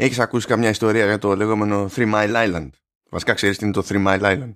Έχεις 0.00 0.18
ακούσει 0.18 0.46
καμιά 0.46 0.68
ιστορία 0.68 1.04
για 1.04 1.18
το 1.18 1.36
λεγόμενο 1.36 1.88
Three 1.94 2.14
Mile 2.14 2.34
Island; 2.34 2.68
Βασικά 3.10 3.34
ξέρεις 3.34 3.58
τι 3.58 3.64
είναι 3.64 3.74
το 3.74 3.86
Three 3.88 4.06
Mile 4.06 4.20
Island; 4.20 4.54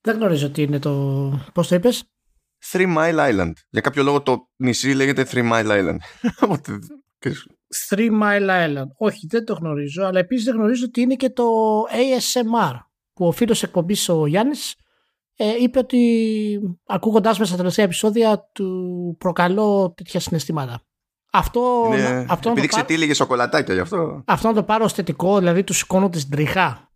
Δεν 0.00 0.16
γνωρίζω 0.16 0.50
τι 0.50 0.62
είναι 0.62 0.78
το... 0.78 0.92
Πώς 1.54 1.68
το 1.68 1.74
είπες; 1.74 2.04
Three 2.72 2.96
Mile 2.96 3.30
Island. 3.30 3.52
Για 3.68 3.80
κάποιο 3.80 4.02
λόγο 4.02 4.22
το 4.22 4.48
νησί 4.56 4.92
λέγεται 4.92 5.26
Three 5.30 5.52
Mile 5.52 5.66
Island. 5.66 5.96
Three 7.88 8.20
Mile 8.22 8.48
Island. 8.48 8.88
Όχι, 8.96 9.26
δεν 9.26 9.44
το 9.44 9.54
γνωρίζω, 9.54 10.04
αλλά 10.04 10.18
επίσης 10.18 10.44
δεν 10.44 10.54
γνωρίζω 10.54 10.84
ότι 10.84 11.00
είναι 11.00 11.14
και 11.14 11.30
το 11.30 11.44
ASMR 11.82 12.78
που 13.12 13.26
ο 13.26 13.32
φίλος 13.32 13.62
εκπομπής 13.62 14.08
ο 14.08 14.26
Γιάννης 14.26 14.74
ε, 15.36 15.56
είπε 15.60 15.78
ότι 15.78 16.60
ακούγοντάς 16.86 17.38
μέσα 17.38 17.50
στα 17.50 17.58
τελευταία 17.58 17.84
επεισόδια 17.84 18.50
του 18.52 19.16
προκαλώ 19.18 19.92
τέτοια 19.96 20.20
συναισθήματα. 20.20 20.84
Αυτό, 21.30 21.90
είναι... 21.92 22.26
αυτό 22.28 22.50
Επειδή 22.50 22.66
ξετύλιγε 22.66 23.14
σοκολατάκια 23.14 23.74
γι' 23.74 23.80
αυτό. 23.80 24.22
Αυτό 24.26 24.48
να 24.48 24.54
το 24.54 24.62
πάρω 24.62 24.84
ως 24.84 24.92
θετικό, 24.92 25.38
δηλαδή 25.38 25.64
του 25.64 25.72
σηκώνω 25.72 26.08
τη 26.08 26.28
τριχά 26.28 26.90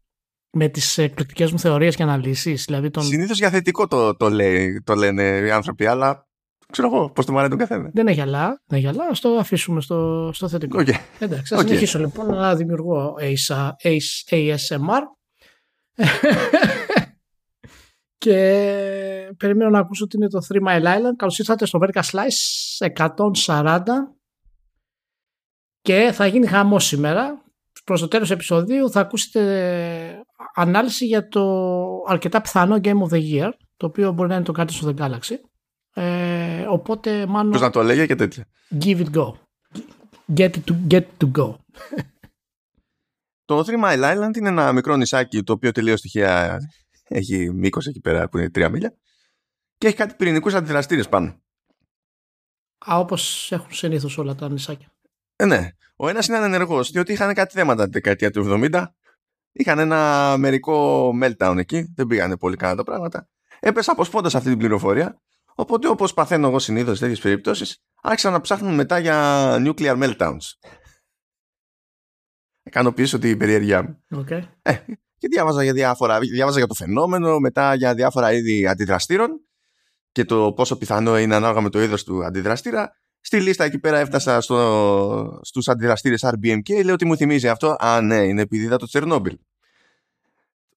με 0.51 0.69
τις 0.69 0.99
εκπληκτικές 0.99 1.53
μου 1.53 1.59
θεωρίες 1.59 1.97
και 1.97 2.03
αναλύσεις. 2.03 2.65
Δηλαδή 2.65 2.91
τον... 2.91 3.03
Συνήθως 3.03 3.39
για 3.39 3.51
θετικό 3.51 3.87
το, 3.87 4.17
το, 4.17 4.31
λέει, 4.31 4.83
το 4.85 4.95
λένε 4.95 5.23
οι 5.23 5.51
άνθρωποι, 5.51 5.87
αλλά 5.87 6.27
ξέρω 6.71 6.89
εγώ 6.89 7.11
πώς 7.11 7.27
το 7.27 7.33
μ' 7.33 7.49
τον 7.49 7.59
καθένα. 7.59 7.91
Δεν 7.93 8.07
έχει 8.07 8.21
αλλά, 8.21 8.63
δεν 8.67 8.79
έχει 8.79 8.89
αλλά, 8.89 9.07
ας 9.11 9.21
το 9.21 9.29
αφήσουμε 9.29 9.81
στο, 9.81 10.31
στο 10.33 10.49
θετικό. 10.49 10.79
Okay. 10.81 10.95
Εντάξει, 11.19 11.55
θα 11.55 11.61
okay. 11.61 11.67
συνεχίσω 11.67 11.99
λοιπόν 11.99 12.27
να 12.27 12.55
δημιουργώ 12.55 13.15
ASMR 14.31 15.03
και 18.25 18.37
περιμένω 19.37 19.71
να 19.71 19.79
ακούσω 19.79 20.05
ότι 20.05 20.17
είναι 20.17 20.29
το 20.29 20.39
3 20.49 20.69
Mile 20.69 20.85
Island. 20.85 21.15
Καλώς 21.17 21.39
ήρθατε 21.39 21.67
στο 21.67 21.79
Vertical 21.83 22.03
Slice 22.03 22.89
140 23.47 23.79
και 25.85 26.11
θα 26.13 26.27
γίνει 26.27 26.47
χαμό 26.47 26.79
σήμερα. 26.79 27.43
Προς 27.85 28.01
το 28.01 28.09
τέλος 28.09 28.29
του 28.29 28.35
επεισοδίου 28.35 28.91
θα 28.91 29.01
ακούσετε 29.01 30.25
ανάλυση 30.55 31.07
για 31.07 31.29
το 31.29 31.45
αρκετά 32.07 32.41
πιθανό 32.41 32.77
Game 32.83 33.03
of 33.03 33.09
the 33.09 33.33
Year 33.33 33.51
το 33.77 33.87
οποίο 33.87 34.13
μπορεί 34.13 34.29
να 34.29 34.35
είναι 34.35 34.45
το 34.45 34.53
κάτι 34.53 34.73
στο 34.73 34.95
The 34.97 35.01
Galaxy. 35.01 35.35
Ε, 35.95 36.67
οπότε 36.69 37.27
μάλλον... 37.27 37.53
Πώς 37.53 37.61
να 37.61 37.71
το 37.71 37.83
λέγε 37.83 38.07
και 38.07 38.15
τέτοια. 38.15 38.47
Give 38.81 38.99
it 38.99 39.11
go. 39.11 39.33
Get 40.37 40.51
it 40.51 40.65
to, 40.67 40.75
get 40.89 41.05
to 41.19 41.31
go. 41.39 41.55
Το 43.45 43.59
Three 43.59 43.85
Mile 43.85 44.15
Island 44.15 44.37
είναι 44.37 44.49
ένα 44.49 44.73
μικρό 44.73 44.97
νησάκι 44.97 45.43
το 45.43 45.53
οποίο 45.53 45.73
τελείως 45.73 45.99
στοιχεία 45.99 46.59
έχει 47.09 47.51
μήκος 47.51 47.87
εκεί 47.87 48.01
πέρα 48.01 48.29
που 48.29 48.39
είναι 48.39 48.51
τρία 48.51 48.69
μίλια 48.69 48.97
και 49.79 49.87
έχει 49.87 49.97
κάτι 49.97 50.15
πυρηνικούς 50.15 50.55
αντιδραστήρες 50.55 51.09
πάνω. 51.09 51.43
Α, 52.93 52.99
όπως 52.99 53.53
έχουν 53.53 53.73
συνήθως 53.73 54.19
όλα 54.19 54.35
τα 54.35 54.51
νησάκια. 54.51 54.94
Ε, 55.37 55.45
ναι. 55.45 55.69
Ο 55.97 56.09
ένας 56.09 56.27
είναι 56.27 56.37
ανενεργό, 56.37 56.83
διότι 56.83 57.13
είχαν 57.13 57.35
κάτι 57.35 57.55
θέματα 57.55 57.85
τη 57.85 57.91
δεκαετία 57.91 58.31
του 58.31 58.69
70. 58.73 58.85
Είχαν 59.53 59.79
ένα 59.79 60.35
μερικό 60.39 61.11
meltdown 61.23 61.55
εκεί. 61.59 61.93
Δεν 61.97 62.07
πήγανε 62.07 62.37
πολύ 62.37 62.57
καλά 62.57 62.75
τα 62.75 62.83
πράγματα. 62.83 63.29
Έπεσα 63.61 63.93
αποσπώντα 63.93 64.27
αυτή 64.27 64.49
την 64.49 64.59
πληροφορία. 64.59 65.21
Οπότε, 65.55 65.89
όπως 65.89 66.15
παθαίνω 66.15 66.49
εγώ 66.49 66.59
συνήθως 66.59 66.97
σε 66.97 67.03
τέτοιες 67.03 67.21
περιπτώσεις, 67.21 67.83
άρχισαν 68.03 68.33
να 68.33 68.41
ψάχνουν 68.41 68.75
μετά 68.75 68.99
για 68.99 69.57
nuclear 69.59 70.03
meltdowns. 70.03 70.71
Κάνω 72.71 72.93
πίσω 72.93 73.19
την 73.19 73.39
περιέργειά 73.39 73.83
μου. 73.83 74.25
Okay. 74.25 74.43
Ε, 74.63 74.75
και 75.19 75.29
διάβαζα 75.29 75.63
για, 75.63 75.73
διάφορα, 75.73 76.19
διάβαζα 76.19 76.59
για 76.59 76.67
το 76.67 76.75
φαινόμενο, 76.75 77.39
μετά 77.39 77.75
για 77.75 77.95
διάφορα 77.95 78.33
είδη 78.33 78.67
αντιδραστήρων 78.67 79.31
και 80.13 80.25
το 80.25 80.53
πόσο 80.53 80.77
πιθανό 80.77 81.19
είναι 81.19 81.35
ανάλογα 81.35 81.61
με 81.61 81.71
το 81.71 81.83
είδος 81.83 82.05
του 82.05 82.25
αντιδραστήρα. 82.25 82.93
Στη 83.27 83.41
λίστα 83.41 83.65
εκεί 83.65 83.79
πέρα 83.79 83.99
έφτασα 83.99 84.41
στο, 84.41 85.41
στους 85.43 85.69
αντιδραστήρες 85.69 86.25
RBMK, 86.25 86.85
λέω 86.85 86.95
ότι 86.95 87.07
μου 87.07 87.17
θυμίζει 87.17 87.49
αυτό; 87.49 87.77
Α, 87.79 88.01
ναι, 88.01 88.17
είναι 88.17 88.43
επειδή 88.43 88.65
είδα 88.65 88.77
το 88.77 88.87
Τσερνόμπιλ. 88.87 89.37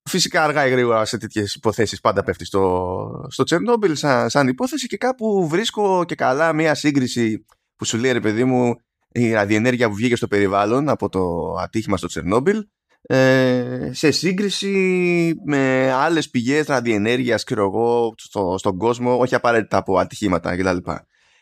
Φυσικά 0.04 0.44
αργά 0.44 0.68
ή 0.68 0.70
γρήγορα 0.70 1.06
σε 1.06 1.18
τέτοιες 1.18 1.56
υποθέσεις 1.56 2.00
πάντα 2.00 2.24
πέφτει 2.24 2.46
στο, 2.46 3.26
στο 3.30 3.44
Τσερνόμπιλ 3.44 3.96
σαν, 3.96 4.30
σαν 4.30 4.48
υπόθεση 4.48 4.88
και 4.88 4.98
κάπου 4.98 5.48
βρίσκω 5.48 6.04
και 6.06 6.16
καλά 6.16 6.54
μία 6.54 6.76
σύγκριση 6.76 7.46
που 7.76 7.86
σου 7.86 7.98
λέει 7.98 8.12
ρε 8.12 8.20
παιδί 8.20 8.44
μου 8.44 8.76
η 9.12 9.32
ραδιενέργεια 9.32 9.90
που 9.90 9.96
βγήκε 9.96 10.16
στο 10.16 10.28
περιβάλλον 10.28 10.90
από 10.90 11.10
το 11.10 11.54
ατύχημα 11.60 11.98
στο 11.98 12.08
Τσερνόμπιλ 12.08 12.68
ε, 13.02 13.90
σε 13.94 14.12
σύγκριση 14.12 15.34
με 15.46 15.92
άλλες 15.92 16.30
πηγές 16.30 16.66
ραδιενέργειας 16.66 17.44
εγώ, 17.44 18.14
στο, 18.18 18.56
στον 18.58 18.78
κόσμο, 18.78 19.18
όχι 19.18 19.36
απαραίτητα 19.36 19.78
από 19.78 19.98
ατυχήματα 19.98 20.58
κτλ. 20.58 20.92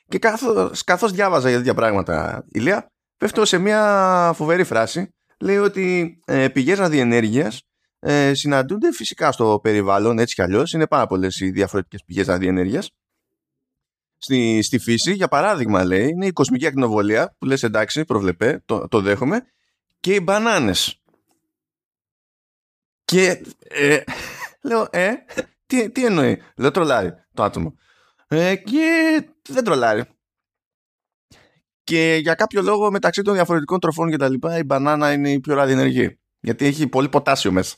Και 0.08 0.20
καθώς, 0.20 0.84
καθώς 0.84 1.12
διάβαζα 1.12 1.50
για 1.50 1.58
τέτοια 1.58 1.74
πράγματα, 1.74 2.46
Ηλία, 2.52 2.92
πέφτω 3.18 3.46
σε 3.46 3.58
μια 3.58 4.32
φοβερή 4.36 4.64
φράση. 4.64 5.10
Λέει 5.40 5.58
ότι 5.58 6.20
ε, 6.26 6.48
πηγές 6.48 6.78
ραδιενέργειας 6.78 7.62
ε, 8.00 8.34
συναντούνται 8.34 8.92
φυσικά 8.92 9.32
στο 9.32 9.60
περιβάλλον, 9.64 10.20
έτσι 10.20 10.36
κι 10.36 10.42
αλλιώς. 10.42 10.74
Είναι 10.74 10.88
πάρα 10.88 11.08
πολλές 11.08 11.40
οι 11.40 11.50
διαφορετικές 11.50 12.04
πηγές 12.06 12.28
ραδιενέργειας. 12.28 12.92
Στη, 14.18 14.62
στη 14.62 14.80
φύση, 14.80 15.14
για 15.14 15.28
παράδειγμα, 15.28 15.84
λέει, 15.84 16.08
είναι 16.08 16.26
η 16.26 16.32
κοσμική 16.32 16.66
ακτινοβολία, 16.66 17.36
που 17.38 17.46
λες 17.46 17.64
εντάξει, 17.64 18.06
προβλεπέ, 18.06 18.62
το, 18.66 18.88
το 18.88 19.02
δέχομαι, 19.02 19.42
και 20.00 20.14
οι 20.14 20.20
μπανάνες 20.24 21.02
και 23.06 23.42
ε, 23.60 24.04
λέω, 24.68 24.88
ε, 24.92 25.14
τι, 25.66 25.92
τι 25.92 26.06
εννοεί; 26.06 26.42
Λέω 26.58 26.72
τρολάρει 26.72 27.14
το 27.34 27.44
άτομο. 27.44 27.76
Ε, 28.36 28.56
και 28.56 29.22
δεν 29.50 29.64
τρολάρει. 29.64 30.04
Και 31.84 32.20
για 32.22 32.36
κάποιο 32.36 32.62
λόγο 32.62 32.92
μεταξύ 32.92 33.22
των 33.22 33.34
διαφορετικών 33.34 33.80
τροφών 33.80 34.10
και 34.10 34.18
τα 34.18 34.30
λοιπά 34.30 34.58
η 34.58 34.64
μπανάνα 34.64 35.12
είναι 35.12 35.32
η 35.32 35.40
πιο 35.40 35.56
ραδιενεργή. 35.56 36.20
Γιατί 36.40 36.66
έχει 36.66 36.88
πολύ 36.88 37.10
ποτάσιο 37.10 37.52
μέσα. 37.52 37.76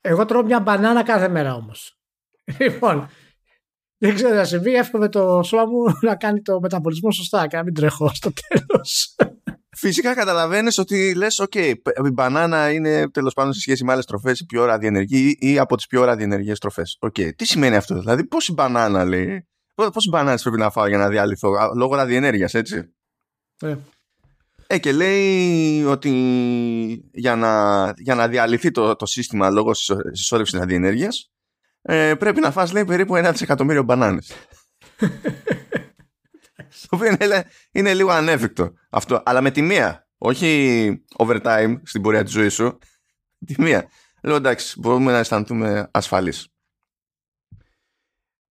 Εγώ 0.00 0.24
τρώω 0.24 0.42
μια 0.42 0.60
μπανάνα 0.60 1.02
κάθε 1.02 1.28
μέρα 1.28 1.54
όμως. 1.54 1.98
Λοιπόν, 2.60 3.08
δεν 3.98 4.14
ξέρω 4.14 4.34
να 4.34 4.44
συμβεί. 4.44 4.74
Εύχομαι 4.74 5.08
το 5.08 5.42
σώμα 5.42 5.64
μου 5.66 5.84
να 6.00 6.16
κάνει 6.16 6.42
το 6.42 6.60
μεταπολισμό 6.60 7.10
σωστά 7.10 7.46
και 7.46 7.56
να 7.56 7.62
μην 7.62 7.74
τρέχω 7.74 8.10
στο 8.14 8.32
τέλος. 8.48 9.16
Φυσικά 9.86 10.14
καταλαβαίνεις 10.14 10.78
ότι 10.78 11.14
λες: 11.14 11.42
OK, 11.44 11.74
η 12.06 12.10
μπανάνα 12.12 12.72
είναι 12.72 13.10
τέλος 13.10 13.32
πάντων 13.32 13.52
σε 13.52 13.60
σχέση 13.60 13.84
με 13.84 13.92
άλλες 13.92 14.04
τροφές 14.04 14.40
η 14.40 14.46
πιο 14.46 14.64
ραδιενεργή 14.64 15.36
ή 15.38 15.58
από 15.58 15.76
τις 15.76 15.86
πιο 15.86 16.04
ραδιενεργές 16.04 16.58
τροφές. 16.58 16.98
OK, 17.00 17.34
τι 17.36 17.44
σημαίνει 17.44 17.76
αυτό, 17.76 17.98
δηλαδή, 17.98 18.24
πόση 18.24 18.52
μπανάνα 18.52 19.04
λέει. 19.04 19.48
Πόσε 19.74 20.08
μπανάνες 20.10 20.42
πρέπει 20.42 20.58
να 20.58 20.70
φάω 20.70 20.86
για 20.86 20.98
να 20.98 21.08
διαλυθώ, 21.08 21.50
λόγω 21.76 21.94
ραδιενέργειας, 21.94 22.54
έτσι. 22.54 22.94
Ε. 23.60 23.76
ε, 24.66 24.78
και 24.78 24.92
λέει 24.92 25.84
ότι 25.84 26.10
για 27.12 27.36
να, 27.36 27.92
για 27.96 28.14
να 28.14 28.28
διαλυθεί 28.28 28.70
το, 28.70 28.96
το 28.96 29.06
σύστημα 29.06 29.50
λόγω 29.50 29.74
συσσόρευσης 29.74 30.58
ραδιενέργειας, 30.58 31.30
ε, 31.82 32.14
πρέπει 32.14 32.40
να 32.40 32.50
φας 32.50 32.72
λέει 32.72 32.84
περίπου 32.84 33.16
ένα 33.16 33.30
δισεκατομμύριο 33.30 33.82
μπανάνες. 33.82 34.32
Το 36.88 36.96
οποίο 36.96 37.06
είναι, 37.20 37.44
είναι 37.72 37.94
λίγο 37.94 38.10
ανέφικτο 38.10 38.72
αυτό. 38.90 39.22
Αλλά 39.24 39.40
με 39.40 39.50
τη 39.50 39.62
μία. 39.62 40.08
Όχι 40.18 41.04
overtime 41.16 41.80
στην 41.82 42.02
πορεία 42.02 42.22
της 42.22 42.32
ζωής 42.32 42.54
σου. 42.54 42.78
Τη 43.46 43.62
μία. 43.62 43.88
Λέω 44.22 44.36
εντάξει, 44.36 44.80
μπορούμε 44.80 45.12
να 45.12 45.18
αισθανθούμε 45.18 45.88
ασφαλείς. 45.90 46.48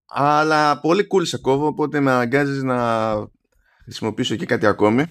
Αλλά 0.06 0.80
πολύ 0.80 1.08
cool 1.12 1.28
σε 1.28 1.38
κόβω, 1.38 1.66
οπότε 1.66 2.00
με 2.00 2.12
αναγκάζει 2.12 2.64
να 2.64 3.14
χρησιμοποιήσω 3.84 4.36
και 4.36 4.46
κάτι 4.46 4.66
ακόμη. 4.66 5.06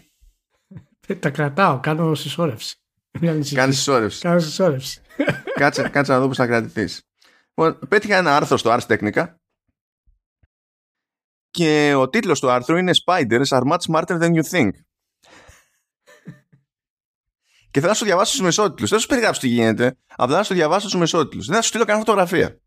Τα 1.20 1.30
κρατάω, 1.30 1.80
κάνω 1.80 2.14
συσσόρευση. 2.14 2.76
Κάνεις 3.20 3.76
συσσόρευση. 3.76 4.20
Κάνω 4.20 4.40
συσσόρευση. 4.40 5.00
Κάτσε, 5.54 5.88
κάτσε 5.88 6.12
να 6.12 6.20
δω 6.20 6.26
πώς 6.26 6.36
θα 6.36 6.46
κρατηθείς. 6.46 7.02
Λοιπόν, 7.54 7.78
πέτυχα 7.88 8.16
ένα 8.16 8.36
άρθρο 8.36 8.56
στο 8.56 8.76
Ars 8.78 8.86
Technica 8.86 9.34
και 11.54 11.94
ο 11.96 12.08
τίτλος 12.08 12.40
του 12.40 12.50
άρθρου 12.50 12.76
είναι 12.76 12.92
Spiders 13.04 13.48
are 13.48 13.62
much 13.72 13.78
smarter 13.90 14.20
than 14.20 14.32
you 14.34 14.42
think. 14.50 14.70
και 17.70 17.80
θέλω 17.80 17.92
να 17.92 17.94
σου 17.94 18.04
διαβάσω 18.04 18.32
στους 18.32 18.44
μεσότιτλους. 18.44 18.88
Δεν 18.88 18.98
θα 18.98 19.04
σου 19.04 19.08
περιγράψω 19.08 19.40
τι 19.40 19.48
γίνεται, 19.48 19.96
απλά 20.16 20.36
να 20.36 20.42
σου 20.42 20.54
διαβάσω 20.54 20.88
στους 20.88 21.00
μεσότιτλους. 21.00 21.46
Δεν 21.46 21.56
θα 21.56 21.62
σου 21.62 21.68
στείλω 21.68 21.84
κανένα 21.84 22.04
φωτογραφία. 22.04 22.60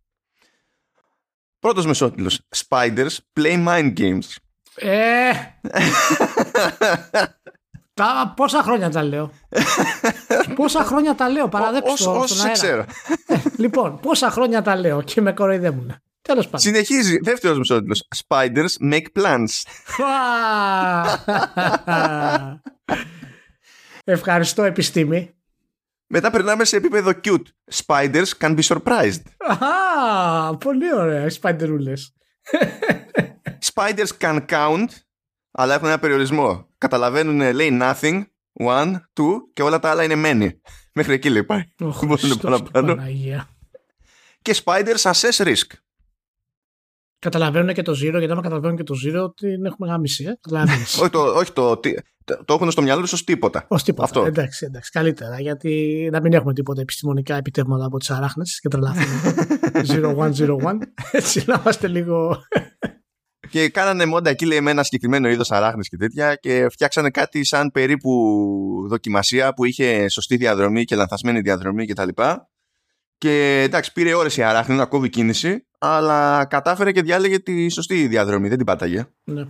Πρώτος 1.60 1.86
μεσότιτλος. 1.86 2.42
Spiders 2.56 3.18
play 3.40 3.68
mind 3.68 3.94
games. 3.98 4.36
Ε, 4.76 5.32
τα, 7.94 8.34
πόσα 8.36 8.64
χρόνια 8.64 8.90
τα 8.90 9.04
λέω; 9.04 9.32
πόσα 10.56 10.84
χρόνια 10.84 11.16
τα 11.16 11.30
λέω, 11.30 11.50
παραδέξτε 11.50 12.04
το. 12.04 12.12
Όσο 12.12 12.52
ξέρω. 12.52 12.86
Ε, 13.28 13.36
λοιπόν, 13.58 14.00
πόσα 14.00 14.30
χρόνια 14.32 14.62
τα 14.62 14.76
λέω 14.76 15.02
και 15.02 15.22
με 15.22 15.34
κοροϊδεύουν. 15.34 15.96
Τέλος 16.28 16.46
πάντων. 16.46 16.60
Συνεχίζει. 16.60 17.18
Δεύτερος 17.18 17.58
μισότιτλος. 17.58 18.08
Spiders 18.28 18.92
make 18.92 19.06
plans. 19.20 19.48
Ευχαριστώ, 24.04 24.64
επιστήμη. 24.64 25.32
Μετά 26.08 26.32
περνάμε 26.32 26.66
σε 26.66 26.76
επίπεδο 26.76 27.12
cute. 27.24 27.44
Spiders 27.74 28.28
can 28.40 28.58
be 28.58 28.62
surprised. 28.62 29.22
Α, 29.60 30.58
πολύ 30.58 30.94
ωραία. 30.94 31.26
Οι 31.26 31.30
σπάιντερούλες. 31.30 32.14
Spiders 33.74 34.10
can 34.20 34.46
count, 34.50 34.88
αλλά 35.52 35.74
έχουν 35.74 35.88
ένα 35.88 36.00
περιορισμό. 36.00 36.68
Καταλαβαίνουν, 36.78 37.54
λέει 37.54 37.80
nothing, 37.82 38.24
one, 38.60 38.94
two 38.94 39.34
και 39.54 39.62
όλα 39.62 39.80
τα 39.80 39.90
άλλα 39.90 40.04
είναι 40.04 40.22
many. 40.26 40.50
Μέχρι 40.94 41.14
εκεί 41.14 41.30
λέει 41.30 41.44
πάει. 41.44 41.60
Ο 41.60 41.66
Δεν 41.78 41.94
μπορούν 42.00 42.18
Χριστός 42.18 42.42
παραπάνω. 42.42 42.96
Παναγία. 42.96 43.50
Και 44.42 44.56
spiders 44.64 45.12
assess 45.12 45.46
risk. 45.46 45.66
Καταλαβαίνουν 47.20 47.74
και 47.74 47.82
το 47.82 47.92
zero, 47.92 48.18
γιατί 48.18 48.32
άμα 48.32 48.42
καταλαβαίνουν 48.42 48.78
και 48.78 48.84
το 48.84 48.96
zero, 49.06 49.36
την 49.36 49.66
έχουμε 49.66 49.90
γάμισει. 49.90 50.24
Ε; 50.24 50.38
Καταλαβαίνεις. 50.42 50.98
όχι, 51.00 51.10
το, 51.10 51.20
όχι 51.22 51.52
το, 51.54 51.78
τι- 51.78 51.94
το, 52.24 52.44
το 52.46 52.54
έχουν 52.54 52.72
στο 52.72 52.82
μυαλό 52.82 53.02
τους 53.02 53.14
ως 53.14 53.24
τίποτα. 53.24 53.66
Ως 53.68 53.84
τίποτα. 53.84 54.04
Αυτό. 54.04 54.26
Εντάξει, 54.26 54.66
εντάξει, 54.66 54.92
καλύτερα. 54.92 55.40
Γιατί 55.40 56.10
να 56.12 56.22
μην 56.22 56.34
έχουμε 56.34 56.54
τίποτα 56.54 56.82
επιστημονικά 56.82 57.36
επιτεύγματα 57.36 57.86
από 57.86 57.98
τις 57.98 58.10
αράχνες 58.12 58.60
και 58.60 58.68
τρελαθούμε. 58.68 59.34
0101. 59.74 60.78
Έτσι 61.12 61.44
να 61.48 61.60
είμαστε 61.62 61.88
λίγο. 61.88 62.42
Και 63.50 63.70
κάνανε 63.70 64.06
μόντα 64.06 64.30
εκεί 64.30 64.46
λέει 64.46 64.62
με 64.62 64.72
ένα 64.72 64.84
συγκεκριμένο 64.84 65.30
είδος 65.30 65.52
αράχνες 65.52 65.88
και 65.90 65.98
τέτοια 65.98 66.36
και 66.36 66.68
φτιάξανε 66.72 67.10
κάτι 67.10 67.46
σαν 67.46 67.72
περίπου 67.72 68.12
δοκιμασία 68.90 69.54
που 69.54 69.66
είχε 69.66 70.10
σωστή 70.10 70.36
διαδρομή 70.38 70.84
και 70.84 70.96
λανθασμένη 70.96 71.40
διαδρομή 71.40 71.86
κτλ. 71.86 72.08
Και, 72.08 72.24
και 73.18 73.62
εντάξει, 73.66 73.94
πήρε 73.94 74.14
ώρες 74.14 74.38
η 74.38 74.44
αράχνη 74.44 74.76
να 74.76 74.86
κόβει 74.86 75.10
κίνηση, 75.10 75.68
αλλά 75.78 76.46
κατάφερε 76.46 76.92
και 76.92 77.02
διάλεγε 77.02 77.40
τη 77.40 77.70
σωστή 77.70 78.08
διαδρομή, 78.08 78.48
δεν 78.48 78.58
την 78.58 78.66
πάταγε. 78.66 79.08
ναι. 79.24 79.44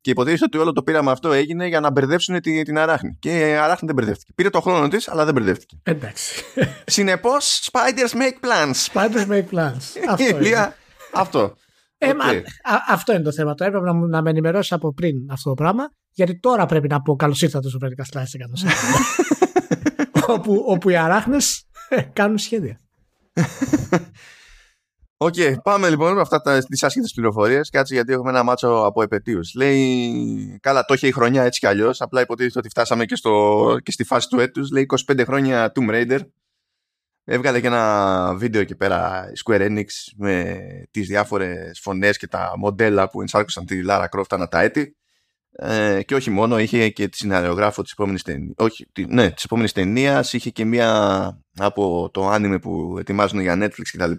Και 0.00 0.10
υποτίθεται 0.10 0.44
ότι 0.44 0.58
όλο 0.58 0.72
το 0.72 0.82
πείραμα 0.82 1.12
αυτό 1.12 1.32
έγινε 1.32 1.66
για 1.66 1.80
να 1.80 1.90
μπερδέψουν 1.90 2.40
τη- 2.40 2.62
την 2.62 2.78
αράχνη. 2.78 3.16
Και 3.20 3.38
η 3.48 3.52
αράχνη 3.54 3.86
δεν 3.86 3.94
μπερδεύτηκε. 3.94 4.32
Πήρε 4.34 4.50
το 4.50 4.60
χρόνο 4.60 4.88
της, 4.88 5.08
αλλά 5.08 5.24
δεν 5.24 5.34
μπερδεύτηκε. 5.34 5.76
Εντάξει. 5.82 6.44
Συνεπώς, 6.86 7.68
spiders 7.72 8.12
make 8.16 8.46
plans. 8.46 8.74
Spiders 8.92 9.26
make 9.28 9.44
plans. 9.58 9.74
Αυτό 10.10 10.24
είναι. 10.28 10.38
Ηλία, 10.38 10.76
αυτό. 11.12 11.54
Ε, 11.98 12.08
Οκ. 12.08 12.16
μα, 12.16 12.24
α, 12.30 12.78
αυτό 12.88 13.12
είναι 13.12 13.22
το 13.22 13.32
θέμα. 13.32 13.54
Το 13.54 13.64
έπρεπε 13.64 13.84
να, 13.84 13.92
μου- 13.94 14.06
να 14.08 14.22
με 14.22 14.30
ενημερώσει 14.30 14.74
από 14.74 14.92
πριν 14.94 15.14
αυτό 15.30 15.48
το 15.48 15.54
πράγμα. 15.54 15.90
Γιατί 16.10 16.38
τώρα 16.40 16.66
πρέπει 16.66 16.88
να 16.88 17.00
πω 17.02 17.16
καλώς 17.16 17.42
ήρθατε 17.42 17.68
στο 17.68 17.78
Vertical 17.82 18.18
Slice 18.18 18.20
100. 18.22 19.41
Όπου, 20.32 20.64
όπου 20.66 20.88
οι 20.88 20.96
αράχνες 20.96 21.68
κάνουν 22.12 22.38
σχέδια. 22.38 22.80
Οκ, 25.16 25.34
πάμε 25.62 25.88
λοιπόν 25.88 26.14
με 26.14 26.20
αυτά 26.20 26.40
τα, 26.40 26.58
τις 26.58 26.82
άσχετες 26.82 27.12
πληροφορίες. 27.12 27.70
Κάτσε 27.70 27.94
γιατί 27.94 28.12
έχουμε 28.12 28.30
ένα 28.30 28.42
μάτσο 28.42 28.68
από 28.68 29.02
επετείους. 29.02 29.54
Λέει, 29.54 30.58
καλά 30.62 30.84
το 30.84 30.94
είχε 30.94 31.06
η 31.06 31.12
χρονιά 31.12 31.42
έτσι 31.42 31.60
κι 31.60 31.66
αλλιώς, 31.66 32.00
απλά 32.00 32.20
υποτίθεται 32.20 32.58
ότι 32.58 32.68
φτάσαμε 32.68 33.04
και, 33.04 33.16
στο, 33.16 33.76
και 33.82 33.92
στη 33.92 34.04
φάση 34.04 34.28
του 34.28 34.40
έτους. 34.40 34.70
Λέει 34.70 34.86
25 35.12 35.22
χρόνια 35.26 35.72
Tomb 35.74 35.90
Raider. 35.90 36.20
Έβγαλε 37.24 37.60
και 37.60 37.66
ένα 37.66 38.34
βίντεο 38.34 38.60
εκεί 38.60 38.76
πέρα 38.76 39.30
η 39.30 39.40
Square 39.44 39.60
Enix 39.60 39.86
με 40.16 40.60
τις 40.90 41.06
διάφορες 41.06 41.80
φωνές 41.82 42.18
και 42.18 42.26
τα 42.26 42.54
μοντέλα 42.56 43.08
που 43.08 43.20
ενσάρκωσαν 43.20 43.66
τη 43.66 43.80
Lara 43.88 44.06
Croft 44.16 44.30
ανά 44.30 44.48
τα 44.48 44.60
έτη. 44.60 44.96
Ε, 45.56 46.02
και 46.02 46.14
όχι 46.14 46.30
μόνο, 46.30 46.58
είχε 46.58 46.88
και 46.88 47.08
τη 47.08 47.16
σεναριογράφο 47.16 47.82
της 47.82 47.92
επόμενης 47.92 48.22
ταινίας. 48.22 48.54
Όχι, 48.56 48.86
τη, 48.92 49.04
ναι, 49.06 49.30
της 49.30 49.44
επόμενης 49.44 49.72
ταινίας. 49.72 50.32
Είχε 50.32 50.50
και 50.50 50.64
μία 50.64 51.42
από 51.56 52.10
το 52.12 52.32
anime 52.34 52.58
που 52.60 52.96
ετοιμάζουν 52.98 53.40
για 53.40 53.56
Netflix 53.58 53.82
κτλ. 53.92 54.12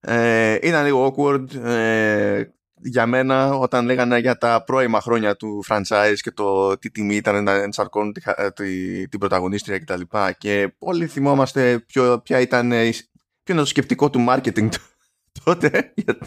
Ε, 0.00 0.58
ήταν 0.62 0.84
λίγο 0.84 1.14
awkward 1.16 1.54
ε, 1.54 2.44
για 2.80 3.06
μένα 3.06 3.54
όταν 3.54 3.84
λέγανε 3.84 4.18
για 4.18 4.38
τα 4.38 4.64
πρώιμα 4.64 5.00
χρόνια 5.00 5.36
του 5.36 5.64
franchise 5.68 6.14
και 6.20 6.30
το 6.30 6.78
τι 6.78 6.90
τιμή 6.90 7.14
ήταν 7.16 7.44
να 7.44 7.52
ενσαρκώνουν 7.52 8.12
τη, 8.12 8.20
χα- 8.20 8.52
τη- 8.52 9.08
την 9.08 9.18
πρωταγωνίστρια 9.18 9.78
κτλ. 9.78 10.00
Και, 10.00 10.34
και 10.38 10.74
όλοι 10.78 11.06
θυμόμαστε 11.06 11.78
ποιο, 11.78 12.20
ποια 12.20 12.40
ήταν, 12.40 12.72
η- 12.72 12.90
ποιο 13.42 13.54
είναι 13.54 13.58
το 13.60 13.64
σκεπτικό 13.64 14.10
του 14.10 14.26
marketing 14.28 14.68
του- 14.70 14.88
τότε 15.44 15.92
για, 15.96 16.18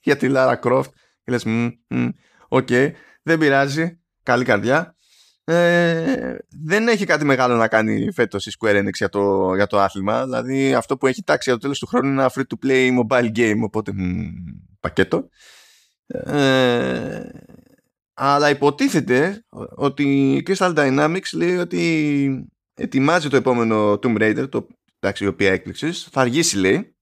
για 0.00 0.16
τη 0.16 0.26
Lara 0.30 0.60
Croft. 0.62 0.88
Και 1.24 1.32
λες, 1.32 1.44
«Μμ, 1.44 1.68
μμ, 1.88 2.08
οκ, 2.50 2.68
δεν 3.22 3.38
πειράζει, 3.38 4.00
καλή 4.22 4.44
καρδιά. 4.44 4.94
Ε, 5.44 6.36
δεν 6.64 6.88
έχει 6.88 7.04
κάτι 7.04 7.24
μεγάλο 7.24 7.56
να 7.56 7.68
κάνει 7.68 8.12
φέτος 8.12 8.46
η 8.46 8.52
Square 8.58 8.76
Enix 8.76 8.92
για 8.92 9.08
το, 9.08 9.54
για 9.54 9.66
το 9.66 9.80
άθλημα. 9.80 10.24
Δηλαδή 10.24 10.74
αυτό 10.74 10.96
που 10.96 11.06
έχει 11.06 11.22
τάξει 11.22 11.42
για 11.48 11.52
το 11.52 11.58
τέλος 11.58 11.78
του 11.78 11.86
χρόνου 11.86 12.08
είναι 12.08 12.20
ένα 12.20 12.32
free 12.34 12.42
to 12.42 12.66
play 12.66 12.98
mobile 12.98 13.36
game. 13.36 13.60
Οπότε 13.62 13.92
μ, 13.92 14.28
πακέτο. 14.80 15.28
Ε, 16.06 17.20
αλλά 18.14 18.50
υποτίθεται 18.50 19.44
ότι 19.76 20.32
η 20.36 20.42
Crystal 20.46 20.74
Dynamics 20.74 21.30
λέει 21.32 21.56
ότι 21.56 22.48
ετοιμάζει 22.74 23.28
το 23.28 23.36
επόμενο 23.36 23.92
Tomb 23.92 24.18
Raider, 24.20 24.50
το, 24.50 24.66
εντάξει, 25.00 25.24
η 25.24 25.26
οποία 25.26 25.52
έκπληξης, 25.52 26.08
θα 26.10 26.20
αργήσει 26.20 26.58
λέει, 26.58 26.94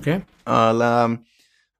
Okay. 0.00 0.20
αλλά 0.42 1.22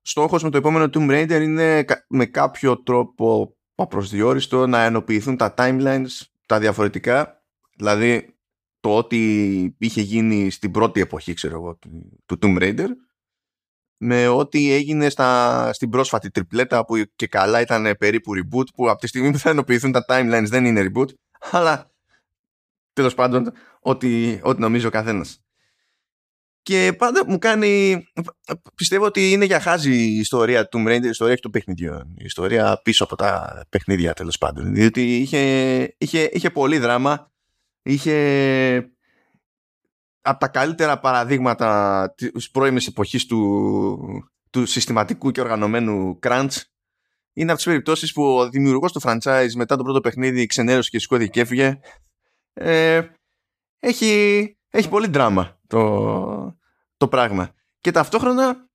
στόχος 0.02 0.42
με 0.42 0.50
το 0.50 0.56
επόμενο 0.56 0.84
Tomb 0.94 1.10
Raider 1.10 1.40
είναι 1.42 1.82
κα- 1.82 2.04
με 2.08 2.26
κάποιο 2.26 2.82
τρόπο 2.82 3.56
απροσδιόριστο 3.74 4.66
να 4.66 4.82
ενοποιηθούν 4.82 5.36
τα 5.36 5.54
timelines 5.56 6.20
τα 6.46 6.58
διαφορετικά. 6.58 7.42
Δηλαδή 7.76 8.36
το 8.80 8.96
ότι 8.96 9.76
είχε 9.78 10.00
γίνει 10.00 10.50
στην 10.50 10.70
πρώτη 10.70 11.00
εποχή 11.00 11.34
ξέρω 11.34 11.54
εγώ 11.54 11.76
του, 11.76 12.20
του 12.26 12.38
Tomb 12.42 12.58
Raider 12.62 12.86
με 13.96 14.28
ό,τι 14.28 14.72
έγινε 14.72 15.08
στα, 15.08 15.70
στην 15.72 15.90
πρόσφατη 15.90 16.30
τριπλέτα 16.30 16.84
που 16.84 16.94
και 17.16 17.26
καλά 17.26 17.60
ήταν 17.60 17.96
περίπου 17.98 18.32
reboot 18.36 18.74
που 18.74 18.90
από 18.90 19.00
τη 19.00 19.06
στιγμή 19.06 19.30
που 19.30 19.38
θα 19.38 19.50
ενοποιηθούν 19.50 19.92
τα 19.92 20.04
timelines 20.08 20.46
δεν 20.46 20.64
είναι 20.64 20.90
reboot 20.94 21.08
αλλά 21.50 21.90
τέλος 22.92 23.14
πάντων 23.14 23.52
ό,τι, 23.80 24.40
ό,τι 24.42 24.60
νομίζει 24.60 24.86
ο 24.86 24.90
καθένας 24.90 25.41
και 26.62 26.94
πάντα 26.98 27.24
μου 27.26 27.38
κάνει. 27.38 28.02
Πιστεύω 28.74 29.04
ότι 29.04 29.30
είναι 29.32 29.44
για 29.44 29.60
χάζι 29.60 29.92
η 29.92 30.18
ιστορία 30.18 30.68
του 30.68 30.78
Tomb 30.78 30.88
Raider, 30.88 31.04
η 31.04 31.08
ιστορία 31.08 31.32
έχει 31.32 31.42
των 31.42 31.50
παιχνιδιών. 31.50 32.14
Η 32.18 32.24
ιστορία 32.24 32.80
πίσω 32.84 33.04
από 33.04 33.16
τα 33.16 33.62
παιχνίδια 33.68 34.12
τέλος 34.12 34.38
πάντων. 34.38 34.74
Διότι 34.74 35.16
είχε, 35.16 35.94
είχε, 35.98 36.30
είχε 36.32 36.50
πολύ 36.50 36.78
δράμα. 36.78 37.30
Είχε 37.82 38.92
από 40.20 40.38
τα 40.38 40.48
καλύτερα 40.48 41.00
παραδείγματα 41.00 42.14
της 42.16 42.50
πρώιμης 42.50 42.86
εποχής 42.86 43.26
του, 43.26 44.30
του 44.50 44.66
συστηματικού 44.66 45.30
και 45.30 45.40
οργανωμένου 45.40 46.18
crunch. 46.22 46.56
Είναι 47.32 47.52
από 47.52 47.60
τι 47.60 47.66
περιπτώσεις 47.66 48.12
που 48.12 48.22
ο 48.22 48.48
δημιουργός 48.48 48.92
του 48.92 49.00
franchise 49.04 49.52
μετά 49.54 49.76
το 49.76 49.82
πρώτο 49.82 50.00
παιχνίδι 50.00 50.46
ξενέρωσε 50.46 50.90
και 50.90 50.98
σηκώθηκε 50.98 51.30
και 51.30 51.40
έφυγε. 51.40 51.80
Ε, 52.52 53.00
έχει, 53.78 54.56
έχει 54.72 54.88
πολύ 54.88 55.06
δράμα 55.06 55.60
το, 55.66 56.56
το 56.96 57.08
πράγμα. 57.08 57.54
Και 57.80 57.90
ταυτόχρονα 57.90 58.68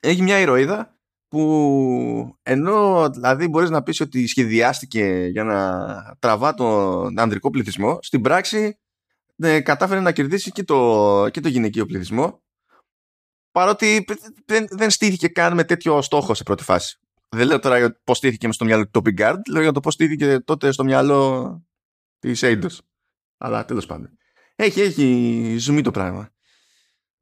έχει 0.00 0.22
μια 0.22 0.38
ηρωίδα 0.38 0.98
που 1.28 2.38
ενώ 2.42 3.10
δηλαδή 3.10 3.48
μπορείς 3.48 3.70
να 3.70 3.82
πεις 3.82 4.00
ότι 4.00 4.26
σχεδιάστηκε 4.26 5.28
για 5.30 5.44
να 5.44 6.16
τραβά 6.18 6.54
τον 6.54 7.18
ανδρικό 7.18 7.50
πληθυσμό, 7.50 7.98
στην 8.02 8.22
πράξη 8.22 8.78
ε, 9.36 9.60
κατάφερε 9.60 10.00
να 10.00 10.12
κερδίσει 10.12 10.50
και 10.50 10.64
το, 10.64 11.28
και 11.30 11.40
το 11.40 11.48
γυναικείο 11.48 11.86
πληθυσμό 11.86 12.42
παρότι 13.50 14.04
δεν, 14.44 14.66
δεν 14.70 14.90
στήθηκε 14.90 15.28
καν 15.28 15.54
με 15.54 15.64
τέτοιο 15.64 16.02
στόχο 16.02 16.34
σε 16.34 16.42
πρώτη 16.42 16.62
φάση. 16.62 16.98
Δεν 17.28 17.46
λέω 17.46 17.58
τώρα 17.58 17.78
για 17.78 18.00
πώς 18.04 18.16
στήθηκε 18.16 18.52
στο 18.52 18.64
μυαλό 18.64 18.88
του 18.88 19.00
Topping 19.00 19.20
Guard, 19.20 19.40
λέω 19.50 19.62
για 19.62 19.72
το 19.72 19.80
πώς 19.80 19.94
στήθηκε 19.94 20.40
τότε 20.40 20.72
στο 20.72 20.84
μυαλό 20.84 21.62
της 22.18 22.40
Eidos. 22.44 22.78
Αλλά 23.38 23.64
τέλος 23.64 23.86
πάντων. 23.86 24.17
Έχει, 24.60 24.80
έχει 24.80 25.56
ζουμί 25.58 25.82
το 25.82 25.90
πράγμα. 25.90 26.30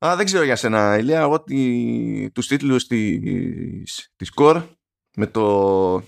Α, 0.06 0.16
δεν 0.16 0.24
ξέρω 0.24 0.44
για 0.44 0.56
σένα, 0.56 0.98
Ηλία. 0.98 1.20
Εγώ 1.20 1.42
τη, 1.42 2.30
τους 2.30 2.46
τίτλους 2.46 2.86
της, 2.86 4.12
της 4.16 4.32
Core 4.36 4.62
με 5.16 5.26
το 5.26 6.02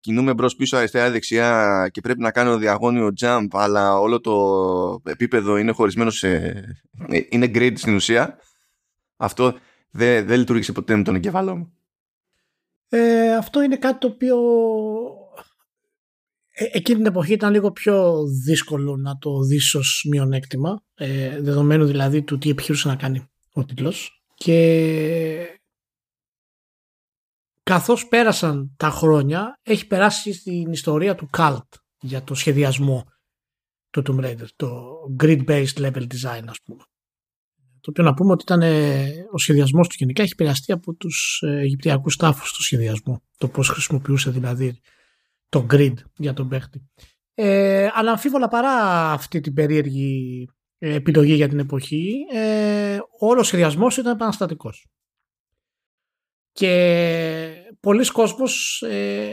κινούμε 0.00 0.34
μπρος 0.34 0.56
πίσω 0.56 0.76
αριστερά 0.76 1.10
δεξιά 1.10 1.88
και 1.92 2.00
πρέπει 2.00 2.20
να 2.20 2.30
κάνω 2.30 2.56
διαγώνιο 2.56 3.12
jump 3.20 3.46
αλλά 3.52 3.98
όλο 4.00 4.20
το 4.20 5.10
επίπεδο 5.10 5.56
είναι 5.56 5.72
χωρισμένο 5.72 6.10
σε... 6.10 6.52
είναι 7.28 7.50
grade 7.54 7.74
στην 7.76 7.94
ουσία. 7.94 8.38
Αυτό 9.16 9.58
δεν, 9.90 10.26
δεν 10.26 10.38
λειτουργήσε 10.38 10.72
ποτέ 10.72 10.96
με 10.96 11.02
τον 11.02 11.14
εγκεφάλο 11.14 11.56
μου. 11.56 11.72
Ε, 12.88 13.36
αυτό 13.36 13.62
είναι 13.62 13.76
κάτι 13.76 13.98
το 13.98 14.06
οποίο 14.06 14.36
ε, 14.36 15.13
εκείνη 16.54 16.98
την 16.98 17.06
εποχή 17.06 17.32
ήταν 17.32 17.52
λίγο 17.52 17.72
πιο 17.72 18.24
δύσκολο 18.44 18.96
να 18.96 19.18
το 19.18 19.42
δεις 19.42 19.74
ως 19.74 20.06
μειονέκτημα 20.10 20.82
ε, 20.94 21.40
δεδομένου 21.40 21.86
δηλαδή 21.86 22.22
του 22.22 22.38
τι 22.38 22.50
επιχείρησε 22.50 22.88
να 22.88 22.96
κάνει 22.96 23.28
ο 23.52 23.64
τίτλος. 23.64 24.24
Και 24.34 25.60
καθώς 27.62 28.08
πέρασαν 28.08 28.74
τα 28.76 28.90
χρόνια 28.90 29.60
έχει 29.62 29.86
περάσει 29.86 30.32
στην 30.32 30.72
ιστορία 30.72 31.14
του 31.14 31.30
cult 31.36 31.68
για 32.00 32.22
το 32.22 32.34
σχεδιασμό 32.34 33.04
του 33.90 34.02
Tomb 34.06 34.24
Raider 34.24 34.46
το 34.56 34.94
grid-based 35.20 35.76
level 35.76 36.02
design 36.02 36.44
ας 36.46 36.60
πούμε. 36.64 36.82
Το 37.80 37.90
οποίο 37.90 38.04
να 38.04 38.14
πούμε 38.14 38.32
ότι 38.32 38.42
ήταν 38.42 38.62
ε, 38.62 39.26
ο 39.32 39.38
σχεδιασμός 39.38 39.88
του 39.88 39.94
γενικά 39.98 40.22
έχει 40.22 40.32
επηρεαστεί 40.32 40.72
από 40.72 40.94
τους 40.94 41.42
ε, 41.46 41.60
Αιγυπτιακούς 41.60 42.16
τάφους 42.16 42.52
του 42.52 42.62
σχεδιασμού 42.62 43.22
το 43.36 43.48
πώς 43.48 43.68
χρησιμοποιούσε 43.68 44.30
δηλαδή 44.30 44.80
το 45.54 45.66
grid 45.70 45.94
για 46.16 46.32
τον 46.32 46.48
παίχτη. 46.48 46.90
Ε, 47.34 47.88
αλλά 47.92 48.10
αμφίβολα 48.10 48.48
παρά 48.48 48.72
αυτή 49.12 49.40
την 49.40 49.54
περίεργη 49.54 50.48
ε, 50.78 50.94
επιλογή 50.94 51.34
για 51.34 51.48
την 51.48 51.58
εποχή, 51.58 52.14
ε, 52.32 52.98
όλος 53.18 53.40
ο 53.40 53.46
σχεδιασμός 53.46 53.96
ήταν 53.96 54.12
επαναστατικός. 54.12 54.86
Και 56.52 57.64
πολλοί 57.80 58.06
κόσμος 58.06 58.82
ε, 58.82 59.30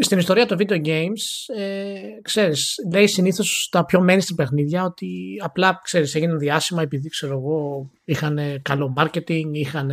στην 0.00 0.18
ιστορία 0.18 0.46
των 0.46 0.58
video 0.60 0.86
games, 0.86 1.54
ε, 1.56 2.00
ξέρεις, 2.22 2.74
λέει 2.92 3.06
συνήθως 3.06 3.68
τα 3.70 3.84
πιο 3.84 4.04
mainstream 4.08 4.36
παιχνίδια 4.36 4.84
ότι 4.84 5.36
απλά, 5.42 5.80
ξέρεις, 5.82 6.14
έγιναν 6.14 6.38
διάσημα 6.38 6.82
επειδή, 6.82 7.08
ξέρω 7.08 7.32
εγώ, 7.32 7.90
είχαν 8.04 8.62
καλό 8.62 8.94
marketing, 8.96 9.50
είχαν, 9.52 9.90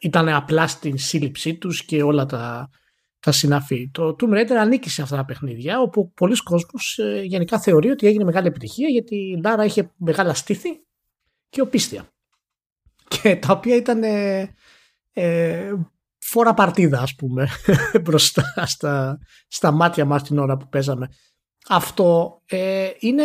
ήταν 0.00 0.28
απλά 0.28 0.66
στην 0.66 0.98
σύλληψή 0.98 1.58
τους 1.58 1.84
και 1.84 2.02
όλα 2.02 2.26
τα, 2.26 2.70
τα 3.26 3.32
συναφή. 3.32 3.90
Το 3.92 4.16
Tomb 4.20 4.32
Raider 4.32 4.52
ανήκει 4.52 4.90
σε 4.90 5.02
αυτά 5.02 5.16
τα 5.16 5.24
παιχνίδια, 5.24 5.80
όπου 5.80 6.12
πολλοί 6.12 6.36
κόσμος 6.36 6.98
ε, 6.98 7.22
γενικά 7.24 7.60
θεωρεί 7.60 7.90
ότι 7.90 8.06
έγινε 8.06 8.24
μεγάλη 8.24 8.46
επιτυχία 8.46 8.88
γιατί 8.88 9.16
η 9.16 9.40
Λάρα 9.42 9.64
είχε 9.64 9.90
μεγάλα 9.96 10.34
στήθη 10.34 10.68
και 11.48 11.60
οπίστια. 11.60 12.08
Και 13.08 13.36
τα 13.36 13.52
οποία 13.52 13.76
ήταν 13.76 14.02
ε, 14.02 14.54
ε, 15.12 15.74
φορά 16.18 16.54
παρτίδα 16.54 17.00
ας 17.00 17.14
πούμε 17.14 17.48
μπροστά 18.02 18.52
στα, 18.66 19.18
στα 19.48 19.70
μάτια 19.70 20.04
μας 20.04 20.22
την 20.22 20.38
ώρα 20.38 20.56
που 20.56 20.68
παίζαμε. 20.68 21.08
Αυτό 21.68 22.40
ε, 22.46 22.90
είναι, 22.98 23.24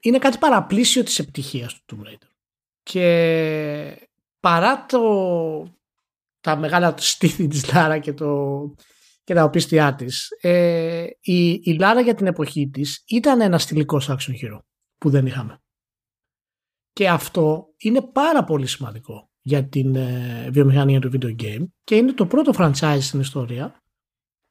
είναι 0.00 0.18
κάτι 0.18 0.38
παραπλήσιο 0.38 1.02
της 1.02 1.18
επιτυχίας 1.18 1.82
του 1.84 1.96
Tomb 1.96 2.08
Raider. 2.08 2.30
Και 2.82 4.08
παρά 4.40 4.86
το, 4.86 5.00
τα 6.40 6.56
μεγάλα 6.56 6.94
στήθη 6.96 7.48
της 7.48 7.72
Λάρα 7.72 7.98
και, 7.98 8.12
το, 8.12 8.60
και 9.26 9.34
τα 9.34 9.44
οπίστια 9.44 9.94
της, 9.94 10.28
ε, 10.40 11.04
η, 11.20 11.48
η 11.50 11.76
Λάρα 11.78 12.00
για 12.00 12.14
την 12.14 12.26
εποχή 12.26 12.68
της 12.68 13.02
ήταν 13.06 13.40
ένα 13.40 13.58
στυλικός 13.58 14.10
action 14.10 14.30
hero 14.30 14.58
που 14.98 15.10
δεν 15.10 15.26
είχαμε. 15.26 15.62
Και 16.92 17.08
αυτό 17.08 17.66
είναι 17.76 18.02
πάρα 18.02 18.44
πολύ 18.44 18.66
σημαντικό 18.66 19.30
για 19.40 19.68
την 19.68 19.96
ε, 19.96 20.48
βιομηχανία 20.52 21.00
του 21.00 21.10
video 21.12 21.42
game 21.42 21.64
και 21.84 21.96
είναι 21.96 22.12
το 22.12 22.26
πρώτο 22.26 22.52
franchise 22.56 22.98
στην 23.00 23.20
ιστορία 23.20 23.82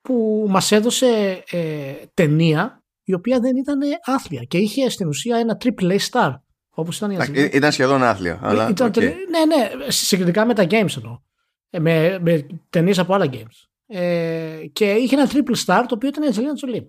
που 0.01 0.45
μας 0.49 0.71
έδωσε 0.71 1.43
ε, 1.49 1.93
ταινία 2.13 2.83
η 3.03 3.13
οποία 3.13 3.39
δεν 3.39 3.55
ήταν 3.55 3.79
άθλια 4.03 4.43
και 4.43 4.57
είχε 4.57 4.89
στην 4.89 5.07
ουσία 5.07 5.37
ένα 5.37 5.57
triple 5.63 5.97
A 5.97 5.99
star 6.09 6.33
όπως 6.69 6.97
ήταν 6.97 7.11
η 7.11 7.49
Ήταν 7.53 7.71
σχεδόν 7.71 8.03
άθλια. 8.03 8.39
Αλλά... 8.41 8.69
Ήταν, 8.69 8.91
okay. 8.91 9.01
Ναι, 9.01 9.45
ναι, 9.45 9.91
συγκριτικά 9.91 10.45
με 10.45 10.53
τα 10.53 10.63
games 10.69 10.97
εννοώ. 10.97 11.19
Ε, 11.69 11.79
με, 11.79 12.19
με 12.21 12.47
ταινίες 12.69 12.99
από 12.99 13.13
άλλα 13.13 13.29
games. 13.31 13.74
Ε, 13.87 14.65
και 14.73 14.91
είχε 14.91 15.15
ένα 15.15 15.29
triple 15.31 15.65
star 15.65 15.83
το 15.87 15.95
οποίο 15.95 16.09
ήταν 16.09 16.23
η 16.23 16.27
Angelina 16.33 16.65
Jolie. 16.65 16.87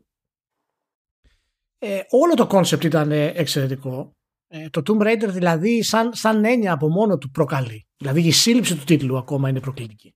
Ε, 1.78 2.00
όλο 2.10 2.34
το 2.34 2.48
concept 2.50 2.84
ήταν 2.84 3.10
εξαιρετικό 3.12 4.16
ε, 4.48 4.68
το 4.70 4.82
Tomb 4.86 5.02
Raider 5.02 5.28
δηλαδή 5.28 5.82
σαν, 5.82 6.14
σαν 6.14 6.44
έννοια 6.44 6.72
από 6.72 6.88
μόνο 6.88 7.18
του 7.18 7.30
προκαλεί. 7.30 7.86
Δηλαδή 7.96 8.20
η 8.20 8.30
σύλληψη 8.30 8.76
του 8.76 8.84
τίτλου 8.84 9.16
ακόμα 9.16 9.48
είναι 9.48 9.60
προκλητική. 9.60 10.14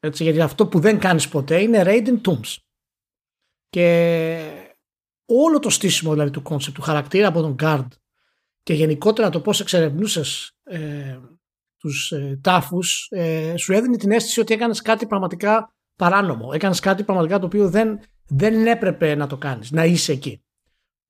Έτσι, 0.00 0.22
γιατί 0.22 0.40
αυτό 0.40 0.66
που 0.66 0.80
δεν 0.80 0.98
κάνεις 0.98 1.28
ποτέ 1.28 1.60
είναι 1.60 1.82
Raiden 1.86 2.20
Tombs. 2.20 2.56
Και 3.68 4.68
όλο 5.26 5.58
το 5.58 5.70
στήσιμο 5.70 6.12
δηλαδή 6.12 6.30
του 6.30 6.42
concept, 6.44 6.72
του 6.74 6.82
χαρακτήρα 6.82 7.28
από 7.28 7.40
τον 7.40 7.56
Guard 7.62 7.88
και 8.62 8.74
γενικότερα 8.74 9.30
το 9.30 9.40
πώς 9.40 9.60
εξερευνούσες 9.60 10.52
ε, 10.62 11.18
τους 11.76 12.12
ε, 12.12 12.38
τάφους 12.42 13.06
ε, 13.10 13.56
σου 13.56 13.72
έδινε 13.72 13.96
την 13.96 14.10
αίσθηση 14.10 14.40
ότι 14.40 14.54
έκανες 14.54 14.82
κάτι 14.82 15.06
πραγματικά 15.06 15.75
παράνομο. 15.96 16.50
Έκανες 16.52 16.80
κάτι 16.80 17.04
πραγματικά 17.04 17.38
το 17.38 17.46
οποίο 17.46 17.70
δεν, 17.70 18.00
δεν 18.28 18.66
έπρεπε 18.66 19.14
να 19.14 19.26
το 19.26 19.36
κάνεις, 19.36 19.70
να 19.70 19.84
είσαι 19.84 20.12
εκεί. 20.12 20.40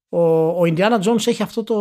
Ο, 0.08 0.48
ο 0.48 0.62
Indiana 0.62 1.00
Jones 1.02 1.26
έχει 1.26 1.42
αυτό 1.42 1.62
το, 1.62 1.74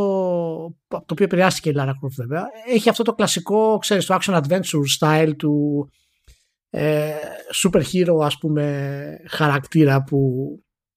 το 0.88 1.06
οποίο 1.12 1.26
επηρεάστηκε 1.26 1.70
η 1.70 1.74
Lara 1.78 1.90
Croft 1.90 2.16
βέβαια, 2.18 2.46
έχει 2.68 2.90
αυτό 2.90 3.04
το 3.04 3.14
κλασικό, 3.14 3.78
ξέρεις, 3.78 4.06
το 4.06 4.18
action 4.22 4.42
adventure 4.42 4.84
style 5.00 5.32
του 5.38 5.86
ε, 6.70 7.14
super 7.64 7.82
hero 7.94 8.20
ας 8.22 8.38
πούμε 8.38 9.18
χαρακτήρα 9.28 10.04
που 10.04 10.20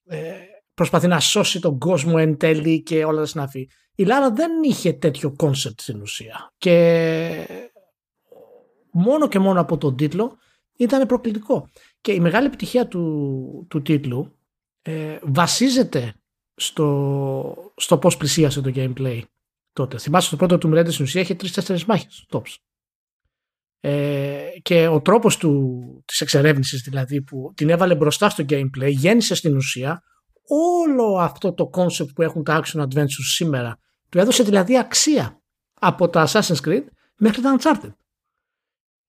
ε, 0.05 0.31
προσπαθεί 0.73 1.07
να 1.07 1.19
σώσει 1.19 1.59
τον 1.59 1.79
κόσμο 1.79 2.13
εν 2.17 2.37
τέλει 2.37 2.83
και 2.83 3.05
όλα 3.05 3.19
τα 3.19 3.25
συναφή. 3.25 3.69
Η 3.95 4.03
Λάρα 4.03 4.31
δεν 4.31 4.51
είχε 4.63 4.93
τέτοιο 4.93 5.35
concept 5.39 5.77
στην 5.77 6.01
ουσία 6.01 6.53
και 6.57 7.47
μόνο 8.91 9.27
και 9.27 9.39
μόνο 9.39 9.59
από 9.59 9.77
τον 9.77 9.95
τίτλο 9.95 10.37
ήταν 10.77 11.07
προκλητικό. 11.07 11.69
Και 12.01 12.11
η 12.11 12.19
μεγάλη 12.19 12.45
επιτυχία 12.45 12.87
του, 12.87 13.65
του 13.69 13.81
τίτλου 13.81 14.37
ε, 14.81 15.19
βασίζεται 15.21 16.13
στο, 16.55 17.71
στο 17.75 17.97
πώς 17.97 18.17
πλησίασε 18.17 18.61
το 18.61 18.71
gameplay 18.75 19.21
τότε. 19.73 19.97
Θυμάσαι 19.97 20.29
το 20.29 20.35
πρώτο 20.35 20.57
του 20.57 20.69
Raider 20.73 20.91
στην 20.91 21.05
ουσία 21.05 21.21
είχε 21.21 21.35
τρει-τέσσερι 21.35 21.83
μάχες 21.87 22.25
tops. 22.29 22.55
Ε, 23.81 24.49
και 24.61 24.87
ο 24.87 25.01
τρόπος 25.01 25.37
του, 25.37 26.03
της 26.05 26.21
εξερεύνησης 26.21 26.81
δηλαδή 26.81 27.21
που 27.21 27.51
την 27.55 27.69
έβαλε 27.69 27.95
μπροστά 27.95 28.29
στο 28.29 28.45
gameplay 28.49 28.91
γέννησε 28.91 29.35
στην 29.35 29.55
ουσία 29.55 30.03
όλο 30.47 31.17
αυτό 31.17 31.53
το 31.53 31.69
concept 31.73 32.13
που 32.15 32.21
έχουν 32.21 32.43
τα 32.43 32.63
action 32.63 32.81
adventures 32.81 33.29
σήμερα. 33.35 33.79
Του 34.09 34.19
έδωσε 34.19 34.43
δηλαδή 34.43 34.77
αξία 34.77 35.41
από 35.73 36.09
τα 36.09 36.27
Assassin's 36.27 36.61
Creed 36.65 36.83
μέχρι 37.17 37.41
τα 37.41 37.57
Uncharted. 37.59 37.93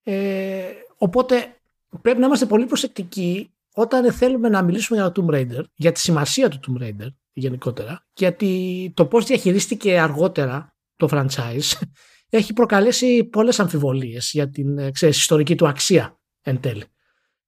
Ε, 0.03 0.71
οπότε 0.97 1.60
πρέπει 2.03 2.19
να 2.19 2.27
είμαστε 2.27 2.47
πολύ 2.47 2.67
προσεκτικοί 2.67 3.55
όταν 3.75 4.13
θέλουμε 4.13 4.49
να 4.49 4.63
μιλήσουμε 4.63 4.99
για 5.01 5.13
το 5.13 5.27
Tomb 5.27 5.35
Raider, 5.35 5.63
για 5.75 5.93
τη 5.93 6.01
σημασία 6.01 6.49
του 6.49 6.59
Tomb 6.67 6.83
Raider 6.83 7.09
γενικότερα, 7.33 8.07
γιατί 8.13 8.93
το 8.97 9.07
πώς 9.07 9.25
διαχειρίστηκε 9.25 10.01
αργότερα 10.01 10.75
το 10.97 11.09
franchise 11.11 11.81
έχει 12.29 12.53
προκαλέσει 12.53 13.25
πολλές 13.25 13.61
αμφιβολίες 13.61 14.31
για 14.33 14.51
την 14.51 14.79
ε, 14.79 14.91
ξέρεις, 14.91 15.17
ιστορική 15.17 15.55
του 15.55 15.69
αξία 15.69 16.21
εν 16.41 16.61
τέλει. 16.61 16.85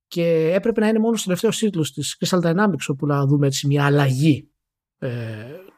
Και 0.06 0.52
έπρεπε 0.54 0.80
να 0.80 0.88
είναι 0.88 0.98
μόνο 0.98 1.16
στο 1.16 1.24
τελευταίο 1.24 1.50
τίτλο 1.50 1.82
της 1.82 2.16
Crystal 2.20 2.40
Dynamics 2.40 2.86
όπου 2.88 3.06
να 3.06 3.26
δούμε 3.26 3.46
έτσι 3.46 3.66
μια 3.66 3.84
αλλαγή 3.84 4.50
ε, 4.98 5.10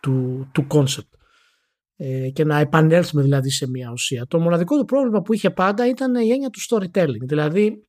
του, 0.01 0.49
του 0.53 0.67
concept 0.71 1.09
ε, 1.97 2.31
και 2.31 2.45
να 2.45 2.59
επανέλθουμε 2.59 3.23
δηλαδή 3.23 3.51
σε 3.51 3.69
μια 3.69 3.91
ουσία. 3.93 4.27
Το 4.27 4.41
μοναδικό 4.41 4.79
του 4.79 4.85
πρόβλημα 4.85 5.23
που 5.23 5.33
είχε 5.33 5.51
πάντα 5.51 5.89
ήταν 5.89 6.15
η 6.15 6.31
έννοια 6.31 6.51
του 6.51 6.61
storytelling. 6.69 7.27
Δηλαδή 7.27 7.87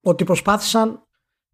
ότι 0.00 0.24
προσπάθησαν 0.24 1.02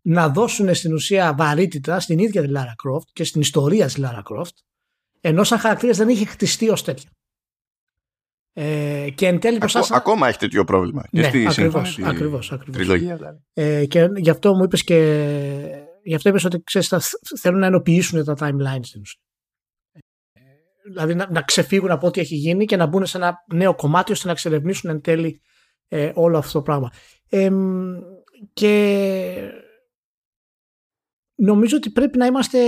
να 0.03 0.29
δώσουν 0.29 0.75
στην 0.75 0.95
ουσία 0.95 1.35
βαρύτητα 1.39 2.01
στην 2.01 2.19
ίδια 2.19 2.43
τη 2.43 2.49
Lara 2.57 2.89
Croft 2.89 3.07
και 3.13 3.25
στην 3.25 3.41
ιστορία 3.41 3.87
της 3.87 3.99
Lara 3.99 4.23
Croft 4.23 4.57
ενώ 5.21 5.45
σαν 5.45 5.59
χαρακτήρας 5.59 5.97
δεν 5.97 6.09
είχε 6.09 6.25
χτιστεί 6.25 6.69
ως 6.69 6.85
τέτοια. 6.85 7.11
Ε, 8.53 9.11
και 9.15 9.27
εν 9.27 9.41
τέλει 9.41 9.59
Ακό, 9.63 9.95
Ακόμα 9.95 10.29
έχει 10.29 10.39
τέτοιο 10.39 10.65
πρόβλημα. 10.65 11.05
Ναι, 11.11 11.21
και 11.31 11.47
ακριβώς, 11.49 11.99
ακριβώς, 11.99 12.53
ακριβώς. 12.53 12.77
Τριλογία 12.77 13.17
δηλαδή. 13.17 13.39
Ε, 13.53 13.87
και 13.87 14.09
γι' 14.17 14.31
αυτό 14.31 14.55
μου 14.55 14.65
είπες 14.65 14.85
και 14.85 14.99
γι' 16.03 16.15
αυτό 16.15 16.29
είπες 16.29 16.45
ότι 16.45 16.63
ξέρεις, 16.63 16.89
θα, 16.89 17.01
θέλουν 17.41 17.59
να 17.59 17.67
ενοποιήσουν 17.67 18.25
τα 18.25 18.35
timelines 18.39 18.81
στην 18.83 19.01
ουσία. 19.01 19.21
Ε, 20.33 20.41
δηλαδή 20.89 21.15
να, 21.15 21.31
να 21.31 21.43
ξεφύγουν 21.43 21.91
από 21.91 22.07
ό,τι 22.07 22.21
έχει 22.21 22.35
γίνει 22.35 22.65
και 22.65 22.77
να 22.77 22.87
μπουν 22.87 23.07
σε 23.07 23.17
ένα 23.17 23.35
νέο 23.53 23.75
κομμάτι 23.75 24.13
ώστε 24.13 24.27
να 24.27 24.33
εξερευνήσουν 24.33 24.91
εν 24.91 25.01
τέλει 25.01 25.41
ε, 25.89 26.13
όλο 26.15 26.39
αυτό 26.39 26.53
το 26.53 26.63
πράγμα. 26.63 26.91
Ε, 27.29 27.51
και 28.53 29.53
νομίζω 31.35 31.77
ότι 31.77 31.91
πρέπει 31.91 32.19
να 32.19 32.27
είμαστε 32.27 32.61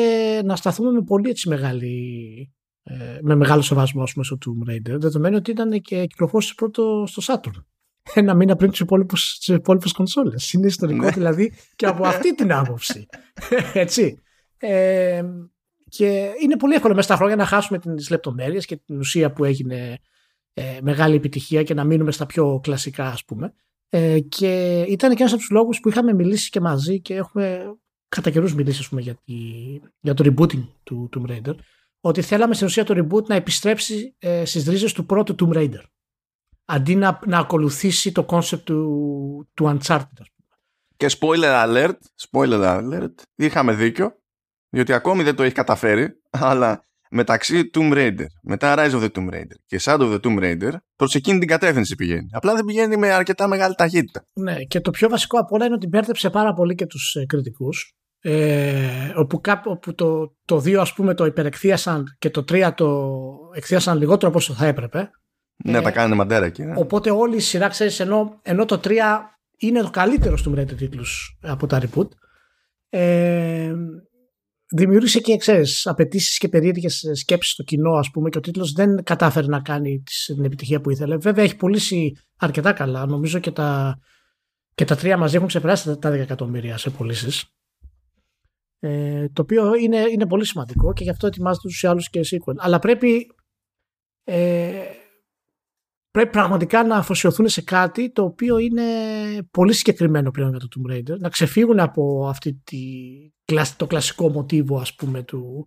να 0.42 0.56
σταθούμε 0.56 0.90
με 0.90 1.02
πολύ 1.02 1.30
έτσι 1.30 1.48
μεγάλη 1.48 2.50
ε, 2.82 3.18
με 3.22 3.34
μεγάλο 3.34 3.62
σεβασμό 3.62 4.02
ας 4.02 4.12
πούμε, 4.12 4.24
στο 4.24 4.38
Tomb 4.46 4.70
Raider 4.70 4.98
δεδομένου 5.00 5.36
ότι 5.36 5.50
ήταν 5.50 5.80
και 5.80 6.06
κυκλοφόρησε 6.06 6.54
πρώτο 6.56 7.04
στο 7.06 7.22
Saturn. 7.34 7.64
Ένα 8.14 8.34
μήνα 8.34 8.56
πριν 8.56 8.70
τις 8.70 8.80
υπόλοιπες, 8.80 9.36
τις 9.38 9.54
υπόλοιπες 9.54 9.92
κονσόλες. 9.92 10.52
Είναι 10.52 10.66
ιστορικό 10.66 11.04
ναι. 11.04 11.10
δηλαδή 11.10 11.52
και 11.76 11.86
από 11.86 12.06
αυτή 12.06 12.34
την 12.34 12.52
άποψη. 12.52 13.06
Έτσι. 13.72 14.20
Ε, 14.58 15.22
και 15.88 16.32
είναι 16.42 16.56
πολύ 16.56 16.74
εύκολο 16.74 16.94
μέσα 16.94 17.06
στα 17.06 17.16
χρόνια 17.16 17.36
να 17.36 17.44
χάσουμε 17.44 17.78
τις 17.78 18.10
λεπτομέρειες 18.10 18.66
και 18.66 18.76
την 18.76 18.98
ουσία 18.98 19.32
που 19.32 19.44
έγινε 19.44 19.98
ε, 20.52 20.78
μεγάλη 20.82 21.14
επιτυχία 21.14 21.62
και 21.62 21.74
να 21.74 21.84
μείνουμε 21.84 22.12
στα 22.12 22.26
πιο 22.26 22.60
κλασικά 22.62 23.06
ας 23.06 23.24
πούμε 23.24 23.54
ε, 23.88 24.20
και 24.20 24.80
ήταν 24.88 25.10
και 25.10 25.16
ένας 25.18 25.32
από 25.32 25.40
τους 25.40 25.50
λόγους 25.50 25.80
που 25.80 25.88
είχαμε 25.88 26.12
μιλήσει 26.12 26.50
και 26.50 26.60
μαζί 26.60 27.00
και 27.00 27.14
έχουμε 27.14 27.76
κατά 28.08 28.30
καιρούς 28.30 28.54
μιλήσει 28.54 28.88
πούμε, 28.88 29.00
για, 29.00 29.14
τη, 29.24 29.34
για 30.00 30.14
το 30.14 30.24
rebooting 30.26 30.68
του 30.82 31.08
Tomb 31.16 31.30
Raider, 31.30 31.54
ότι 32.00 32.22
θέλαμε 32.22 32.54
στην 32.54 32.66
ουσία 32.66 32.84
το 32.84 32.94
reboot 32.98 33.24
να 33.24 33.34
επιστρέψει 33.34 34.14
ε, 34.18 34.44
στις 34.44 34.66
ρίζες 34.68 34.92
του 34.92 35.06
πρώτου 35.06 35.34
Tomb 35.38 35.56
Raider. 35.56 35.82
Αντί 36.64 36.94
να, 36.94 37.20
να 37.26 37.38
ακολουθήσει 37.38 38.12
το 38.12 38.26
concept 38.28 38.60
του, 38.64 39.48
του 39.54 39.78
Uncharted. 39.78 40.24
Και 40.96 41.10
spoiler 41.18 41.66
alert, 41.66 41.98
spoiler 42.30 42.80
alert, 42.80 43.14
είχαμε 43.34 43.74
δίκιο, 43.74 44.16
διότι 44.68 44.92
ακόμη 44.92 45.22
δεν 45.22 45.36
το 45.36 45.42
έχει 45.42 45.54
καταφέρει, 45.54 46.22
αλλά 46.30 46.84
μεταξύ 47.16 47.70
Tomb 47.74 47.92
Raider, 47.92 48.26
μετά 48.42 48.74
Rise 48.78 48.90
of 48.90 49.02
the 49.02 49.10
Tomb 49.16 49.34
Raider 49.34 49.56
και 49.66 49.80
Shadow 49.82 50.00
of 50.00 50.14
the 50.14 50.20
Tomb 50.20 50.38
Raider, 50.38 50.72
προς 50.96 51.14
εκείνη 51.14 51.38
την 51.38 51.48
κατεύθυνση 51.48 51.94
πηγαίνει. 51.94 52.28
Απλά 52.32 52.54
δεν 52.54 52.64
πηγαίνει 52.64 52.96
με 52.96 53.12
αρκετά 53.12 53.48
μεγάλη 53.48 53.74
ταχύτητα. 53.74 54.24
Ναι, 54.34 54.56
και 54.56 54.80
το 54.80 54.90
πιο 54.90 55.08
βασικό 55.08 55.38
από 55.38 55.54
όλα 55.54 55.64
είναι 55.64 55.74
ότι 55.74 55.86
μπέρδεψε 55.86 56.30
πάρα 56.30 56.52
πολύ 56.52 56.74
και 56.74 56.86
τους 56.86 57.14
ε, 57.14 57.26
κριτικούς. 57.26 57.94
Ε, 58.20 59.12
όπου, 59.14 59.40
όπου 59.64 59.94
το, 59.94 60.36
το 60.44 60.56
2 60.56 60.74
ας 60.74 60.92
πούμε 60.92 61.14
το 61.14 61.24
υπερεκθίασαν 61.24 62.04
και 62.18 62.30
το 62.30 62.44
3 62.48 62.70
το 62.74 63.10
εκθίασαν 63.54 63.98
λιγότερο 63.98 64.28
από 64.28 64.38
όσο 64.38 64.52
θα 64.52 64.66
έπρεπε. 64.66 65.10
Ναι, 65.64 65.78
ε, 65.78 65.80
τα 65.80 65.90
κάνανε 65.90 66.14
μαντέρα 66.14 66.46
εκεί. 66.46 66.62
Ναι. 66.62 66.72
Οπότε 66.76 67.10
όλη 67.10 67.36
η 67.36 67.40
σειρά 67.40 67.68
ξέρεις 67.68 68.00
ενώ, 68.00 68.40
ενώ 68.42 68.64
το 68.64 68.80
3 68.84 68.90
είναι 69.58 69.80
το 69.80 69.90
καλύτερος 69.90 70.42
του 70.42 70.54
Raider 70.56 70.76
τίτλους 70.76 71.38
από 71.42 71.66
τα 71.66 71.80
reboot 71.82 72.08
Ε, 72.88 73.72
δημιούργησε 74.68 75.20
και 75.20 75.36
ξέρεις, 75.36 75.86
απαιτήσεις 75.86 76.38
και 76.38 76.48
περίεργες 76.48 77.10
σκέψεις 77.12 77.52
στο 77.52 77.62
κοινό, 77.62 77.92
ας 77.92 78.10
πούμε, 78.10 78.28
και 78.28 78.38
ο 78.38 78.40
τίτλος 78.40 78.72
δεν 78.72 79.02
κατάφερε 79.02 79.46
να 79.46 79.60
κάνει 79.60 80.02
την 80.26 80.44
επιτυχία 80.44 80.80
που 80.80 80.90
ήθελε. 80.90 81.16
Βέβαια, 81.16 81.44
έχει 81.44 81.56
πουλήσει 81.56 82.16
αρκετά 82.36 82.72
καλά. 82.72 83.06
Νομίζω 83.06 83.38
και 83.38 83.50
τα, 83.50 83.98
και 84.74 84.84
τα 84.84 84.96
τρία 84.96 85.16
μαζί 85.16 85.36
έχουν 85.36 85.48
ξεπεράσει 85.48 85.96
τα 85.98 86.10
10 86.10 86.12
εκατομμύρια 86.12 86.78
σε 86.78 86.90
πωλήσεις. 86.90 87.44
Ε, 88.78 89.28
το 89.28 89.42
οποίο 89.42 89.74
είναι, 89.74 90.04
είναι 90.12 90.26
πολύ 90.26 90.44
σημαντικό 90.44 90.92
και 90.92 91.04
γι' 91.04 91.10
αυτό 91.10 91.26
ετοιμάζεται 91.26 91.68
τους 91.68 91.82
ή 91.82 91.86
άλλους 91.86 92.10
και 92.10 92.20
sequel. 92.30 92.54
Αλλά 92.56 92.78
πρέπει, 92.78 93.26
ε, 94.24 94.70
πρέπει 96.16 96.32
πραγματικά 96.32 96.84
να 96.84 96.96
αφοσιωθούν 96.96 97.48
σε 97.48 97.62
κάτι 97.62 98.12
το 98.12 98.22
οποίο 98.22 98.58
είναι 98.58 98.82
πολύ 99.50 99.72
συγκεκριμένο 99.72 100.30
πλέον 100.30 100.50
για 100.50 100.58
το 100.58 100.68
Tomb 100.76 100.92
Raider. 100.92 101.18
Να 101.18 101.28
ξεφύγουν 101.28 101.80
από 101.80 102.28
αυτή 102.28 102.60
τη, 102.64 102.78
το 103.76 103.86
κλασικό 103.86 104.28
μοτίβο 104.28 104.78
ας 104.78 104.94
πούμε 104.94 105.22
του 105.22 105.66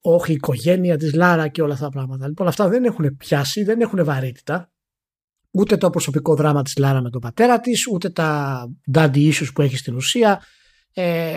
όχι 0.00 0.30
η 0.30 0.34
οικογένεια 0.34 0.96
της 0.96 1.14
Λάρα 1.14 1.48
και 1.48 1.62
όλα 1.62 1.72
αυτά 1.72 1.84
τα 1.84 1.90
πράγματα. 1.90 2.28
Λοιπόν 2.28 2.46
αυτά 2.46 2.68
δεν 2.68 2.84
έχουν 2.84 3.16
πιάσει, 3.16 3.62
δεν 3.64 3.80
έχουν 3.80 4.04
βαρύτητα. 4.04 4.70
Ούτε 5.50 5.76
το 5.76 5.90
προσωπικό 5.90 6.34
δράμα 6.34 6.62
της 6.62 6.76
Λάρα 6.76 7.00
με 7.00 7.10
τον 7.10 7.20
πατέρα 7.20 7.60
της, 7.60 7.86
ούτε 7.86 8.10
τα 8.10 8.64
daddy 8.92 9.32
issues 9.32 9.48
που 9.54 9.62
έχει 9.62 9.76
στην 9.76 9.94
ουσία. 9.94 10.42
Ε, 10.92 11.32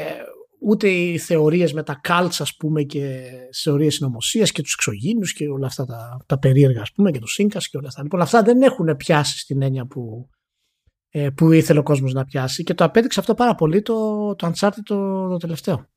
ούτε 0.60 0.90
οι 0.90 1.18
θεωρίες 1.18 1.74
με 1.74 1.84
τα 1.84 2.02
cults 2.08 2.36
ας 2.40 2.56
πούμε 2.56 2.84
και 2.84 3.30
θεωρίες 3.64 3.94
συνωμοσίας 3.94 4.52
και 4.52 4.62
τους 4.62 4.74
εξωγήνους 4.74 5.34
και 5.34 5.48
όλα 5.48 5.68
αυτά 5.68 5.86
τα, 5.86 6.18
τα 6.26 6.40
περίεργα 6.40 6.82
ας 6.82 6.92
πούμε 6.92 7.12
και 7.12 7.20
το 7.20 7.28
σύγκας 7.28 7.70
και 7.70 7.78
όλα 7.78 7.88
αυτά. 7.88 8.04
Λοιπόν 8.04 8.22
αυτά 8.22 8.42
δεν 8.42 8.62
έχουν 8.62 8.96
πιάσει 8.96 9.40
στην 9.40 9.62
έννοια 9.62 9.86
που, 9.86 10.30
ε, 11.10 11.30
που 11.30 11.52
ήθελε 11.52 11.80
ο 11.80 11.84
κόσμος 11.84 12.14
να 12.14 12.26
πιάσει 12.26 12.64
και 12.64 12.74
το 12.74 12.84
απέδειξε 12.84 13.20
αυτό 13.20 13.34
πάρα 13.34 13.56
πολύ 13.56 13.82
το, 13.82 14.36
το 14.36 14.52
Uncharted 14.54 14.84
το, 14.84 15.28
το 15.28 15.38
τελευταίο. 15.38 15.90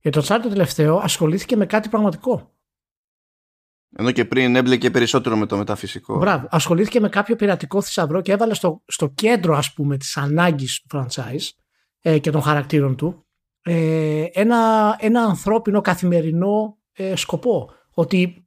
Γιατί 0.00 0.18
το 0.18 0.24
Uncharted 0.26 0.42
το 0.42 0.48
τελευταίο 0.48 0.96
ασχολήθηκε 0.96 1.56
με 1.56 1.66
κάτι 1.66 1.88
πραγματικό. 1.88 2.50
Ενώ 3.98 4.10
και 4.10 4.24
πριν 4.24 4.56
έμπλεκε 4.56 4.90
περισσότερο 4.90 5.36
με 5.36 5.46
το 5.46 5.56
μεταφυσικό. 5.56 6.18
Μπράβο. 6.18 6.48
Ασχολήθηκε 6.50 7.00
με 7.00 7.08
κάποιο 7.08 7.36
πειρατικό 7.36 7.82
θησαυρό 7.82 8.20
και 8.20 8.32
έβαλε 8.32 8.54
στο, 8.54 8.82
στο 8.86 9.08
κέντρο 9.08 9.56
ας 9.56 9.72
πούμε 9.72 9.96
της 9.96 10.16
ανάγκης 10.16 10.80
του 10.80 10.86
franchise 10.96 11.48
ε, 12.00 12.18
και 12.18 12.30
των 12.30 12.42
χαρακτήρων 12.42 12.96
του 12.96 13.25
ε, 13.68 14.24
ένα, 14.32 14.96
ένα 15.00 15.22
ανθρώπινο 15.22 15.80
καθημερινό 15.80 16.78
ε, 16.92 17.16
σκοπό. 17.16 17.70
Ότι 17.90 18.46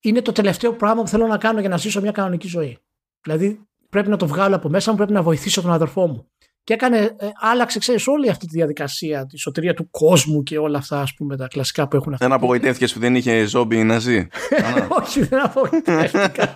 είναι 0.00 0.22
το 0.22 0.32
τελευταίο 0.32 0.72
πράγμα 0.72 1.02
που 1.02 1.08
θέλω 1.08 1.26
να 1.26 1.38
κάνω 1.38 1.60
για 1.60 1.68
να 1.68 1.76
ζήσω 1.76 2.00
μια 2.00 2.12
κανονική 2.12 2.48
ζωή. 2.48 2.78
Δηλαδή 3.22 3.60
πρέπει 3.90 4.08
να 4.08 4.16
το 4.16 4.26
βγάλω 4.26 4.56
από 4.56 4.68
μέσα 4.68 4.90
μου, 4.90 4.96
πρέπει 4.96 5.12
να 5.12 5.22
βοηθήσω 5.22 5.62
τον 5.62 5.72
αδερφό 5.72 6.06
μου. 6.06 6.30
Και 6.64 6.74
έκανε, 6.74 6.98
ε, 6.98 7.28
άλλαξε, 7.40 7.78
ξέρεις, 7.78 8.06
όλη 8.06 8.28
αυτή 8.30 8.46
τη 8.46 8.56
διαδικασία, 8.56 9.26
τη 9.26 9.38
σωτηρία 9.38 9.74
του 9.74 9.90
κόσμου 9.90 10.42
και 10.42 10.58
όλα 10.58 10.78
αυτά, 10.78 11.00
ας 11.00 11.14
πούμε, 11.14 11.36
τα 11.36 11.46
κλασικά 11.46 11.88
που 11.88 11.96
έχουν 11.96 12.16
Δεν 12.18 12.32
απογοητεύτηκες 12.32 12.92
που 12.92 12.98
δεν 12.98 13.14
είχε 13.14 13.44
ζόμπι 13.44 13.84
να 13.84 13.98
ζει. 13.98 14.26
Όχι, 15.00 15.22
δεν 15.22 15.44
απογοητεύτηκα. 15.44 16.54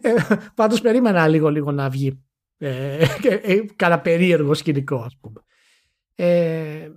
ε, 0.00 0.14
Πάντως 0.54 0.80
περίμενα 0.80 1.28
λίγο-λίγο 1.28 1.72
να 1.72 1.88
βγει. 1.88 2.22
Ε, 2.58 3.04
ε, 3.78 3.96
περίεργο 4.02 4.54
σκηνικό, 4.54 4.96
ας 4.96 5.16
πούμε. 5.20 5.40
Ε, 6.14 6.90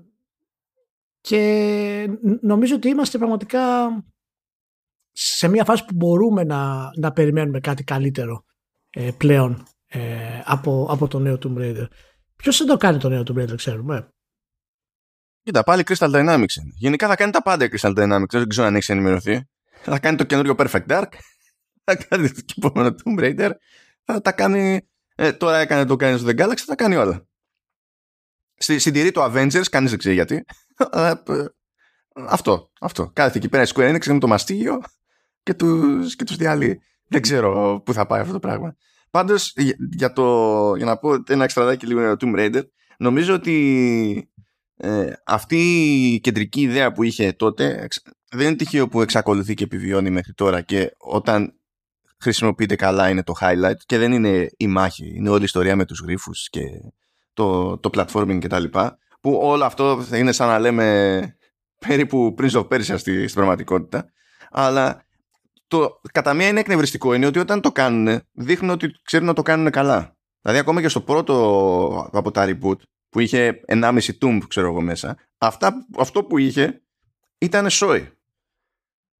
και 1.21 2.17
νομίζω 2.41 2.75
ότι 2.75 2.87
είμαστε 2.87 3.17
πραγματικά 3.17 3.89
σε 5.11 5.47
μια 5.47 5.63
φάση 5.63 5.85
που 5.85 5.95
μπορούμε 5.95 6.43
να, 6.43 6.89
να 6.95 7.11
περιμένουμε 7.11 7.59
κάτι 7.59 7.83
καλύτερο 7.83 8.45
ε, 8.89 9.11
πλέον 9.17 9.67
ε, 9.87 10.41
από, 10.43 10.87
από 10.89 11.07
το 11.07 11.19
νέο 11.19 11.37
Tomb 11.41 11.57
Raider. 11.57 11.87
Ποιος 12.35 12.57
θα 12.57 12.65
το 12.65 12.77
κάνει 12.77 12.97
το 12.97 13.09
νέο 13.09 13.23
Tomb 13.27 13.41
Raider, 13.41 13.55
ξέρουμε. 13.55 14.09
Κοίτα, 15.43 15.63
πάλι 15.63 15.83
Crystal 15.85 16.11
Dynamics 16.11 16.53
Γενικά 16.75 17.07
θα 17.07 17.15
κάνει 17.15 17.31
τα 17.31 17.41
πάντα 17.41 17.65
η 17.65 17.69
Crystal 17.71 17.97
Dynamics. 17.97 18.29
Δεν 18.29 18.47
ξέρω 18.47 18.67
αν 18.67 18.75
έχει 18.75 18.91
ενημερωθεί. 18.91 19.47
Θα 19.81 19.99
κάνει 19.99 20.17
το 20.17 20.23
καινούριο 20.23 20.55
Perfect 20.57 20.85
Dark. 20.87 21.09
Θα 21.83 21.95
κάνει 21.95 22.29
το 22.29 22.53
επόμενο 22.57 22.95
Tomb 23.03 23.19
Raider. 23.19 23.51
Θα 24.03 24.21
τα 24.21 24.31
κάνει. 24.31 24.87
Ε, 25.15 25.31
τώρα 25.31 25.57
έκανε 25.57 25.85
το 25.85 25.95
Guardians 25.99 26.19
of 26.19 26.27
the 26.27 26.39
Galaxy. 26.39 26.55
Θα 26.55 26.65
τα 26.65 26.75
κάνει 26.75 26.95
όλα. 26.95 27.27
Στη, 28.57 28.79
συντηρεί 28.79 29.11
το 29.11 29.23
Avengers, 29.23 29.63
κανείς 29.71 29.89
δεν 29.89 29.99
ξέρει 29.99 30.15
γιατί. 30.15 30.45
Ε, 30.91 31.13
αυτό, 32.27 32.71
αυτό. 32.79 33.11
Κάθεται 33.13 33.37
εκεί 33.37 33.49
πέρα 33.49 33.63
η 33.63 33.67
Square 33.73 33.95
Enix 33.95 34.07
με 34.07 34.19
το 34.19 34.27
μαστίγιο 34.27 34.81
και 35.43 35.53
τους, 35.53 36.15
και 36.15 36.23
τους 36.23 36.35
διάλει. 36.35 36.81
Δεν 37.07 37.21
ξέρω 37.21 37.81
πού 37.85 37.93
θα 37.93 38.05
πάει 38.05 38.21
αυτό 38.21 38.33
το 38.33 38.39
πράγμα. 38.39 38.75
Πάντως, 39.09 39.53
για, 39.95 40.13
το, 40.13 40.75
για 40.75 40.85
να 40.85 40.97
πω 40.97 41.23
ένα 41.27 41.43
εξτραδάκι 41.43 41.85
λίγο 41.85 41.99
για 41.99 42.15
το 42.15 42.27
Tomb 42.27 42.39
Raider, 42.39 42.61
νομίζω 42.97 43.33
ότι 43.33 44.29
ε, 44.77 45.13
αυτή 45.25 45.57
η 46.13 46.19
κεντρική 46.19 46.61
ιδέα 46.61 46.91
που 46.91 47.03
είχε 47.03 47.31
τότε 47.33 47.87
δεν 48.31 48.47
είναι 48.47 48.55
τυχαίο 48.55 48.87
που 48.87 49.01
εξακολουθεί 49.01 49.53
και 49.53 49.63
επιβιώνει 49.63 50.09
μέχρι 50.09 50.33
τώρα 50.33 50.61
και 50.61 50.91
όταν 50.97 51.59
χρησιμοποιείται 52.19 52.75
καλά 52.75 53.09
είναι 53.09 53.23
το 53.23 53.33
highlight 53.41 53.77
και 53.85 53.97
δεν 53.97 54.11
είναι 54.11 54.49
η 54.57 54.67
μάχη, 54.67 55.13
είναι 55.15 55.29
όλη 55.29 55.41
η 55.41 55.43
ιστορία 55.43 55.75
με 55.75 55.85
τους 55.85 55.99
γρίφους 55.99 56.49
και 56.49 56.61
το, 57.35 57.77
το 57.77 57.89
platforming 57.93 58.39
και 58.39 58.47
τα 58.47 58.59
λοιπά, 58.59 58.97
που 59.21 59.39
όλο 59.41 59.63
αυτό 59.63 60.01
θα 60.01 60.17
είναι 60.17 60.31
σαν 60.31 60.47
να 60.47 60.59
λέμε 60.59 61.37
περίπου 61.87 62.33
πριν 62.33 62.49
of 62.53 62.67
Persia 62.67 62.81
στη, 62.81 63.27
στην 63.27 63.33
πραγματικότητα, 63.33 64.09
αλλά 64.51 65.05
το 65.67 66.01
κατά 66.11 66.33
μία 66.33 66.47
είναι 66.47 66.59
εκνευριστικό 66.59 67.13
είναι 67.13 67.25
ότι 67.25 67.39
όταν 67.39 67.61
το 67.61 67.71
κάνουν 67.71 68.21
δείχνουν 68.31 68.69
ότι 68.69 68.91
ξέρουν 69.03 69.25
να 69.27 69.33
το 69.33 69.41
κάνουν 69.41 69.71
καλά. 69.71 70.17
Δηλαδή 70.41 70.59
ακόμα 70.61 70.81
και 70.81 70.87
στο 70.87 71.01
πρώτο 71.01 72.09
από 72.11 72.31
τα 72.31 72.45
reboot 72.47 72.77
που 73.09 73.19
είχε 73.19 73.59
1,5 73.67 73.99
tomb 74.21 74.39
ξέρω 74.47 74.67
εγώ 74.67 74.81
μέσα, 74.81 75.17
αυτά, 75.37 75.85
αυτό 75.97 76.23
που 76.23 76.37
είχε 76.37 76.81
ήταν 77.37 77.69
σόι. 77.69 78.09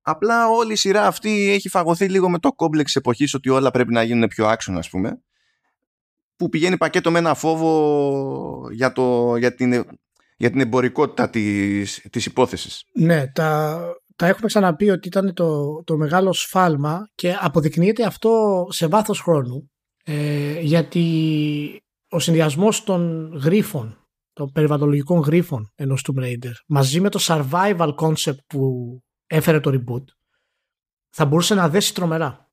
Απλά 0.01 0.47
όλη 0.47 0.71
η 0.71 0.75
σειρά 0.75 1.07
αυτή 1.07 1.49
έχει 1.49 1.69
φαγωθεί 1.69 2.09
λίγο 2.09 2.29
με 2.29 2.39
το 2.39 2.53
κόμπλεξ 2.53 2.95
εποχής 2.95 3.33
ότι 3.33 3.49
όλα 3.49 3.71
πρέπει 3.71 3.93
να 3.93 4.03
γίνουν 4.03 4.27
πιο 4.27 4.47
άξονα 4.47 4.79
ας 4.79 4.89
πούμε 4.89 5.21
που 6.35 6.49
πηγαίνει 6.49 6.77
πακέτο 6.77 7.11
με 7.11 7.19
ένα 7.19 7.33
φόβο 7.33 8.69
για, 8.71 8.91
το, 8.91 9.35
για, 9.35 9.55
την, 9.55 9.85
για 10.37 10.51
την 10.51 10.59
εμπορικότητα 10.59 11.29
της, 11.29 12.05
της 12.09 12.25
υπόθεσης. 12.25 12.83
Ναι, 12.93 13.27
τα, 13.27 13.79
τα 14.15 14.27
έχουμε 14.27 14.47
ξαναπεί 14.47 14.89
ότι 14.89 15.07
ήταν 15.07 15.33
το, 15.33 15.83
το 15.83 15.97
μεγάλο 15.97 16.33
σφάλμα 16.33 17.09
και 17.15 17.37
αποδεικνύεται 17.39 18.05
αυτό 18.05 18.65
σε 18.69 18.87
βάθος 18.87 19.19
χρόνου 19.21 19.71
ε, 20.03 20.59
γιατί 20.59 21.03
ο 22.09 22.19
συνδυασμός 22.19 22.83
των 22.83 23.31
γρίφων, 23.43 24.07
των 24.33 24.51
περιβαλλοντολογικών 24.51 25.19
γρίφων 25.19 25.71
ενός 25.75 26.05
Tomb 26.07 26.23
Raider 26.23 26.51
μαζί 26.67 26.99
με 27.01 27.09
το 27.09 27.19
survival 27.21 27.95
concept 27.95 28.37
που 28.47 28.99
έφερε 29.27 29.59
το 29.59 29.71
reboot 29.73 30.03
θα 31.09 31.25
μπορούσε 31.25 31.55
να 31.55 31.69
δέσει 31.69 31.93
τρομερά. 31.93 32.49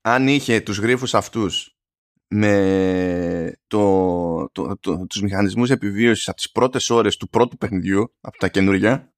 Αν 0.00 0.28
είχε 0.28 0.60
τους 0.60 0.78
γρίφους 0.78 1.14
αυτούς 1.14 1.73
με 2.36 3.52
το, 3.66 4.50
το, 4.52 4.78
το, 4.80 5.06
τους 5.06 5.22
μηχανισμούς 5.22 5.70
επιβίωσης 5.70 6.28
από 6.28 6.36
τις 6.36 6.50
πρώτες 6.50 6.90
ώρες 6.90 7.16
του 7.16 7.28
πρώτου 7.28 7.56
παιχνιδιού, 7.56 8.14
από 8.20 8.38
τα 8.38 8.48
καινούργια, 8.48 9.12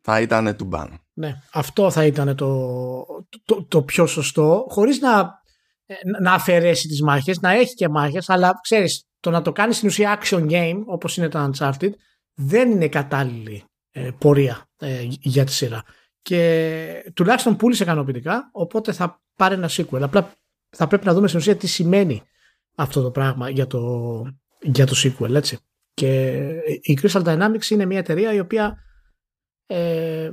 θα 0.00 0.20
ήταν 0.20 0.56
του 0.56 0.64
μπαν. 0.64 1.00
Ναι, 1.12 1.34
αυτό 1.52 1.90
θα 1.90 2.04
ήταν 2.06 2.36
το, 2.36 3.04
το, 3.44 3.64
το 3.64 3.82
πιο 3.82 4.06
σωστό, 4.06 4.66
χωρίς 4.68 5.00
να, 5.00 5.42
να 6.20 6.32
αφαιρέσει 6.32 6.88
τις 6.88 7.02
μάχες, 7.02 7.40
να 7.40 7.50
έχει 7.50 7.74
και 7.74 7.88
μάχες, 7.88 8.28
αλλά 8.30 8.58
ξέρεις, 8.62 9.04
το 9.20 9.30
να 9.30 9.42
το 9.42 9.52
κάνεις 9.52 9.76
στην 9.76 9.88
ουσία 9.88 10.20
action 10.22 10.50
game, 10.50 10.82
όπως 10.86 11.16
είναι 11.16 11.28
το 11.28 11.50
Uncharted, 11.50 11.90
δεν 12.34 12.70
είναι 12.70 12.88
κατάλληλη 12.88 13.64
ε, 13.90 14.10
πορεία 14.18 14.68
ε, 14.76 15.06
για 15.08 15.44
τη 15.44 15.52
σειρά. 15.52 15.82
Και 16.22 17.12
τουλάχιστον 17.14 17.56
πούλησε 17.56 17.82
ικανοποιητικά, 17.82 18.48
οπότε 18.52 18.92
θα 18.92 19.22
πάρει 19.34 19.54
ένα 19.54 19.68
sequel. 19.70 20.00
Απλά 20.00 20.32
θα 20.70 20.86
πρέπει 20.86 21.06
να 21.06 21.14
δούμε 21.14 21.26
στην 21.26 21.38
ουσία 21.38 21.56
τι 21.56 21.66
σημαίνει 21.66 22.22
αυτό 22.74 23.02
το 23.02 23.10
πράγμα 23.10 23.50
για 23.50 23.66
το, 23.66 24.22
για 24.60 24.86
το 24.86 24.94
sequel, 24.96 25.34
έτσι. 25.34 25.58
Και 25.94 26.36
η 26.80 26.98
Crystal 27.02 27.24
Dynamics 27.24 27.70
είναι 27.70 27.84
μια 27.84 27.98
εταιρεία 27.98 28.32
η 28.32 28.40
οποία 28.40 28.78
ε, 29.66 30.30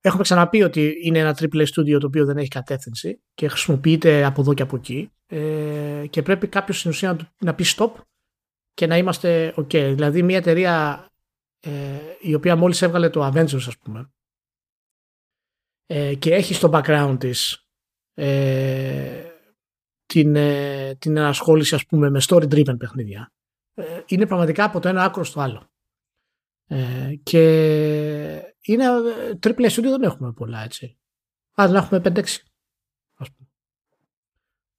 έχουμε 0.00 0.22
ξαναπεί 0.22 0.62
ότι 0.62 0.94
είναι 1.02 1.18
ένα 1.18 1.36
triple 1.38 1.66
studio 1.66 2.00
το 2.00 2.06
οποίο 2.06 2.24
δεν 2.24 2.36
έχει 2.36 2.48
κατεύθυνση 2.48 3.22
και 3.34 3.48
χρησιμοποιείται 3.48 4.24
από 4.24 4.40
εδώ 4.40 4.54
και 4.54 4.62
από 4.62 4.76
εκεί 4.76 5.12
ε, 5.26 6.04
και 6.10 6.22
πρέπει 6.22 6.46
κάποιος 6.46 6.78
στην 6.78 6.90
ουσία 6.90 7.12
να, 7.12 7.32
να 7.38 7.54
πει 7.54 7.64
stop 7.76 7.92
και 8.74 8.86
να 8.86 8.96
είμαστε 8.96 9.54
ok. 9.56 9.72
Δηλαδή 9.72 10.22
μια 10.22 10.36
εταιρεία 10.36 11.06
ε, 11.60 11.70
η 12.20 12.34
οποία 12.34 12.56
μόλις 12.56 12.82
έβγαλε 12.82 13.10
το 13.10 13.26
Avengers 13.26 13.66
ας 13.66 13.78
πούμε 13.78 14.12
ε, 15.86 16.14
και 16.14 16.34
έχει 16.34 16.54
στο 16.54 16.70
background 16.72 17.16
της 17.18 17.63
ε, 18.14 19.24
την, 20.06 20.36
ε, 20.36 20.94
την 20.94 21.16
ενασχόληση 21.16 21.74
ας 21.74 21.86
πούμε 21.86 22.10
με 22.10 22.20
story 22.28 22.48
driven 22.48 22.78
παιχνίδια 22.78 23.32
ε, 23.74 24.00
είναι 24.06 24.26
πραγματικά 24.26 24.64
από 24.64 24.80
το 24.80 24.88
ένα 24.88 25.04
άκρο 25.04 25.24
στο 25.24 25.40
άλλο 25.40 25.70
ε, 26.66 27.12
και 27.22 27.42
είναι 28.60 28.84
triple 29.40 29.70
studio 29.70 29.82
δεν 29.82 30.02
έχουμε 30.02 30.32
πολλά 30.32 30.62
έτσι 30.62 30.98
αλλά 31.54 31.72
να 31.72 31.78
έχουμε 31.78 32.00
5-6 32.04 32.20
ας 33.14 33.30
πούμε 33.32 33.48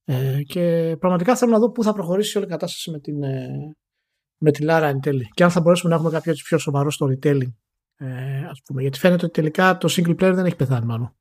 ε, 0.06 0.44
και 0.44 0.96
πραγματικά 1.00 1.36
θέλω 1.36 1.52
να 1.52 1.60
δω 1.60 1.72
πού 1.72 1.84
θα 1.84 1.94
προχωρήσει 1.94 2.38
όλη 2.38 2.46
η 2.46 2.50
κατάσταση 2.50 2.92
με 2.92 3.00
την, 3.00 3.20
με 4.38 4.52
τη 4.52 4.66
Lara 4.68 4.88
εν 4.88 5.00
τέλει. 5.00 5.30
Και 5.34 5.44
αν 5.44 5.50
θα 5.52 5.62
μπορέσουμε 5.62 5.90
να 5.90 5.96
έχουμε 5.96 6.12
κάποιο 6.12 6.34
πιο 6.34 6.58
σοβαρό 6.58 6.92
storytelling. 7.00 7.54
Ε, 7.98 8.46
ας 8.46 8.62
πούμε, 8.66 8.82
γιατί 8.82 9.00
φαίνεται 9.00 9.26
ότι 9.26 9.34
τελικά 9.34 9.78
το 9.78 9.88
single 9.92 10.12
player 10.12 10.34
δεν 10.36 10.46
έχει 10.46 10.56
πεθάνει 10.56 10.86
μάλλον. 10.86 11.16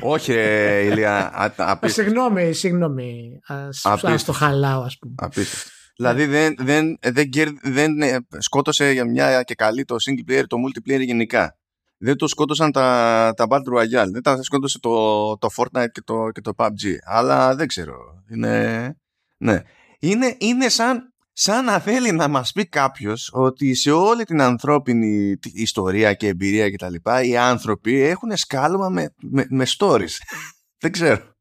Όχι, 0.00 0.32
ρε, 0.32 0.80
Ηλία. 0.84 1.54
Συγγνώμη, 1.82 2.52
συγγνώμη. 2.52 3.40
Α 3.82 4.16
το 4.26 4.32
χαλάω, 4.32 4.82
ας 4.82 4.98
πούμε. 4.98 5.14
Απίστευτο. 5.16 5.76
Δηλαδή 5.98 6.26
δεν, 6.26 6.54
δεν, 6.58 6.98
δεν, 7.00 7.30
δεν 7.62 8.02
ε, 8.02 8.18
σκότωσε 8.38 8.90
για 8.90 9.04
μια 9.04 9.42
και 9.42 9.54
καλή 9.54 9.84
το 9.84 9.96
single 9.98 10.30
player, 10.30 10.44
το 10.46 10.56
multiplayer 10.66 11.00
γενικά. 11.00 11.58
Δεν 11.98 12.16
το 12.16 12.28
σκότωσαν 12.28 12.72
τα, 12.72 13.32
τα 13.36 13.46
Battle 13.48 13.78
Royale. 13.78 14.10
Δεν 14.12 14.22
τα 14.22 14.42
σκότωσε 14.42 14.78
το, 14.80 15.38
το 15.38 15.48
Fortnite 15.56 15.90
και 15.92 16.00
το, 16.04 16.30
και 16.30 16.40
το 16.40 16.52
PUBG. 16.56 16.96
Αλλά 17.04 17.54
δεν 17.54 17.66
ξέρω. 17.66 17.96
Είναι, 18.30 18.96
ναι. 19.36 19.62
είναι, 19.98 20.36
είναι 20.38 20.68
σαν, 20.68 21.14
σαν 21.40 21.64
να 21.64 21.78
θέλει 21.78 22.12
να 22.12 22.28
μας 22.28 22.52
πει 22.52 22.66
κάποιος 22.66 23.30
ότι 23.32 23.74
σε 23.74 23.90
όλη 23.90 24.24
την 24.24 24.40
ανθρώπινη 24.40 25.38
ιστορία 25.52 26.14
και 26.14 26.26
εμπειρία 26.26 26.70
κτλ. 26.70 26.94
οι 27.24 27.36
άνθρωποι 27.36 28.00
έχουν 28.00 28.36
σκάλωμα 28.36 28.88
με, 28.88 29.14
με, 29.20 29.46
με 29.48 29.66
stories. 29.78 30.14
δεν 30.82 30.92
ξέρω. 30.92 31.36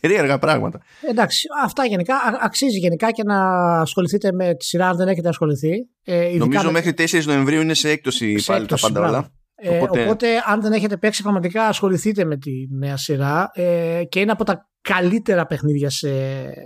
Περίεργα 0.00 0.38
πράγματα. 0.38 0.82
Εντάξει, 1.10 1.46
αυτά 1.64 1.84
γενικά. 1.84 2.14
Αξίζει 2.40 2.78
γενικά 2.78 3.10
και 3.10 3.22
να 3.22 3.38
ασχοληθείτε 3.80 4.32
με 4.32 4.54
τη 4.54 4.64
σειρά 4.64 4.88
αν 4.88 4.96
δεν 4.96 5.08
έχετε 5.08 5.28
ασχοληθεί. 5.28 5.72
Ε, 6.04 6.36
Νομίζω 6.36 6.70
μέχρι 6.70 6.94
4 6.96 7.24
Νοεμβρίου 7.24 7.60
είναι 7.60 7.74
σε 7.74 7.90
έκπτωση 7.90 8.38
σε 8.38 8.52
πάλι 8.52 8.62
έκπτωση, 8.62 8.82
τα 8.82 8.92
πάντα 8.92 9.08
όλα. 9.08 9.32
Ε, 9.60 9.76
οπότε... 9.76 10.04
οπότε... 10.04 10.26
αν 10.46 10.60
δεν 10.60 10.72
έχετε 10.72 10.96
παίξει 10.96 11.22
πραγματικά 11.22 11.66
ασχοληθείτε 11.66 12.24
με 12.24 12.36
τη 12.36 12.52
νέα 12.70 12.96
σειρά 12.96 13.50
ε, 13.54 14.02
και 14.08 14.20
είναι 14.20 14.32
από 14.32 14.44
τα 14.44 14.70
καλύτερα 14.80 15.46
παιχνίδια 15.46 15.90
σε, 15.90 16.08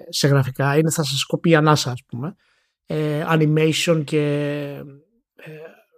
σε 0.08 0.28
γραφικά. 0.28 0.76
Είναι 0.76 0.90
θα 0.90 1.02
σας 1.02 1.24
κοπεί 1.24 1.54
ανάσα 1.54 1.90
ας 1.90 2.02
πούμε. 2.06 2.34
Ε, 2.86 3.24
animation 3.28 4.02
και 4.04 4.20
ε, 5.34 5.50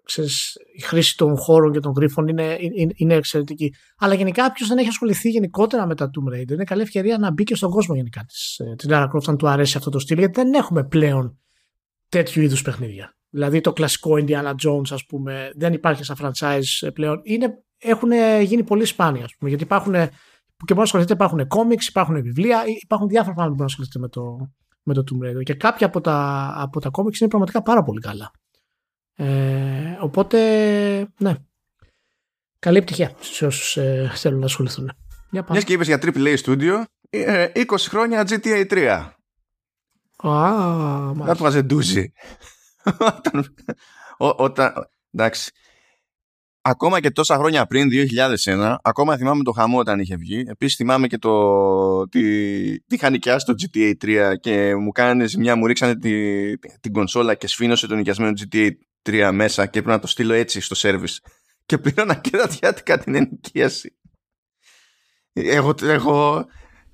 ξέρεις, 0.04 0.54
η 0.76 0.80
χρήση 0.80 1.16
των 1.16 1.36
χώρων 1.36 1.72
και 1.72 1.80
των 1.80 1.92
γρίφων 1.96 2.28
είναι, 2.28 2.56
είναι, 2.60 2.92
είναι 2.96 3.14
εξαιρετική. 3.14 3.74
Αλλά 3.98 4.14
γενικά, 4.14 4.52
ποιος 4.52 4.68
δεν 4.68 4.78
έχει 4.78 4.88
ασχοληθεί 4.88 5.28
γενικότερα 5.28 5.86
με 5.86 5.94
τα 5.94 6.10
Tomb 6.10 6.34
Raider, 6.34 6.50
είναι 6.50 6.64
καλή 6.64 6.82
ευκαιρία 6.82 7.18
να 7.18 7.32
μπει 7.32 7.42
και 7.42 7.54
στον 7.54 7.70
κόσμο 7.70 7.94
γενικά 7.94 8.24
της 8.24 8.58
ε, 8.58 8.74
της 8.74 8.86
Lara 8.90 9.04
Croft, 9.04 9.28
αν 9.28 9.36
του 9.36 9.48
αρέσει 9.48 9.76
αυτό 9.76 9.90
το 9.90 9.98
στυλ, 9.98 10.18
γιατί 10.18 10.40
δεν 10.42 10.54
έχουμε 10.54 10.84
πλέον 10.84 11.38
τέτοιου 12.08 12.42
είδους 12.42 12.62
παιχνίδια. 12.62 13.16
Δηλαδή 13.36 13.60
το 13.60 13.72
κλασικό 13.72 14.14
Indiana 14.18 14.54
Jones, 14.64 14.90
ας 14.90 15.04
πούμε, 15.06 15.50
δεν 15.54 15.72
υπάρχει 15.72 16.04
σαν 16.04 16.16
franchise 16.20 16.88
πλέον. 16.94 17.20
Είναι, 17.22 17.62
έχουν 17.78 18.10
γίνει 18.42 18.62
πολύ 18.62 18.84
σπάνια, 18.84 19.24
ας 19.24 19.34
πούμε, 19.36 19.50
γιατί 19.50 19.64
υπάρχουν. 19.64 19.92
Και 19.92 20.08
μπορεί 20.66 20.76
να 20.76 20.82
ασχοληθείτε, 20.82 21.14
υπάρχουν 21.14 21.46
κόμιξ, 21.46 21.86
υπάρχουν 21.86 22.22
βιβλία, 22.22 22.62
υπάρχουν 22.82 23.08
διάφορα 23.08 23.34
πράγματα 23.34 23.48
που 23.48 23.54
μπορεί 23.54 23.58
να 23.58 23.64
ασχοληθείτε 23.64 23.98
με 23.98 24.08
το, 24.08 24.52
με 24.82 24.94
το 24.94 25.04
Tomb 25.06 25.26
Raider. 25.26 25.42
Και 25.42 25.54
κάποια 25.54 25.86
από 25.86 26.00
τα, 26.00 26.52
από 26.56 26.80
τα 26.80 26.88
κόμιξ 26.88 27.20
είναι 27.20 27.28
πραγματικά 27.28 27.62
πάρα 27.62 27.82
πολύ 27.82 28.00
καλά. 28.00 28.30
Ε, 29.14 29.96
οπότε, 30.00 30.38
ναι. 31.18 31.34
Καλή 32.58 32.76
επιτυχία 32.76 33.14
σε 33.20 33.46
όσους 33.46 33.76
ε, 33.76 34.12
θέλουν 34.14 34.38
να 34.38 34.46
ασχοληθούν. 34.46 34.90
Μιας 35.30 35.64
και 35.64 35.72
είπες 35.72 35.86
για 35.86 35.98
AAA 36.02 36.36
Studio, 36.44 36.72
20 36.74 36.84
ε, 37.10 37.54
χρόνια 37.88 38.26
GTA 38.28 38.66
3. 38.70 39.10
Α, 40.16 41.12
That 41.26 41.36
was 41.36 41.52
a 41.52 41.62
doozy. 41.70 42.04
Όταν, 44.18 44.72
εντάξει, 45.10 45.50
ακόμα 46.60 47.00
και 47.00 47.10
τόσα 47.10 47.36
χρόνια 47.36 47.66
πριν, 47.66 47.88
2001, 48.44 48.76
ακόμα 48.82 49.16
θυμάμαι 49.16 49.42
το 49.42 49.52
χαμό 49.52 49.78
όταν 49.78 49.98
είχε 50.00 50.16
βγει. 50.16 50.44
Επίσης 50.48 50.76
θυμάμαι 50.76 51.06
και 51.06 51.18
το, 51.18 52.08
τη, 52.08 52.20
τη 52.80 52.96
είχα 52.98 53.38
στο 53.38 53.54
GTA 53.58 53.92
3 54.04 54.32
και 54.40 54.74
μου 54.74 54.90
κάνανε 54.90 55.28
μια, 55.38 55.56
μου 55.56 55.66
ρίξανε 55.66 55.96
τη, 55.96 56.58
την 56.58 56.92
κονσόλα 56.92 57.34
και 57.34 57.46
σφήνωσε 57.46 57.86
τον 57.86 57.96
νοικιασμένο 57.96 58.32
GTA 58.38 58.70
τρία 59.02 59.32
μέσα 59.32 59.64
και 59.64 59.70
πρέπει 59.70 59.88
να 59.88 59.98
το 59.98 60.06
στείλω 60.06 60.32
έτσι 60.32 60.60
στο 60.60 60.76
service. 60.78 61.16
Και 61.66 61.78
πλήρωνα 61.78 62.14
και 62.14 62.36
ραδιάτικα 62.36 62.98
την 62.98 63.14
ενοικίαση. 63.14 63.96
Εγώ, 65.32 65.74
εγώ, 65.82 66.46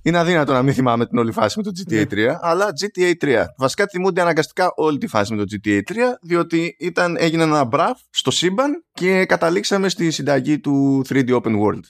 είναι 0.03 0.19
αδύνατο 0.19 0.53
να 0.53 0.62
μην 0.62 0.75
θυμάμαι 0.75 1.07
την 1.07 1.19
όλη 1.19 1.33
φάση 1.33 1.59
με 1.59 1.62
το 1.62 1.71
GTA 1.77 2.03
3, 2.03 2.15
ναι. 2.15 2.37
αλλά 2.41 2.67
GTA 2.81 3.12
3. 3.25 3.45
Βασικά 3.57 3.87
θυμούνται 3.87 4.21
αναγκαστικά 4.21 4.73
όλη 4.77 4.99
τη 4.99 5.07
φάση 5.07 5.35
με 5.35 5.45
το 5.45 5.57
GTA 5.65 5.79
3, 5.79 5.95
διότι 6.23 6.77
ήταν, 6.79 7.17
έγινε 7.19 7.43
ένα 7.43 7.65
μπραφ 7.65 8.01
στο 8.11 8.31
σύμπαν 8.31 8.85
και 8.93 9.25
καταλήξαμε 9.25 9.88
στη 9.88 10.11
συνταγή 10.11 10.61
του 10.61 11.05
3D 11.09 11.41
Open 11.41 11.61
World. 11.61 11.85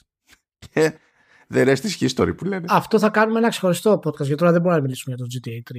Και 0.73 0.93
the 1.53 1.65
rest 1.67 1.81
is 1.83 2.07
history 2.07 2.37
που 2.37 2.45
λένε. 2.45 2.65
Αυτό 2.69 2.99
θα 2.99 3.09
κάνουμε 3.09 3.39
ένα 3.39 3.49
ξεχωριστό 3.49 3.93
podcast, 3.93 4.25
γιατί 4.25 4.35
τώρα 4.35 4.51
δεν 4.51 4.61
μπορούμε 4.61 4.75
να 4.75 4.81
μιλήσουμε 4.81 5.15
για 5.15 5.25
το 5.25 5.31
GTA 5.33 5.73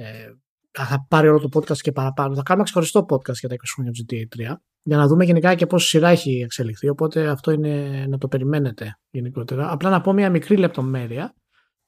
3 0.00 0.02
ε, 0.02 0.30
θα 0.70 1.06
πάρει 1.08 1.28
όλο 1.28 1.48
το 1.48 1.58
podcast 1.58 1.78
και 1.78 1.92
παραπάνω. 1.92 2.34
Θα 2.34 2.42
κάνουμε 2.42 2.64
ξεχωριστό 2.64 3.06
podcast 3.08 3.34
για 3.34 3.48
τα 3.48 3.54
20 3.54 3.58
χρόνια 3.74 3.92
του 3.92 4.04
GTA 4.08 4.52
3 4.52 4.54
για 4.82 4.96
να 4.96 5.06
δούμε 5.06 5.24
γενικά 5.24 5.54
και 5.54 5.66
πόσο 5.66 5.86
σειρά 5.86 6.08
έχει 6.08 6.40
εξελιχθεί. 6.40 6.88
Οπότε 6.88 7.28
αυτό 7.28 7.50
είναι 7.50 8.04
να 8.08 8.18
το 8.18 8.28
περιμένετε 8.28 8.98
γενικότερα. 9.10 9.72
Απλά 9.72 9.90
να 9.90 10.00
πω 10.00 10.12
μια 10.12 10.30
μικρή 10.30 10.56
λεπτομέρεια 10.56 11.34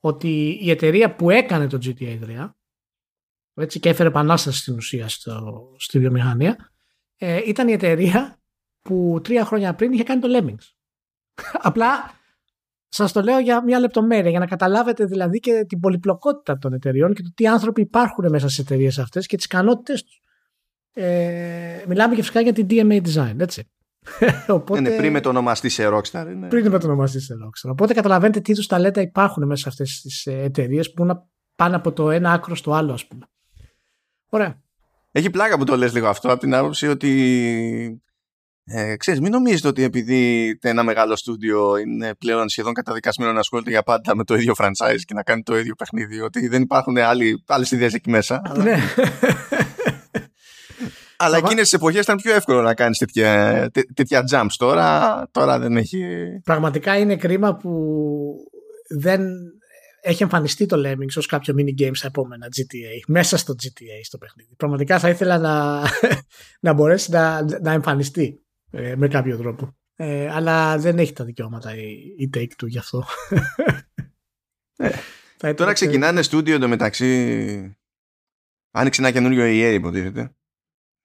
ότι 0.00 0.58
η 0.62 0.70
εταιρεία 0.70 1.14
που 1.14 1.30
έκανε 1.30 1.66
το 1.66 1.78
GTA 1.82 2.20
3 2.24 2.50
έτσι, 3.54 3.80
και 3.80 3.88
έφερε 3.88 4.08
επανάσταση 4.08 4.58
στην 4.58 4.74
ουσία 4.74 5.08
στο, 5.08 5.66
στη 5.78 5.98
βιομηχανία 5.98 6.70
ε, 7.16 7.40
ήταν 7.46 7.68
η 7.68 7.72
εταιρεία 7.72 8.40
που 8.80 9.20
τρία 9.24 9.44
χρόνια 9.44 9.74
πριν 9.74 9.92
είχε 9.92 10.02
κάνει 10.02 10.20
το 10.20 10.28
Lemmings. 10.30 10.72
Απλά 11.68 12.20
Σας 12.88 13.12
το 13.12 13.22
λέω 13.22 13.38
για 13.38 13.64
μια 13.64 13.78
λεπτομέρεια, 13.78 14.30
για 14.30 14.38
να 14.38 14.46
καταλάβετε 14.46 15.04
δηλαδή 15.04 15.38
και 15.38 15.64
την 15.68 15.80
πολυπλοκότητα 15.80 16.58
των 16.58 16.72
εταιριών 16.72 17.14
και 17.14 17.22
το 17.22 17.30
τι 17.34 17.46
άνθρωποι 17.46 17.80
υπάρχουν 17.80 18.28
μέσα 18.28 18.48
στις 18.48 18.58
εταιρείες 18.58 18.98
αυτές 18.98 19.26
και 19.26 19.36
τις 19.36 19.44
ικανότητες 19.44 20.04
τους. 20.04 20.20
Ε, 20.92 21.84
μιλάμε 21.88 22.14
και 22.14 22.20
φυσικά 22.20 22.40
για 22.40 22.52
την 22.52 22.66
DMA 22.70 23.02
design, 23.02 23.34
έτσι. 23.38 23.70
Οπότε, 24.48 24.78
είναι 24.78 24.96
πριν 24.96 25.12
με 25.12 25.20
το 25.20 25.28
ονομαστή 25.28 25.68
σε 25.68 25.88
Rockstar. 25.88 26.26
Είναι. 26.30 26.48
Πριν 26.48 26.70
με 26.70 26.78
το 26.78 26.86
ονομαστή 26.86 27.20
σε 27.20 27.34
Rockstar. 27.44 27.70
Οπότε 27.70 27.94
καταλαβαίνετε 27.94 28.40
τι 28.40 28.52
είδους 28.52 28.66
ταλέντα 28.66 29.00
υπάρχουν 29.00 29.46
μέσα 29.46 29.62
σε 29.62 29.68
αυτές 29.68 30.00
τις 30.00 30.26
ε, 30.26 30.42
εταιρείες 30.42 30.92
που 30.92 31.04
να 31.04 31.28
πάνε 31.56 31.76
από 31.76 31.92
το 31.92 32.10
ένα 32.10 32.32
άκρο 32.32 32.54
στο 32.54 32.72
άλλο, 32.72 32.92
ας 32.92 33.06
πούμε. 33.06 33.26
Ωραία. 34.28 34.62
Έχει 35.10 35.30
πλάκα 35.30 35.58
που 35.58 35.64
το 35.64 35.76
λες 35.76 35.92
λίγο 35.92 36.08
αυτό 36.08 36.32
από 36.32 36.40
την 36.40 36.54
άποψη 36.54 36.88
ότι 36.88 38.02
ε, 38.72 38.96
ξέρεις, 38.96 39.20
μην 39.20 39.30
νομίζετε 39.30 39.68
ότι 39.68 39.82
επειδή 39.82 40.58
ένα 40.62 40.82
μεγάλο 40.82 41.16
στούντιο 41.16 41.76
είναι 41.76 42.14
πλέον 42.14 42.48
σχεδόν 42.48 42.72
καταδικασμένο 42.72 43.32
να 43.32 43.40
ασχολείται 43.40 43.70
για 43.70 43.82
πάντα 43.82 44.16
με 44.16 44.24
το 44.24 44.34
ίδιο 44.34 44.54
franchise 44.56 45.00
και 45.04 45.14
να 45.14 45.22
κάνει 45.22 45.42
το 45.42 45.58
ίδιο 45.58 45.74
παιχνίδι, 45.74 46.20
ότι 46.20 46.48
δεν 46.48 46.62
υπάρχουν 46.62 46.96
άλλοι, 46.96 47.44
άλλες 47.46 47.70
ιδέες 47.70 47.94
εκεί 47.94 48.10
μέσα. 48.10 48.42
Ναι. 48.56 48.76
Αλλά 51.22 51.36
εκείνες 51.36 51.62
τις 51.62 51.72
εποχές 51.72 52.02
ήταν 52.02 52.16
πιο 52.16 52.34
εύκολο 52.34 52.62
να 52.62 52.74
κάνεις 52.74 52.98
τέτοια, 52.98 53.70
τέτοια 53.94 54.24
jumps. 54.30 54.54
Τώρα, 54.56 55.28
τώρα 55.30 55.58
δεν 55.58 55.76
έχει... 55.76 56.04
Πραγματικά 56.44 56.98
είναι 56.98 57.16
κρίμα 57.16 57.56
που 57.56 57.72
δεν 58.88 59.22
έχει 60.00 60.22
εμφανιστεί 60.22 60.66
το 60.66 60.76
Lemmings 60.86 61.16
ως 61.16 61.26
κάποιο 61.26 61.54
mini 61.58 61.82
game 61.82 61.90
στα 61.92 62.06
επόμενα 62.06 62.46
GTA, 62.46 63.04
μέσα 63.06 63.36
στο 63.36 63.54
GTA 63.62 64.00
στο 64.02 64.18
παιχνίδι. 64.18 64.54
Πραγματικά 64.56 64.98
θα 64.98 65.08
ήθελα 65.08 65.38
να, 65.38 65.82
να 66.66 66.72
μπορέσει 66.72 67.10
να, 67.10 67.42
να 67.60 67.72
εμφανιστεί 67.72 68.44
ε, 68.70 68.96
με 68.96 69.08
κάποιο 69.08 69.36
τρόπο. 69.36 69.76
Ε, 69.96 70.30
αλλά 70.30 70.78
δεν 70.78 70.98
έχει 70.98 71.12
τα 71.12 71.24
δικαιώματα 71.24 71.76
η, 71.76 72.14
η 72.18 72.30
Take 72.34 72.62
Two 72.62 72.66
γι' 72.66 72.78
αυτό. 72.78 73.04
ε, 75.40 75.54
τώρα 75.54 75.72
ξεκινάνε 75.72 76.22
στούντιο 76.22 76.54
εντωμεταξύ. 76.54 77.76
Άνοιξε 78.70 79.00
ένα 79.00 79.10
καινούριο 79.10 79.44
EA 79.44 79.74
υποτίθεται. 79.74 80.34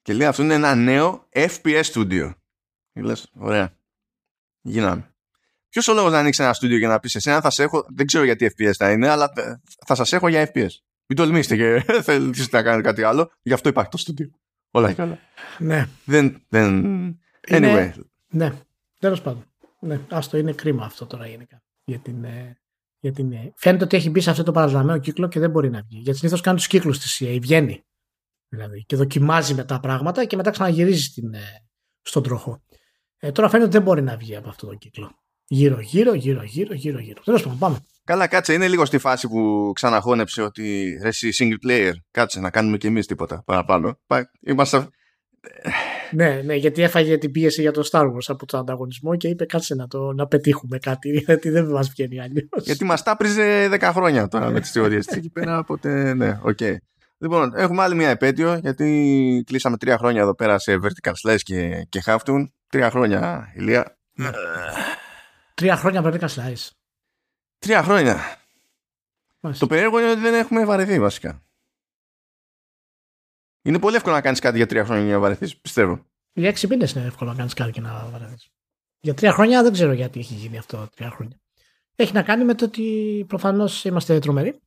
Και 0.05 0.13
λέει 0.13 0.27
αυτό 0.27 0.43
είναι 0.43 0.53
ένα 0.53 0.75
νέο 0.75 1.27
FPS 1.29 1.83
studio. 1.93 2.33
Και 2.93 3.01
λες, 3.01 3.31
ωραία. 3.33 3.77
Γίναμε. 4.61 5.15
Ποιος 5.69 5.87
ο 5.87 5.93
λόγος 5.93 6.11
να 6.11 6.19
ανοίξει 6.19 6.43
ένα 6.43 6.53
στούντιο 6.53 6.77
για 6.77 6.87
να 6.87 6.99
πεις 6.99 7.15
εσένα 7.15 7.41
θα 7.41 7.49
σε 7.49 7.63
έχω. 7.63 7.85
Δεν 7.89 8.05
ξέρω 8.05 8.23
γιατί 8.23 8.53
FPS 8.57 8.71
θα 8.77 8.91
είναι, 8.91 9.07
αλλά 9.07 9.33
θα 9.85 9.95
σας 9.95 10.13
έχω 10.13 10.27
για 10.27 10.51
FPS. 10.53 10.69
Μην 11.05 11.17
τολμήσετε 11.17 11.55
και 11.55 11.85
θέλετε 12.01 12.45
να 12.51 12.63
κάνετε 12.63 12.81
κάτι 12.81 13.03
άλλο. 13.03 13.31
Γι' 13.41 13.53
αυτό 13.53 13.69
υπάρχει 13.69 13.91
το 13.91 13.97
στούντιο. 13.97 14.31
Όλα 14.71 14.93
καλά. 14.93 15.19
Ναι. 15.59 15.87
Δεν, 16.05 16.45
δεν, 16.49 17.19
Anyway. 17.47 17.91
ναι, 18.27 18.51
τέλος 18.99 19.21
πάντων. 19.21 19.45
Ναι, 19.79 19.99
άστο, 20.09 20.37
είναι 20.37 20.53
κρίμα 20.53 20.85
αυτό 20.85 21.05
τώρα 21.05 21.27
γενικά. 21.27 21.63
Για 21.83 21.99
την, 21.99 22.23
ε, 22.23 22.57
για 22.99 23.11
την, 23.11 23.31
ε, 23.31 23.53
φαίνεται 23.55 23.83
ότι 23.83 23.95
έχει 23.95 24.09
μπει 24.09 24.19
σε 24.19 24.29
αυτό 24.29 24.43
το 24.43 24.51
παραδειγμένο 24.51 24.97
κύκλο 24.97 25.27
και 25.27 25.39
δεν 25.39 25.49
μπορεί 25.49 25.69
να 25.69 25.81
βγει. 25.81 25.97
Γιατί 25.97 26.17
συνήθως 26.17 26.41
κάνει 26.41 26.57
τους 26.57 26.67
κύκλους 26.67 26.99
της 26.99 27.21
EA, 27.23 27.37
βγαίνει. 27.41 27.85
Δηλαδή, 28.49 28.83
και 28.85 28.95
δοκιμάζει 28.95 29.53
με 29.53 29.63
τα 29.63 29.79
πράγματα 29.79 30.25
και 30.25 30.35
μετά 30.35 30.51
ξαναγυρίζει 30.51 31.03
στην, 31.03 31.33
ε, 31.33 31.39
στον 32.01 32.23
τροχό. 32.23 32.63
Ε, 33.17 33.31
τώρα 33.31 33.49
φαίνεται 33.49 33.67
ότι 33.67 33.77
δεν 33.77 33.85
μπορεί 33.85 34.01
να 34.01 34.17
βγει 34.17 34.35
από 34.35 34.49
αυτό 34.49 34.67
το 34.67 34.73
κύκλο. 34.73 35.11
Γύρω, 35.47 35.79
γύρω, 35.79 36.13
γύρω, 36.13 36.43
γύρω, 36.43 36.73
γύρω, 36.73 36.99
γύρω. 36.99 37.21
Τέλος 37.23 37.43
πάντων, 37.43 37.57
πάμε. 37.57 37.77
Καλά, 38.03 38.27
κάτσε. 38.27 38.53
Είναι 38.53 38.67
λίγο 38.67 38.85
στη 38.85 38.97
φάση 38.97 39.27
που 39.27 39.71
ξαναχώνεψε 39.75 40.41
ότι 40.41 40.97
ρε, 41.01 41.07
εσύ 41.07 41.29
single 41.39 41.67
player. 41.67 41.93
Κάτσε 42.11 42.39
να 42.39 42.49
κάνουμε 42.49 42.77
κι 42.77 42.87
εμείς 42.87 43.07
τίποτα 43.07 43.43
παραπάνω. 43.45 43.99
Είμαστε 44.41 44.87
ναι, 46.11 46.41
ναι, 46.45 46.55
γιατί 46.55 46.81
έφαγε 46.81 47.17
την 47.17 47.31
πίεση 47.31 47.61
για 47.61 47.71
το 47.71 47.89
Star 47.91 48.03
Wars 48.03 48.25
από 48.27 48.45
τον 48.45 48.59
ανταγωνισμό 48.59 49.15
και 49.15 49.27
είπε 49.27 49.45
κάτσε 49.45 49.75
να, 49.75 49.87
το, 49.87 50.13
να 50.13 50.27
πετύχουμε 50.27 50.77
κάτι, 50.77 51.09
γιατί 51.25 51.49
δεν 51.49 51.65
μας 51.65 51.89
βγαίνει 51.89 52.19
αλλιώς. 52.19 52.63
Γιατί 52.63 52.85
μας 52.85 53.03
τα 53.03 53.20
'πρηζε 53.20 53.69
10 53.71 53.79
χρόνια 53.93 54.27
τώρα 54.27 54.49
με 54.49 54.59
τις 54.59 54.71
θεωρίες 54.75 55.05
της 55.05 55.17
εκεί 55.17 55.29
πέρα, 55.29 55.59
οπότε 55.59 56.13
ναι, 56.13 56.39
οκ. 56.41 56.57
Okay. 56.61 56.75
Λοιπόν, 57.17 57.53
έχουμε 57.55 57.83
άλλη 57.83 57.95
μια 57.95 58.09
επέτειο 58.09 58.55
γιατί 58.57 59.43
κλείσαμε 59.45 59.77
τρία 59.77 59.97
χρόνια 59.97 60.21
εδώ 60.21 60.35
πέρα 60.35 60.59
σε 60.59 60.79
Vertical 60.83 61.13
Slice 61.23 61.41
και, 61.43 61.85
και 61.89 62.01
Halftone. 62.05 62.45
Τρία 62.67 62.89
χρόνια, 62.89 63.51
Ηλία. 63.55 63.97
Ναι. 64.13 64.29
Τρία 65.53 65.75
χρόνια 65.75 66.01
Vertical 66.03 66.27
Slice. 66.27 66.69
Τρία 67.57 67.83
χρόνια. 67.83 68.17
Το 69.59 69.67
περίεργο 69.67 69.99
είναι 69.99 70.11
ότι 70.11 70.19
δεν 70.19 70.33
έχουμε 70.33 70.65
βαρεθεί 70.65 70.99
βασικά. 70.99 71.43
Είναι 73.61 73.79
πολύ 73.79 73.95
εύκολο 73.95 74.15
να 74.15 74.21
κάνεις 74.21 74.39
κάτι 74.39 74.57
για 74.57 74.65
τρία 74.65 74.85
χρόνια 74.85 75.03
για 75.03 75.13
να 75.13 75.19
βαρεθείς, 75.19 75.57
πιστεύω. 75.57 76.05
Για 76.33 76.49
έξι 76.49 76.67
μήνες 76.67 76.91
είναι 76.91 77.05
εύκολο 77.05 77.29
να 77.29 77.35
κάνεις 77.35 77.53
κάτι 77.53 77.71
και 77.71 77.81
να 77.81 78.07
βαρεθείς. 78.11 78.49
Για 78.99 79.13
τρία 79.13 79.31
χρόνια 79.31 79.63
δεν 79.63 79.71
ξέρω 79.71 79.91
γιατί 79.91 80.19
έχει 80.19 80.33
γίνει 80.33 80.57
αυτό 80.57 80.87
τρία 80.95 81.09
χρόνια. 81.09 81.37
Έχει 81.95 82.13
να 82.13 82.23
κάνει 82.23 82.43
με 82.43 82.53
το 82.53 82.65
ότι 82.65 83.25
προφανώς 83.27 83.85
είμαστε 83.85 84.19
τρομεροί. 84.19 84.59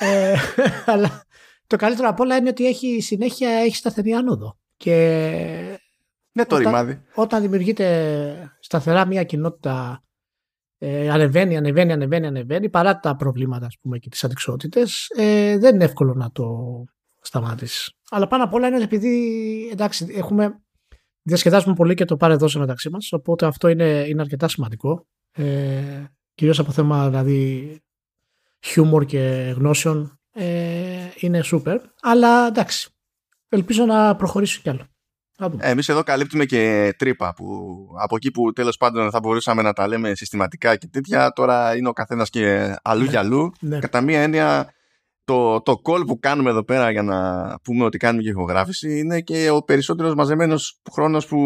ε, 0.00 0.36
αλλά 0.92 1.23
το 1.66 1.76
καλύτερο 1.76 2.08
απ' 2.08 2.20
όλα 2.20 2.36
είναι 2.36 2.48
ότι 2.48 2.66
έχει 2.66 3.00
συνέχεια 3.00 3.50
έχει 3.50 3.76
σταθερή 3.76 4.12
άνοδο. 4.12 4.58
Και 4.76 5.78
ναι, 6.32 6.44
το 6.44 6.56
ρημάδι. 6.56 7.02
Όταν 7.14 7.42
δημιουργείται 7.42 8.56
σταθερά 8.60 9.06
μια 9.06 9.24
κοινότητα 9.24 10.04
ε, 10.78 11.10
ανεβαίνει, 11.10 11.56
ανεβαίνει, 11.56 11.92
ανεβαίνει, 11.92 12.26
ανεβαίνει, 12.26 12.70
παρά 12.70 12.98
τα 12.98 13.16
προβλήματα 13.16 13.66
ας 13.66 13.78
πούμε, 13.80 13.98
και 13.98 14.08
τις 14.08 14.24
αντικσότητες, 14.24 15.06
ε, 15.16 15.58
δεν 15.58 15.74
είναι 15.74 15.84
εύκολο 15.84 16.14
να 16.14 16.30
το 16.30 16.46
σταμάτηση. 17.20 17.96
Αλλά 18.10 18.26
πάνω 18.26 18.44
απ' 18.44 18.54
όλα 18.54 18.66
είναι 18.66 18.82
επειδή 18.82 19.68
εντάξει, 19.72 20.06
έχουμε, 20.10 20.60
διασκεδάζουμε 21.22 21.74
πολύ 21.74 21.94
και 21.94 22.04
το 22.04 22.16
πάρε 22.16 22.34
δώσε 22.34 22.58
μεταξύ 22.58 22.90
μας, 22.90 23.12
οπότε 23.12 23.46
αυτό 23.46 23.68
είναι, 23.68 24.04
είναι 24.08 24.20
αρκετά 24.20 24.48
σημαντικό. 24.48 25.06
Ε, 25.32 26.04
κυρίως 26.34 26.58
από 26.58 26.72
θέμα 26.72 27.08
δηλαδή 27.08 27.78
χιούμορ 28.60 29.04
και 29.04 29.54
γνώσεων 29.56 30.18
ε, 30.32 30.93
είναι 31.18 31.42
σούπερ. 31.42 31.80
Αλλά 32.02 32.46
εντάξει, 32.46 32.88
ελπίζω 33.48 33.84
να 33.84 34.16
προχωρήσει 34.16 34.60
κι 34.60 34.68
άλλο. 34.68 34.88
Ε, 35.58 35.70
εμείς 35.70 35.88
εδώ 35.88 36.02
καλύπτουμε 36.02 36.44
και 36.44 36.94
τρύπα 36.98 37.32
που 37.34 37.56
από 38.02 38.16
εκεί 38.16 38.30
που 38.30 38.52
τέλος 38.52 38.76
πάντων 38.76 39.10
θα 39.10 39.20
μπορούσαμε 39.20 39.62
να 39.62 39.72
τα 39.72 39.88
λέμε 39.88 40.14
συστηματικά 40.14 40.76
και 40.76 40.86
τέτοια 40.86 41.30
τώρα 41.30 41.76
είναι 41.76 41.88
ο 41.88 41.92
καθένας 41.92 42.30
και 42.30 42.74
αλλού 42.82 43.04
για 43.04 43.18
αλλού. 43.18 43.52
Ναι. 43.60 43.78
Κατά 43.78 44.00
μία 44.00 44.22
έννοια 44.22 44.74
το, 45.24 45.60
το 45.60 45.80
call 45.84 46.06
που 46.06 46.18
κάνουμε 46.18 46.50
εδώ 46.50 46.64
πέρα 46.64 46.90
για 46.90 47.02
να 47.02 47.48
πούμε 47.62 47.84
ότι 47.84 47.98
κάνουμε 47.98 48.22
και 48.22 48.28
ηχογράφηση 48.28 48.98
είναι 48.98 49.20
και 49.20 49.50
ο 49.50 49.62
περισσότερος 49.62 50.14
μαζεμένος 50.14 50.80
χρόνος 50.92 51.26
που, 51.26 51.38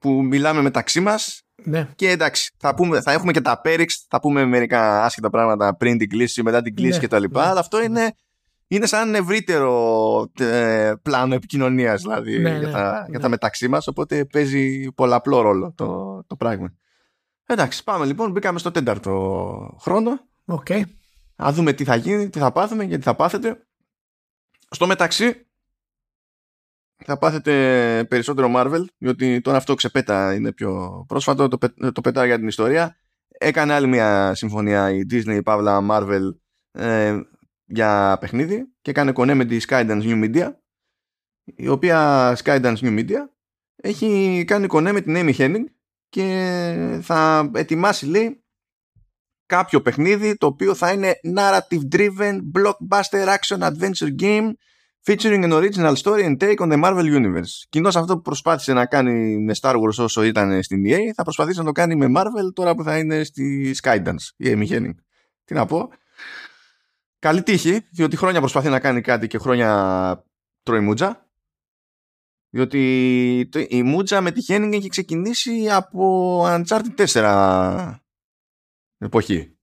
που 0.00 0.10
μιλάμε 0.10 0.62
μεταξύ 0.62 1.00
μας 1.00 1.42
ναι. 1.64 1.88
και 1.94 2.10
εντάξει 2.10 2.54
θα, 2.58 2.74
πούμε, 2.74 3.00
θα 3.00 3.12
έχουμε 3.12 3.32
και 3.32 3.40
τα 3.40 3.60
πέριξ 3.60 4.06
θα 4.08 4.20
πούμε 4.20 4.44
μερικά 4.44 5.04
άσχετα 5.04 5.30
πράγματα 5.30 5.76
πριν 5.76 5.98
την 5.98 6.08
κλίση 6.08 6.42
μετά 6.42 6.62
την 6.62 6.74
κλίση 6.74 7.00
ναι. 7.00 7.06
κτλ 7.06 7.24
ναι. 7.30 7.42
αλλά 7.42 7.60
αυτό 7.60 7.82
είναι 7.82 8.12
είναι 8.72 8.86
σαν 8.86 9.14
ευρύτερο 9.14 10.30
ε, 10.38 10.92
πλάνο 11.02 11.34
επικοινωνίας 11.34 12.00
δηλαδή 12.00 12.38
ναι, 12.38 12.50
για, 12.50 12.58
ναι, 12.58 12.72
τα, 12.72 13.06
για 13.10 13.20
τα 13.20 13.28
μεταξύ 13.28 13.68
μας. 13.68 13.86
Οπότε 13.86 14.24
παίζει 14.24 14.92
πολλαπλό 14.92 15.40
ρόλο 15.40 15.72
το, 15.76 16.22
το 16.26 16.36
πράγμα. 16.36 16.72
Εντάξει, 17.46 17.84
πάμε 17.84 18.04
λοιπόν. 18.04 18.30
Μπήκαμε 18.30 18.58
στο 18.58 18.70
τέταρτο 18.70 19.76
χρόνο. 19.80 20.20
Okay. 20.46 20.82
Να 21.36 21.52
δούμε 21.52 21.72
τι 21.72 21.84
θα 21.84 21.96
γίνει, 21.96 22.30
τι 22.30 22.38
θα 22.38 22.52
πάθουμε, 22.52 22.84
γιατί 22.84 23.02
θα 23.02 23.14
πάθετε. 23.14 23.66
Στο 24.70 24.86
μεταξύ, 24.86 25.46
θα 27.04 27.18
πάθετε 27.18 27.52
περισσότερο 28.08 28.50
Marvel, 28.56 28.84
διότι 28.98 29.40
τώρα 29.40 29.56
αυτό 29.56 29.74
ξεπέτα 29.74 30.34
είναι 30.34 30.52
πιο 30.52 31.04
πρόσφατο, 31.08 31.48
το, 31.48 31.58
το 31.92 32.00
πετάω 32.00 32.24
για 32.24 32.38
την 32.38 32.48
ιστορία. 32.48 32.96
Έκανε 33.28 33.72
άλλη 33.72 33.86
μια 33.86 34.34
συμφωνία 34.34 34.90
η 34.90 35.02
Disney, 35.10 35.34
η 35.34 35.42
Παύλα 35.42 35.86
Marvel, 35.90 36.34
ε, 36.72 37.20
για 37.70 38.16
παιχνίδι 38.20 38.66
και 38.80 38.90
έκανε 38.90 39.12
κονέ 39.12 39.34
με 39.34 39.44
τη 39.44 39.58
Skydance 39.68 40.02
New 40.02 40.24
Media 40.24 40.50
η 41.44 41.68
οποία 41.68 42.36
Skydance 42.44 42.76
New 42.76 42.98
Media 42.98 43.18
έχει 43.76 44.44
κάνει 44.46 44.66
κονέ 44.66 44.92
με 44.92 45.00
την 45.00 45.14
Amy 45.16 45.34
Henning 45.36 45.64
και 46.08 46.98
θα 47.02 47.50
ετοιμάσει 47.54 48.06
λέει 48.06 48.44
κάποιο 49.46 49.82
παιχνίδι 49.82 50.36
το 50.36 50.46
οποίο 50.46 50.74
θα 50.74 50.92
είναι 50.92 51.14
narrative 51.36 51.96
driven 51.96 52.38
blockbuster 52.54 53.36
action 53.36 53.58
adventure 53.58 54.20
game 54.20 54.52
featuring 55.06 55.44
an 55.44 55.52
original 55.52 55.94
story 55.96 56.24
and 56.24 56.40
take 56.40 56.60
on 56.60 56.68
the 56.68 56.82
Marvel 56.84 57.04
Universe. 57.04 57.66
Κοινώς 57.68 57.96
αυτό 57.96 58.14
που 58.14 58.22
προσπάθησε 58.22 58.72
να 58.72 58.86
κάνει 58.86 59.38
με 59.38 59.54
Star 59.60 59.74
Wars 59.74 59.96
όσο 59.98 60.22
ήταν 60.22 60.62
στην 60.62 60.84
EA 60.86 60.98
θα 61.14 61.22
προσπαθήσει 61.22 61.58
να 61.58 61.64
το 61.64 61.72
κάνει 61.72 61.96
με 61.96 62.06
Marvel 62.16 62.52
τώρα 62.54 62.74
που 62.74 62.82
θα 62.82 62.98
είναι 62.98 63.24
στη 63.24 63.74
Skydance 63.82 64.28
η 64.36 64.46
Amy 64.54 64.68
Henning. 64.68 64.94
Τι 65.44 65.54
να 65.54 65.66
πω. 65.66 65.88
Καλή 67.20 67.42
τύχη, 67.42 67.80
διότι 67.90 68.16
χρόνια 68.16 68.40
προσπαθεί 68.40 68.68
να 68.68 68.80
κάνει 68.80 69.00
κάτι 69.00 69.26
και 69.26 69.38
χρόνια 69.38 70.24
τρώει 70.62 70.80
μούτζα. 70.80 71.30
Διότι 72.50 73.50
η 73.68 73.82
μούτζα 73.82 74.20
με 74.20 74.30
τη 74.30 74.44
Henning 74.48 74.72
έχει 74.72 74.88
ξεκινήσει 74.88 75.70
από 75.70 76.40
Uncharted 76.44 77.06
4 77.06 77.94
εποχή. 78.98 79.58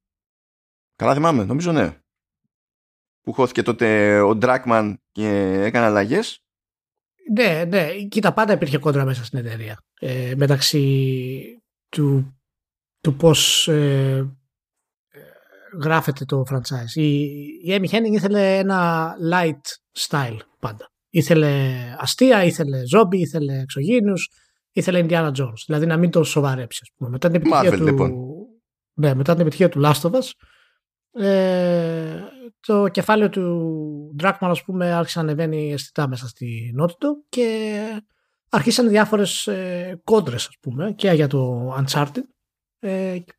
Καλά 0.96 1.14
θυμάμαι, 1.14 1.44
νομίζω 1.44 1.72
ναι. 1.72 2.02
Που 3.22 3.34
χώθηκε 3.34 3.62
τότε 3.62 4.20
ο 4.22 4.38
Dragman 4.42 4.94
και 5.12 5.30
έκανε 5.64 5.86
αλλαγές. 5.86 6.44
Ναι, 7.32 7.64
ναι. 7.66 8.04
Κοίτα, 8.04 8.34
πάντα 8.34 8.54
υπήρχε 8.54 8.78
κόντρα 8.78 9.06
μέσα 9.06 9.26
στην 9.26 9.40
εταιρεία. 9.40 9.80
Ε, 10.00 10.34
μεταξύ 10.38 11.64
του, 11.90 12.38
του 13.00 13.16
πώς 13.16 13.68
ε, 13.68 14.37
γράφεται 15.82 16.26
το 16.26 16.44
franchise. 16.52 16.96
Η, 16.96 17.22
η 17.64 17.68
Amy 17.68 17.96
Henning 17.96 18.12
ήθελε 18.12 18.58
ένα 18.58 19.12
light 19.32 19.98
style 19.98 20.38
πάντα. 20.60 20.92
Ήθελε 21.10 21.74
αστεία, 21.98 22.44
ήθελε 22.44 22.86
ζόμπι, 22.86 23.20
ήθελε 23.20 23.60
εξωγήινους, 23.60 24.30
ήθελε 24.72 25.06
Indiana 25.10 25.32
Jones. 25.32 25.64
Δηλαδή 25.66 25.86
να 25.86 25.98
μην 25.98 26.10
το 26.10 26.24
σοβαρέψει. 26.24 26.94
Μετά 26.98 27.30
την 27.30 27.36
επιτυχία 27.36 27.72
του, 27.72 27.84
λοιπόν. 27.84 28.12
ναι, 28.94 29.14
μετά 29.14 29.32
την 29.32 29.42
επιτυχία 29.42 29.70
του 29.70 29.82
Last 29.84 30.02
of 30.02 30.12
Us, 30.12 30.32
ε, 31.24 32.20
το 32.60 32.88
κεφάλαιο 32.88 33.30
του 33.30 34.16
Dragman 34.24 34.38
ας 34.40 34.64
πούμε 34.64 34.94
άρχισε 34.94 35.20
να 35.20 35.26
ανεβαίνει 35.26 35.74
αισθητά 35.74 36.08
μέσα 36.08 36.28
στη 36.28 36.72
νότιτο 36.76 37.16
και 37.30 37.80
αρχίσαν 38.50 38.90
διάφορες 38.90 39.48
ε, 39.48 40.02
κόντρες 40.04 40.48
ας 40.48 40.58
πούμε 40.62 40.92
και 40.92 41.12
για 41.12 41.28
το 41.28 41.74
Uncharted 41.80 42.18
ε, 42.18 42.22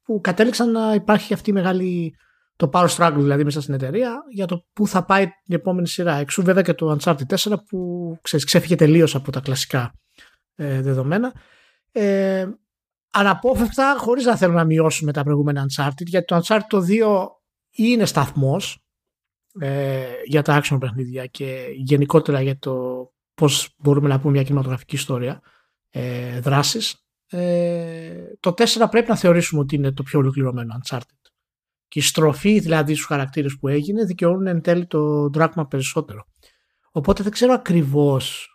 που 0.04 0.20
κατέληξαν 0.20 0.70
να 0.70 0.94
υπάρχει 0.94 1.34
αυτή 1.34 1.50
η 1.50 1.52
μεγάλη 1.52 2.14
το 2.58 2.70
power 2.72 2.88
struggle 2.88 3.16
δηλαδή 3.16 3.44
μέσα 3.44 3.60
στην 3.60 3.74
εταιρεία 3.74 4.22
για 4.28 4.46
το 4.46 4.64
πού 4.72 4.86
θα 4.86 5.04
πάει 5.04 5.26
η 5.44 5.54
επόμενη 5.54 5.88
σειρά. 5.88 6.14
Εξού 6.14 6.42
βέβαια 6.42 6.62
και 6.62 6.74
το 6.74 6.96
Uncharted 7.00 7.36
4 7.36 7.52
που 7.68 8.12
ξέρεις, 8.22 8.46
ξέφυγε 8.46 8.74
τελείως 8.74 9.14
από 9.14 9.32
τα 9.32 9.40
κλασικά 9.40 9.94
ε, 10.54 10.80
δεδομένα. 10.80 11.32
Ε, 11.92 12.46
αναπόφευκτα 13.10 13.96
χωρίς 13.98 14.24
να 14.24 14.36
θέλουμε 14.36 14.58
να 14.58 14.64
μειώσουμε 14.64 15.12
τα 15.12 15.22
προηγούμενα 15.22 15.66
Uncharted 15.66 16.06
γιατί 16.06 16.26
το 16.26 16.40
Uncharted 16.42 16.60
2 16.70 17.26
είναι 17.70 18.04
σταθμός 18.04 18.84
ε, 19.60 20.04
για 20.24 20.42
τα 20.42 20.62
action 20.62 20.76
παιχνίδια 20.80 21.26
και 21.26 21.66
γενικότερα 21.74 22.40
για 22.40 22.58
το 22.58 23.06
πώς 23.34 23.74
μπορούμε 23.78 24.08
να 24.08 24.20
πούμε 24.20 24.32
μια 24.32 24.42
κινηματογραφική 24.42 24.94
ιστορία 24.94 25.40
ε, 25.90 26.40
δράσης. 26.40 27.07
Ε, 27.30 28.32
το 28.40 28.50
4 28.50 28.86
πρέπει 28.90 29.08
να 29.08 29.16
θεωρήσουμε 29.16 29.60
ότι 29.60 29.74
είναι 29.74 29.92
το 29.92 30.02
πιο 30.02 30.18
ολοκληρωμένο 30.18 30.80
Uncharted 30.82 31.30
και 31.88 31.98
η 31.98 32.02
στροφή 32.02 32.58
δηλαδή 32.58 32.94
στους 32.94 33.06
χαρακτήρες 33.06 33.58
που 33.58 33.68
έγινε 33.68 34.04
δικαιώνουν 34.04 34.46
εν 34.46 34.60
τέλει 34.60 34.86
το 34.86 35.28
δράκμα 35.28 35.66
περισσότερο. 35.66 36.26
Οπότε 36.90 37.22
δεν 37.22 37.32
ξέρω 37.32 37.52
ακριβώς 37.52 38.52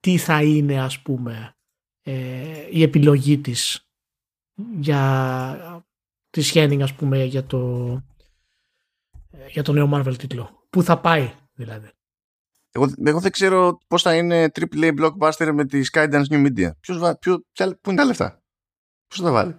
τι 0.00 0.16
θα 0.16 0.42
είναι 0.42 0.80
ας 0.80 1.02
πούμε 1.02 1.56
ε, 2.02 2.66
η 2.70 2.82
επιλογή 2.82 3.38
της 3.38 3.90
για 4.78 5.84
της 6.30 6.52
Henning 6.54 6.80
ας 6.82 6.94
πούμε 6.94 7.24
για 7.24 7.44
το, 7.44 7.92
ε, 9.30 9.46
για 9.48 9.62
το 9.62 9.72
νέο 9.72 9.90
Marvel 9.92 10.18
τίτλο. 10.18 10.66
Πού 10.70 10.82
θα 10.82 11.00
πάει 11.00 11.34
δηλαδή. 11.52 11.90
Εγώ, 12.76 12.92
εγώ 13.04 13.20
δεν 13.20 13.30
ξέρω 13.30 13.78
πώς 13.86 14.02
θα 14.02 14.16
είναι 14.16 14.48
AAA 14.60 14.92
blockbuster 15.00 15.50
με 15.52 15.64
τη 15.64 15.80
Skydance 15.92 16.24
New 16.30 16.46
Media. 16.46 16.70
Ποιος, 16.80 17.16
ποιο, 17.18 17.38
πού 17.80 17.90
είναι 17.90 18.00
τα 18.00 18.04
λεφτά; 18.04 18.42
Ποιος 19.06 19.20
θα 19.20 19.22
τα 19.24 19.32
βάλει; 19.32 19.58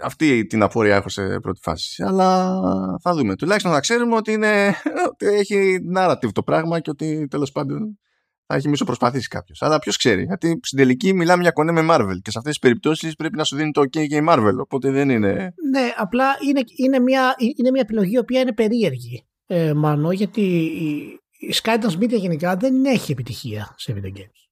Αυτή 0.00 0.46
την 0.46 0.62
απορία 0.62 0.96
έχω 0.96 1.08
σε 1.08 1.40
πρώτη 1.40 1.60
φάση. 1.62 2.02
Αλλά 2.02 2.58
θα 3.02 3.14
δούμε. 3.14 3.36
Τουλάχιστον 3.36 3.72
θα 3.72 3.80
ξέρουμε 3.80 4.16
ότι, 4.16 4.32
είναι, 4.32 4.74
ότι 5.10 5.26
έχει 5.26 5.78
narrative 5.96 6.32
το 6.32 6.42
πράγμα 6.42 6.80
και 6.80 6.90
ότι 6.90 7.26
τέλος 7.30 7.52
πάντων 7.52 7.98
θα 8.46 8.54
έχει 8.54 8.68
μισό 8.68 8.84
προσπαθήσει 8.84 9.28
κάποιος. 9.28 9.62
Αλλά 9.62 9.78
ποιος 9.78 9.96
ξέρει. 9.96 10.22
Γιατί 10.22 10.58
στην 10.62 10.78
τελική 10.78 11.12
μιλάμε 11.12 11.42
για 11.42 11.50
κονέ 11.50 11.72
με 11.72 11.86
Marvel 11.90 12.18
και 12.22 12.30
σε 12.30 12.38
αυτές 12.38 12.52
τις 12.52 12.58
περιπτώσεις 12.58 13.14
πρέπει 13.14 13.36
να 13.36 13.44
σου 13.44 13.56
δίνει 13.56 13.70
το 13.70 13.80
OK 13.80 14.06
και 14.06 14.16
η 14.16 14.26
Marvel. 14.28 14.56
Οπότε 14.58 14.90
δεν 14.90 15.10
είναι. 15.10 15.54
Ναι, 15.70 15.92
απλά 15.96 16.26
είναι, 16.48 16.60
είναι, 16.76 16.98
μια, 16.98 17.34
είναι 17.56 17.70
μια 17.70 17.80
επιλογή 17.80 18.12
η 18.12 18.18
οποία 18.18 18.40
είναι 18.40 18.52
περίεργη. 18.52 19.26
Ε, 19.46 19.74
μάνο, 19.74 20.12
γιατί 20.12 20.40
η, 20.40 21.18
η 21.38 21.54
Skydance 21.62 21.98
Media 22.02 22.18
γενικά 22.18 22.56
δεν 22.56 22.84
έχει 22.84 23.12
επιτυχία 23.12 23.74
σε 23.76 23.94
video 23.96 24.18
games. 24.18 24.46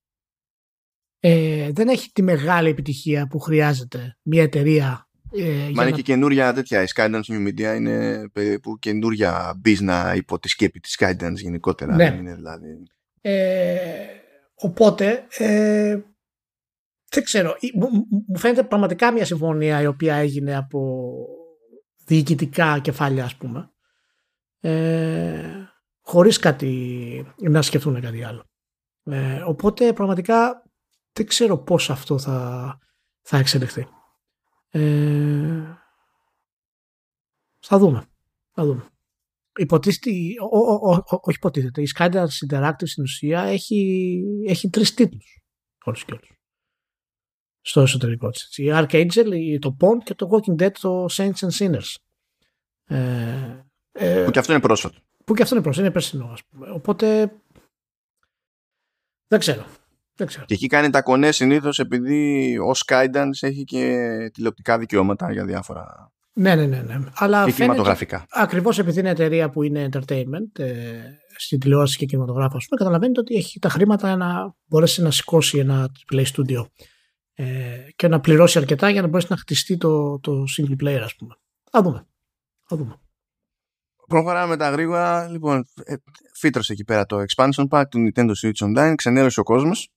Ε, 1.21 1.71
δεν 1.73 1.89
έχει 1.89 2.13
τη 2.13 2.23
μεγάλη 2.23 2.69
επιτυχία 2.69 3.27
που 3.27 3.39
χρειάζεται 3.39 4.17
μια 4.23 4.43
εταιρεία 4.43 5.09
Ε, 5.33 5.43
Μα 5.43 5.83
είναι 5.83 5.85
να... 5.85 5.91
και 5.91 6.03
καινούρια 6.03 6.53
τέτοια. 6.53 6.83
Η 6.83 6.87
Skydance 6.95 7.23
New 7.29 7.49
Media 7.49 7.77
είναι 7.77 8.29
περίπου 8.33 8.79
καινούρια 8.79 9.61
business 9.65 10.13
υπό 10.17 10.39
τη 10.39 10.49
σκέπη 10.49 10.81
της 10.81 10.97
Skydance 11.01 11.35
γενικότερα. 11.35 11.95
Ναι. 11.95 12.17
Είναι, 12.19 12.35
δηλαδή. 12.35 12.83
ε, 13.21 14.07
οπότε, 14.55 15.27
ε, 15.39 16.01
δεν 17.11 17.25
ξέρω. 17.25 17.57
Μου 18.27 18.39
φαίνεται 18.39 18.63
πραγματικά 18.63 19.13
μια 19.13 19.25
συμφωνία 19.25 19.81
η 19.81 19.87
οποία 19.87 20.15
έγινε 20.15 20.57
από 20.57 21.13
διοικητικά 22.05 22.79
κεφάλια, 22.79 23.25
ας 23.25 23.37
πούμε. 23.37 23.74
Ε, 24.67 25.69
χωρίς 26.01 26.39
κάτι 26.39 27.35
να 27.37 27.63
σκεφτούν 27.63 28.01
κάτι 28.01 28.25
άλλο. 28.25 28.45
Ε, 29.03 29.43
οπότε 29.47 29.93
πραγματικά 29.93 30.63
δεν 31.13 31.27
ξέρω 31.27 31.59
πώς 31.59 31.91
αυτό 31.91 32.19
θα, 32.19 32.79
θα 33.21 33.39
εξελιχθεί. 33.39 33.87
Ε, 34.71 35.77
θα 37.59 37.79
δούμε. 37.79 38.07
Θα 38.53 38.65
δούμε. 38.65 38.89
Υποτίθεται, 39.59 40.11
όχι 41.21 41.37
υποτίθεται, 41.37 41.83
η 41.83 41.89
Skydance 41.97 42.49
Interactive 42.51 42.87
στην 42.87 43.03
ουσία 43.03 43.43
έχει, 43.43 44.21
έχει 44.47 44.71
τρεις 44.71 44.95
τίτλους. 44.95 45.43
Όλους 45.85 46.05
και 46.05 46.13
όλους. 46.13 46.39
Στο 47.61 47.81
εσωτερικό 47.81 48.31
της. 48.31 48.59
Η 48.59 48.71
Archangel, 48.73 49.59
το 49.59 49.77
Pond 49.81 50.03
και 50.05 50.15
το 50.15 50.29
Walking 50.31 50.63
Dead, 50.63 50.73
το 50.81 51.07
Saints 51.11 51.39
and 51.39 51.51
Sinners. 51.59 51.95
Ε, 52.85 53.65
ε, 53.97 54.23
που 54.25 54.31
και 54.31 54.39
αυτό 54.39 54.53
είναι 54.53 54.61
πρόσφατο. 54.61 54.99
Που 55.25 55.35
και 55.35 55.43
αυτό 55.43 55.55
είναι 55.55 55.65
πρόσφατο, 55.65 55.87
είναι 55.87 55.95
περσινό 55.95 56.31
ας 56.33 56.45
πούμε. 56.45 56.71
Οπότε 56.71 57.33
δεν 59.29 59.39
ξέρω. 59.39 59.65
Δεν 60.17 60.27
ξέρω. 60.27 60.45
Και 60.45 60.55
εκεί 60.55 60.67
κάνει 60.67 60.91
τα 60.91 61.03
κονέ 61.03 61.33
συνήθως 61.33 61.79
επειδή 61.79 62.59
ω 62.59 62.73
Skydance 62.87 63.39
έχει 63.41 63.65
και 63.65 64.07
τηλεοπτικά 64.33 64.79
δικαιώματα 64.79 65.33
για 65.33 65.45
διάφορα. 65.45 66.13
Ναι, 66.33 66.55
ναι, 66.55 66.67
ναι. 66.67 66.83
ναι. 66.83 66.99
Αλλά 67.15 67.45
και 67.45 67.53
κινηματογραφικά. 67.53 68.27
Ακριβώς 68.31 68.79
επειδή 68.79 69.01
είναι 69.01 69.11
εταιρεία 69.11 69.51
που 69.51 69.63
είναι 69.63 69.89
entertainment 69.93 70.59
ε, 70.59 70.73
στην 71.37 71.59
τηλεόραση 71.61 71.97
και 71.99 72.07
κινηματογράφο, 72.07 72.57
πούμε, 72.57 72.77
καταλαβαίνετε 72.77 73.21
ότι 73.21 73.35
έχει 73.35 73.59
τα 73.59 73.69
χρήματα 73.69 74.07
για 74.07 74.17
να 74.17 74.55
μπορέσει 74.65 75.03
να 75.03 75.11
σηκώσει 75.11 75.59
ένα 75.59 75.89
play 76.13 76.25
studio 76.25 76.67
ε, 77.35 77.45
και 77.97 78.09
να 78.09 78.21
πληρώσει 78.21 78.59
αρκετά 78.59 78.91
για 78.91 79.03
να 79.03 79.09
μπορέσει 79.09 79.27
να 79.31 79.37
χτιστεί 79.37 79.77
το, 79.77 80.21
το 80.21 80.45
single 80.59 80.85
player, 80.85 81.01
ας 81.05 81.15
πούμε. 81.17 81.35
Θα 81.71 81.83
δούμε. 81.83 82.07
Θα 82.65 82.77
δούμε. 82.77 82.99
Προχωράμε 84.07 84.57
τα 84.57 84.71
γρήγορα. 84.71 85.29
Λοιπόν, 85.29 85.65
ε, 85.85 85.95
φύτρωσε 86.35 86.73
εκεί 86.73 86.85
πέρα 86.85 87.07
το 87.07 87.25
expansion 87.29 87.69
pack 87.69 87.85
του 87.91 88.11
Nintendo 88.15 88.33
Switch 88.43 88.67
Online. 88.67 88.95
Ξενέρωσε 88.97 89.41
ο 89.41 89.43
κόσμος. 89.43 89.89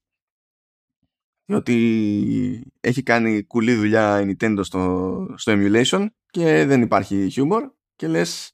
Διότι 1.46 2.72
έχει 2.80 3.04
κάνει 3.04 3.44
κουλή 3.44 3.74
δουλειά 3.76 4.22
η 4.22 4.36
Nintendo 4.40 4.60
στο, 4.62 5.34
στο 5.38 5.54
emulation 5.56 6.06
και 6.30 6.66
δεν 6.66 6.82
υπάρχει 6.82 7.32
humor. 7.36 7.62
Και 7.96 8.08
λες, 8.08 8.52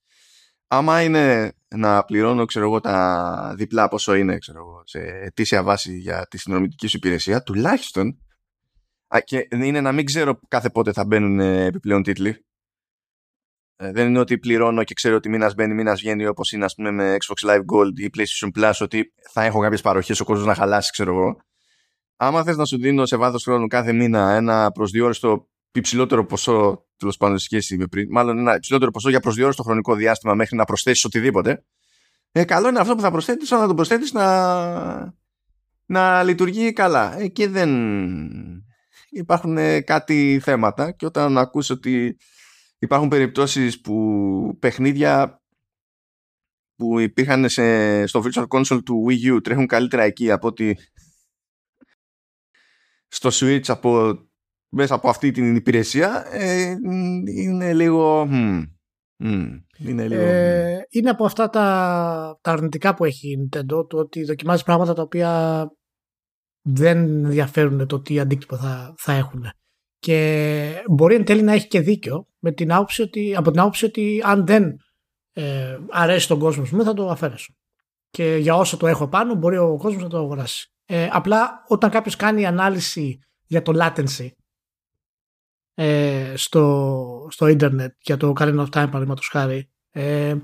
άμα 0.67 1.01
είναι 1.01 1.53
να 1.75 2.03
πληρώνω 2.03 2.45
ξέρω 2.45 2.65
εγώ, 2.65 2.79
τα 2.79 3.53
διπλά 3.57 3.87
πόσο 3.87 4.13
είναι 4.13 4.37
ξέρω 4.37 4.59
εγώ, 4.59 4.81
σε 4.85 4.99
αιτήσια 4.99 5.63
βάση 5.63 5.97
για 5.97 6.27
τη 6.29 6.37
συνδρομητική 6.37 6.87
σου 6.87 6.97
υπηρεσία, 6.97 7.43
τουλάχιστον 7.43 8.17
και 9.23 9.47
είναι 9.51 9.81
να 9.81 9.91
μην 9.91 10.05
ξέρω 10.05 10.39
κάθε 10.47 10.69
πότε 10.69 10.91
θα 10.91 11.05
μπαίνουν 11.05 11.39
επιπλέον 11.39 12.03
τίτλοι 12.03 12.29
ε, 12.29 12.35
δεν 13.75 14.07
είναι 14.07 14.19
ότι 14.19 14.37
πληρώνω 14.37 14.83
και 14.83 14.93
ξέρω 14.93 15.15
ότι 15.15 15.29
μήνας 15.29 15.53
μπαίνει, 15.53 15.73
μήνας 15.73 15.99
βγαίνει 16.01 16.25
όπως 16.25 16.51
είναι 16.51 16.65
ας 16.65 16.75
πούμε, 16.75 16.91
με 16.91 17.15
Xbox 17.19 17.49
Live 17.49 17.61
Gold 17.73 17.99
ή 17.99 18.09
PlayStation 18.17 18.59
Plus, 18.59 18.73
ότι 18.79 19.13
θα 19.31 19.43
έχω 19.43 19.59
κάποιες 19.59 19.81
παροχές, 19.81 20.19
ο 20.19 20.23
κόσμος 20.23 20.47
να 20.47 20.55
χαλάσει, 20.55 20.91
ξέρω 20.91 21.11
εγώ. 21.11 21.37
Άμα 22.15 22.43
θες 22.43 22.57
να 22.57 22.65
σου 22.65 22.77
δίνω 22.77 23.05
σε 23.05 23.15
βάθος 23.15 23.43
χρόνου 23.43 23.67
κάθε 23.67 23.93
μήνα 23.93 24.31
ένα 24.31 24.71
προσδιορίστο 24.71 25.47
υψηλότερο 25.71 26.25
ποσό, 26.25 26.85
τέλος 26.97 27.17
πάντων 27.17 27.37
σε 27.37 27.45
σχέση 27.45 27.77
με 27.77 27.87
πριν, 27.87 28.07
μάλλον 28.11 28.37
ένα 28.37 28.55
υψηλότερο 28.55 28.91
ποσό 28.91 29.09
για 29.09 29.19
προσδιορίστο 29.19 29.63
χρονικό 29.63 29.95
διάστημα 29.95 30.33
μέχρι 30.33 30.57
να 30.57 30.63
προσθέσεις 30.63 31.05
οτιδήποτε, 31.05 31.63
ε, 32.31 32.43
καλό 32.43 32.67
είναι 32.67 32.79
αυτό 32.79 32.95
που 32.95 33.01
θα 33.01 33.11
προσθέτεις 33.11 33.49
να 33.49 33.67
το 33.67 33.73
προσθέτεις 33.73 34.13
να, 34.13 35.13
να 35.85 36.23
λειτουργεί 36.23 36.73
καλά. 36.73 37.19
Ε, 37.19 37.27
και 37.27 37.47
δεν 37.47 37.69
υπάρχουν 39.09 39.57
κάτι 39.83 40.39
θέματα 40.43 40.91
και 40.91 41.05
όταν 41.05 41.37
ακούσει 41.37 41.71
ότι 41.71 42.17
υπάρχουν 42.83 43.09
περιπτώσεις 43.09 43.81
που 43.81 44.57
παιχνίδια 44.59 45.41
που 46.75 46.99
υπήρχαν 46.99 47.49
σε, 47.49 48.05
στο 48.05 48.23
Virtual 48.23 48.47
Console 48.47 48.83
του 48.85 49.05
Wii 49.09 49.35
U 49.35 49.43
τρέχουν 49.43 49.67
καλύτερα 49.67 50.03
εκεί 50.03 50.31
από 50.31 50.47
ότι 50.47 50.77
στο 53.07 53.29
Switch 53.33 53.67
από, 53.67 54.19
μέσα 54.69 54.95
από 54.95 55.09
αυτή 55.09 55.31
την 55.31 55.55
υπηρεσία 55.55 56.25
ε, 56.31 56.75
είναι 57.25 57.73
λίγο... 57.73 58.27
είναι, 59.77 60.07
λίγο 60.07 60.21
ε, 60.21 60.87
είναι 60.89 61.09
από 61.09 61.25
αυτά 61.25 61.49
τα, 61.49 62.39
τα 62.41 62.51
αρνητικά 62.51 62.93
που 62.93 63.05
έχει 63.05 63.31
η 63.31 63.49
Nintendo 63.49 63.89
το 63.89 63.97
ότι 63.97 64.23
δοκιμάζει 64.23 64.63
πράγματα 64.63 64.93
τα 64.93 65.01
οποία 65.01 65.67
δεν 66.61 66.97
ενδιαφέρουν 66.97 67.87
το 67.87 68.01
τι 68.01 68.19
αντίκτυπο 68.19 68.57
θα, 68.57 68.93
θα 68.97 69.13
έχουν. 69.13 69.45
Και 69.97 70.83
μπορεί 70.89 71.15
εν 71.15 71.25
τέλει 71.25 71.41
να 71.41 71.53
έχει 71.53 71.67
και 71.67 71.81
δίκιο 71.81 72.27
με 72.43 72.51
την 72.51 72.73
άποψη 72.73 73.01
ότι, 73.01 73.35
από 73.35 73.51
την 73.51 73.59
άποψη 73.59 73.85
ότι 73.85 74.21
αν 74.25 74.45
δεν 74.45 74.79
ε, 75.33 75.77
αρέσει 75.89 76.27
τον 76.27 76.39
κόσμο 76.39 76.65
μου 76.71 76.83
θα 76.83 76.93
το 76.93 77.09
αφαιρέσω. 77.09 77.53
Και 78.09 78.35
για 78.35 78.55
όσο 78.55 78.77
το 78.77 78.87
έχω 78.87 79.07
πάνω 79.07 79.35
μπορεί 79.35 79.57
ο 79.57 79.77
κόσμος 79.77 80.03
να 80.03 80.09
το 80.09 80.17
αγοράσει. 80.17 80.71
Ε, 80.85 81.09
απλά 81.11 81.63
όταν 81.67 81.89
κάποιος 81.89 82.15
κάνει 82.15 82.45
ανάλυση 82.45 83.19
για 83.45 83.61
το 83.61 83.73
latency 83.75 84.27
ε, 85.73 86.33
στο, 86.35 87.27
στο 87.29 87.47
ίντερνετ 87.47 87.95
για 88.01 88.17
το 88.17 88.33
Ocarina 88.35 88.59
of 88.59 88.65
Time 88.65 88.69
παραδείγματος 88.71 89.27
χάρη 89.27 89.69
ε, 89.91 90.35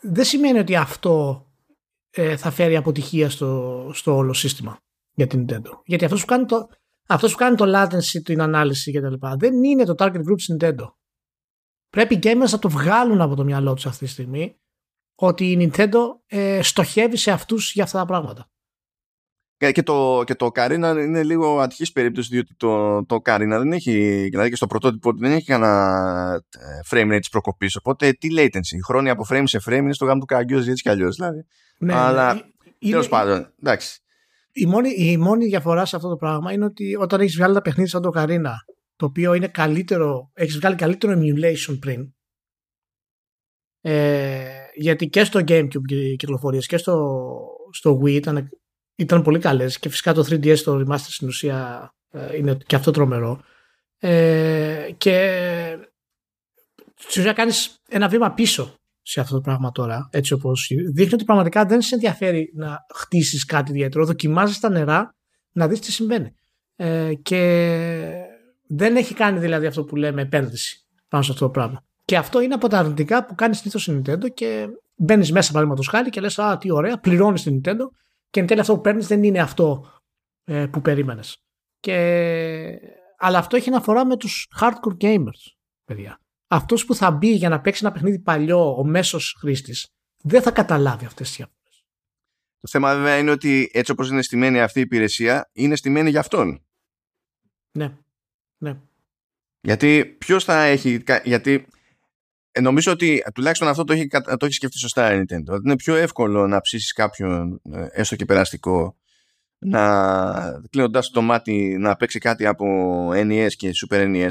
δεν 0.00 0.24
σημαίνει 0.24 0.58
ότι 0.58 0.76
αυτό 0.76 1.46
ε, 2.10 2.36
θα 2.36 2.50
φέρει 2.50 2.76
αποτυχία 2.76 3.30
στο, 3.30 3.90
στο 3.94 4.16
όλο 4.16 4.32
σύστημα 4.32 4.78
για 5.14 5.26
την 5.26 5.46
Nintendo. 5.48 5.70
Γιατί 5.84 6.04
αυτός 6.04 6.20
που 6.20 6.26
κάνει 6.26 6.44
το, 6.44 6.68
αυτό 7.10 7.28
που 7.28 7.34
κάνει 7.36 7.56
το 7.56 7.64
latency, 7.76 8.22
την 8.24 8.40
ανάλυση 8.40 8.92
κτλ. 8.92 9.14
Δεν 9.38 9.64
είναι 9.64 9.84
το 9.84 9.94
target 9.98 10.16
group 10.16 10.36
της 10.36 10.54
Nintendo. 10.54 10.92
Πρέπει 11.88 12.14
οι 12.14 12.18
gamers 12.22 12.50
να 12.50 12.58
το 12.58 12.68
βγάλουν 12.68 13.20
από 13.20 13.34
το 13.34 13.44
μυαλό 13.44 13.74
τους 13.74 13.86
αυτή 13.86 14.04
τη 14.04 14.10
στιγμή 14.10 14.60
ότι 15.14 15.50
η 15.50 15.70
Nintendo 15.72 15.98
ε, 16.26 16.62
στοχεύει 16.62 17.16
σε 17.16 17.30
αυτούς 17.30 17.72
για 17.72 17.84
αυτά 17.84 17.98
τα 17.98 18.04
πράγματα. 18.04 18.50
Και 19.72 19.82
το, 19.82 20.22
και 20.26 20.34
το 20.34 20.50
Ocarina 20.54 20.96
είναι 20.98 21.22
λίγο 21.22 21.60
ατυχής 21.60 21.92
περίπτωση 21.92 22.28
διότι 22.28 22.54
το, 22.56 23.04
το 23.06 23.20
Ocarina 23.24 23.56
δεν 23.58 23.72
έχει, 23.72 24.26
δηλαδή 24.30 24.48
και 24.48 24.56
στο 24.56 24.66
πρωτότυπο 24.66 25.12
δεν 25.12 25.32
έχει 25.32 25.44
κανένα 25.46 26.42
ε, 26.50 26.78
frame 26.90 27.14
rate 27.14 27.18
της 27.18 27.28
προκοπής 27.28 27.76
οπότε 27.76 28.12
τι 28.12 28.28
latency, 28.36 28.76
η 28.76 28.82
χρόνια 28.82 29.12
από 29.12 29.26
frame 29.30 29.42
σε 29.44 29.60
frame 29.66 29.72
είναι 29.72 29.92
στο 29.92 30.04
γάμο 30.04 30.20
του 30.20 30.26
καγκιός 30.26 30.68
έτσι 30.68 30.82
κι 30.82 30.88
αλλιώς 30.88 31.16
δηλαδή. 31.16 31.46
Ναι, 31.78 31.94
Αλλά 31.94 32.34
ναι. 32.34 32.40
τέλος 32.90 33.08
πάντων, 33.08 33.54
εντάξει. 33.62 34.00
Η 34.52 34.66
μόνη, 34.66 34.90
η 34.90 35.16
μόνη 35.16 35.46
διαφορά 35.46 35.84
σε 35.84 35.96
αυτό 35.96 36.08
το 36.08 36.16
πράγμα 36.16 36.52
είναι 36.52 36.64
ότι 36.64 36.96
όταν 36.96 37.20
έχεις 37.20 37.36
βγάλει 37.36 37.54
τα 37.54 37.62
παιχνίδια 37.62 37.90
σαν 37.90 38.02
το 38.02 38.10
Καρίνα, 38.10 38.64
το 38.96 39.06
οποίο 39.06 39.34
είναι 39.34 39.48
καλύτερο, 39.48 40.30
έχεις 40.34 40.58
βγάλει 40.58 40.76
καλύτερο 40.76 41.12
emulation 41.20 41.78
πριν. 41.80 42.14
Ε, 43.80 44.48
γιατί 44.74 45.08
και 45.08 45.24
στο 45.24 45.40
Gamecube 45.48 45.90
οι 45.90 46.16
κυκλοφορίες 46.16 46.66
και 46.66 46.76
στο, 46.76 47.26
στο 47.70 48.00
Wii 48.02 48.10
ήταν, 48.10 48.48
ήταν 48.94 49.22
πολύ 49.22 49.38
καλές 49.38 49.78
και 49.78 49.88
φυσικά 49.88 50.14
το 50.14 50.20
3DS 50.28 50.58
το 50.58 50.84
remaster 50.84 50.96
στην 50.98 51.28
ουσία 51.28 51.90
ε, 52.10 52.36
είναι 52.36 52.56
και 52.66 52.76
αυτό 52.76 52.90
τρομερό. 52.90 53.40
Ε, 53.98 54.90
και 54.96 55.78
στην 56.94 57.22
ουσία 57.22 57.32
κάνεις 57.32 57.76
ένα 57.88 58.08
βήμα 58.08 58.32
πίσω 58.32 58.79
σε 59.02 59.20
αυτό 59.20 59.34
το 59.34 59.40
πράγμα 59.40 59.70
τώρα, 59.70 60.08
έτσι 60.12 60.32
όπως 60.32 60.70
δείχνει 60.92 61.14
ότι 61.14 61.24
πραγματικά 61.24 61.64
δεν 61.64 61.80
σε 61.80 61.94
ενδιαφέρει 61.94 62.52
να 62.54 62.78
χτίσεις 62.94 63.44
κάτι 63.44 63.70
ιδιαίτερο. 63.70 64.06
Δοκιμάζεις 64.06 64.60
τα 64.60 64.70
νερά 64.70 65.14
να 65.52 65.68
δεις 65.68 65.80
τι 65.80 65.92
συμβαίνει. 65.92 66.34
Ε, 66.76 67.14
και 67.14 67.40
δεν 68.66 68.96
έχει 68.96 69.14
κάνει 69.14 69.38
δηλαδή 69.38 69.66
αυτό 69.66 69.84
που 69.84 69.96
λέμε 69.96 70.22
επένδυση 70.22 70.86
πάνω 71.08 71.22
σε 71.22 71.32
αυτό 71.32 71.44
το 71.44 71.50
πράγμα. 71.50 71.84
Και 72.04 72.16
αυτό 72.16 72.40
είναι 72.40 72.54
από 72.54 72.68
τα 72.68 72.78
αρνητικά 72.78 73.26
που 73.26 73.34
κάνεις 73.34 73.58
συνήθως 73.58 73.86
η 73.86 74.02
Nintendo 74.04 74.34
και 74.34 74.66
μπαίνεις 74.94 75.32
μέσα 75.32 75.52
παραδείγματος 75.52 75.88
χάρη 75.88 76.10
και 76.10 76.20
λες: 76.20 76.38
Α, 76.38 76.56
τι 76.58 76.72
ωραία, 76.72 76.98
πληρώνεις 76.98 77.42
την 77.42 77.60
Nintendo 77.60 77.84
και 78.30 78.40
εν 78.40 78.46
τέλει 78.46 78.60
αυτό 78.60 78.74
που 78.74 78.80
παίρνεις 78.80 79.06
δεν 79.06 79.22
είναι 79.22 79.40
αυτό 79.40 79.84
ε, 80.44 80.66
που 80.66 80.80
περίμενες. 80.80 81.44
Και... 81.80 81.96
Αλλά 83.18 83.38
αυτό 83.38 83.56
έχει 83.56 83.68
αναφορά 83.68 84.06
με 84.06 84.16
τους 84.16 84.48
hardcore 84.60 85.04
gamers, 85.04 85.54
παιδιά 85.84 86.20
αυτός 86.52 86.84
που 86.84 86.94
θα 86.94 87.10
μπει 87.10 87.34
για 87.34 87.48
να 87.48 87.60
παίξει 87.60 87.80
ένα 87.84 87.92
παιχνίδι 87.92 88.18
παλιό, 88.18 88.76
ο 88.76 88.84
μέσος 88.84 89.36
χρήστης, 89.38 89.88
δεν 90.22 90.42
θα 90.42 90.50
καταλάβει 90.50 91.04
αυτές 91.04 91.26
τις 91.26 91.36
διαφορές. 91.36 91.84
Το 92.60 92.68
θέμα 92.68 92.94
βέβαια 92.94 93.18
είναι 93.18 93.30
ότι 93.30 93.70
έτσι 93.72 93.92
όπως 93.92 94.10
είναι 94.10 94.22
στημένη 94.22 94.60
αυτή 94.60 94.78
η 94.78 94.82
υπηρεσία, 94.82 95.50
είναι 95.52 95.76
στημένη 95.76 96.10
για 96.10 96.20
αυτόν. 96.20 96.64
Ναι. 97.72 97.92
ναι. 98.58 98.76
Γιατί 99.60 100.04
ποιος 100.04 100.44
θα 100.44 100.62
έχει. 100.62 101.02
Γιατί 101.24 101.66
ε, 102.50 102.60
νομίζω 102.60 102.92
ότι 102.92 103.24
τουλάχιστον 103.34 103.68
αυτό 103.68 103.84
το 103.84 103.92
έχει, 103.92 104.06
το 104.08 104.46
έχει 104.46 104.54
σκεφτεί 104.54 104.78
σωστά 104.78 105.14
η 105.14 105.20
Nintendo. 105.20 105.64
είναι 105.64 105.76
πιο 105.76 105.94
εύκολο 105.94 106.46
να 106.46 106.60
ψήσεις 106.60 106.92
κάποιον, 106.92 107.60
ε, 107.72 107.86
έστω 107.90 108.16
και 108.16 108.24
περαστικό, 108.24 108.96
να 109.58 110.60
κλείνοντας 110.70 111.10
το 111.10 111.22
μάτι 111.22 111.76
να 111.78 111.96
παίξει 111.96 112.18
κάτι 112.18 112.46
από 112.46 112.66
NES 113.12 113.50
και 113.56 113.70
Super 113.74 114.00
NES 114.00 114.30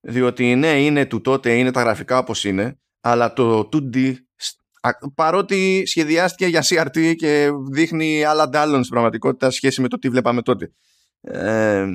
Διότι 0.00 0.54
ναι, 0.54 0.82
είναι 0.82 1.06
του 1.06 1.20
τότε, 1.20 1.54
είναι 1.58 1.70
τα 1.70 1.82
γραφικά 1.82 2.18
όπως 2.18 2.44
είναι, 2.44 2.78
αλλά 3.00 3.32
το 3.32 3.68
2D 3.72 4.14
παρότι 5.14 5.82
σχεδιάστηκε 5.86 6.46
για 6.46 6.64
CRT 6.64 7.14
και 7.16 7.50
δείχνει 7.70 8.24
άλλα 8.24 8.48
ντάλλον 8.48 8.78
στην 8.78 8.90
πραγματικότητα 8.90 9.50
σχέση 9.50 9.80
με 9.80 9.88
το 9.88 9.98
τι 9.98 10.08
βλέπαμε 10.08 10.42
τότε. 10.42 10.72
Ε, 11.20 11.86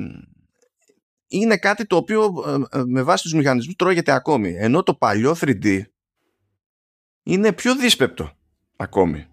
είναι 1.27 1.57
κάτι 1.57 1.85
το 1.85 1.95
οποίο 1.95 2.33
ε, 2.71 2.77
ε, 2.77 2.83
με 2.85 3.01
βάση 3.01 3.23
τους 3.23 3.33
μηχανισμούς 3.33 3.75
τρώγεται 3.75 4.11
ακόμη. 4.11 4.55
Ενώ 4.57 4.83
το 4.83 4.93
παλιό 4.93 5.35
3D 5.39 5.81
είναι 7.23 7.53
πιο 7.53 7.75
δύσπεπτο 7.75 8.31
ακόμη. 8.75 9.27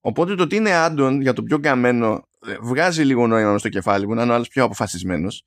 Οπότε 0.00 0.34
το 0.34 0.42
ότι 0.42 0.56
είναι 0.56 0.72
άντων 0.72 1.20
για 1.20 1.32
το 1.32 1.42
πιο 1.42 1.58
καμένο 1.58 2.28
βγάζει 2.60 3.02
λίγο 3.02 3.26
νόημα 3.26 3.58
στο 3.58 3.68
κεφάλι 3.68 4.06
μου, 4.06 4.14
να 4.14 4.22
είναι 4.22 4.32
ο 4.32 4.34
άλλος 4.34 4.48
πιο 4.48 4.64
αποφασισμένος. 4.64 5.44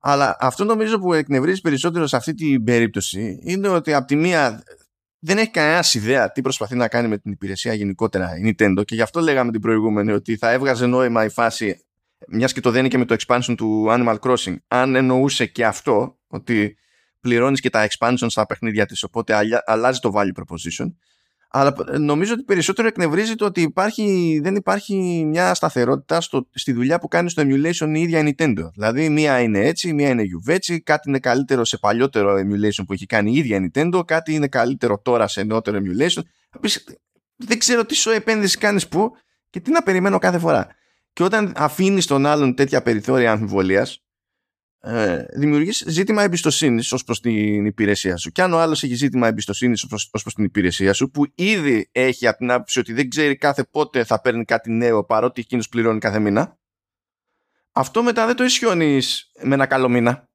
Αλλά 0.00 0.36
αυτό 0.40 0.64
νομίζω 0.64 0.98
που 0.98 1.12
εκνευρίζει 1.12 1.60
περισσότερο 1.60 2.06
σε 2.06 2.16
αυτή 2.16 2.34
την 2.34 2.64
περίπτωση 2.64 3.38
είναι 3.42 3.68
ότι 3.68 3.94
από 3.94 4.06
τη 4.06 4.16
μία 4.16 4.62
δεν 5.18 5.38
έχει 5.38 5.50
κανένα 5.50 5.84
ιδέα 5.92 6.32
τι 6.32 6.40
προσπαθεί 6.40 6.76
να 6.76 6.88
κάνει 6.88 7.08
με 7.08 7.18
την 7.18 7.32
υπηρεσία 7.32 7.74
γενικότερα 7.74 8.36
η 8.36 8.40
Nintendo 8.58 8.84
και 8.84 8.94
γι' 8.94 9.02
αυτό 9.02 9.20
λέγαμε 9.20 9.50
την 9.50 9.60
προηγούμενη 9.60 10.12
ότι 10.12 10.36
θα 10.36 10.50
έβγαζε 10.50 10.86
νόημα 10.86 11.24
η 11.24 11.28
φάση 11.28 11.84
μιας 12.28 12.52
και 12.52 12.60
το 12.60 12.70
δένει 12.70 12.88
και 12.88 12.98
με 12.98 13.04
το 13.04 13.16
expansion 13.18 13.54
του 13.56 13.86
Animal 13.88 14.18
Crossing 14.18 14.54
αν 14.68 14.94
εννοούσε 14.94 15.46
και 15.46 15.66
αυτό 15.66 16.18
ότι 16.26 16.76
πληρώνεις 17.20 17.60
και 17.60 17.70
τα 17.70 17.88
expansion 17.88 18.26
στα 18.26 18.46
παιχνίδια 18.46 18.86
της 18.86 19.02
οπότε 19.02 19.62
αλλάζει 19.64 19.98
το 19.98 20.12
value 20.14 20.40
proposition 20.40 20.86
αλλά 21.50 21.74
νομίζω 21.98 22.32
ότι 22.32 22.42
περισσότερο 22.42 22.88
εκνευρίζει 22.88 23.34
το 23.34 23.44
ότι 23.44 23.60
υπάρχει, 23.60 24.38
δεν 24.42 24.54
υπάρχει 24.54 25.24
μια 25.26 25.54
σταθερότητα 25.54 26.20
στο, 26.20 26.48
στη 26.54 26.72
δουλειά 26.72 26.98
που 26.98 27.08
κάνει 27.08 27.30
στο 27.30 27.42
emulation 27.42 27.88
η 27.94 28.00
ίδια 28.00 28.18
η 28.18 28.34
Nintendo. 28.36 28.70
Δηλαδή, 28.74 29.08
μία 29.08 29.40
είναι 29.40 29.58
έτσι, 29.58 29.92
μία 29.92 30.08
είναι 30.08 30.22
γιουβέτσι, 30.22 30.80
κάτι 30.80 31.08
είναι 31.08 31.18
καλύτερο 31.18 31.64
σε 31.64 31.78
παλιότερο 31.78 32.34
emulation 32.34 32.84
που 32.86 32.92
έχει 32.92 33.06
κάνει 33.06 33.32
η 33.32 33.36
ίδια 33.36 33.56
η 33.56 33.70
Nintendo, 33.72 34.00
κάτι 34.06 34.34
είναι 34.34 34.48
καλύτερο 34.48 35.00
τώρα 35.04 35.28
σε 35.28 35.42
νεότερο 35.42 35.78
emulation. 35.78 36.22
Δεν 37.36 37.58
ξέρω 37.58 37.84
τι 37.84 37.94
σου 37.94 38.10
επένδυση 38.10 38.58
κάνεις 38.58 38.88
πού 38.88 39.12
και 39.50 39.60
τι 39.60 39.70
να 39.70 39.82
περιμένω 39.82 40.18
κάθε 40.18 40.38
φορά. 40.38 40.66
Και 41.12 41.22
όταν 41.22 41.52
αφήνεις 41.56 42.06
τον 42.06 42.26
άλλον 42.26 42.54
τέτοια 42.54 42.82
περιθώρια 42.82 43.32
αμφιβολίας 43.32 44.05
ε, 44.80 45.24
δημιουργείς 45.36 45.84
ζήτημα 45.86 46.22
εμπιστοσύνης 46.22 46.92
ως 46.92 47.04
προς 47.04 47.20
την 47.20 47.66
υπηρεσία 47.66 48.16
σου. 48.16 48.30
Και 48.30 48.42
αν 48.42 48.52
ο 48.52 48.58
άλλος 48.58 48.82
έχει 48.82 48.94
ζήτημα 48.94 49.26
εμπιστοσύνης 49.26 49.82
ως 49.92 50.22
προς 50.22 50.34
την 50.34 50.44
υπηρεσία 50.44 50.92
σου, 50.92 51.10
που 51.10 51.26
ήδη 51.34 51.88
έχει 51.92 52.26
από 52.26 52.38
την 52.38 52.50
άποψη 52.50 52.78
ότι 52.78 52.92
δεν 52.92 53.08
ξέρει 53.08 53.36
κάθε 53.36 53.64
πότε 53.64 54.04
θα 54.04 54.20
παίρνει 54.20 54.44
κάτι 54.44 54.70
νέο 54.70 55.04
παρότι 55.04 55.40
εκείνος 55.40 55.68
πληρώνει 55.68 55.98
κάθε 55.98 56.18
μήνα, 56.18 56.58
αυτό 57.72 58.02
μετά 58.02 58.26
δεν 58.26 58.36
το 58.36 58.44
ισιώνεις 58.44 59.30
με 59.42 59.54
ένα 59.54 59.66
καλό 59.66 59.88
μήνα. 59.88 60.28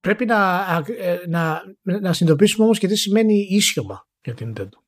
Πρέπει 0.00 0.24
να, 0.24 0.66
ε, 0.98 1.18
να, 1.26 1.62
να 1.82 2.12
συνειδητοποιήσουμε 2.12 2.64
όμως 2.64 2.78
και 2.78 2.86
τι 2.86 2.96
σημαίνει 2.96 3.46
ίσιομα 3.50 4.08
για 4.20 4.34
την 4.34 4.54
Nintendo 4.56 4.81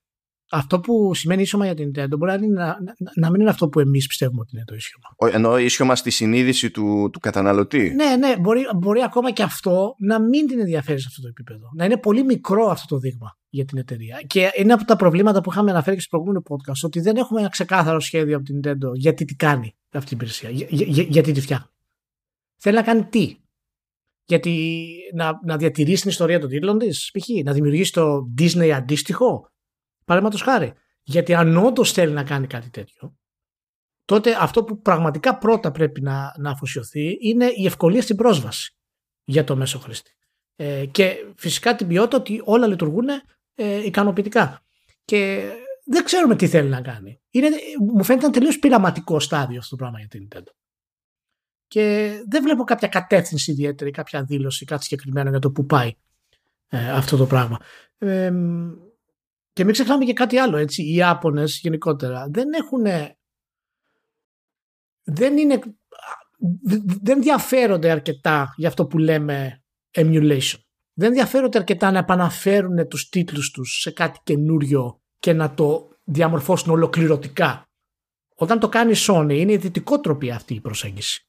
αυτό 0.50 0.80
που 0.80 1.14
σημαίνει 1.14 1.42
ίσιομα 1.42 1.64
για 1.64 1.74
την 1.74 1.90
Nintendo 1.90 2.18
μπορεί 2.18 2.30
να, 2.30 2.64
να, 2.66 2.76
να 3.16 3.30
μην 3.30 3.40
είναι 3.40 3.50
αυτό 3.50 3.68
που 3.68 3.80
εμείς 3.80 4.06
πιστεύουμε 4.06 4.40
ότι 4.40 4.56
είναι 4.56 4.64
το 4.64 4.74
ίσιομα. 4.74 5.36
Ενώ 5.36 5.58
ίσιομα 5.58 5.96
στη 5.96 6.10
συνείδηση 6.10 6.70
του, 6.70 7.08
του 7.12 7.18
καταναλωτή. 7.18 7.94
Ναι, 7.94 8.16
ναι, 8.16 8.38
μπορεί, 8.38 8.60
μπορεί 8.76 9.02
ακόμα 9.02 9.30
και 9.30 9.42
αυτό 9.42 9.94
να 9.98 10.20
μην 10.20 10.46
την 10.46 10.60
ενδιαφέρει 10.60 11.00
σε 11.00 11.06
αυτό 11.08 11.22
το 11.22 11.28
επίπεδο. 11.28 11.70
Να 11.76 11.84
είναι 11.84 11.96
πολύ 11.96 12.24
μικρό 12.24 12.66
αυτό 12.66 12.94
το 12.94 13.00
δείγμα 13.00 13.38
για 13.48 13.64
την 13.64 13.78
εταιρεία. 13.78 14.22
Και 14.26 14.50
είναι 14.56 14.72
από 14.72 14.84
τα 14.84 14.96
προβλήματα 14.96 15.40
που 15.40 15.50
είχαμε 15.50 15.70
αναφέρει 15.70 15.96
και 15.96 16.02
στο 16.02 16.10
προηγούμενο 16.10 16.42
podcast, 16.48 16.84
ότι 16.84 17.00
δεν 17.00 17.16
έχουμε 17.16 17.40
ένα 17.40 17.48
ξεκάθαρο 17.48 18.00
σχέδιο 18.00 18.36
από 18.36 18.44
την 18.44 18.60
Nintendo 18.60 18.94
γιατί 18.94 19.24
τι 19.24 19.34
κάνει 19.34 19.74
αυτή 19.92 20.08
την 20.08 20.16
υπηρεσία. 20.16 20.50
Για, 20.50 20.66
για, 20.70 21.02
γιατί 21.02 21.32
τη 21.32 21.40
φτιάχνει. 21.40 21.68
Θέλει 22.60 22.76
να 22.76 22.82
κάνει 22.82 23.04
τι; 23.04 23.36
Γιατί 24.24 24.82
να, 25.14 25.40
να 25.44 25.56
διατηρήσει 25.56 26.00
την 26.00 26.10
ιστορία 26.10 26.40
των 26.40 26.48
τίτλων 26.48 26.78
της, 26.78 27.10
π.χ. 27.18 27.28
να 27.44 27.52
δημιουργήσει 27.52 27.92
το 27.92 28.32
Disney 28.38 28.68
αντίστοιχο; 28.68 29.52
Παραδείγματος 30.04 30.42
χάρη. 30.42 30.72
Γιατί 31.02 31.34
αν 31.34 31.56
όντως 31.56 31.92
θέλει 31.92 32.12
να 32.12 32.24
κάνει 32.24 32.46
κάτι 32.46 32.70
τέτοιο, 32.70 33.16
τότε 34.04 34.36
αυτό 34.40 34.64
που 34.64 34.80
πραγματικά 34.80 35.38
πρώτα 35.38 35.70
πρέπει 35.70 36.00
να, 36.00 36.34
να 36.38 36.50
αφοσιωθεί 36.50 37.16
είναι 37.20 37.46
η 37.56 37.66
ευκολία 37.66 38.02
στην 38.02 38.16
πρόσβαση 38.16 38.76
για 39.24 39.44
το 39.44 39.56
μέσο 39.56 39.78
χρήστη. 39.78 40.10
Ε, 40.56 40.86
και 40.86 41.32
φυσικά 41.36 41.74
την 41.74 41.86
ποιότητα 41.86 42.16
ότι 42.16 42.40
όλα 42.44 42.66
λειτουργούν 42.66 43.08
ε, 43.54 43.84
ικανοποιητικά. 43.84 44.62
Και 45.04 45.50
δεν 45.84 46.04
ξέρουμε 46.04 46.36
τι 46.36 46.48
θέλει 46.48 46.68
να 46.68 46.80
κάνει. 46.80 47.20
Είναι, 47.30 47.48
μου 47.92 48.04
φαίνεται 48.04 48.24
ένα 48.24 48.34
τελείως 48.34 48.58
πειραματικό 48.58 49.20
στάδιο 49.20 49.58
αυτό 49.58 49.76
το 49.76 49.82
πράγμα 49.82 49.98
για 49.98 50.08
την 50.08 50.28
Nintendo. 50.28 50.52
Και 51.66 52.14
δεν 52.28 52.42
βλέπω 52.42 52.64
κάποια 52.64 52.88
κατεύθυνση 52.88 53.50
ιδιαίτερη, 53.50 53.90
κάποια 53.90 54.22
δήλωση, 54.22 54.64
κάτι 54.64 54.82
συγκεκριμένο 54.82 55.30
για 55.30 55.38
το 55.38 55.50
που 55.50 55.66
πάει 55.66 55.94
ε, 56.68 56.90
αυτό 56.90 57.16
το 57.16 57.26
πράγμα. 57.26 57.60
Ε, 57.98 58.32
και 59.54 59.64
μην 59.64 59.72
ξεχνάμε 59.72 60.04
και 60.04 60.12
κάτι 60.12 60.38
άλλο, 60.38 60.56
έτσι. 60.56 60.82
Οι 60.82 60.94
Ιάπωνες 60.94 61.58
γενικότερα 61.62 62.28
δεν 62.30 62.52
έχουν... 62.52 63.12
Δεν 65.04 65.36
είναι... 65.36 65.60
Δεν 67.02 67.16
ενδιαφέρονται 67.16 67.90
αρκετά 67.90 68.54
για 68.56 68.68
αυτό 68.68 68.86
που 68.86 68.98
λέμε 68.98 69.62
emulation. 69.90 70.58
Δεν 70.92 71.08
ενδιαφέρονται 71.08 71.58
αρκετά 71.58 71.90
να 71.90 71.98
επαναφέρουν 71.98 72.88
τους 72.88 73.08
τίτλους 73.08 73.50
τους 73.50 73.80
σε 73.80 73.90
κάτι 73.90 74.20
καινούριο 74.22 75.00
και 75.18 75.32
να 75.32 75.54
το 75.54 75.88
διαμορφώσουν 76.04 76.72
ολοκληρωτικά. 76.72 77.68
Όταν 78.34 78.58
το 78.58 78.68
κάνει 78.68 78.92
η 78.92 78.96
Sony 78.98 79.32
είναι 79.32 79.52
η 79.52 79.56
δυτικότροπη 79.56 80.30
αυτή 80.30 80.54
η 80.54 80.60
προσέγγιση 80.60 81.26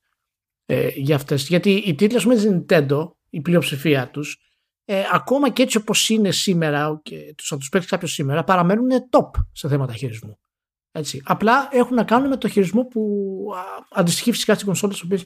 ε, 0.66 0.88
για 0.88 1.16
αυτές. 1.16 1.48
Γιατί 1.48 1.72
οι 1.72 1.96
τίτλοι 1.96 2.26
με 2.26 2.36
την 2.36 2.66
Nintendo, 2.68 3.12
η 3.30 3.42
πλειοψηφία 3.42 4.10
τους, 4.10 4.45
ε, 4.86 5.04
ακόμα 5.12 5.50
και 5.50 5.62
έτσι 5.62 5.78
όπως 5.78 6.10
είναι 6.10 6.32
σήμερα 6.32 7.00
και 7.04 7.34
τους, 7.38 7.48
θα 7.48 7.58
τους 7.58 7.70
παίξει 7.70 7.88
κάποιος 7.88 8.12
σήμερα 8.12 8.44
παραμένουν 8.44 8.90
top 9.10 9.30
σε 9.52 9.68
θέματα 9.68 9.94
χειρισμού. 9.94 10.40
Έτσι. 10.92 11.22
Απλά 11.26 11.70
έχουν 11.72 11.96
να 11.96 12.04
κάνουν 12.04 12.30
με 12.30 12.38
το 12.38 12.48
χειρισμό 12.48 12.84
που 12.84 13.52
αντιστοιχεί 13.92 14.32
φυσικά 14.32 14.54
στις 14.54 14.66
κονσόλες 14.66 15.00
που 15.00 15.26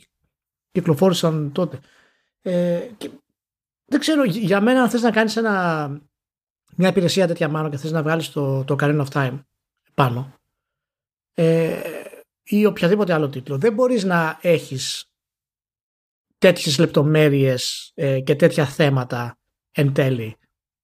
κυκλοφόρησαν 0.72 1.51
τότε. 1.51 1.80
Ε, 2.41 2.89
και 2.97 3.10
δεν 3.86 3.99
ξέρω, 3.99 4.24
για 4.24 4.62
μένα 4.62 4.82
αν 4.82 4.89
θες 4.89 5.01
να 5.01 5.12
κάνεις 5.12 5.36
ένα, 5.36 5.88
μια 6.76 6.89
υπηρεσία 6.89 7.28
τέτοια 7.28 7.49
μάλλον 7.49 7.72
και 7.72 7.78
θες 7.78 7.91
να 7.91 8.01
βγάλεις 8.01 8.32
το, 8.32 8.64
το 8.64 8.76
Ocarina 8.80 9.05
of 9.05 9.07
Time 9.14 9.43
πάνω 9.93 10.34
ε, 11.34 11.82
ή 12.43 12.66
οποιαδήποτε 12.66 13.14
άλλο 13.14 13.30
τίτλο 13.30 13.57
δεν 13.57 13.74
μπορείς 13.74 14.03
να 14.03 14.39
έχεις 14.41 15.12
τέτοιες 16.38 16.78
λεπτομέρειες 16.78 17.91
ε, 17.95 18.20
και 18.20 18.36
τέτοια 18.36 18.66
θέματα 18.66 19.39
εν 19.72 19.94
τέλει 19.94 20.36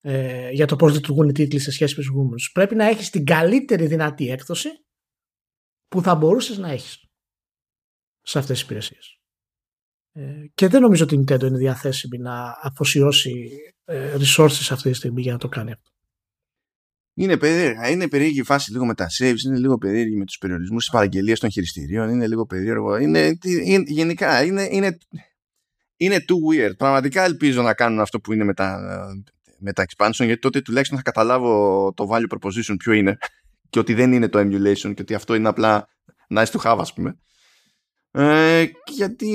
ε, 0.01 0.49
για 0.49 0.65
το 0.65 0.75
πώς 0.75 0.93
λειτουργούν 0.93 1.29
οι 1.29 1.31
τίτλοι 1.31 1.59
σε 1.59 1.71
σχέση 1.71 1.93
με 1.95 2.01
τους 2.01 2.09
προηγούμενους. 2.09 2.51
Πρέπει 2.51 2.75
να 2.75 2.85
έχεις 2.85 3.09
την 3.09 3.25
καλύτερη 3.25 3.87
δυνατή 3.87 4.29
έκδοση 4.29 4.69
που 5.87 6.01
θα 6.01 6.15
μπορούσες 6.15 6.57
να 6.57 6.69
έχεις 6.69 7.03
σε 8.21 8.39
αυτές 8.39 8.55
τις 8.55 8.65
υπηρεσίες. 8.65 9.19
Ε, 10.11 10.45
και 10.53 10.67
δεν 10.67 10.81
νομίζω 10.81 11.03
ότι 11.03 11.15
η 11.15 11.23
Nintendo 11.27 11.43
είναι 11.43 11.57
διαθέσιμη 11.57 12.17
να 12.17 12.57
αφοσιώσει 12.61 13.49
ε, 13.85 14.17
resources 14.19 14.67
αυτή 14.69 14.89
τη 14.89 14.95
στιγμή 14.95 15.21
για 15.21 15.31
να 15.31 15.37
το 15.37 15.47
κάνει 15.47 15.71
αυτό. 15.71 15.89
Είναι, 17.17 17.37
περίεργα. 17.37 17.89
είναι 17.89 18.07
περίεργη 18.07 18.39
η 18.39 18.43
φάση 18.43 18.71
λίγο 18.71 18.85
με 18.85 18.93
τα 18.93 19.07
saves, 19.17 19.39
είναι 19.45 19.57
λίγο 19.57 19.77
περίεργη 19.77 20.15
με 20.15 20.25
τους 20.25 20.37
περιορισμούς, 20.37 20.83
τις 20.83 20.93
παραγγελίες 20.93 21.39
των 21.39 21.49
χειριστηρίων, 21.49 22.09
είναι 22.09 22.27
λίγο 22.27 22.45
περίεργο. 22.45 22.97
Είναι, 22.97 23.37
είναι, 23.43 23.83
γενικά 23.87 24.43
είναι, 24.43 24.67
είναι 24.71 24.97
είναι 25.97 26.25
too 26.27 26.67
weird. 26.67 26.77
Πραγματικά 26.77 27.23
ελπίζω 27.23 27.61
να 27.61 27.73
κάνουν 27.73 27.99
αυτό 27.99 28.19
που 28.19 28.33
είναι 28.33 28.43
με 28.43 28.53
τα, 28.53 28.79
με 29.57 29.73
τα 29.73 29.85
expansion 29.85 30.25
γιατί 30.25 30.39
τότε 30.39 30.61
τουλάχιστον 30.61 30.97
θα 30.97 31.03
καταλάβω 31.03 31.93
το 31.95 32.07
value 32.11 32.37
proposition 32.37 32.75
ποιο 32.77 32.93
είναι 32.93 33.17
και 33.69 33.79
ότι 33.79 33.93
δεν 33.93 34.13
είναι 34.13 34.29
το 34.29 34.39
emulation 34.39 34.93
και 34.93 35.01
ότι 35.01 35.13
αυτό 35.13 35.35
είναι 35.35 35.47
απλά 35.47 35.87
nice 36.35 36.45
to 36.45 36.59
have 36.61 36.77
ας 36.79 36.93
πούμε. 36.93 37.17
Ε, 38.11 38.65
γιατί 38.87 39.29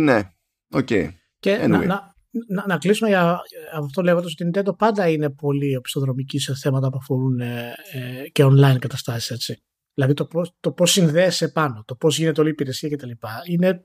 ναι, 0.00 0.22
οκ. 0.70 0.86
Okay. 0.90 1.08
Και 1.38 1.58
anyway. 1.62 1.68
να, 1.68 1.78
να, 1.78 2.14
να, 2.48 2.66
να, 2.66 2.78
κλείσουμε 2.78 3.08
για 3.08 3.40
αυτό 3.74 4.02
λέγοντας 4.02 4.32
ότι 4.32 4.44
η 4.44 4.50
Nintendo 4.52 4.76
πάντα 4.78 5.08
είναι 5.08 5.30
πολύ 5.30 5.76
οπισθοδρομική 5.76 6.38
σε 6.38 6.54
θέματα 6.54 6.90
που 6.90 6.98
αφορούν 7.00 7.40
ε, 7.40 7.74
ε, 7.92 8.28
και 8.28 8.44
online 8.44 8.76
καταστάσεις 8.78 9.30
έτσι. 9.30 9.62
Δηλαδή 9.94 10.14
το 10.14 10.26
πώς, 10.26 10.56
το 10.60 10.72
πώς 10.72 10.90
συνδέεσαι 10.90 11.48
πάνω, 11.48 11.82
το 11.86 11.94
πώς 11.94 12.18
γίνεται 12.18 12.40
όλη 12.40 12.48
η 12.48 12.52
υπηρεσία 12.52 12.88
κτλ. 12.88 13.10
Είναι 13.46 13.84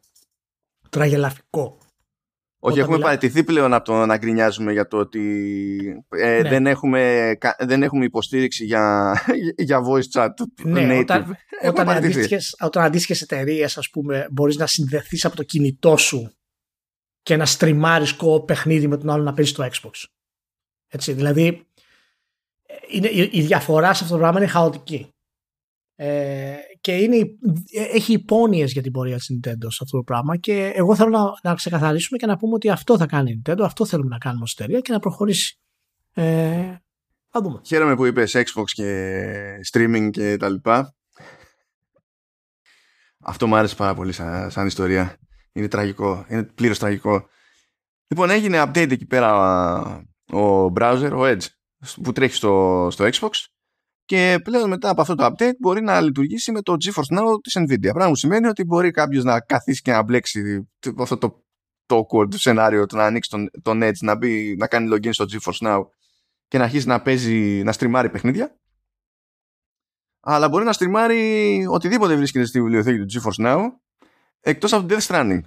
τραγελαφικό 0.90 1.78
όχι, 2.66 2.80
έχουμε 2.80 2.96
μιλά... 2.96 3.06
παραιτηθεί 3.06 3.44
πλέον 3.44 3.74
από 3.74 3.86
το 3.86 4.06
να 4.06 4.18
γκρινιάζουμε 4.18 4.72
για 4.72 4.88
το 4.88 4.98
ότι 4.98 5.22
ε, 6.10 6.42
ναι. 6.42 6.50
δεν, 6.50 6.68
έχουμε, 6.68 7.34
δεν 7.60 7.84
έχουμε 7.84 8.06
υποστήριξη 8.06 8.66
για, 8.66 9.16
για 9.68 9.80
voice 9.88 10.20
chat. 10.20 10.30
Ναι, 10.64 10.88
native. 10.92 11.00
όταν, 11.00 11.38
όταν, 11.64 11.90
αντίστοιχες, 11.90 12.56
όταν 12.60 12.84
αντίστοιχες 12.84 13.22
εταιρείες, 13.22 13.78
ας 13.78 13.90
πούμε, 13.90 14.28
μπορείς 14.32 14.58
να 14.58 14.68
συνδεθείς 14.68 15.26
από 15.26 15.36
το 15.36 15.44
κινητό 15.44 15.98
σου 15.98 16.34
και 17.22 17.36
να 17.36 17.46
στριμάρεις 17.46 18.14
κο 18.14 18.44
παιχνίδι 18.44 18.88
με 18.88 18.98
τον 18.98 19.10
άλλο 19.10 19.24
να 19.24 19.34
παίζεις 19.34 19.54
στο 19.54 19.68
Xbox. 19.72 20.04
Έτσι, 20.88 21.14
δηλαδή 21.14 21.68
είναι, 22.90 23.08
η, 23.08 23.30
η 23.32 23.42
διαφορά 23.42 23.94
σε 23.94 24.04
αυτό 24.04 24.16
το 24.16 24.22
πράγμα 24.22 24.40
είναι 24.40 24.50
χαοτική. 24.50 25.10
Ε, 25.96 26.56
και 26.84 26.96
είναι, 26.96 27.26
έχει 27.94 28.14
υπόνοιες 28.14 28.72
για 28.72 28.82
την 28.82 28.92
πορεία 28.92 29.16
της 29.18 29.32
Nintendo 29.34 29.68
σε 29.68 29.80
αυτό 29.82 29.98
το 29.98 30.04
πράγμα 30.04 30.38
και 30.38 30.72
εγώ 30.76 30.96
θέλω 30.96 31.10
να, 31.10 31.50
να 31.50 31.56
ξεκαθαρίσουμε 31.56 32.18
και 32.18 32.26
να 32.26 32.38
πούμε 32.38 32.54
ότι 32.54 32.70
αυτό 32.70 32.98
θα 32.98 33.06
κάνει 33.06 33.32
η 33.32 33.42
Nintendo, 33.46 33.62
αυτό 33.62 33.86
θέλουμε 33.86 34.10
να 34.10 34.18
κάνουμε 34.18 34.44
ως 34.44 34.54
εταιρεία 34.54 34.80
και 34.80 34.92
να 34.92 35.00
προχωρήσει. 35.00 35.60
Ε, 36.14 36.76
θα 37.30 37.42
δούμε. 37.42 37.62
Χαίρομαι 37.66 37.96
που 37.96 38.06
είπες 38.06 38.36
Xbox 38.36 38.64
και 38.66 39.60
streaming 39.72 40.10
και 40.12 40.38
τα 40.38 40.50
λοιπά. 40.50 40.96
Αυτό 43.20 43.48
μου 43.48 43.56
άρεσε 43.56 43.76
πάρα 43.76 43.94
πολύ 43.94 44.12
σαν, 44.12 44.52
σαν 44.52 44.68
ιστορία. 44.68 45.18
Είναι 45.52 45.68
τραγικό. 45.68 46.26
Είναι 46.30 46.44
πλήρως 46.44 46.80
τραγικό. 46.80 47.28
Λοιπόν, 48.08 48.30
έγινε 48.30 48.64
update 48.64 48.92
εκεί 48.92 49.06
πέρα 49.06 49.36
ο 50.32 50.66
browser, 50.66 51.12
ο 51.14 51.22
Edge, 51.22 51.46
που 52.04 52.12
τρέχει 52.12 52.36
στο, 52.36 52.88
στο 52.92 53.10
Xbox 53.12 53.30
και 54.06 54.40
πλέον 54.44 54.70
μετά 54.70 54.90
από 54.90 55.02
αυτό 55.02 55.16
το 55.16 55.26
update 55.26 55.58
μπορεί 55.60 55.82
να 55.82 56.02
λειτουργήσει 56.02 56.52
με 56.52 56.62
το 56.62 56.74
GeForce 56.74 57.18
Now 57.20 57.42
της 57.42 57.58
Nvidia. 57.60 57.90
Πράγμα 57.94 58.08
που 58.08 58.16
σημαίνει 58.16 58.48
ότι 58.48 58.64
μπορεί 58.64 58.92
κάποιος 58.92 59.24
να 59.24 59.40
καθίσει 59.40 59.82
και 59.82 59.92
να 59.92 60.04
μπλέξει 60.04 60.70
αυτό 60.98 61.18
το, 61.18 61.44
το 61.86 62.08
awkward 62.08 62.34
σενάριο 62.36 62.86
του 62.86 62.96
να 62.96 63.06
ανοίξει 63.06 63.30
τον, 63.30 63.50
τον 63.62 63.82
Edge, 63.84 64.00
να, 64.02 64.16
μπει, 64.16 64.56
να 64.58 64.68
κάνει 64.68 64.90
login 64.94 65.14
στο 65.14 65.26
GeForce 65.32 65.68
Now 65.68 65.82
και 66.48 66.58
να 66.58 66.64
αρχίσει 66.64 66.88
να 66.88 67.02
παίζει, 67.02 67.64
να 67.64 67.72
στριμάρει 67.72 68.10
παιχνίδια. 68.10 68.58
Αλλά 70.20 70.50
μπορεί 70.50 70.66
να 70.66 70.74
στριμάρει 70.74 71.66
οτιδήποτε 71.70 72.16
βρίσκεται 72.16 72.46
στη 72.46 72.62
βιβλιοθήκη 72.62 73.06
του 73.06 73.22
GeForce 73.22 73.46
Now 73.46 73.68
εκτός 74.40 74.74
από 74.74 74.88
το 74.88 74.96
Death 74.96 75.08
Stranding. 75.08 75.42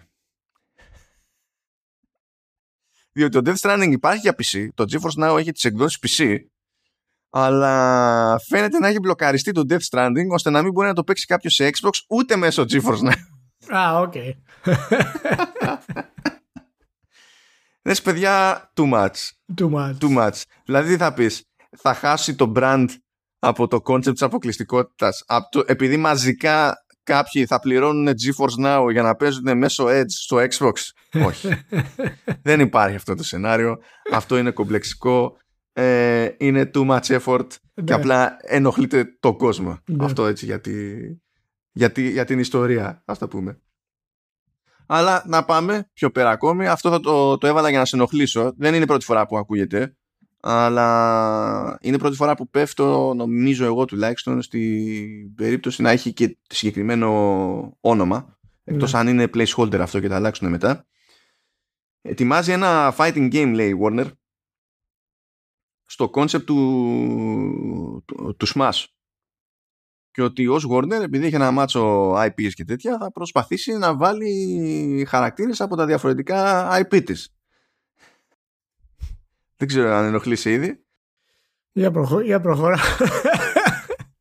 Διότι 3.13 3.43
το 3.43 3.51
Death 3.51 3.57
Stranding 3.57 3.91
υπάρχει 3.91 4.21
για 4.21 4.35
PC, 4.39 4.69
το 4.75 4.85
GeForce 4.91 5.25
Now 5.25 5.39
έχει 5.39 5.53
τις 5.53 5.65
εκδόσεις 5.65 5.99
PC, 6.03 6.39
αλλά 7.31 8.39
φαίνεται 8.49 8.79
να 8.79 8.89
έχει 8.89 8.99
μπλοκαριστεί 8.99 9.53
το 9.53 9.63
Death 9.69 9.89
Stranding 9.91 10.29
ώστε 10.31 10.51
να 10.51 10.63
μην 10.63 10.73
μπορεί 10.73 10.87
να 10.87 10.95
το 10.95 11.05
παίξει 11.05 11.27
κάποιος 11.27 11.55
σε 11.55 11.71
Xbox 11.73 11.91
ούτε 12.09 12.37
μέσω 12.37 12.63
GeForce 12.63 13.11
Now. 13.11 13.13
Α, 13.77 14.01
οκ. 14.01 14.15
Λες 17.83 18.03
παιδιά, 18.03 18.65
too 18.75 18.93
much. 18.93 19.11
Too 19.61 19.71
much. 19.71 19.95
Too 20.01 20.17
much. 20.17 20.43
Δηλαδή 20.65 20.97
θα 20.97 21.13
πεις, 21.13 21.45
θα 21.77 21.95
χάσει 21.95 22.35
το 22.35 22.53
brand 22.57 22.87
από 23.39 23.69
το 23.69 23.81
concept 23.87 24.13
της 24.13 24.23
αποκλειστικότητας 24.23 25.25
επειδή 25.67 25.97
μαζικά 25.97 26.75
κάποιοι 27.03 27.47
θα 27.47 27.59
πληρώνουν 27.61 28.09
GeForce 28.09 28.67
Now 28.67 28.87
για 28.91 29.03
να 29.03 29.15
παίζουν 29.15 29.59
μέσω 29.59 29.87
Edge 29.89 30.05
στο 30.09 30.37
Xbox; 30.37 30.73
Όχι. 31.27 31.49
Δεν 32.43 32.61
υπάρχει 32.61 32.97
αυτό 32.97 33.15
το 33.15 33.25
σενάριο. 33.25 33.77
Αυτό 34.13 34.39
είναι 34.39 34.51
κομπλεξικό. 34.51 35.37
Ε, 35.79 36.29
είναι 36.39 36.71
too 36.75 36.87
much 36.91 37.19
effort 37.21 37.47
και 37.75 37.83
Ναι. 37.83 37.95
απλά 37.95 38.37
ενοχλείται 38.41 39.17
το 39.21 39.37
κόσμο. 39.37 39.79
Ναι. 39.87 40.05
Αυτό 40.05 40.27
έτσι 40.27 40.45
για, 40.45 40.61
τη, 40.61 40.73
για, 41.73 41.93
τη- 41.93 42.11
για 42.11 42.25
την 42.25 42.39
ιστορία, 42.39 43.03
ας 43.05 43.19
τα 43.19 43.29
πούμε. 43.29 43.61
Αλλά 44.87 45.23
να 45.27 45.45
πάμε 45.45 45.91
πιο 45.93 46.11
πέρα 46.11 46.31
ακόμη. 46.31 46.67
Αυτό 46.67 46.91
θα 46.91 47.01
το, 47.01 47.39
το 47.39 47.47
έβαλα 47.47 47.69
για 47.71 47.79
να 47.79 47.85
σε 47.85 47.97
ενοχλήσω. 47.97 48.53
Δεν 48.57 48.75
είναι 48.75 48.83
η 48.85 48.87
πρώτη 48.87 49.05
φορά 49.05 49.27
που 49.27 49.39
ακούγεται. 49.39 49.97
Αλλά 50.41 51.79
είναι 51.81 51.97
η 51.97 51.99
πρώτη 51.99 52.17
φορά 52.17 52.35
που 52.35 52.49
πέφτω, 52.51 53.15
νομίζω 53.17 53.65
εγώ 53.65 53.85
τουλάχιστον, 53.85 54.43
στην 54.43 55.35
περίπτωση 55.35 55.83
να 55.83 55.91
έχει 55.91 56.13
και 56.13 56.39
συγκεκριμένο 56.49 57.77
όνομα. 57.81 58.39
Εκτός 58.65 58.93
Ναι. 58.93 58.99
αν 58.99 59.09
είναι 59.09 59.29
placeholder 59.35 59.79
αυτό 59.79 60.01
και 60.01 60.09
τα 60.09 60.15
αλλάξουν 60.17 60.49
μετά. 60.51 60.87
Ετοιμάζει 62.03 62.53
ένα 62.53 62.95
fighting 62.99 63.33
game, 63.35 63.51
λέει 63.55 63.69
η 63.69 63.79
Warner, 63.83 64.07
στο 65.87 66.11
concept 66.15 66.45
του, 66.45 68.03
του, 68.07 68.35
του 68.37 68.47
Smash. 68.55 68.85
Και 70.11 70.23
ότι 70.23 70.47
ως 70.47 70.67
Warner, 70.71 71.01
επειδή 71.03 71.27
έχει 71.27 71.35
ένα 71.35 71.51
μάτσο 71.51 72.13
IPs 72.15 72.53
και 72.55 72.65
τέτοια, 72.65 72.99
θα 72.99 73.13
προσπαθήσει 73.13 73.73
να 73.73 73.97
βάλει 73.97 75.07
χαρακτήρες 75.09 75.61
από 75.61 75.77
τα 75.77 75.87
διαφορετικά 75.87 76.69
IP 76.81 77.05
της. 77.05 77.31
Δεν 79.57 79.69
ξέρω 79.69 79.95
αν 79.95 80.05
ενοχλήσει 80.05 80.53
ήδη. 80.53 80.85
Για, 81.73 81.91
προχω... 81.91 82.21
για 82.21 82.41
προχώρα. 82.41 82.79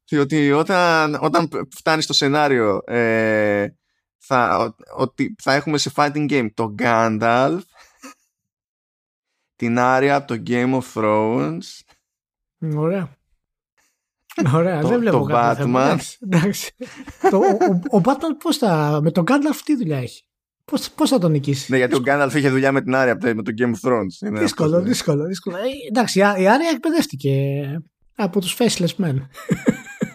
Διότι 0.09 0.51
όταν, 0.51 1.17
όταν 1.21 1.49
φτάνει 1.75 2.01
στο 2.01 2.13
σενάριο 2.13 2.81
ε, 2.85 3.67
θα, 4.17 4.57
ο- 4.57 4.75
ότι 5.01 5.35
θα 5.41 5.53
έχουμε 5.53 5.77
σε 5.77 5.91
fighting 5.95 6.29
game 6.31 6.47
το 6.53 6.75
Gandalf 6.79 7.59
την 9.55 9.79
Άρια 9.79 10.15
από 10.15 10.27
το 10.27 10.43
Game 10.47 10.79
of 10.79 10.83
Thrones 10.93 11.59
Ωραία. 12.75 13.09
Ωραία, 14.53 14.81
Το- 14.81 14.87
δεν 14.87 14.99
βλέπω 14.99 15.17
το 15.17 15.23
κάποιο 15.23 15.55
θέμα. 15.63 15.79
Batman. 15.81 15.87
Εντάξει, 15.91 16.17
εντάξει. 16.21 16.71
το, 17.29 17.37
ο, 17.37 17.41
ο, 17.91 17.97
ο 17.97 18.01
Batman 18.03 18.35
πώς 18.43 18.57
θα, 18.57 18.99
με 19.03 19.11
τον 19.11 19.23
Gandalf 19.27 19.55
τι 19.65 19.75
δουλειά 19.75 19.97
έχει; 19.97 20.23
Πώς, 20.65 20.89
πώς 20.91 21.09
θα 21.09 21.17
τον 21.19 21.31
νικήσει; 21.31 21.71
Ναι, 21.71 21.77
γιατί 21.77 21.95
ο 21.95 22.01
Gandalf 22.05 22.31
είχε 22.35 22.49
δουλειά 22.49 22.71
με 22.71 22.81
την 22.81 22.95
Arya 22.95 23.13
από 23.13 23.25
το- 23.25 23.35
με 23.35 23.43
το 23.43 23.51
Game 23.57 23.71
of 23.71 23.89
Thrones. 23.89 24.27
Είναι 24.27 24.39
δύσκολο, 24.39 24.69
αυτό, 24.69 24.81
ναι. 24.81 24.87
δύσκολο, 24.89 25.25
δύσκολο. 25.25 25.55
Ε, 25.57 25.61
εντάξει, 25.89 26.19
η, 26.19 26.21
Α- 26.23 26.37
η 26.37 26.47
Arya 26.47 26.69
εκπαιδεύτηκε 26.69 27.61
από 28.15 28.39
τους 28.41 28.57
Faceless 28.59 28.95
Men. 29.05 29.15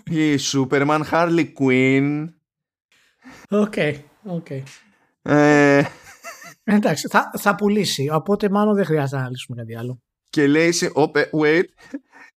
Η 0.04 0.34
Superman, 0.52 1.00
Harley 1.10 1.46
Quinn. 1.58 2.24
Οκ, 3.48 3.74
οκ. 4.24 4.46
Ε, 5.22 5.82
Εντάξει, 6.64 7.08
θα, 7.08 7.30
θα 7.38 7.54
πουλήσει, 7.54 8.08
οπότε 8.12 8.50
μάλλον 8.50 8.74
δεν 8.74 8.84
χρειάζεται 8.84 9.14
να 9.16 9.20
αναλύσουμε 9.20 9.56
κάτι 9.56 9.76
άλλο. 9.76 10.02
και 10.30 10.46
λέει 10.46 10.72
σε, 10.72 10.90
όπε, 10.92 11.30
wait, 11.32 11.64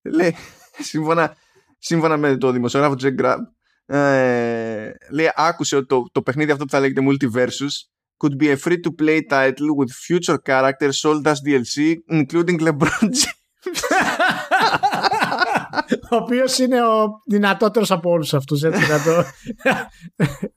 λέει, 0.02 0.36
σύμφωνα, 0.80 1.36
σύμφωνα 1.78 2.18
με 2.18 2.38
το 2.38 2.52
δημοσιογράφο 2.52 2.96
Jack 3.02 3.16
Grab, 3.22 3.38
ε, 3.86 4.92
λέει, 5.12 5.32
άκουσε 5.36 5.76
ότι 5.76 5.86
το, 5.86 6.04
το 6.12 6.22
παιχνίδι 6.22 6.52
αυτό 6.52 6.64
που 6.64 6.70
θα 6.72 6.80
λέγεται 6.80 7.02
Multiversus 7.10 7.72
could 8.18 8.44
be 8.44 8.52
a 8.52 8.56
free-to-play 8.58 9.20
title 9.30 9.76
with 9.80 9.92
future 9.92 10.38
characters 10.38 11.00
sold 11.02 11.28
as 11.28 11.40
DLC, 11.46 11.96
including 12.12 12.60
LeBron 12.60 13.02
James. 13.02 13.38
ο 16.12 16.16
οποίος 16.16 16.58
είναι 16.58 16.82
ο 16.82 17.22
δυνατότερος 17.26 17.92
από 17.92 18.10
όλους 18.10 18.34
αυτούς. 18.34 18.64
Έτσι, 18.64 18.92
να 18.92 19.02
το, 19.02 19.24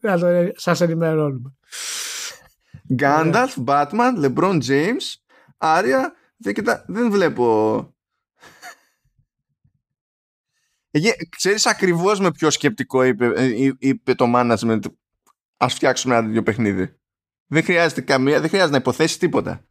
να 0.09 0.19
το 0.19 0.27
σας 0.55 0.81
ενημερώνουμε. 0.81 1.55
Gandalf, 2.99 3.65
Batman, 3.67 4.25
LeBron 4.25 4.63
James, 4.63 5.15
Άρια, 5.57 6.15
δεν, 6.37 6.55
κοιτά, 6.55 6.85
δεν 6.89 7.11
βλέπω... 7.11 7.91
Εκεί, 10.91 11.29
ξέρεις 11.29 11.67
ακριβώς 11.67 12.21
με 12.21 12.31
ποιο 12.31 12.51
σκεπτικό 12.51 13.03
είπε, 13.03 13.33
ε, 13.37 13.73
είπε 13.79 14.15
το 14.15 14.25
management 14.35 14.81
ας 15.57 15.75
φτιάξουμε 15.75 16.17
ένα 16.17 16.27
τέτοιο 16.27 16.43
παιχνίδι. 16.43 16.99
Δεν 17.47 17.63
χρειάζεται 17.65 18.01
καμία, 18.01 18.41
δεν 18.41 18.49
χρειάζεται 18.49 18.73
να 18.73 18.79
υποθέσεις 18.79 19.17
τίποτα. 19.17 19.67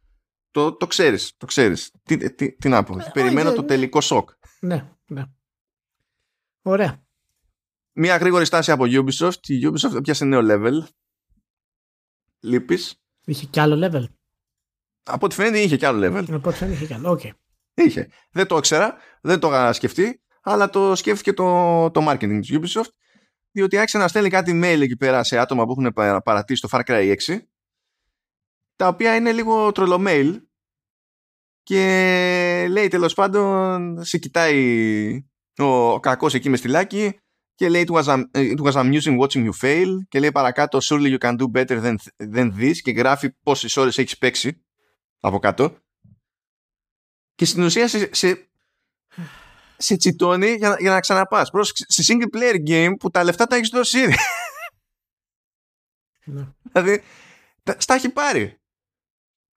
Το, 0.50 0.72
το 0.72 0.86
ξέρεις, 0.86 1.36
το 1.36 1.46
ξέρεις. 1.46 1.92
Τι, 2.02 2.34
τι, 2.34 2.52
τι 2.52 2.68
να 2.68 2.82
πω, 2.82 2.96
περιμένω 3.12 3.48
όχι, 3.48 3.56
το 3.56 3.62
ναι. 3.62 3.68
τελικό 3.68 4.00
σοκ. 4.00 4.30
Ναι, 4.60 4.90
ναι. 5.06 5.24
Ωραία. 6.62 7.04
Μία 7.92 8.16
γρήγορη 8.16 8.44
στάση 8.44 8.70
από 8.70 8.84
Ubisoft. 8.86 9.46
Η 9.46 9.60
Ubisoft 9.62 10.02
πιάσε 10.02 10.24
νέο 10.24 10.40
level. 10.42 10.82
Λείπεις. 12.40 13.00
Είχε 13.26 13.46
κι 13.46 13.60
άλλο 13.60 13.86
level. 13.86 14.04
Από 15.02 15.26
ό,τι 15.26 15.34
φαίνεται 15.34 15.60
είχε 15.60 15.76
κι 15.76 15.84
άλλο 15.84 16.06
level. 16.06 16.26
Οπότε 16.32 16.56
δεν 16.58 16.72
είχε 16.72 16.86
κι 16.86 16.94
άλλο. 16.94 17.10
Οκ. 17.10 17.20
Είχε. 17.74 18.08
Δεν 18.30 18.46
το 18.46 18.56
ήξερα, 18.56 18.96
δεν 19.20 19.38
το 19.40 19.48
είχα 19.48 19.72
σκεφτεί, 19.72 20.20
αλλά 20.42 20.70
το 20.70 20.94
σκέφτηκε 20.94 21.32
το, 21.32 21.90
το 21.90 22.10
marketing 22.10 22.38
της 22.40 22.50
Ubisoft, 22.52 22.90
διότι 23.50 23.76
άρχισε 23.76 23.98
να 23.98 24.08
στέλνει 24.08 24.28
κάτι 24.28 24.60
mail 24.64 24.80
εκεί 24.80 24.96
πέρα 24.96 25.24
σε 25.24 25.38
άτομα 25.38 25.64
που 25.64 25.70
έχουν 25.70 25.92
παρα- 25.92 26.22
παρατήσει 26.22 26.60
το 26.60 26.68
Far 26.72 26.80
Cry 26.86 27.14
6, 27.26 27.38
τα 28.76 28.88
οποία 28.88 29.16
είναι 29.16 29.32
λίγο 29.32 29.72
τρολο 29.72 30.10
mail 30.10 30.40
και 31.62 32.66
λέει 32.70 32.88
τέλος 32.88 33.14
πάντων, 33.14 34.04
σε 34.04 34.18
κοιτάει 34.18 35.26
ο, 35.58 35.64
ο 35.64 36.00
κακός 36.00 36.34
εκεί 36.34 36.48
με 36.48 36.56
στυλάκι 36.56 37.18
και 37.56 37.68
λέει 37.68 37.84
it 37.88 37.92
was, 37.92 38.04
am- 38.04 38.24
it 38.32 38.58
was 38.60 38.72
amusing 38.72 39.18
watching 39.18 39.48
you 39.50 39.52
fail 39.60 39.88
και 40.08 40.18
λέει 40.20 40.32
παρακάτω 40.32 40.78
surely 40.82 41.18
you 41.18 41.18
can 41.18 41.36
do 41.36 41.44
better 41.54 41.82
than, 41.82 41.94
than 42.34 42.52
this 42.58 42.72
και 42.82 42.90
γράφει 42.90 43.30
πόσες 43.42 43.76
ώρες 43.76 43.98
έχεις 43.98 44.18
παίξει 44.18 44.64
από 45.20 45.38
κάτω 45.38 45.76
και 47.34 47.44
στην 47.44 47.62
ουσία 47.62 47.88
σε, 47.88 48.14
σε, 48.14 48.48
σε 49.76 49.96
τσιτώνει 49.96 50.52
για, 50.54 50.68
να- 50.68 50.76
για 50.80 50.90
να 50.90 51.00
ξαναπάς. 51.00 51.50
Πρόσεξε, 51.50 51.84
σε 51.88 52.02
single 52.12 52.36
player 52.36 52.68
game 52.68 52.92
που 52.98 53.10
τα 53.10 53.24
λεφτά 53.24 53.46
τα 53.46 53.56
έχεις 53.56 53.68
δώσει 53.68 53.98
ήδη. 53.98 54.14
Ναι. 56.24 56.46
δηλαδή, 56.72 57.02
τα, 57.62 57.76
στα 57.80 57.94
έχει 57.94 58.08
πάρει 58.08 58.60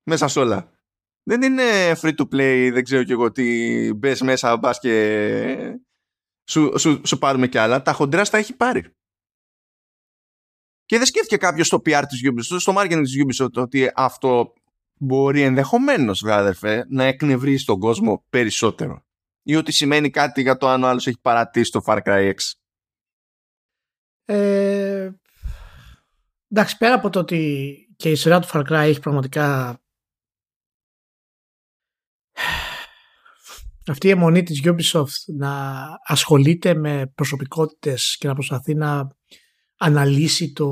μέσα 0.03 0.27
σε 0.27 0.39
όλα. 0.39 0.71
Δεν 1.23 1.41
είναι 1.41 1.91
free 2.01 2.15
to 2.15 2.23
play, 2.23 2.69
δεν 2.73 2.83
ξέρω 2.83 3.03
κι 3.03 3.11
εγώ 3.11 3.31
τι 3.31 3.93
μπες 3.93 4.21
μέσα, 4.21 4.57
μπας 4.57 4.79
και 4.79 5.79
σου, 6.49 6.79
σου, 6.79 7.01
σου 7.05 7.17
πάρουμε 7.17 7.47
κι 7.47 7.57
άλλα. 7.57 7.81
Τα 7.81 7.93
χοντρά 7.93 8.25
στα 8.25 8.37
έχει 8.37 8.55
πάρει. 8.55 8.93
Και 10.85 10.97
δεν 10.97 11.05
σκέφτηκε 11.05 11.37
κάποιος 11.37 11.67
στο 11.67 11.81
PR 11.85 12.03
της 12.07 12.21
Ubisoft, 12.23 12.59
στο 12.59 12.73
marketing 12.77 13.01
της 13.03 13.15
Ubisoft, 13.23 13.53
ότι 13.53 13.91
αυτό 13.95 14.53
μπορεί 14.99 15.41
ενδεχομένως, 15.41 16.21
βρε 16.23 16.33
αδερφέ, 16.33 16.85
να 16.89 17.03
εκνευρίσει 17.03 17.65
τον 17.65 17.79
κόσμο 17.79 18.25
περισσότερο. 18.29 19.03
Ή 19.43 19.55
ότι 19.55 19.71
σημαίνει 19.71 20.09
κάτι 20.09 20.41
για 20.41 20.57
το 20.57 20.67
αν 20.67 20.83
ο 20.83 20.87
άλλος 20.87 21.07
έχει 21.07 21.19
παρατήσει 21.21 21.71
το 21.71 21.81
Far 21.85 21.99
Cry 22.03 22.31
6. 22.31 22.33
Ε, 24.25 25.11
εντάξει, 26.47 26.77
πέρα 26.77 26.93
από 26.93 27.09
το 27.09 27.19
ότι 27.19 27.73
και 27.95 28.11
η 28.11 28.15
σειρά 28.15 28.39
του 28.39 28.47
Far 28.53 28.61
Cry 28.61 28.71
έχει 28.71 28.99
πραγματικά 28.99 29.79
αυτή 33.91 34.07
η 34.07 34.09
αιμονή 34.09 34.43
της 34.43 34.61
Ubisoft 34.65 35.33
να 35.37 35.83
ασχολείται 36.05 36.73
με 36.73 37.11
προσωπικότητες 37.15 38.15
και 38.19 38.27
να 38.27 38.33
προσπαθεί 38.33 38.75
να 38.75 39.07
αναλύσει 39.77 40.53
το, 40.53 40.67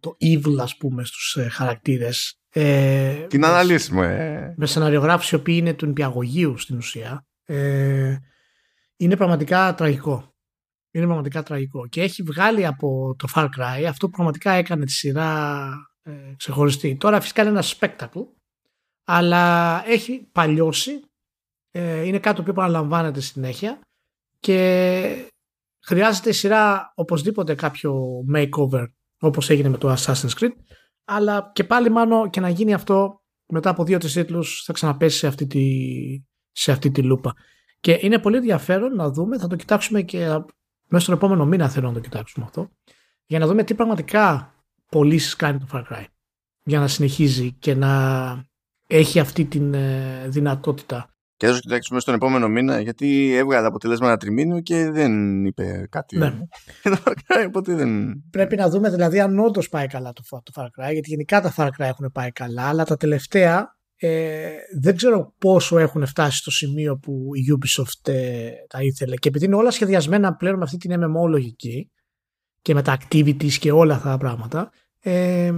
το 0.00 0.16
evil 0.20 0.56
ας 0.60 0.76
πούμε 0.76 1.04
στους 1.04 1.36
ε, 1.36 1.48
χαρακτήρες 1.48 2.40
ε, 2.50 3.26
την 3.26 3.44
αναλύσουμε. 3.44 4.06
ε. 4.06 4.54
με 4.56 4.66
σεναριογράφους 4.66 5.30
οι 5.30 5.34
οποίοι 5.34 5.56
είναι 5.58 5.74
του 5.74 5.86
νηπιαγωγείου 5.86 6.58
στην 6.58 6.76
ουσία 6.76 7.26
ε, 7.44 8.16
είναι 8.96 9.16
πραγματικά 9.16 9.74
τραγικό. 9.74 10.36
Είναι 10.90 11.04
πραγματικά 11.04 11.42
τραγικό. 11.42 11.88
Και 11.88 12.02
έχει 12.02 12.22
βγάλει 12.22 12.66
από 12.66 13.14
το 13.18 13.28
Far 13.34 13.44
Cry 13.44 13.84
αυτό 13.88 14.06
που 14.06 14.12
πραγματικά 14.12 14.52
έκανε 14.52 14.84
τη 14.84 14.92
σειρά 14.92 15.68
ε, 16.02 16.12
ξεχωριστή. 16.36 16.96
Τώρα 16.96 17.20
φυσικά 17.20 17.42
είναι 17.42 17.50
ένα 17.50 17.64
spectacle 17.64 18.26
αλλά 19.04 19.82
έχει 19.86 20.28
παλιώσει 20.32 21.00
ε, 21.78 22.02
είναι 22.06 22.18
κάτι 22.18 22.42
που 22.42 22.50
επαναλαμβάνεται 22.50 23.20
συνέχεια 23.20 23.80
και 24.40 25.30
χρειάζεται 25.86 26.28
η 26.28 26.32
σειρά 26.32 26.92
οπωσδήποτε 26.94 27.54
κάποιο 27.54 27.94
makeover 28.34 28.84
όπως 29.20 29.50
έγινε 29.50 29.68
με 29.68 29.78
το 29.78 29.92
Assassin's 29.98 30.40
Creed 30.40 30.52
αλλά 31.04 31.50
και 31.54 31.64
πάλι 31.64 31.90
μάλλον 31.90 32.30
και 32.30 32.40
να 32.40 32.48
γίνει 32.48 32.74
αυτό 32.74 33.22
μετά 33.48 33.70
από 33.70 33.84
δύο-τρεις 33.84 34.12
τίτλους 34.12 34.62
θα 34.64 34.72
ξαναπέσει 34.72 35.18
σε 35.18 35.26
αυτή, 35.26 35.46
τη, 35.46 35.64
σε 36.52 36.72
αυτή 36.72 36.90
τη 36.90 37.02
λούπα. 37.02 37.34
Και 37.80 37.98
είναι 38.00 38.18
πολύ 38.18 38.36
ενδιαφέρον 38.36 38.94
να 38.94 39.10
δούμε, 39.10 39.38
θα 39.38 39.46
το 39.46 39.56
κοιτάξουμε 39.56 40.02
και 40.02 40.18
μέσα 40.88 41.04
στον 41.04 41.14
επόμενο 41.14 41.46
μήνα 41.46 41.68
θέλω 41.68 41.88
να 41.88 41.94
το 41.94 42.00
κοιτάξουμε 42.00 42.46
αυτό, 42.46 42.70
για 43.26 43.38
να 43.38 43.46
δούμε 43.46 43.64
τι 43.64 43.74
πραγματικά 43.74 44.54
πωλήσεις 44.88 45.36
κάνει 45.36 45.58
το 45.58 45.66
Far 45.72 45.82
Cry. 45.82 46.04
Για 46.64 46.78
να 46.78 46.88
συνεχίζει 46.88 47.52
και 47.52 47.74
να 47.74 48.44
έχει 48.86 49.20
αυτή 49.20 49.44
τη 49.44 49.60
ε, 49.72 50.28
δυνατότητα 50.28 51.17
και 51.38 51.46
θα 51.46 51.52
το 51.52 51.58
κοιτάξουμε 51.58 52.00
στον 52.00 52.14
επόμενο 52.14 52.48
μήνα, 52.48 52.80
γιατί 52.80 53.34
έβγαλε 53.34 53.66
αποτελέσματα 53.66 54.16
τριμήνου 54.16 54.60
και 54.60 54.90
δεν 54.90 55.44
είπε 55.44 55.86
κάτι. 55.90 56.18
Ναι. 56.18 56.38
οπότε 57.48 57.74
δεν... 57.74 58.22
Πρέπει 58.30 58.56
να 58.56 58.68
δούμε 58.68 58.90
δηλαδή 58.90 59.20
αν 59.20 59.38
όντως 59.38 59.68
πάει 59.68 59.86
καλά 59.86 60.12
το, 60.12 60.22
το 60.28 60.52
Far 60.54 60.64
Cry, 60.64 60.92
γιατί 60.92 61.08
γενικά 61.08 61.40
τα 61.40 61.54
Far 61.56 61.66
Cry 61.66 61.86
έχουν 61.86 62.10
πάει 62.12 62.30
καλά, 62.30 62.68
αλλά 62.68 62.84
τα 62.84 62.96
τελευταία 62.96 63.76
ε, 63.96 64.50
δεν 64.80 64.96
ξέρω 64.96 65.34
πόσο 65.38 65.78
έχουν 65.78 66.06
φτάσει 66.06 66.36
στο 66.38 66.50
σημείο 66.50 66.96
που 66.96 67.30
η 67.32 67.44
Ubisoft 67.58 68.12
ε, 68.12 68.50
τα 68.68 68.82
ήθελε. 68.82 69.16
Και 69.16 69.28
επειδή 69.28 69.44
είναι 69.44 69.56
όλα 69.56 69.70
σχεδιασμένα 69.70 70.34
πλέον 70.34 70.56
με 70.56 70.64
αυτή 70.64 70.76
την 70.76 70.92
MMO 71.00 71.28
λογική 71.28 71.90
και 72.62 72.74
με 72.74 72.82
τα 72.82 72.98
activities 73.00 73.52
και 73.52 73.72
όλα 73.72 73.94
αυτά 73.94 74.10
τα 74.10 74.18
πράγματα, 74.18 74.70
ε, 75.00 75.52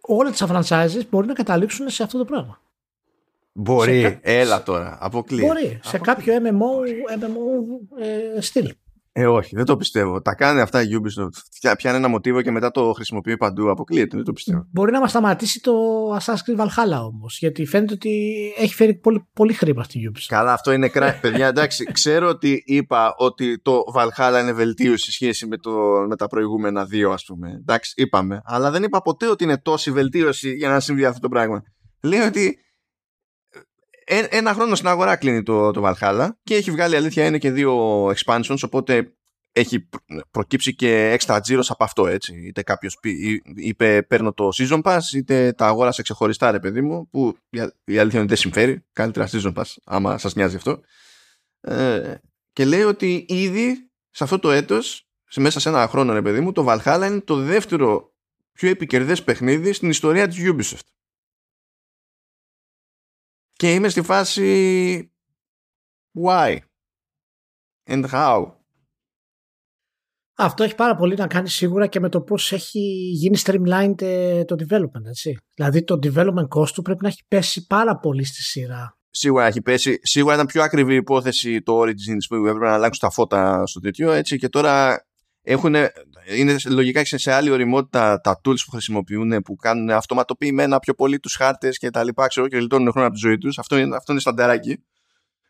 όλα 0.00 0.30
τις 0.30 0.44
franchises 0.48 1.02
μπορεί 1.10 1.26
να 1.26 1.32
καταλήξουν 1.32 1.88
σε 1.88 2.02
αυτό 2.02 2.18
το 2.18 2.24
πράγμα. 2.24 2.62
Μπορεί, 3.56 4.02
κα... 4.02 4.18
έλα 4.22 4.62
τώρα, 4.62 4.98
αποκλείει. 5.00 5.44
Μπορεί, 5.46 5.80
σε 5.82 5.98
κάποιο 5.98 6.34
MMO, 6.34 7.20
MMO 7.20 8.02
ε, 8.36 8.40
στυλ. 8.40 8.74
Ε, 9.16 9.26
όχι, 9.26 9.56
δεν 9.56 9.64
το 9.64 9.76
πιστεύω. 9.76 10.22
Τα 10.22 10.34
κάνει 10.34 10.60
αυτά 10.60 10.82
η 10.82 10.86
Ubisoft. 10.90 11.74
Πιάνει 11.76 11.96
ένα 11.96 12.08
μοτίβο 12.08 12.42
και 12.42 12.50
μετά 12.50 12.70
το 12.70 12.92
χρησιμοποιεί 12.92 13.36
παντού. 13.36 13.70
Αποκλείεται, 13.70 14.16
δεν 14.16 14.24
το 14.24 14.32
πιστεύω. 14.32 14.66
Μπορεί 14.70 14.92
να 14.92 15.00
μας 15.00 15.10
σταματήσει 15.10 15.60
το 15.60 15.72
Assassin's 16.16 16.50
Creed 16.50 16.60
Valhalla 16.60 17.04
όμως. 17.04 17.38
Γιατί 17.38 17.66
φαίνεται 17.66 17.92
ότι 17.92 18.32
έχει 18.58 18.74
φέρει 18.74 18.94
πολύ, 18.94 19.28
πολύ 19.32 19.52
χρήμα 19.52 19.82
στη 19.82 20.10
Ubisoft. 20.10 20.26
Καλά, 20.26 20.52
αυτό 20.52 20.72
είναι 20.72 20.88
κράτο. 20.88 21.18
Παιδιά, 21.20 21.46
εντάξει, 21.46 21.84
ξέρω 21.98 22.28
ότι 22.28 22.62
είπα 22.66 23.14
ότι 23.16 23.60
το 23.60 23.82
Valhalla 23.94 24.40
είναι 24.42 24.52
βελτίωση 24.52 25.04
σε 25.04 25.12
σχέση 25.12 25.46
με, 25.46 25.56
το, 25.56 25.70
με 26.08 26.16
τα 26.16 26.26
προηγούμενα 26.26 26.84
δύο, 26.84 27.10
ας 27.10 27.24
πούμε. 27.24 27.50
Εντάξει, 27.50 27.92
είπαμε. 27.96 28.40
Αλλά 28.44 28.70
δεν 28.70 28.82
είπα 28.82 29.02
ποτέ 29.02 29.28
ότι 29.28 29.44
είναι 29.44 29.58
τόση 29.58 29.90
βελτίωση 29.90 30.52
για 30.52 30.68
να 30.68 30.80
συμβεί 30.80 31.04
αυτό 31.04 31.20
το 31.20 31.28
πράγμα. 31.28 31.62
Λέω 32.02 32.26
ότι 32.26 32.58
ένα 34.06 34.54
χρόνο 34.54 34.74
στην 34.74 34.88
αγορά 34.88 35.16
κλείνει 35.16 35.42
το, 35.42 35.70
το 35.70 35.82
Valhalla 35.84 36.28
και 36.42 36.54
έχει 36.54 36.70
βγάλει 36.70 36.96
αλήθεια 36.96 37.26
είναι 37.26 37.38
και 37.38 37.50
δύο 37.50 38.06
expansions 38.08 38.58
οπότε 38.62 39.14
έχει 39.56 39.88
προκύψει 40.30 40.74
και 40.74 41.10
έξτρα 41.10 41.40
τζίρος 41.40 41.70
από 41.70 41.84
αυτό 41.84 42.06
έτσι. 42.06 42.34
Είτε 42.46 42.62
κάποιος 42.62 42.98
είπε 43.54 44.02
παίρνω 44.02 44.32
το 44.32 44.48
season 44.54 44.82
pass 44.82 45.00
είτε 45.14 45.52
τα 45.52 45.66
αγόρασε 45.66 46.02
ξεχωριστά 46.02 46.50
ρε 46.50 46.60
παιδί 46.60 46.80
μου 46.80 47.08
που 47.10 47.36
η 47.84 47.98
αλήθεια 47.98 48.18
είναι 48.18 48.28
δεν 48.28 48.36
συμφέρει. 48.36 48.84
Καλύτερα 48.92 49.28
season 49.32 49.52
pass 49.54 49.74
άμα 49.84 50.18
σας 50.18 50.34
νοιάζει 50.34 50.56
αυτό. 50.56 50.80
Ε, 51.60 52.14
και 52.52 52.64
λέει 52.64 52.82
ότι 52.82 53.24
ήδη 53.28 53.90
σε 54.10 54.24
αυτό 54.24 54.38
το 54.38 54.50
έτος 54.50 55.08
σε 55.24 55.40
μέσα 55.40 55.60
σε 55.60 55.68
ένα 55.68 55.88
χρόνο 55.88 56.12
ρε 56.12 56.22
παιδί 56.22 56.40
μου 56.40 56.52
το 56.52 56.66
Valhalla 56.68 57.04
είναι 57.06 57.20
το 57.20 57.36
δεύτερο 57.36 58.12
πιο 58.52 58.68
επικερδές 58.68 59.24
παιχνίδι 59.24 59.72
στην 59.72 59.90
ιστορία 59.90 60.28
της 60.28 60.38
Ubisoft 60.40 60.86
και 63.56 63.74
είμαι 63.74 63.88
στη 63.88 64.02
φάση 64.02 65.12
why 66.24 66.58
and 67.88 68.04
how. 68.10 68.52
Αυτό 70.36 70.62
έχει 70.64 70.74
πάρα 70.74 70.94
πολύ 70.96 71.14
να 71.16 71.26
κάνει 71.26 71.48
σίγουρα 71.48 71.86
και 71.86 72.00
με 72.00 72.08
το 72.08 72.20
πώς 72.20 72.52
έχει 72.52 72.80
γίνει 73.12 73.38
streamlined 73.44 74.02
ε, 74.02 74.44
το 74.44 74.56
development. 74.58 75.04
Έτσι. 75.06 75.38
Δηλαδή 75.54 75.84
το 75.84 75.98
development 76.02 76.48
cost 76.48 76.68
του 76.68 76.82
πρέπει 76.82 77.02
να 77.02 77.08
έχει 77.08 77.24
πέσει 77.28 77.66
πάρα 77.66 77.98
πολύ 77.98 78.24
στη 78.24 78.42
σειρά. 78.42 78.98
Σίγουρα 79.10 79.46
έχει 79.46 79.62
πέσει. 79.62 79.98
Σίγουρα 80.02 80.34
ήταν 80.34 80.46
πιο 80.46 80.62
ακριβή 80.62 80.94
υπόθεση 80.94 81.62
το 81.62 81.80
Origins 81.80 82.24
που 82.28 82.34
έπρεπε 82.34 82.66
να 82.66 82.72
αλλάξουν 82.72 83.08
τα 83.08 83.14
φώτα 83.14 83.66
στο 83.66 83.80
τέτοιο. 83.80 84.12
Έτσι, 84.12 84.36
και 84.38 84.48
τώρα 84.48 85.06
έχουν, 85.44 85.74
είναι 86.36 86.56
λογικά 86.68 87.04
σε 87.04 87.32
άλλη 87.32 87.50
οριμότητα 87.50 88.20
τα 88.20 88.40
tools 88.44 88.58
που 88.64 88.70
χρησιμοποιούν 88.70 89.42
που 89.42 89.56
κάνουν 89.56 89.90
αυτοματοποιημένα 89.90 90.78
πιο 90.78 90.94
πολύ 90.94 91.20
τους 91.20 91.34
χάρτες 91.34 91.78
και 91.78 91.90
τα 91.90 92.04
λοιπά 92.04 92.26
ξέρω 92.26 92.48
και 92.48 92.56
γλιτώνουν 92.56 92.90
χρόνο 92.90 93.06
από 93.06 93.16
τη 93.16 93.20
ζωή 93.26 93.38
τους. 93.38 93.58
Αυτό 93.58 93.76
είναι, 93.76 93.96
αυτό 93.96 94.12
είναι 94.12 94.20
στανταράκι. 94.20 94.84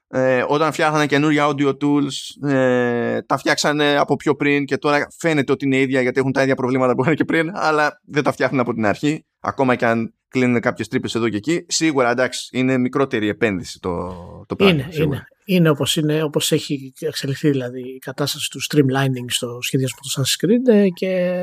Ε, 0.08 0.44
όταν 0.48 0.72
φτιάχνανε 0.72 1.06
καινούργια 1.06 1.46
audio 1.46 1.68
tools 1.68 2.48
ε, 2.50 3.22
τα 3.22 3.36
φτιάξανε 3.36 3.96
από 3.96 4.16
πιο 4.16 4.34
πριν 4.34 4.64
και 4.64 4.78
τώρα 4.78 5.06
φαίνεται 5.18 5.52
ότι 5.52 5.64
είναι 5.64 5.76
ίδια 5.76 6.00
γιατί 6.00 6.20
έχουν 6.20 6.32
τα 6.32 6.42
ίδια 6.42 6.54
προβλήματα 6.54 6.94
που 6.94 7.02
είχαν 7.02 7.14
και 7.14 7.24
πριν 7.24 7.50
αλλά 7.54 8.00
δεν 8.04 8.22
τα 8.22 8.32
φτιάχνουν 8.32 8.60
από 8.60 8.74
την 8.74 8.86
αρχή 8.86 9.24
ακόμα 9.40 9.74
και 9.74 9.86
αν 9.86 10.14
κλείνουν 10.28 10.60
κάποιες 10.60 10.88
τρύπες 10.88 11.14
εδώ 11.14 11.28
και 11.28 11.36
εκεί. 11.36 11.64
Σίγουρα 11.68 12.10
εντάξει 12.10 12.48
είναι 12.52 12.78
μικρότερη 12.78 13.28
επένδυση 13.28 13.80
το, 13.80 14.14
το 14.46 14.56
πράγμα 14.56 14.74
είναι, 14.74 14.88
είναι, 14.92 15.26
είναι 15.44 15.68
όπως, 15.68 15.96
είναι 15.96 16.22
όπως 16.22 16.52
έχει 16.52 16.92
εξελιχθεί 17.00 17.50
δηλαδή 17.50 17.80
η 17.80 17.98
κατάσταση 17.98 18.50
του 18.50 18.60
streamlining 18.62 19.24
στο 19.26 19.58
σχεδιασμό 19.60 19.98
του 20.02 20.10
Assassin's 20.10 20.44
Creed 20.44 20.74
ε, 20.74 20.88
και 20.88 21.40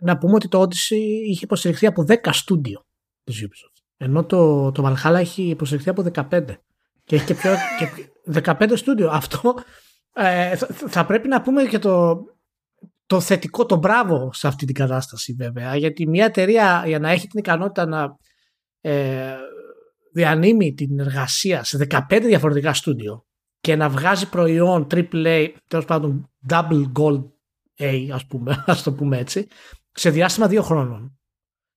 να 0.00 0.18
πούμε 0.18 0.34
ότι 0.34 0.48
το 0.48 0.62
Odyssey 0.62 1.26
είχε 1.26 1.44
υποστηριχθεί 1.44 1.86
από 1.86 2.04
10 2.08 2.14
στούντιο 2.30 2.86
της 3.24 3.44
Ubisoft. 3.44 3.82
Ενώ 3.96 4.24
το, 4.24 4.72
το 4.72 4.86
Valhalla 4.86 5.14
έχει 5.14 5.42
υποστηριχθεί 5.42 5.90
από 5.90 6.04
15 6.30 6.44
και 7.04 7.16
έχει 7.16 7.24
και 7.24 7.34
πιο 7.34 7.54
και 7.78 8.10
15 8.42 8.72
στούντιο. 8.74 9.10
Αυτό 9.10 9.54
ε, 10.14 10.56
θα, 10.56 10.66
θα, 10.66 11.06
πρέπει 11.06 11.28
να 11.28 11.42
πούμε 11.42 11.64
και 11.64 11.78
το, 11.78 12.22
το 13.06 13.20
θετικό, 13.20 13.66
το 13.66 13.76
μπράβο 13.76 14.30
σε 14.32 14.46
αυτή 14.46 14.66
την 14.66 14.74
κατάσταση 14.74 15.32
βέβαια. 15.32 15.76
Γιατί 15.76 16.08
μια 16.08 16.24
εταιρεία 16.24 16.82
για 16.86 16.98
να 16.98 17.10
έχει 17.10 17.26
την 17.26 17.38
ικανότητα 17.38 17.86
να 17.86 18.16
ε, 18.80 19.36
διανύμει 20.12 20.74
την 20.74 20.98
εργασία 20.98 21.64
σε 21.64 21.86
15 21.90 22.20
διαφορετικά 22.22 22.74
στούντιο 22.74 23.26
και 23.62 23.76
να 23.76 23.88
βγάζει 23.88 24.28
προϊόν 24.28 24.86
AAA, 24.90 25.48
τέλος 25.66 25.84
πάντων 25.84 26.30
double 26.48 26.92
gold 26.98 27.24
A, 27.78 28.08
ας 28.12 28.26
πούμε, 28.26 28.64
ας 28.66 28.82
το 28.82 28.92
πούμε 28.92 29.18
έτσι, 29.18 29.46
σε 29.92 30.10
διάστημα 30.10 30.48
δύο 30.48 30.62
χρόνων. 30.62 31.18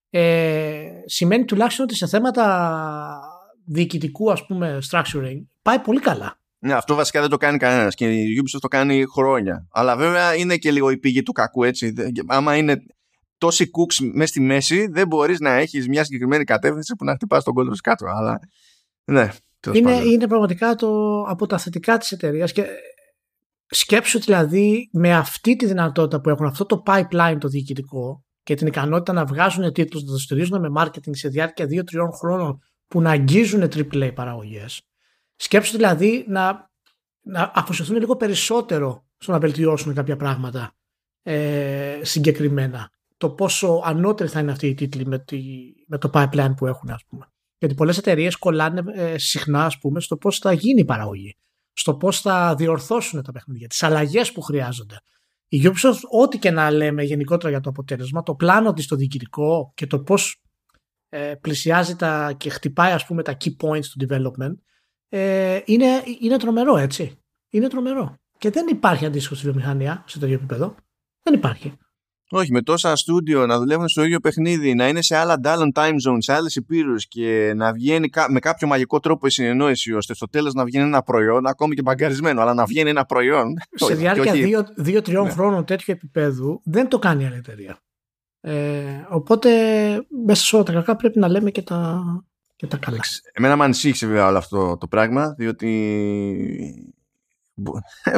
Ε, 0.09 0.89
σημαίνει 1.05 1.45
τουλάχιστον 1.45 1.85
ότι 1.85 1.95
σε 1.95 2.07
θέματα 2.07 3.19
διοικητικού 3.65 4.31
ας 4.31 4.45
πούμε 4.45 4.77
structuring 4.91 5.41
πάει 5.61 5.79
πολύ 5.79 5.99
καλά. 5.99 6.39
Ναι, 6.59 6.73
αυτό 6.73 6.95
βασικά 6.95 7.21
δεν 7.21 7.29
το 7.29 7.37
κάνει 7.37 7.57
κανένας 7.57 7.95
και 7.95 8.11
η 8.13 8.41
Ubisoft 8.41 8.59
το 8.61 8.67
κάνει 8.67 9.05
χρόνια. 9.05 9.67
Αλλά 9.71 9.95
βέβαια 9.95 10.35
είναι 10.35 10.57
και 10.57 10.71
λίγο 10.71 10.89
η 10.89 10.97
πηγή 10.97 11.23
του 11.23 11.31
κακού 11.31 11.63
έτσι. 11.63 11.93
Άμα 12.27 12.55
είναι 12.55 12.85
τόσοι 13.37 13.69
cooks 13.77 14.09
μέσα 14.13 14.27
στη 14.27 14.39
μέση, 14.41 14.87
δεν 14.87 15.07
μπορείς 15.07 15.39
να 15.39 15.51
έχεις 15.51 15.87
μια 15.87 16.03
συγκεκριμένη 16.03 16.43
κατεύθυνση 16.43 16.95
που 16.95 17.05
να 17.05 17.13
χτυπάς 17.13 17.43
τον 17.43 17.53
κόλλο 17.53 17.77
κάτω. 17.83 18.05
Αλλά 18.05 18.39
ναι, 19.05 19.29
είναι, 19.73 19.95
είναι 19.95 20.27
πραγματικά 20.27 20.75
το, 20.75 21.21
από 21.21 21.47
τα 21.47 21.57
θετικά 21.57 21.97
της 21.97 22.11
εταιρείας 22.11 22.51
και 22.51 22.65
σκέψου 23.67 24.19
δηλαδή 24.19 24.89
με 24.91 25.15
αυτή 25.15 25.55
τη 25.55 25.65
δυνατότητα 25.65 26.21
που 26.21 26.29
έχουν 26.29 26.45
αυτό 26.45 26.65
το 26.65 26.83
pipeline 26.85 27.37
το 27.39 27.47
διοικητικό 27.47 28.23
και 28.43 28.55
την 28.55 28.67
ικανότητα 28.67 29.13
να 29.13 29.25
βγάζουν 29.25 29.73
τίτλους, 29.73 30.03
να 30.03 30.11
το 30.11 30.17
στηρίζουν 30.17 30.59
με 30.59 30.81
marketing 30.81 31.09
σε 31.11 31.27
διάρκεια 31.27 31.65
2-3 31.65 32.09
χρόνων 32.19 32.59
που 32.87 33.01
να 33.01 33.09
αγγίζουν 33.09 33.63
AAA 33.63 34.11
παραγωγές. 34.15 34.81
Σκέψου 35.35 35.75
δηλαδή 35.75 36.25
να, 36.27 36.71
να 37.21 37.51
αφοσιωθούν 37.55 37.97
λίγο 37.97 38.15
περισσότερο 38.15 39.05
στο 39.17 39.31
να 39.31 39.39
βελτιώσουν 39.39 39.93
κάποια 39.93 40.15
πράγματα 40.15 40.75
ε, 41.21 41.99
συγκεκριμένα. 42.01 42.89
Το 43.17 43.29
πόσο 43.29 43.81
ανώτερη 43.83 44.29
θα 44.29 44.39
είναι 44.39 44.51
αυτή 44.51 44.67
η 44.67 44.73
τίτλη 44.73 45.05
με, 45.05 45.19
τη, 45.19 45.41
με 45.87 45.97
το 45.97 46.09
pipeline 46.13 46.53
που 46.57 46.67
έχουν 46.67 46.89
ας 46.89 47.05
πούμε. 47.07 47.25
Γιατί 47.65 47.79
πολλές 47.79 47.97
εταιρείες 47.97 48.35
κολλάνε 48.35 48.83
ε, 48.93 49.17
συχνά, 49.17 49.65
ας 49.65 49.77
πούμε, 49.77 49.99
στο 49.99 50.17
πώς 50.17 50.37
θα 50.37 50.53
γίνει 50.53 50.79
η 50.79 50.85
παραγωγή. 50.85 51.37
Στο 51.73 51.95
πώς 51.95 52.21
θα 52.21 52.55
διορθώσουν 52.55 53.23
τα 53.23 53.31
παιχνίδια, 53.31 53.67
τις 53.67 53.83
αλλαγές 53.83 54.31
που 54.31 54.41
χρειάζονται. 54.41 54.99
η 55.47 55.61
Ubisoft, 55.63 56.21
ό,τι 56.21 56.37
και 56.37 56.51
να 56.51 56.71
λέμε 56.71 57.03
γενικότερα 57.03 57.49
για 57.49 57.59
το 57.59 57.69
αποτέλεσμα, 57.69 58.23
το 58.23 58.35
πλάνο 58.35 58.73
της 58.73 58.87
το 58.87 58.95
διοικητικό 58.95 59.71
και 59.75 59.87
το 59.87 59.99
πώς 59.99 60.41
ε, 61.09 61.33
πλησιάζει 61.41 61.95
τα, 61.95 62.33
και 62.37 62.49
χτυπάει 62.49 62.91
ας 62.91 63.05
πούμε 63.05 63.23
τα 63.23 63.37
key 63.43 63.49
points 63.61 63.85
του 63.85 64.07
development, 64.07 64.55
ε, 65.09 65.59
είναι, 65.65 66.03
είναι 66.21 66.37
τρομερό 66.37 66.77
έτσι. 66.77 67.19
Είναι 67.49 67.67
τρομερό. 67.67 68.15
Και 68.37 68.49
δεν 68.49 68.67
υπάρχει 68.67 69.05
αντίστοιχο 69.05 69.35
στη 69.35 69.43
βιομηχανία 69.43 70.03
σε 70.07 70.19
τέτοιο 70.19 70.35
επίπεδο. 70.35 70.75
Δεν 71.21 71.33
υπάρχει. 71.33 71.73
Όχι, 72.37 72.51
με 72.51 72.61
τόσα 72.61 72.95
στούντιο 72.95 73.45
να 73.45 73.57
δουλεύουν 73.57 73.87
στο 73.87 74.03
ίδιο 74.03 74.19
παιχνίδι, 74.19 74.75
να 74.75 74.87
είναι 74.87 75.01
σε 75.01 75.15
άλλα 75.15 75.39
ντάλλον 75.39 75.71
time 75.75 75.95
zones, 76.07 76.17
σε 76.17 76.33
άλλες 76.33 76.55
υπήρου 76.55 76.95
και 76.95 77.53
να 77.55 77.73
βγαίνει 77.73 78.09
με 78.29 78.39
κάποιο 78.39 78.67
μαγικό 78.67 78.99
τρόπο 78.99 79.27
η 79.27 79.29
συνεννόηση, 79.29 79.93
ώστε 79.93 80.13
στο 80.13 80.29
τέλος 80.29 80.53
να 80.53 80.65
βγαίνει 80.65 80.85
ένα 80.85 81.01
προϊόν, 81.01 81.45
ακόμη 81.45 81.75
και 81.75 81.81
μπαγκαρισμένο, 81.81 82.41
αλλά 82.41 82.53
να 82.53 82.65
βγαίνει 82.65 82.89
ένα 82.89 83.05
προϊόν. 83.05 83.53
Σε 83.75 83.93
διάρκεια 83.93 84.65
δύο-τριών 84.75 85.25
ναι. 85.25 85.31
χρόνων 85.31 85.65
τέτοιου 85.65 85.91
επίπεδου 85.91 86.61
δεν 86.63 86.87
το 86.87 86.99
κάνει 86.99 87.23
η 87.23 87.25
άλλη 87.25 87.35
εταιρεία. 87.35 87.77
Ε, 88.41 88.83
οπότε 89.09 89.49
μέσα 90.25 90.45
σε 90.45 90.55
όλα 90.55 90.65
τα 90.65 90.73
κακά 90.73 90.95
πρέπει 90.95 91.19
να 91.19 91.27
λέμε 91.27 91.51
και 91.51 91.61
τα, 91.61 92.03
και 92.55 92.67
τα 92.67 92.77
καλά. 92.77 92.99
Εμένα 93.33 93.55
με 93.55 93.63
ανησύχησε 93.63 94.07
βέβαια 94.07 94.27
όλο 94.27 94.37
αυτό 94.37 94.77
το 94.77 94.87
πράγμα, 94.87 95.33
διότι 95.37 96.95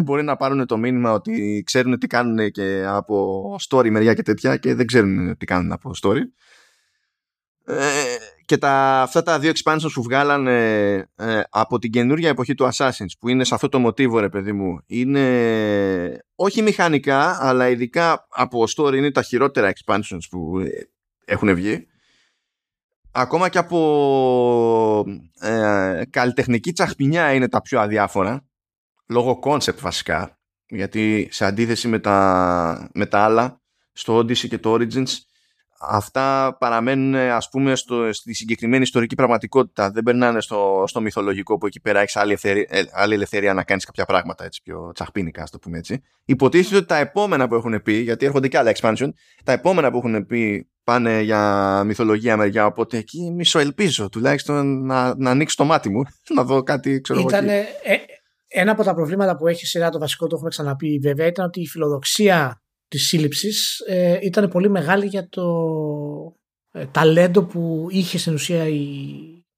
μπορεί 0.04 0.24
να 0.24 0.36
πάρουν 0.36 0.66
το 0.66 0.78
μήνυμα 0.78 1.12
ότι 1.12 1.64
ξέρουν 1.66 2.00
τι 2.00 2.08
κάνουν 2.08 2.52
και 2.52 2.84
από 2.88 3.56
story 3.70 3.90
μεριά 3.90 4.14
και 4.14 4.24
τέτοια 4.24 4.58
και 4.58 4.76
δεν 4.76 4.86
ξέρουν 4.86 5.38
τι 5.38 5.46
κάνουν 5.46 5.72
από 5.72 5.92
story. 6.02 6.22
Ε, 7.70 7.76
και 8.46 8.58
τα, 8.58 9.02
αυτά 9.02 9.24
τα 9.24 9.40
δύο 9.40 9.52
expansions 9.52 9.92
που 9.94 10.04
βγάλανε 10.04 10.96
ε, 11.16 11.42
από 11.50 11.80
την 11.80 11.92
καινούργια 11.92 12.30
εποχή 12.30 12.54
του 12.54 12.70
Assassins 12.74 13.12
που 13.20 13.30
είναι 13.30 13.44
σε 13.44 13.54
αυτό 13.54 13.70
το 13.70 13.80
μοτίβο 13.80 14.20
ρε 14.20 14.30
παιδί 14.30 14.52
μου 14.52 14.80
είναι 14.86 16.26
όχι 16.36 16.62
μηχανικά 16.62 17.38
αλλά 17.42 17.70
ειδικά 17.70 18.28
από 18.30 18.64
story 18.76 18.94
είναι 18.94 19.12
τα 19.12 19.22
χειρότερα 19.22 19.74
expansions 19.74 20.28
που 20.30 20.60
ε, 20.60 20.70
έχουν 21.26 21.56
βγει 21.56 21.88
ακόμα 23.12 23.50
και 23.50 23.58
από 23.58 25.06
ε, 25.40 26.02
καλλιτεχνική 26.10 26.72
τσαχπινιά 26.72 27.34
είναι 27.34 27.50
τα 27.50 27.62
πιο 27.62 27.80
αδιάφορα 27.80 28.46
λόγω 29.08 29.40
concept 29.44 29.80
βασικά 29.80 30.38
γιατί 30.68 31.28
σε 31.32 31.46
αντίθεση 31.46 31.88
με 31.88 32.00
τα, 32.00 32.90
με 32.94 33.06
τα 33.06 33.20
άλλα 33.20 33.62
στο 33.94 34.18
Odyssey 34.18 34.48
και 34.48 34.58
το 34.58 34.74
Origins 34.74 35.14
αυτά 35.80 36.58
παραμένουν 36.60 37.16
ας 37.16 37.50
πούμε 37.50 37.76
στο, 37.76 38.14
στη 38.14 38.34
συγκεκριμένη 38.34 38.84
ιστορική 38.84 39.16
πραγματικότητα. 39.16 39.92
Δεν 39.92 40.04
περνάνε 40.04 40.42
στο, 40.42 40.84
στο 40.88 41.02
μυθολογικό 41.02 41.58
που 41.58 41.66
εκεί 41.66 41.80
πέρα 41.80 42.00
έχεις 42.00 42.16
άλλη, 42.16 42.38
ε, 42.42 42.64
άλλη 42.92 43.14
ελευθερία 43.14 43.54
να 43.54 43.64
κάνεις 43.64 43.86
κάποια 43.86 44.06
πράγματα 44.06 44.46
έτσι 44.46 44.62
πιο 44.64 44.92
τσαχπίνικα 44.94 45.44
ας 45.44 45.50
το 45.50 45.60
πούμε 45.60 45.78
έτσι. 45.78 46.04
Υποτίθεται 46.26 46.76
ότι 46.76 46.86
τα 46.86 46.98
επόμενα 46.98 47.48
που 47.48 47.56
έχουν 47.56 47.82
πει 47.82 47.94
γιατί 47.94 48.26
έρχονται 48.26 48.48
και 48.48 48.58
άλλα 48.58 48.72
expansion 48.76 49.10
τα 49.44 49.52
επόμενα 49.52 49.92
που 49.92 49.98
έχουν 49.98 50.26
πει 50.26 50.70
πάνε 50.84 51.22
για 51.22 51.84
μυθολογία 51.86 52.38
μεριά 52.38 52.66
οπότε 52.66 52.98
εκεί 52.98 53.32
μισοελπίζω 53.32 54.10
τουλάχιστον 54.10 54.86
να, 54.86 55.16
να 55.18 55.30
ανοίξει 55.30 55.56
το 55.56 55.66
μάτι 55.66 55.90
μου 55.90 56.04
να 56.36 56.44
δω 56.44 56.64
κάτι 56.64 57.02
ξέρω 57.02 57.20
Ήτανε, 57.20 57.66
ε, 57.84 57.96
ένα 58.48 58.72
από 58.72 58.84
τα 58.84 58.94
προβλήματα 58.94 59.36
που 59.36 59.48
έχει 59.48 59.64
η 59.64 59.68
σειρά, 59.68 59.90
το 59.90 60.00
βασικό 60.00 60.28
το 60.28 60.36
έχουμε 60.36 60.50
ξαναπεί 60.50 61.00
βέβαια, 61.02 61.28
ήταν 61.28 61.46
ότι 61.46 61.62
η 61.62 61.68
φιλοδοξία 61.68 62.62
της 62.88 63.08
σύλληψης 63.08 63.80
ε, 63.88 64.20
ήταν 64.22 64.50
πολύ 64.50 64.70
μεγάλη 64.70 65.06
για 65.06 65.28
το 65.30 65.46
ε, 66.72 66.86
ταλέντο 66.86 67.46
που 67.46 67.88
είχε 67.90 68.18
στην 68.18 68.34
ουσία 68.34 68.68
η, 68.68 68.82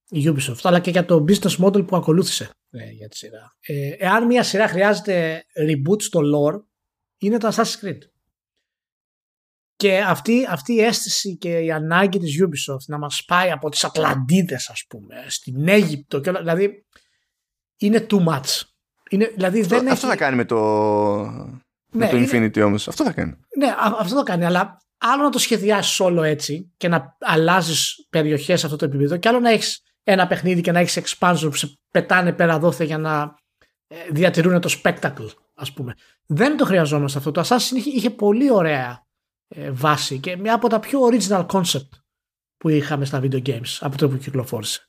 η 0.10 0.24
Ubisoft, 0.26 0.60
αλλά 0.64 0.80
και 0.80 0.90
για 0.90 1.06
το 1.06 1.26
business 1.28 1.66
model 1.66 1.88
που 1.88 1.96
ακολούθησε 1.96 2.50
ε, 2.70 2.90
για 2.90 3.08
τη 3.08 3.18
σειρά. 3.18 3.58
Ε, 3.62 3.90
εάν 3.90 4.26
μια 4.26 4.44
σειρά 4.44 4.68
χρειάζεται 4.68 5.46
reboot 5.68 6.02
στο 6.02 6.20
lore, 6.20 6.64
είναι 7.18 7.38
το 7.38 7.48
Assassin's 7.48 7.86
Creed. 7.86 8.00
Και 9.76 10.00
αυτή, 10.00 10.46
αυτή 10.50 10.74
η 10.74 10.82
αίσθηση 10.82 11.38
και 11.38 11.60
η 11.60 11.72
ανάγκη 11.72 12.20
της 12.20 12.44
Ubisoft 12.44 12.86
να 12.88 12.98
μας 12.98 13.24
πάει 13.26 13.52
από 13.52 13.70
τις 13.70 13.84
Ατλαντίδες 13.84 14.70
ας 14.70 14.86
πούμε, 14.90 15.26
στην 15.28 15.68
Αίγυπτο, 15.68 16.20
και, 16.20 16.32
δηλαδή 16.32 16.86
είναι 17.78 18.06
too 18.10 18.26
much. 18.26 18.62
Είναι, 19.10 19.32
δηλαδή 19.36 19.62
αυτό, 19.62 19.76
δεν 19.76 19.91
αυτό 19.91 20.07
έχει... 20.07 20.18
θα 20.18 20.24
κάνει 20.24 20.36
με 20.36 20.45
το, 20.45 20.57
ναι, 21.26 21.55
με 21.91 22.07
το 22.07 22.18
Infinity 22.18 22.55
είναι... 22.55 22.64
όμως. 22.64 22.88
Αυτό 22.88 23.03
θα 23.03 23.12
κάνει. 23.12 23.38
Ναι, 23.57 23.76
αυτό 23.99 24.16
θα 24.16 24.24
κάνει. 24.24 24.45
Αλλά 24.45 24.82
άλλο 24.97 25.24
να 25.24 25.30
το 25.30 25.39
σχεδιάσεις 25.39 25.99
όλο 25.99 26.24
έτσι 26.24 26.74
και 26.78 26.88
να 26.88 27.18
αλλάζεις 27.20 28.07
περιοχές 28.10 28.60
σε 28.60 28.66
αυτό 28.66 28.78
το 28.78 28.86
επίπεδο, 28.86 29.18
και 29.18 29.28
άλλο 29.28 29.39
να 29.39 29.49
έχεις 29.49 29.84
ένα 30.03 30.28
παιχνίδι 30.28 30.62
και 30.62 30.72
να 30.72 30.80
έχεις 30.80 30.99
expansion 30.99 31.47
που 31.49 31.55
σε 31.55 31.80
πετάνε 31.91 32.34
πέρα 32.34 32.60
δόθε 32.60 32.84
για 32.84 32.97
να 32.97 33.36
ε, 33.88 33.95
διατηρούν 34.10 34.62
το 34.62 34.80
spectacle, 34.84 35.30
ας 35.53 35.74
πούμε. 35.74 35.93
Δεν 36.26 36.57
το 36.57 36.66
χρειαζόμαστε 36.66 37.18
αυτό. 37.18 37.32
Το 37.32 37.41
Assassin 37.41 37.76
είχε, 37.76 37.89
είχε 37.89 38.10
πολύ 38.10 38.51
ωραία 38.51 39.05
ε, 39.47 39.72
βάση 39.72 40.20
και 40.20 40.38
μια 40.38 40.53
από 40.53 40.70
τα 40.70 40.80
πιο 40.80 40.99
original 41.12 41.45
concept 41.45 41.89
που 42.57 42.70
είχαμε 42.70 43.05
στα 43.05 43.20
video 43.24 43.45
games 43.45 43.78
από 43.80 43.97
το 43.97 44.10
που 44.10 44.18
κυκλοφόρησε. 44.18 44.88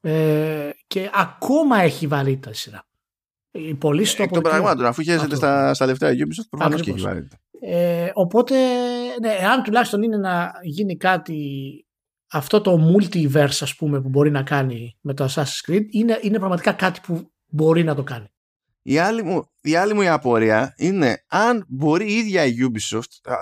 Ε, 0.00 0.70
και 0.86 1.10
ακόμα 1.14 1.80
έχει 1.80 2.06
βαρύτητα 2.06 2.50
η 2.50 2.54
σειρά. 2.54 2.87
Η 3.50 3.74
πωλήση 3.74 4.16
του 4.16 4.22
Εκ 4.22 4.30
των 4.30 4.42
πραγμάτων, 4.42 4.86
αφού 4.86 5.02
χαίρεται 5.02 5.36
στα, 5.36 5.74
στα 5.74 5.86
λεφτά 5.86 6.12
η 6.12 6.16
Ubisoft, 6.18 6.46
προφανώς 6.50 6.80
και 6.80 6.90
έχει 6.90 7.00
βαρύτητα. 7.00 7.36
Ε, 7.60 8.10
οπότε, 8.14 8.54
ναι, 9.20 9.36
εάν 9.40 9.62
τουλάχιστον 9.62 10.02
είναι 10.02 10.16
να 10.16 10.52
γίνει 10.62 10.96
κάτι 10.96 11.42
αυτό 12.30 12.60
το 12.60 12.94
multiverse 12.94 13.58
ας 13.60 13.74
πούμε 13.76 14.00
που 14.00 14.08
μπορεί 14.08 14.30
να 14.30 14.42
κάνει 14.42 14.96
με 15.00 15.14
το 15.14 15.24
Assassin's 15.24 15.70
Creed 15.70 15.84
είναι, 15.90 16.18
είναι 16.22 16.38
πραγματικά 16.38 16.72
κάτι 16.72 17.00
που 17.02 17.32
μπορεί 17.46 17.84
να 17.84 17.94
το 17.94 18.02
κάνει. 18.02 18.26
Η 18.82 18.98
άλλη, 18.98 19.22
μου, 19.22 19.50
η 19.60 19.74
άλλη 19.76 19.94
μου 19.94 20.00
η 20.00 20.08
απορία 20.08 20.74
είναι 20.76 21.24
αν 21.28 21.64
μπορεί 21.68 22.12
η 22.12 22.16
ίδια 22.16 22.44
η 22.44 22.54
Ubisoft 22.60 23.32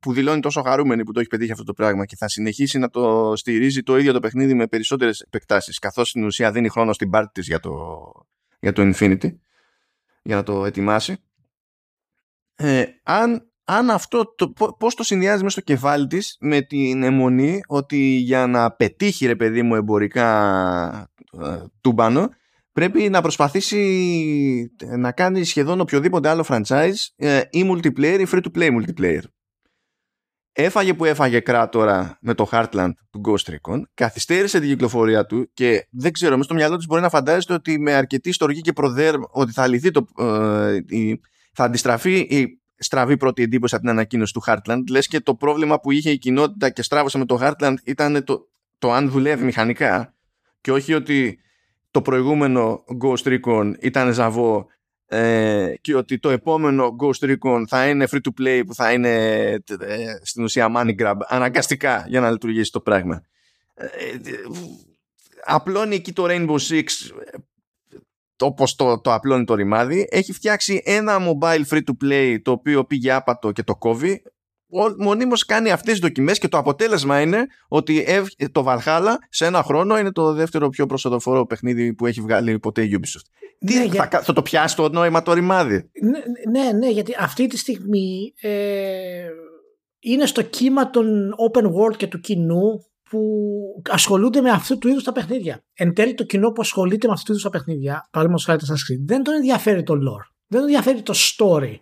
που 0.00 0.12
δηλώνει 0.12 0.40
τόσο 0.40 0.62
χαρούμενη 0.62 1.04
που 1.04 1.12
το 1.12 1.20
έχει 1.20 1.28
πετύχει 1.28 1.52
αυτό 1.52 1.64
το 1.64 1.72
πράγμα 1.72 2.04
και 2.04 2.16
θα 2.16 2.28
συνεχίσει 2.28 2.78
να 2.78 2.88
το 2.88 3.32
στηρίζει 3.36 3.82
το 3.82 3.98
ίδιο 3.98 4.12
το 4.12 4.20
παιχνίδι 4.20 4.54
με 4.54 4.66
περισσότερες 4.66 5.20
επεκτάσεις 5.20 5.78
καθώς 5.78 6.08
στην 6.08 6.24
ουσία 6.24 6.52
δίνει 6.52 6.68
χρόνο 6.68 6.92
στην 6.92 7.10
πάρτη 7.10 7.32
της 7.32 7.46
για 7.46 7.60
το, 7.60 7.72
για 8.66 8.72
το 8.72 8.82
Infinity 8.82 9.30
για 10.22 10.36
να 10.36 10.42
το 10.42 10.64
ετοιμάσει 10.64 11.16
ε, 12.56 12.84
αν, 13.02 13.50
αν 13.64 13.90
αυτό 13.90 14.34
το, 14.34 14.52
πώς 14.78 14.94
το 14.94 15.02
συνδυάζει 15.02 15.42
μέσα 15.42 15.60
στο 15.60 15.72
κεφάλι 15.72 16.06
της 16.06 16.36
με 16.40 16.60
την 16.60 17.02
αιμονή 17.02 17.60
ότι 17.66 17.98
για 17.98 18.46
να 18.46 18.70
πετύχει 18.70 19.26
ρε 19.26 19.36
παιδί 19.36 19.62
μου 19.62 19.74
εμπορικά 19.74 21.10
ε, 21.42 21.64
τούμπανο 21.80 22.28
πρέπει 22.72 23.08
να 23.10 23.20
προσπαθήσει 23.20 24.72
να 24.96 25.12
κάνει 25.12 25.44
σχεδόν 25.44 25.80
οποιοδήποτε 25.80 26.28
άλλο 26.28 26.44
franchise 26.48 27.06
ε, 27.16 27.40
ή 27.50 27.70
multiplayer 27.72 28.18
ή 28.20 28.26
free 28.32 28.42
to 28.42 28.58
play 28.58 28.80
multiplayer. 28.80 29.22
Έφαγε 30.58 30.94
που 30.94 31.04
έφαγε 31.04 31.40
κράτορα 31.40 32.18
με 32.20 32.34
το 32.34 32.48
Heartland 32.52 32.90
του 33.10 33.20
Ghost 33.24 33.52
Recon, 33.52 33.80
καθυστέρησε 33.94 34.60
την 34.60 34.68
κυκλοφορία 34.68 35.26
του 35.26 35.50
και 35.54 35.86
δεν 35.90 36.12
ξέρω, 36.12 36.30
μέσα 36.30 36.42
στο 36.42 36.54
μυαλό 36.54 36.76
της 36.76 36.86
μπορεί 36.86 37.02
να 37.02 37.08
φαντάζεται 37.08 37.52
ότι 37.52 37.78
με 37.78 37.92
αρκετή 37.92 38.32
στοργή 38.32 38.60
και 38.60 38.72
προδέρ 38.72 39.14
ότι 39.30 39.52
θα 39.52 39.66
λυθεί 39.66 39.90
το, 39.90 40.06
ε, 40.18 40.78
θα 41.52 41.64
αντιστραφεί 41.64 42.18
η 42.18 42.60
στραβή 42.76 43.16
πρώτη 43.16 43.42
εντύπωση 43.42 43.74
από 43.74 43.84
την 43.84 43.92
ανακοίνωση 43.92 44.32
του 44.32 44.42
Heartland. 44.46 44.82
Λες 44.90 45.06
και 45.06 45.20
το 45.20 45.34
πρόβλημα 45.34 45.80
που 45.80 45.90
είχε 45.90 46.10
η 46.10 46.18
κοινότητα 46.18 46.70
και 46.70 46.82
στράβωσε 46.82 47.18
με 47.18 47.24
το 47.24 47.38
Heartland 47.42 47.74
ήταν 47.84 48.24
το, 48.24 48.48
το 48.78 48.92
αν 48.92 49.10
δουλεύει 49.10 49.44
μηχανικά 49.44 50.14
και 50.60 50.72
όχι 50.72 50.94
ότι 50.94 51.38
το 51.90 52.02
προηγούμενο 52.02 52.84
Ghost 53.04 53.38
Recon 53.38 53.72
ήταν 53.80 54.12
ζαβό 54.12 54.66
ε, 55.06 55.74
και 55.80 55.96
ότι 55.96 56.18
το 56.18 56.30
επόμενο 56.30 56.96
Ghost 57.00 57.30
Recon 57.30 57.62
θα 57.68 57.88
είναι 57.88 58.06
free 58.10 58.20
to 58.20 58.42
play 58.42 58.62
που 58.66 58.74
θα 58.74 58.92
είναι 58.92 59.48
ε, 59.80 60.18
στην 60.22 60.44
ουσία 60.44 60.72
money 60.76 60.94
grab 60.98 61.16
αναγκαστικά 61.26 62.04
για 62.08 62.20
να 62.20 62.30
λειτουργήσει 62.30 62.72
το 62.72 62.80
πράγμα. 62.80 63.22
Ε, 63.74 63.88
απλώνει 65.44 65.94
εκεί 65.94 66.12
το 66.12 66.24
Rainbow 66.28 66.56
Six 66.56 66.84
όπως 68.38 68.74
το, 68.74 69.00
το 69.00 69.14
απλώνει 69.14 69.44
το 69.44 69.54
ρημάδι 69.54 70.06
έχει 70.10 70.32
φτιάξει 70.32 70.82
ένα 70.84 71.18
mobile 71.20 71.62
free 71.70 71.82
to 71.82 72.04
play 72.04 72.36
το 72.42 72.50
οποίο 72.50 72.84
πήγε 72.84 73.12
άπατο 73.12 73.52
και 73.52 73.62
το 73.62 73.76
κόβει 73.76 74.22
μονίμως 74.98 75.44
κάνει 75.44 75.70
αυτές 75.70 75.92
τις 75.92 76.00
δοκιμές 76.00 76.38
και 76.38 76.48
το 76.48 76.58
αποτέλεσμα 76.58 77.20
είναι 77.20 77.46
ότι 77.68 78.04
το 78.52 78.64
Valhalla 78.66 79.14
σε 79.28 79.46
ένα 79.46 79.62
χρόνο 79.62 79.98
είναι 79.98 80.12
το 80.12 80.32
δεύτερο 80.32 80.68
πιο 80.68 80.86
προσοδοφόρο 80.86 81.46
παιχνίδι 81.46 81.94
που 81.94 82.06
έχει 82.06 82.20
βγάλει 82.20 82.58
ποτέ 82.58 82.82
η 82.82 82.98
Ubisoft. 83.00 83.44
Ναι, 83.58 83.70
Τι, 83.80 83.86
για... 83.86 84.08
θα, 84.10 84.20
θα, 84.20 84.32
το 84.32 84.42
πιάσει 84.42 84.76
το 84.76 84.88
νόημα 84.88 85.22
το 85.22 85.32
ρημάδι; 85.32 85.90
Ναι, 86.02 86.60
ναι, 86.60 86.72
ναι, 86.72 86.90
γιατί 86.90 87.14
αυτή 87.18 87.46
τη 87.46 87.58
στιγμή 87.58 88.34
ε, 88.40 89.26
είναι 89.98 90.26
στο 90.26 90.42
κύμα 90.42 90.90
των 90.90 91.34
open 91.50 91.64
world 91.64 91.96
και 91.96 92.06
του 92.06 92.20
κοινού 92.20 92.84
που 93.10 93.20
ασχολούνται 93.90 94.40
με 94.40 94.50
αυτού 94.50 94.78
του 94.78 94.88
είδους 94.88 95.04
τα 95.04 95.12
παιχνίδια. 95.12 95.64
Εν 95.74 95.94
τέλει, 95.94 96.14
το 96.14 96.24
κοινό 96.24 96.50
που 96.50 96.60
ασχολείται 96.60 97.06
με 97.06 97.12
αυτού 97.12 97.24
του 97.24 97.32
είδους 97.32 97.42
τα 97.42 97.50
παιχνίδια, 97.50 98.08
παραδείγματος 98.10 98.44
χάρη 98.44 98.58
το 98.58 98.66
Assassin's 98.72 99.04
δεν 99.06 99.22
τον 99.22 99.34
ενδιαφέρει 99.34 99.82
το 99.82 99.94
lore. 99.94 100.34
Δεν 100.46 100.60
τον 100.60 100.68
ενδιαφέρει 100.68 101.02
το 101.02 101.14
story. 101.16 101.74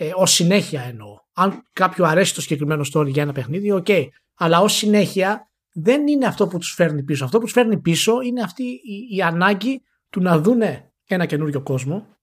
Ε, 0.00 0.10
ως 0.14 0.32
συνέχεια 0.32 0.82
εννοώ. 0.82 1.16
Αν 1.32 1.62
κάποιου 1.72 2.04
αρέσει 2.04 2.34
το 2.34 2.40
συγκεκριμένο 2.40 2.84
story 2.92 3.08
για 3.08 3.22
ένα 3.22 3.32
παιχνίδι, 3.32 3.70
OK. 3.70 3.84
Okay. 3.88 4.06
Αλλά 4.34 4.60
ως 4.60 4.72
συνέχεια 4.72 5.50
δεν 5.72 6.06
είναι 6.06 6.26
αυτό 6.26 6.46
που 6.46 6.58
τους 6.58 6.72
φέρνει 6.74 7.02
πίσω. 7.02 7.24
Αυτό 7.24 7.38
που 7.38 7.44
τους 7.44 7.52
φέρνει 7.52 7.80
πίσω 7.80 8.20
είναι 8.20 8.42
αυτή 8.42 8.62
η, 8.62 9.16
η 9.16 9.22
ανάγκη 9.22 9.82
του 10.10 10.20
να 10.20 10.38
δούνε 10.38 10.92
ένα 11.04 11.26
καινούριο 11.26 11.62
κόσμο 11.62 12.18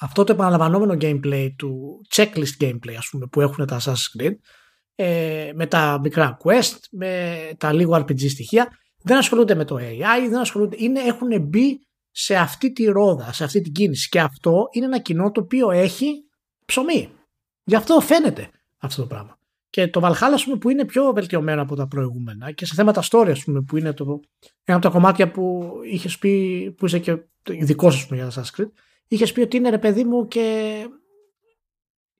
αυτό 0.00 0.24
το 0.24 0.32
επαναλαμβανόμενο 0.32 0.96
gameplay 1.00 1.48
του 1.56 2.00
checklist 2.14 2.60
gameplay 2.60 2.94
ας 2.98 3.08
πούμε 3.10 3.26
που 3.26 3.40
έχουν 3.40 3.66
τα 3.66 3.80
Assassin's 3.80 4.20
Creed 4.20 4.34
ε, 4.94 5.50
με 5.54 5.66
τα 5.66 5.98
μικρά 6.02 6.36
quest, 6.44 6.78
με 6.90 7.36
τα 7.58 7.72
λίγο 7.72 7.96
RPG 7.96 8.30
στοιχεία 8.30 8.68
δεν 9.02 9.16
ασχολούνται 9.16 9.54
με 9.54 9.64
το 9.64 9.76
AI, 9.76 10.28
δεν 10.30 10.38
ασχολούνται, 10.38 10.76
είναι, 10.78 11.00
έχουν 11.00 11.40
μπει 11.40 11.86
σε 12.10 12.36
αυτή 12.36 12.72
τη 12.72 12.84
ρόδα, 12.84 13.32
σε 13.32 13.44
αυτή 13.44 13.60
την 13.60 13.72
κίνηση 13.72 14.08
και 14.08 14.20
αυτό 14.20 14.68
είναι 14.70 14.84
ένα 14.84 14.98
κοινό 14.98 15.30
το 15.30 15.40
οποίο 15.40 15.70
έχει 15.70 16.24
ψωμί. 16.70 17.10
Γι' 17.64 17.74
αυτό 17.74 18.00
φαίνεται 18.00 18.50
αυτό 18.78 19.02
το 19.02 19.08
πράγμα. 19.08 19.38
Και 19.70 19.88
το 19.88 20.00
Valhalla 20.04 20.38
πούμε, 20.44 20.56
που 20.56 20.70
είναι 20.70 20.84
πιο 20.84 21.12
βελτιωμένο 21.12 21.62
από 21.62 21.76
τα 21.76 21.86
προηγούμενα 21.86 22.52
και 22.52 22.66
σε 22.66 22.74
θέματα 22.74 23.02
story 23.10 23.34
πούμε, 23.44 23.60
που 23.60 23.76
είναι 23.76 23.92
το, 23.92 24.20
ένα 24.64 24.76
από 24.76 24.86
τα 24.86 24.92
κομμάτια 24.92 25.30
που 25.30 25.72
είχες 25.84 26.18
πει, 26.18 26.74
που 26.78 26.86
είσαι 26.86 26.98
και 26.98 27.16
ειδικός 27.50 28.08
για 28.10 28.30
τα 28.30 28.42
Assassin's 28.42 28.60
Creed, 28.60 28.70
είχες 29.08 29.32
πει 29.32 29.40
ότι 29.40 29.56
είναι 29.56 29.70
ρε 29.70 29.78
παιδί 29.78 30.04
μου 30.04 30.28
και 30.28 30.86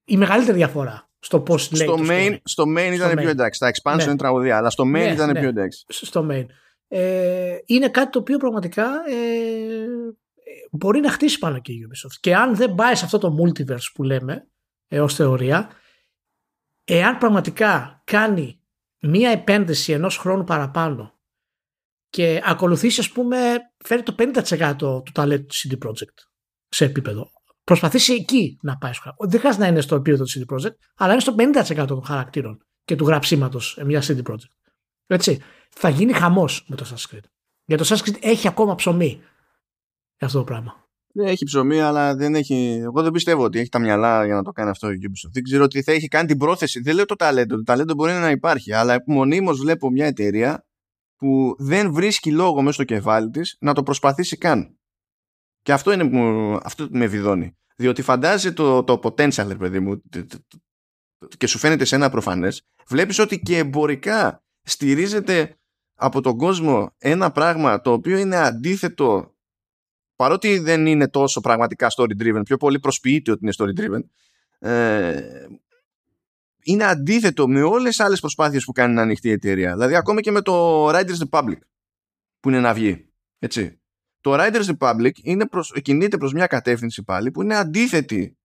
η 0.05 0.17
μεγαλύτερη 0.17 0.57
διαφορά 0.57 1.09
στο 1.19 1.41
πώς 1.41 1.73
λέει. 1.73 1.87
Στο 1.87 1.99
main, 2.09 2.37
στο 2.45 2.65
main 2.77 2.93
ήταν 2.95 3.17
πιο 3.17 3.29
εντάξει. 3.29 3.61
Τα 3.61 3.71
expansion 3.71 3.97
ναι. 3.97 4.03
είναι 4.03 4.17
τραγωδία, 4.17 4.57
αλλά 4.57 4.71
στο 4.71 4.85
main 4.85 4.91
ναι, 4.91 5.13
ήταν 5.13 5.33
ναι. 5.33 5.41
πιο 5.41 5.49
εντάξει. 5.49 5.85
Στο 5.89 6.27
main. 6.31 6.47
Ε, 6.89 7.57
είναι 7.65 7.89
κάτι 7.89 8.11
το 8.11 8.19
οποίο 8.19 8.39
πραγματικά 8.39 8.85
ε, 8.85 10.15
μπορεί 10.71 11.01
να 11.01 11.11
χτίσει 11.11 11.39
πάνω 11.39 11.61
και 11.61 11.73
η 11.73 11.89
Ubisoft. 11.89 12.17
Και 12.21 12.35
αν 12.37 12.57
δεν 12.57 12.75
πάει 12.75 12.95
σε 12.95 13.05
αυτό 13.05 13.19
το 13.19 13.37
multiverse 13.41 13.93
που 13.95 14.03
λέμε 14.03 14.49
ε, 14.89 15.01
ως 15.01 15.15
θεωρία, 15.15 15.71
εάν 16.85 17.19
πραγματικά 17.19 18.03
κάνει 18.05 18.61
μία 19.01 19.31
επένδυση 19.31 19.93
ενός 19.93 20.17
χρόνου 20.17 20.45
παραπάνω 20.45 21.19
και 22.11 22.43
ακολουθήσει 22.45 23.01
ας 23.01 23.11
πούμε 23.11 23.57
φέρει 23.85 24.03
το 24.03 24.15
50% 24.19 24.77
του 24.79 25.13
ταλέντου 25.13 25.47
του 25.47 25.55
CD 25.55 25.89
Projekt 25.89 26.19
σε 26.69 26.85
επίπεδο. 26.85 27.31
Προσπαθήσει 27.65 28.13
εκεί 28.13 28.59
να 28.63 28.77
πάει 28.77 28.93
στο 28.93 29.15
Δεν 29.19 29.39
χρειάζεται 29.39 29.65
να 29.65 29.71
είναι 29.71 29.81
στο 29.81 29.95
επίπεδο 29.95 30.25
του 30.25 30.31
CD 30.31 30.55
Projekt, 30.55 30.75
αλλά 30.97 31.13
είναι 31.13 31.21
στο 31.21 31.35
50% 31.39 31.85
των 31.87 32.05
χαρακτήρων 32.05 32.65
και 32.85 32.97
του 32.97 33.07
γραψίματος 33.07 33.79
μιας 33.85 34.11
CD 34.11 34.23
Projekt. 34.23 34.71
Έτσι. 35.07 35.43
Θα 35.71 35.89
γίνει 35.89 36.13
χαμός 36.13 36.65
με 36.69 36.77
το 36.77 36.85
Assassin's 36.85 37.15
Creed. 37.15 37.25
Γιατί 37.65 37.85
το 37.85 37.95
Assassin's 37.95 38.09
Creed 38.09 38.17
έχει 38.21 38.49
ακόμα 38.49 38.75
ψωμί 38.75 39.21
για 39.21 39.21
αυτό 40.25 40.39
το 40.39 40.45
πράγμα. 40.45 40.85
Δεν 41.13 41.27
έχει 41.27 41.45
ψωμί, 41.45 41.81
αλλά 41.81 42.15
δεν 42.15 42.35
έχει. 42.35 42.81
Εγώ 42.83 43.03
δεν 43.03 43.13
πιστεύω 43.13 43.45
ότι 43.45 43.59
έχει 43.59 43.69
τα 43.69 43.79
μυαλά 43.79 44.25
για 44.25 44.35
να 44.35 44.43
το 44.43 44.51
κάνει 44.51 44.71
αυτό 44.71 44.91
η 44.91 44.99
Ubisoft. 45.03 45.31
Δεν 45.33 45.43
ξέρω 45.43 45.65
ότι 45.65 45.83
θα 45.83 45.93
έχει 45.93 46.09
κάνει 46.09 46.27
την 46.27 46.39
πρόθεση. 46.39 46.81
Δεν 46.81 46.95
λέω 46.95 47.05
το 47.05 47.17
ταλέντο. 47.17 47.57
Το 47.57 47.63
ταλέντο 47.63 47.95
μπορεί 47.95 48.13
να 48.13 48.31
υπάρχει, 48.31 48.73
αλλά 48.73 49.03
μονίμως 49.07 49.59
βλέπω 49.59 49.91
μια 49.91 50.07
εταιρεία 50.07 50.65
που 51.17 51.55
δεν 51.59 51.93
βρίσκει 51.93 52.33
λόγο 52.33 52.61
μέσα 52.61 52.73
στο 52.73 52.85
κεφάλι 52.85 53.31
της 53.31 53.57
να 53.61 53.75
το 53.75 53.83
προσπαθήσει 53.83 54.37
καν. 54.37 54.79
Και 55.63 55.73
αυτό 55.73 55.93
είναι 55.93 56.09
που, 56.09 56.59
αυτό 56.63 56.89
με 56.91 57.07
βιδώνει. 57.07 57.57
Διότι 57.77 58.03
φαντάζει 58.03 58.53
το, 58.53 58.85
το 58.85 59.01
potential, 59.03 59.59
παιδί 59.59 59.81
μου, 59.81 60.03
και 61.37 61.47
σου 61.47 61.59
φαίνεται 61.59 61.85
σε 61.85 61.95
ένα 61.95 62.11
προφανές, 62.11 62.63
βλέπεις 62.87 63.19
ότι 63.19 63.41
και 63.41 63.59
εμπορικά 63.59 64.43
στηρίζεται 64.63 65.59
από 65.95 66.21
τον 66.21 66.37
κόσμο 66.37 66.95
ένα 66.99 67.31
πράγμα 67.31 67.81
το 67.81 67.93
οποίο 67.93 68.19
είναι 68.19 68.37
αντίθετο 68.37 69.30
παρότι 70.21 70.59
δεν 70.59 70.87
είναι 70.87 71.09
τόσο 71.09 71.41
πραγματικά 71.41 71.89
story 71.97 72.23
driven, 72.23 72.41
πιο 72.45 72.57
πολύ 72.57 72.79
προσποιείται 72.79 73.31
ότι 73.31 73.41
είναι 73.43 73.53
story 73.57 73.81
driven, 73.81 74.01
ε, 74.59 75.47
είναι 76.63 76.85
αντίθετο 76.85 77.49
με 77.49 77.63
όλες 77.63 77.89
τις 77.89 78.01
άλλες 78.01 78.21
προσπάθειες 78.21 78.65
που 78.65 78.73
κάνει 78.73 78.95
να 78.95 79.03
ανοιχτή 79.03 79.29
η 79.29 79.33
εταιρεία. 79.33 79.73
Δηλαδή 79.73 79.97
ακόμα 79.97 80.21
και 80.21 80.31
με 80.31 80.43
το 80.43 80.89
Riders 80.89 81.29
Republic 81.31 81.59
που 82.41 82.49
είναι 82.49 82.61
να 82.61 82.75
βγει. 82.75 83.09
Έτσι. 83.39 83.81
Το 84.21 84.35
Riders 84.35 84.77
Republic 84.79 85.11
είναι 85.23 85.47
προς, 85.47 85.73
κινείται 85.83 86.17
προς 86.17 86.33
μια 86.33 86.47
κατεύθυνση 86.47 87.03
πάλι 87.03 87.31
που 87.31 87.43
είναι 87.43 87.57
αντίθετη 87.57 88.39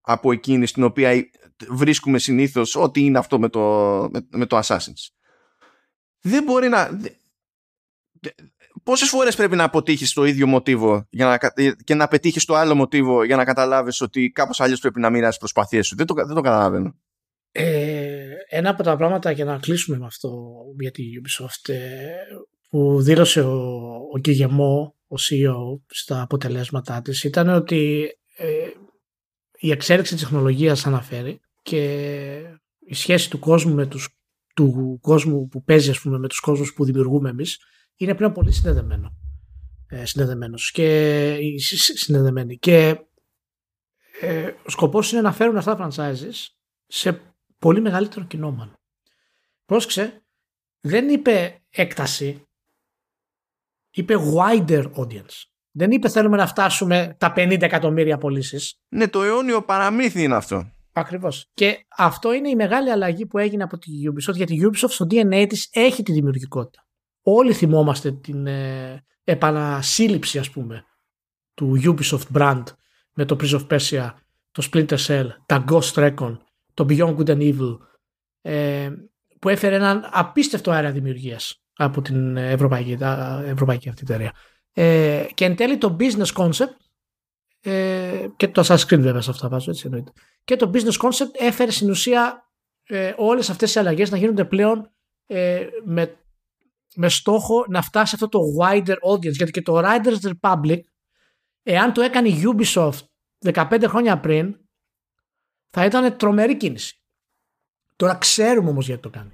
από 0.00 0.32
εκείνη 0.32 0.66
στην 0.66 0.82
οποία 0.82 1.30
βρίσκουμε 1.68 2.18
συνήθως 2.18 2.76
ό,τι 2.76 3.04
είναι 3.04 3.18
αυτό 3.18 3.38
με 3.38 3.48
το, 3.48 3.60
με, 4.12 4.26
με 4.30 4.46
το 4.46 4.60
Assassin's. 4.62 5.08
Δεν 6.20 6.42
μπορεί 6.42 6.68
να... 6.68 7.00
Πόσες 8.88 9.08
φορές 9.08 9.36
πρέπει 9.36 9.56
να 9.56 9.64
αποτύχεις 9.64 10.12
το 10.12 10.24
ίδιο 10.24 10.46
μοτίβο 10.46 11.06
για 11.10 11.26
να, 11.26 11.38
και 11.84 11.94
να 11.94 12.08
πετύχεις 12.08 12.44
το 12.44 12.54
άλλο 12.54 12.74
μοτίβο 12.74 13.24
για 13.24 13.36
να 13.36 13.44
καταλάβεις 13.44 14.00
ότι 14.00 14.30
κάπως 14.30 14.60
αλλιώς 14.60 14.80
πρέπει 14.80 15.00
να 15.00 15.10
μοιράσει 15.10 15.38
προσπαθίε 15.38 15.82
σου. 15.82 15.96
Δεν 15.96 16.06
το, 16.06 16.14
δεν 16.14 16.34
το 16.34 16.40
καταλαβαίνω. 16.40 16.94
Ε, 17.52 18.30
ένα 18.48 18.70
από 18.70 18.82
τα 18.82 18.96
πράγματα 18.96 19.30
για 19.30 19.44
να 19.44 19.58
κλείσουμε 19.58 19.98
με 19.98 20.06
αυτό 20.06 20.48
για 20.80 20.90
τη 20.90 21.02
Ubisoft 21.22 21.72
ε, 21.72 21.78
που 22.70 23.02
δήλωσε 23.02 23.40
ο, 23.40 23.84
ο 24.12 24.18
Κιγεμό, 24.18 24.94
ο 25.08 25.14
CEO, 25.30 25.80
στα 25.86 26.22
αποτελέσματά 26.22 27.02
της 27.02 27.24
ήταν 27.24 27.48
ότι 27.48 28.10
ε, 28.36 28.68
η 29.58 29.70
εξέλιξη 29.70 30.12
της 30.12 30.22
τεχνολογίας 30.22 30.86
αναφέρει 30.86 31.40
και 31.62 31.82
η 32.78 32.94
σχέση 32.94 33.30
του 33.30 33.38
κόσμου 33.38 33.74
με 33.74 33.86
τους 33.86 34.08
του 34.54 34.98
κόσμου 35.02 35.48
που 35.48 35.62
παίζει 35.62 35.90
ας 35.90 36.00
πούμε, 36.00 36.18
με 36.18 36.28
τους 36.28 36.40
κόσμους 36.40 36.72
που 36.72 36.84
δημιουργούμε 36.84 37.30
εμείς 37.30 37.58
είναι 37.98 38.14
πλέον 38.14 38.32
πολύ 38.32 38.52
συνδεδεμένο. 38.52 39.16
Ε, 39.88 40.04
συνδεδεμένος 40.04 40.70
και 40.70 41.38
συνδεδεμένοι. 41.94 42.58
Και 42.58 43.00
ε, 44.20 44.52
ο 44.66 44.70
σκοπός 44.70 45.12
είναι 45.12 45.20
να 45.20 45.32
φέρουν 45.32 45.56
αυτά 45.56 45.76
τα 45.76 45.88
franchises 45.90 46.46
σε 46.86 47.20
πολύ 47.58 47.80
μεγαλύτερο 47.80 48.24
κοινό 48.24 48.50
μάλλον. 48.50 48.78
Πρόσεξε, 49.64 50.22
δεν 50.80 51.08
είπε 51.08 51.62
έκταση, 51.70 52.42
είπε 53.90 54.14
wider 54.34 54.92
audience. 54.92 55.44
Δεν 55.70 55.90
είπε 55.90 56.08
θέλουμε 56.08 56.36
να 56.36 56.46
φτάσουμε 56.46 57.16
τα 57.18 57.32
50 57.36 57.62
εκατομμύρια 57.62 58.18
πωλήσεις. 58.18 58.80
Ναι, 58.88 59.08
το 59.08 59.22
αιώνιο 59.22 59.62
παραμύθι 59.62 60.22
είναι 60.22 60.34
αυτό. 60.34 60.72
Ακριβώς. 60.92 61.50
Και 61.54 61.86
αυτό 61.96 62.32
είναι 62.32 62.48
η 62.48 62.54
μεγάλη 62.54 62.90
αλλαγή 62.90 63.26
που 63.26 63.38
έγινε 63.38 63.62
από 63.62 63.78
τη 63.78 63.90
Ubisoft, 64.04 64.34
γιατί 64.34 64.54
η 64.54 64.60
Ubisoft 64.64 64.90
στο 64.90 65.06
DNA 65.10 65.46
της 65.48 65.68
έχει 65.72 66.02
τη 66.02 66.12
δημιουργικότητα. 66.12 66.87
Όλοι 67.30 67.52
θυμόμαστε 67.52 68.12
την 68.12 68.46
ε, 68.46 69.04
επανασύλληψη, 69.24 70.38
ας 70.38 70.50
πούμε, 70.50 70.84
του 71.54 71.80
Ubisoft 71.84 72.36
brand 72.36 72.62
με 73.12 73.24
το 73.24 73.36
Prince 73.40 73.60
of 73.60 73.66
Persia, 73.66 74.10
το 74.50 74.68
Splinter 74.72 74.96
Cell, 75.06 75.26
τα 75.46 75.64
Ghost 75.68 75.92
Recon, 75.92 76.36
το 76.74 76.86
Beyond 76.88 77.16
Good 77.16 77.26
and 77.26 77.54
Evil, 77.54 77.78
ε, 78.40 78.90
που 79.38 79.48
έφερε 79.48 79.74
έναν 79.74 80.08
απίστευτο 80.12 80.70
αέρα 80.70 80.90
δημιουργίας 80.90 81.62
από 81.72 82.02
την 82.02 82.36
ευρωπαϊκή, 82.36 82.96
ευρωπαϊκή 83.44 83.88
αυτή 83.88 84.02
εταιρεία. 84.02 84.32
Ε, 84.72 85.26
και 85.34 85.44
εν 85.44 85.56
τέλει 85.56 85.78
το 85.78 85.96
business 86.00 86.32
concept 86.32 86.76
ε, 87.60 88.26
και 88.36 88.48
το 88.48 88.62
Assassin's 88.66 88.94
Creed 88.94 89.00
βέβαια 89.00 89.20
σε 89.20 89.30
αυτά 89.30 89.48
βάζω 89.48 89.70
έτσι 89.70 89.82
εννοείται. 89.86 90.12
Και 90.44 90.56
το 90.56 90.70
business 90.74 91.06
concept 91.06 91.32
έφερε 91.38 91.70
στην 91.70 91.90
ουσία 91.90 92.50
ε, 92.84 93.14
όλες 93.16 93.50
αυτές 93.50 93.74
οι 93.74 93.78
αλλαγές 93.78 94.10
να 94.10 94.16
γίνονται 94.16 94.44
πλέον 94.44 94.90
ε, 95.26 95.66
με, 95.84 96.16
με 96.94 97.08
στόχο 97.08 97.64
να 97.68 97.82
φτάσει 97.82 98.10
αυτό 98.14 98.28
το 98.28 98.40
wider 98.60 98.96
audience 99.10 99.32
γιατί 99.32 99.50
και 99.50 99.62
το 99.62 99.82
Riders 99.84 100.32
Republic 100.32 100.78
εάν 101.62 101.92
το 101.92 102.00
έκανε 102.00 102.28
η 102.28 102.42
Ubisoft 102.44 102.98
15 103.52 103.84
χρόνια 103.86 104.20
πριν 104.20 104.56
θα 105.70 105.84
ήταν 105.84 106.16
τρομερή 106.16 106.56
κίνηση. 106.56 107.02
Τώρα 107.96 108.14
ξέρουμε 108.14 108.70
όμως 108.70 108.86
γιατί 108.86 109.02
το 109.02 109.10
κάνει. 109.10 109.32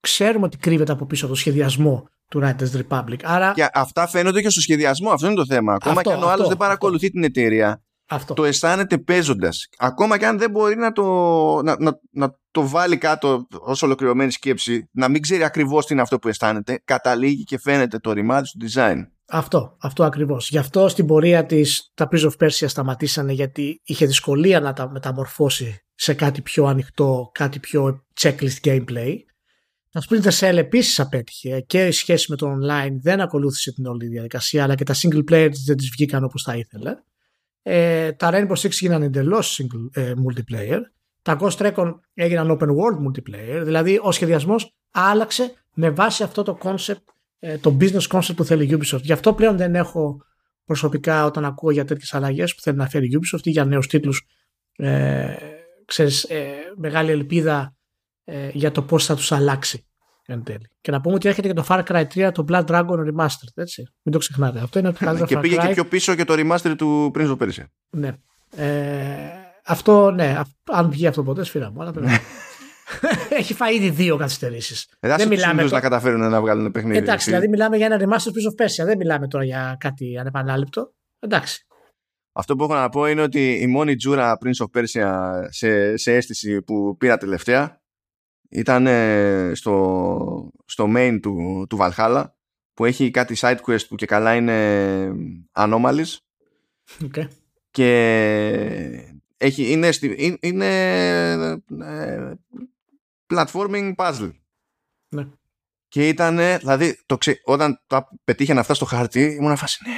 Ξέρουμε 0.00 0.44
ότι 0.44 0.56
κρύβεται 0.56 0.92
από 0.92 1.06
πίσω 1.06 1.26
το 1.26 1.34
σχεδιασμό 1.34 2.08
του 2.28 2.40
Riders 2.42 2.86
Republic. 2.88 3.18
Άρα... 3.22 3.52
Και 3.52 3.68
αυτά 3.72 4.06
φαίνονται 4.06 4.40
και 4.40 4.50
στο 4.50 4.60
σχεδιασμό. 4.60 5.10
Αυτό 5.10 5.26
είναι 5.26 5.34
το 5.34 5.46
θέμα. 5.46 5.74
Ακόμα 5.74 6.02
και 6.02 6.12
αν 6.12 6.22
ο 6.22 6.28
άλλος 6.28 6.48
δεν 6.48 6.56
παρακολουθεί 6.56 7.10
την 7.10 7.24
εταιρεία, 7.24 7.82
αυτό. 8.08 8.34
το 8.34 8.44
αισθάνεται 8.44 8.98
παίζοντας. 8.98 9.68
Ακόμα 9.78 10.18
και 10.18 10.26
αν 10.26 10.38
δεν 10.38 10.50
μπορεί 10.50 10.76
να 10.76 10.92
το, 10.92 11.04
να, 11.62 11.76
να, 11.78 12.00
να 12.10 12.38
το 12.50 12.68
βάλει 12.68 12.96
κάτω 12.98 13.46
ως 13.60 13.82
ολοκληρωμένη 13.82 14.30
σκέψη, 14.30 14.88
να 14.92 15.08
μην 15.08 15.22
ξέρει 15.22 15.44
ακριβώς 15.44 15.86
τι 15.86 15.92
είναι 15.92 16.02
αυτό 16.02 16.18
που 16.18 16.28
αισθάνεται, 16.28 16.80
καταλήγει 16.84 17.44
και 17.44 17.58
φαίνεται 17.58 17.98
το 17.98 18.12
ρημάδι 18.12 18.48
του 18.58 18.66
design. 18.70 19.06
Αυτό, 19.28 19.76
αυτό 19.80 20.04
ακριβώς. 20.04 20.48
Γι' 20.50 20.58
αυτό 20.58 20.88
στην 20.88 21.06
πορεία 21.06 21.46
της 21.46 21.90
τα 21.94 22.08
Prince 22.10 22.30
of 22.30 22.46
Persia 22.46 22.68
σταματήσανε 22.68 23.32
γιατί 23.32 23.80
είχε 23.84 24.06
δυσκολία 24.06 24.60
να 24.60 24.72
τα 24.72 24.90
μεταμορφώσει 24.90 25.84
σε 25.94 26.14
κάτι 26.14 26.42
πιο 26.42 26.64
ανοιχτό, 26.64 27.30
κάτι 27.34 27.58
πιο 27.58 28.04
checklist 28.20 28.60
gameplay. 28.64 29.14
Τα 29.90 30.02
Splinter 30.08 30.38
Cell 30.38 30.56
επίσης 30.56 31.00
απέτυχε 31.00 31.60
και 31.60 31.86
η 31.86 31.90
σχέση 31.90 32.30
με 32.30 32.36
το 32.36 32.52
online 32.52 32.96
δεν 33.00 33.20
ακολούθησε 33.20 33.72
την 33.72 33.86
όλη 33.86 34.06
διαδικασία, 34.06 34.62
αλλά 34.62 34.74
και 34.74 34.84
τα 34.84 34.94
single 34.94 35.24
players 35.30 35.56
δεν 35.66 35.76
τις 35.76 35.88
βγήκαν 35.88 36.24
όπως 36.24 36.42
τα 36.42 36.56
ήθελε. 36.56 36.94
Ε, 37.68 38.12
τα 38.12 38.30
Rainbow 38.32 38.56
Six 38.56 38.70
γίνανε 38.70 39.04
εντελώς 39.04 39.60
ε, 39.92 40.12
multiplayer. 40.26 40.80
Τα 41.22 41.38
Ghost 41.40 41.56
Recon 41.56 41.94
έγιναν 42.14 42.58
open 42.60 42.68
world 42.68 43.06
multiplayer. 43.06 43.62
Δηλαδή 43.64 44.00
ο 44.02 44.12
σχεδιασμός 44.12 44.74
άλλαξε 44.90 45.52
με 45.74 45.90
βάση 45.90 46.22
αυτό 46.22 46.42
το 46.42 46.58
concept, 46.62 47.04
ε, 47.38 47.58
το 47.58 47.76
business 47.80 48.06
concept 48.08 48.36
που 48.36 48.44
θέλει 48.44 48.64
η 48.64 48.78
Ubisoft. 48.78 49.02
Γι' 49.02 49.12
αυτό 49.12 49.34
πλέον 49.34 49.56
δεν 49.56 49.74
έχω 49.74 50.20
προσωπικά 50.64 51.24
όταν 51.24 51.44
ακούω 51.44 51.70
για 51.70 51.84
τέτοιες 51.84 52.14
αλλαγές 52.14 52.54
που 52.54 52.60
θέλει 52.60 52.76
να 52.76 52.88
φέρει 52.88 53.06
η 53.06 53.18
Ubisoft 53.20 53.46
ή 53.46 53.50
για 53.50 53.64
νέους 53.64 53.86
τίτλους. 53.86 54.26
Ε, 54.76 55.34
ξέρεις, 55.84 56.24
ε, 56.24 56.54
μεγάλη 56.76 57.10
ελπίδα 57.10 57.76
ε, 58.24 58.48
για 58.52 58.70
το 58.70 58.82
πώς 58.82 59.04
θα 59.04 59.14
τους 59.14 59.32
αλλάξει 59.32 59.85
εν 60.26 60.42
τέλει. 60.42 60.70
Και 60.80 60.90
να 60.90 61.00
πούμε 61.00 61.14
ότι 61.14 61.28
έρχεται 61.28 61.48
και 61.48 61.54
το 61.54 61.64
Far 61.68 61.82
Cry 61.84 62.04
3 62.14 62.30
το 62.32 62.44
Blood 62.48 62.64
Dragon 62.64 62.86
Remastered, 62.86 63.52
έτσι. 63.54 63.82
Μην 64.02 64.12
το 64.12 64.18
ξεχνάτε. 64.18 64.60
Αυτό 64.60 64.78
είναι 64.78 64.92
το 64.92 65.04
καλύτερο 65.04 65.26
Και 65.26 65.38
πήγε 65.38 65.56
και 65.56 65.72
πιο 65.72 65.84
πίσω 65.84 66.14
και 66.14 66.24
το 66.24 66.34
remaster 66.36 66.74
του 66.78 67.12
Prince 67.14 67.36
of 67.36 67.36
Persia. 67.36 67.64
Ναι. 67.90 68.12
Ε, 68.56 69.06
αυτό, 69.64 70.10
ναι, 70.10 70.40
αν 70.64 70.90
βγει 70.90 71.06
αυτό 71.06 71.22
ποτέ, 71.22 71.44
σφύρα 71.44 71.70
μου. 71.70 71.82
Αλλά 71.82 71.92
Έχει 73.38 73.54
φάει 73.54 73.74
ήδη 73.74 73.90
δύο 73.90 74.16
καθυστερήσεις. 74.16 74.88
Δεν 75.00 75.28
μιλάμε 75.28 75.62
τώρα... 75.62 75.74
να 75.74 75.80
καταφέρουν 75.80 76.30
να 76.30 76.40
βγάλουν 76.40 76.70
παιχνίδι. 76.70 76.96
Εντάξει, 76.96 77.30
δηλαδή 77.30 77.48
μιλάμε 77.48 77.76
για 77.76 77.86
ένα 77.86 77.96
remaster 77.96 78.30
πίσω 78.32 78.50
of 78.58 78.84
Δεν 78.84 78.96
μιλάμε 78.96 79.28
τώρα 79.28 79.44
για 79.44 79.76
κάτι 79.80 80.18
ανεπανάληπτο. 80.18 80.94
Εντάξει. 81.18 81.66
Αυτό 82.32 82.56
που 82.56 82.64
έχω 82.64 82.74
να 82.74 82.88
πω 82.88 83.06
είναι 83.06 83.22
ότι 83.22 83.58
η 83.60 83.66
μόνη 83.66 83.94
τζούρα 83.94 84.38
Prince 84.44 84.66
of 84.66 84.80
Persia 84.80 85.30
σε, 85.48 85.96
σε 85.96 86.12
αίσθηση 86.12 86.62
που 86.62 86.96
πήρα 86.96 87.16
τελευταία 87.16 87.80
ήταν 88.48 88.86
στο, 89.54 90.50
στο 90.64 90.92
main 90.96 91.18
του, 91.22 91.66
του 91.68 91.78
Valhalla 91.80 92.24
που 92.74 92.84
έχει 92.84 93.10
κάτι 93.10 93.36
side 93.38 93.58
quest 93.66 93.88
που 93.88 93.94
και 93.94 94.06
καλά 94.06 94.34
είναι 94.34 95.12
anomalies 95.52 96.16
okay. 97.02 97.26
και 97.70 99.16
έχει, 99.36 99.70
είναι, 99.70 99.88
είναι 100.40 100.66
ε, 101.80 102.32
platforming 103.34 103.94
puzzle. 103.96 104.32
Ναι. 105.08 105.26
Και 105.88 106.08
ήταν, 106.08 106.36
δηλαδή, 106.36 107.00
το 107.06 107.18
ξε... 107.18 107.40
όταν 107.44 107.82
τα 107.86 108.08
πετύχαινε 108.24 108.60
αυτά 108.60 108.74
στο 108.74 108.84
χάρτη, 108.84 109.36
ήμουν 109.40 109.56
φάση, 109.56 109.78
ναι. 109.86 109.94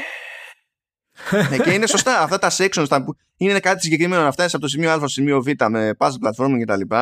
ναι, 1.48 1.58
και 1.58 1.72
είναι 1.72 1.86
σωστά. 1.86 2.22
Αυτά 2.22 2.38
τα 2.38 2.50
sections 2.50 2.86
τα 2.88 3.04
που 3.04 3.16
είναι 3.36 3.60
κάτι 3.60 3.80
συγκεκριμένο 3.80 4.22
να 4.22 4.32
φτάσεις 4.32 4.54
από 4.54 4.62
το 4.62 4.68
σημείο 4.68 4.90
Α 4.92 4.96
στο 4.96 5.08
σημείο 5.08 5.42
Β 5.42 5.46
με 5.68 5.94
puzzle 5.98 6.28
platforming 6.28 6.60
κτλ. 6.62 6.94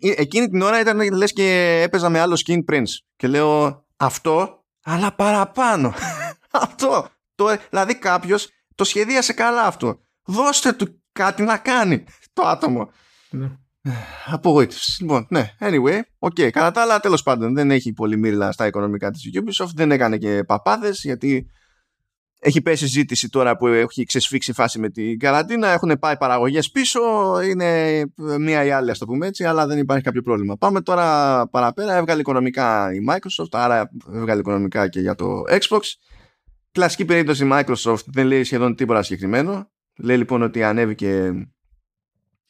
Εκείνη 0.00 0.48
την 0.48 0.62
ώρα 0.62 0.80
ήταν 0.80 1.12
λες 1.12 1.32
και 1.32 1.80
έπαιζα 1.84 2.08
με 2.08 2.18
άλλο 2.18 2.42
skin 2.46 2.64
prince. 2.70 2.92
Και 3.16 3.26
λέω 3.26 3.84
αυτό, 3.96 4.64
αλλά 4.82 5.14
παραπάνω. 5.14 5.94
αυτό. 6.50 7.08
Το, 7.34 7.56
δηλαδή 7.70 7.98
κάποιος 7.98 8.48
το 8.74 8.84
σχεδίασε 8.84 9.32
καλά 9.32 9.66
αυτό. 9.66 10.00
Δώστε 10.24 10.72
του 10.72 11.02
κάτι 11.12 11.42
να 11.42 11.56
κάνει 11.56 12.04
το 12.32 12.42
άτομο. 12.42 12.90
Ναι. 13.30 13.50
Απογοήτευση. 14.26 15.02
Λοιπόν, 15.02 15.26
ναι, 15.30 15.50
anyway, 15.60 16.00
ok. 16.18 16.50
Κατά 16.50 16.70
τα 16.70 16.82
άλλα, 16.82 17.00
τέλος 17.00 17.22
πάντων, 17.22 17.54
δεν 17.54 17.70
έχει 17.70 17.92
πολύ 17.92 18.16
μύρλα 18.16 18.52
στα 18.52 18.66
οικονομικά 18.66 19.10
της 19.10 19.22
Ubisoft. 19.34 19.70
Δεν 19.74 19.90
έκανε 19.90 20.18
και 20.18 20.44
παπάδες, 20.44 21.00
γιατί 21.02 21.50
έχει 22.44 22.62
πέσει 22.62 22.86
ζήτηση 22.86 23.28
τώρα 23.28 23.56
που 23.56 23.66
έχει 23.66 24.04
ξεσφίξει 24.04 24.52
φάση 24.52 24.78
με 24.78 24.90
την 24.90 25.18
καραντίνα. 25.18 25.68
Έχουν 25.68 25.98
πάει 25.98 26.16
παραγωγές 26.16 26.70
πίσω. 26.70 27.00
Είναι 27.40 28.02
μία 28.38 28.64
ή 28.64 28.70
άλλη, 28.70 28.90
ας 28.90 28.98
το 28.98 29.06
πούμε 29.06 29.26
έτσι, 29.26 29.44
αλλά 29.44 29.66
δεν 29.66 29.78
υπάρχει 29.78 30.04
κάποιο 30.04 30.22
πρόβλημα. 30.22 30.56
Πάμε 30.56 30.80
τώρα 30.80 31.46
παραπέρα. 31.48 31.94
Έβγαλε 31.94 32.20
οικονομικά 32.20 32.92
η 32.94 32.98
Microsoft, 33.08 33.48
άρα 33.50 33.90
έβγαλε 34.12 34.40
οικονομικά 34.40 34.88
και 34.88 35.00
για 35.00 35.14
το 35.14 35.42
Xbox. 35.48 35.80
Κλασική 36.72 37.04
περίπτωση 37.04 37.48
Microsoft 37.52 38.04
δεν 38.06 38.26
λέει 38.26 38.44
σχεδόν 38.44 38.74
τίποτα 38.74 39.02
συγκεκριμένο. 39.02 39.70
Λέει 39.98 40.16
λοιπόν 40.16 40.42
ότι 40.42 40.62
ανέβηκε 40.62 41.32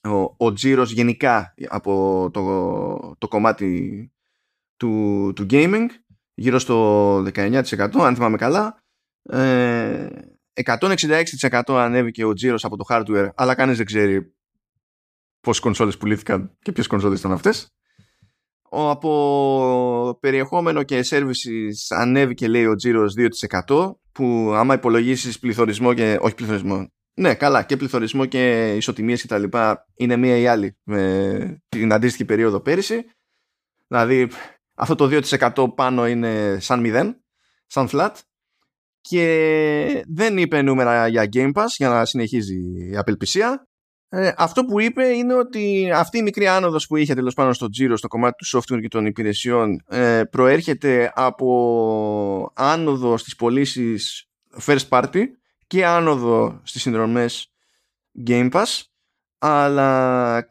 ο, 0.00 0.34
ο 0.36 0.52
τζίρος 0.52 0.92
γενικά 0.92 1.54
από 1.68 2.28
το, 2.32 3.14
το 3.18 3.28
κομμάτι 3.28 4.12
του, 4.76 5.32
του 5.36 5.46
gaming 5.50 5.86
γύρω 6.34 6.58
στο 6.58 7.16
19% 7.18 7.62
αν 7.92 8.14
θυμάμαι 8.14 8.36
καλά 8.36 8.81
ε, 9.22 10.08
166% 10.64 11.62
ανέβηκε 11.66 12.24
ο 12.24 12.32
τζίρος 12.32 12.64
από 12.64 12.76
το 12.76 12.84
hardware 12.88 13.28
αλλά 13.34 13.54
κανείς 13.54 13.76
δεν 13.76 13.86
ξέρει 13.86 14.34
πόσες 15.40 15.62
κονσόλες 15.62 15.96
πουλήθηκαν 15.96 16.56
και 16.62 16.72
ποιες 16.72 16.86
κονσόλες 16.86 17.18
ήταν 17.18 17.32
αυτές 17.32 17.68
ο, 18.70 18.90
από 18.90 20.18
περιεχόμενο 20.20 20.82
και 20.82 21.04
services 21.08 21.96
ανέβηκε 21.96 22.48
λέει 22.48 22.66
ο 22.66 22.74
τζίρος 22.74 23.14
2% 23.66 23.92
που 24.12 24.52
άμα 24.54 24.74
υπολογίσεις 24.74 25.38
πληθωρισμό 25.38 25.94
και 25.94 26.18
όχι 26.20 26.34
πληθωρισμό 26.34 26.88
ναι, 27.14 27.34
καλά. 27.34 27.62
Και 27.62 27.76
πληθωρισμό 27.76 28.26
και 28.26 28.74
ισοτιμίες 28.76 29.20
και 29.20 29.26
τα 29.26 29.38
λοιπά 29.38 29.86
είναι 29.94 30.16
μία 30.16 30.36
ή 30.36 30.46
άλλη 30.46 30.76
με 30.82 31.62
την 31.68 31.92
αντίστοιχη 31.92 32.24
περίοδο 32.24 32.60
πέρυσι. 32.60 33.04
Δηλαδή 33.88 34.28
αυτό 34.74 34.94
το 34.94 35.20
2% 35.54 35.74
πάνω 35.74 36.06
είναι 36.06 36.58
σαν 36.60 36.82
0, 36.86 37.14
σαν 37.66 37.88
flat. 37.92 38.10
Και 39.02 40.04
δεν 40.08 40.38
είπε 40.38 40.62
νούμερα 40.62 41.06
για 41.06 41.28
Game 41.32 41.52
Pass 41.52 41.66
για 41.76 41.88
να 41.88 42.04
συνεχίζει 42.04 42.56
η 42.90 42.96
απελπισία. 42.96 43.66
Ε, 44.14 44.32
αυτό 44.36 44.64
που 44.64 44.80
είπε 44.80 45.06
είναι 45.06 45.34
ότι 45.34 45.90
αυτή 45.94 46.18
η 46.18 46.22
μικρή 46.22 46.46
άνοδος 46.46 46.86
που 46.86 46.96
είχε 46.96 47.14
τέλος 47.14 47.34
πάνω 47.34 47.52
στο 47.52 47.66
Giro 47.78 47.92
στο 47.94 48.08
κομμάτι 48.08 48.34
του 48.36 48.58
software 48.58 48.80
και 48.80 48.88
των 48.88 49.06
υπηρεσιών 49.06 49.82
ε, 49.88 50.22
προέρχεται 50.30 51.12
από 51.14 52.52
άνοδο 52.54 53.16
στις 53.16 53.36
πωλήσεις 53.36 54.28
first 54.60 54.88
party 54.88 55.22
και 55.66 55.86
άνοδο 55.86 56.60
στις 56.62 56.82
συνδρομές 56.82 57.52
Game 58.26 58.50
Pass 58.50 58.80
αλλά 59.38 60.46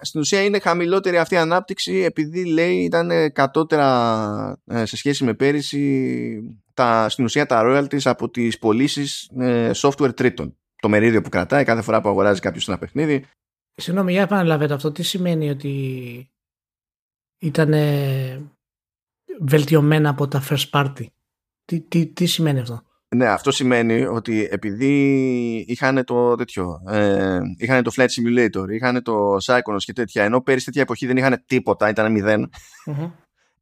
στην 0.00 0.20
ουσία 0.20 0.42
είναι 0.42 0.58
χαμηλότερη 0.58 1.18
αυτή 1.18 1.34
η 1.34 1.38
ανάπτυξη 1.38 1.94
επειδή 1.94 2.44
λέει 2.44 2.76
ήταν 2.76 3.32
κατώτερα 3.32 4.60
ε, 4.66 4.84
σε 4.84 4.96
σχέση 4.96 5.24
με 5.24 5.34
πέρυσι 5.34 6.58
τα, 6.76 7.08
στην 7.08 7.24
ουσία 7.24 7.46
τα 7.46 7.62
royalties 7.64 8.02
από 8.04 8.30
τις 8.30 8.58
πωλήσεις 8.58 9.30
ε, 9.38 9.70
software 9.74 10.16
τρίτων 10.16 10.56
το 10.76 10.88
μερίδιο 10.88 11.20
που 11.20 11.28
κρατάει 11.28 11.64
κάθε 11.64 11.82
φορά 11.82 12.00
που 12.00 12.08
αγοράζει 12.08 12.40
κάποιος 12.40 12.68
ένα 12.68 12.78
παιχνίδι 12.78 13.24
Συγγνώμη, 13.78 14.12
για 14.12 14.22
επαναλαβαίνετε 14.22 14.74
αυτό. 14.74 14.92
Τι 14.92 15.02
σημαίνει 15.02 15.50
ότι 15.50 16.30
ήταν 17.38 17.74
βελτιωμένα 19.40 20.08
από 20.08 20.28
τα 20.28 20.42
first 20.48 20.70
party; 20.70 21.06
Τι, 21.64 21.80
τι, 21.80 22.06
τι 22.06 22.26
σημαίνει 22.26 22.60
αυτό; 22.60 22.82
Ναι, 23.14 23.26
αυτό 23.26 23.50
σημαίνει 23.50 24.04
ότι 24.04 24.48
επειδή 24.50 24.94
είχαν 25.68 26.04
το 26.04 26.34
τέτοιο, 26.34 26.82
ε, 26.88 27.38
είχαν 27.56 27.82
το 27.82 27.90
Flight 27.96 28.06
Simulator, 28.06 28.70
είχαν 28.70 29.02
το 29.02 29.36
Psychonauts 29.44 29.82
και 29.84 29.92
τέτοια, 29.92 30.24
ενώ 30.24 30.40
πέρυσι 30.40 30.64
τέτοια 30.64 30.82
εποχή 30.82 31.06
δεν 31.06 31.16
είχαν 31.16 31.42
τίποτα, 31.46 31.88
ήταν 31.88 32.12
μηδέν, 32.12 32.50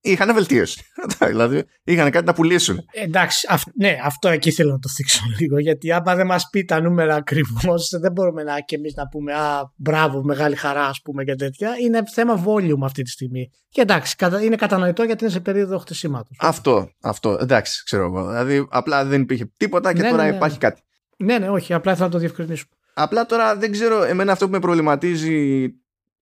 είχαν 0.04 0.34
βελτίωση. 0.34 0.80
δηλαδή 1.28 1.64
είχαν 1.84 2.10
κάτι 2.10 2.26
να 2.26 2.32
πουλήσουν. 2.32 2.84
Εντάξει, 2.92 3.46
αυ, 3.50 3.62
ναι, 3.74 3.98
αυτό 4.04 4.28
εκεί 4.28 4.50
θέλω 4.50 4.70
να 4.72 4.78
το 4.78 4.88
θίξω 4.88 5.22
λίγο. 5.40 5.58
Γιατί 5.58 5.92
άμα 5.92 6.14
δεν 6.14 6.26
μας 6.26 6.48
πει 6.50 6.64
τα 6.64 6.80
νούμερα 6.80 7.14
ακριβώς, 7.14 7.88
δεν 8.00 8.12
μπορούμε 8.12 8.42
να 8.42 8.60
και 8.60 8.76
εμείς 8.76 8.94
να 8.94 9.08
πούμε 9.08 9.32
Α, 9.32 9.72
μπράβο, 9.76 10.22
μεγάλη 10.22 10.56
χαρά, 10.56 10.84
ας 10.86 11.00
πούμε 11.02 11.24
και 11.24 11.34
τέτοια. 11.34 11.70
Είναι 11.82 12.02
θέμα 12.12 12.44
volume 12.46 12.82
αυτή 12.82 13.02
τη 13.02 13.10
στιγμή. 13.10 13.50
Και 13.68 13.80
εντάξει, 13.80 14.16
είναι 14.42 14.56
κατανοητό 14.56 15.02
γιατί 15.02 15.24
είναι 15.24 15.32
σε 15.32 15.40
περίοδο 15.40 15.78
χτισήματο. 15.78 16.28
Αυτό, 16.38 16.90
αυτό. 17.00 17.38
Εντάξει, 17.40 17.84
ξέρω 17.84 18.04
εγώ. 18.04 18.26
Δηλαδή 18.26 18.66
απλά 18.70 19.04
δεν 19.04 19.20
υπήρχε 19.20 19.50
τίποτα 19.56 19.92
και 19.92 20.02
ναι, 20.02 20.10
τώρα 20.10 20.22
ναι, 20.22 20.30
ναι, 20.30 20.36
υπάρχει 20.36 20.58
κάτι. 20.58 20.82
Ναι, 21.18 21.38
ναι, 21.38 21.48
όχι. 21.48 21.72
Απλά 21.72 21.94
θέλω 21.94 22.06
να 22.06 22.12
το 22.12 22.18
διευκρινίσουμε. 22.18 22.70
Απλά 22.94 23.26
τώρα 23.26 23.56
δεν 23.56 23.72
ξέρω, 23.72 24.02
εμένα 24.02 24.32
αυτό 24.32 24.44
που 24.44 24.50
με 24.50 24.58
προβληματίζει 24.58 25.68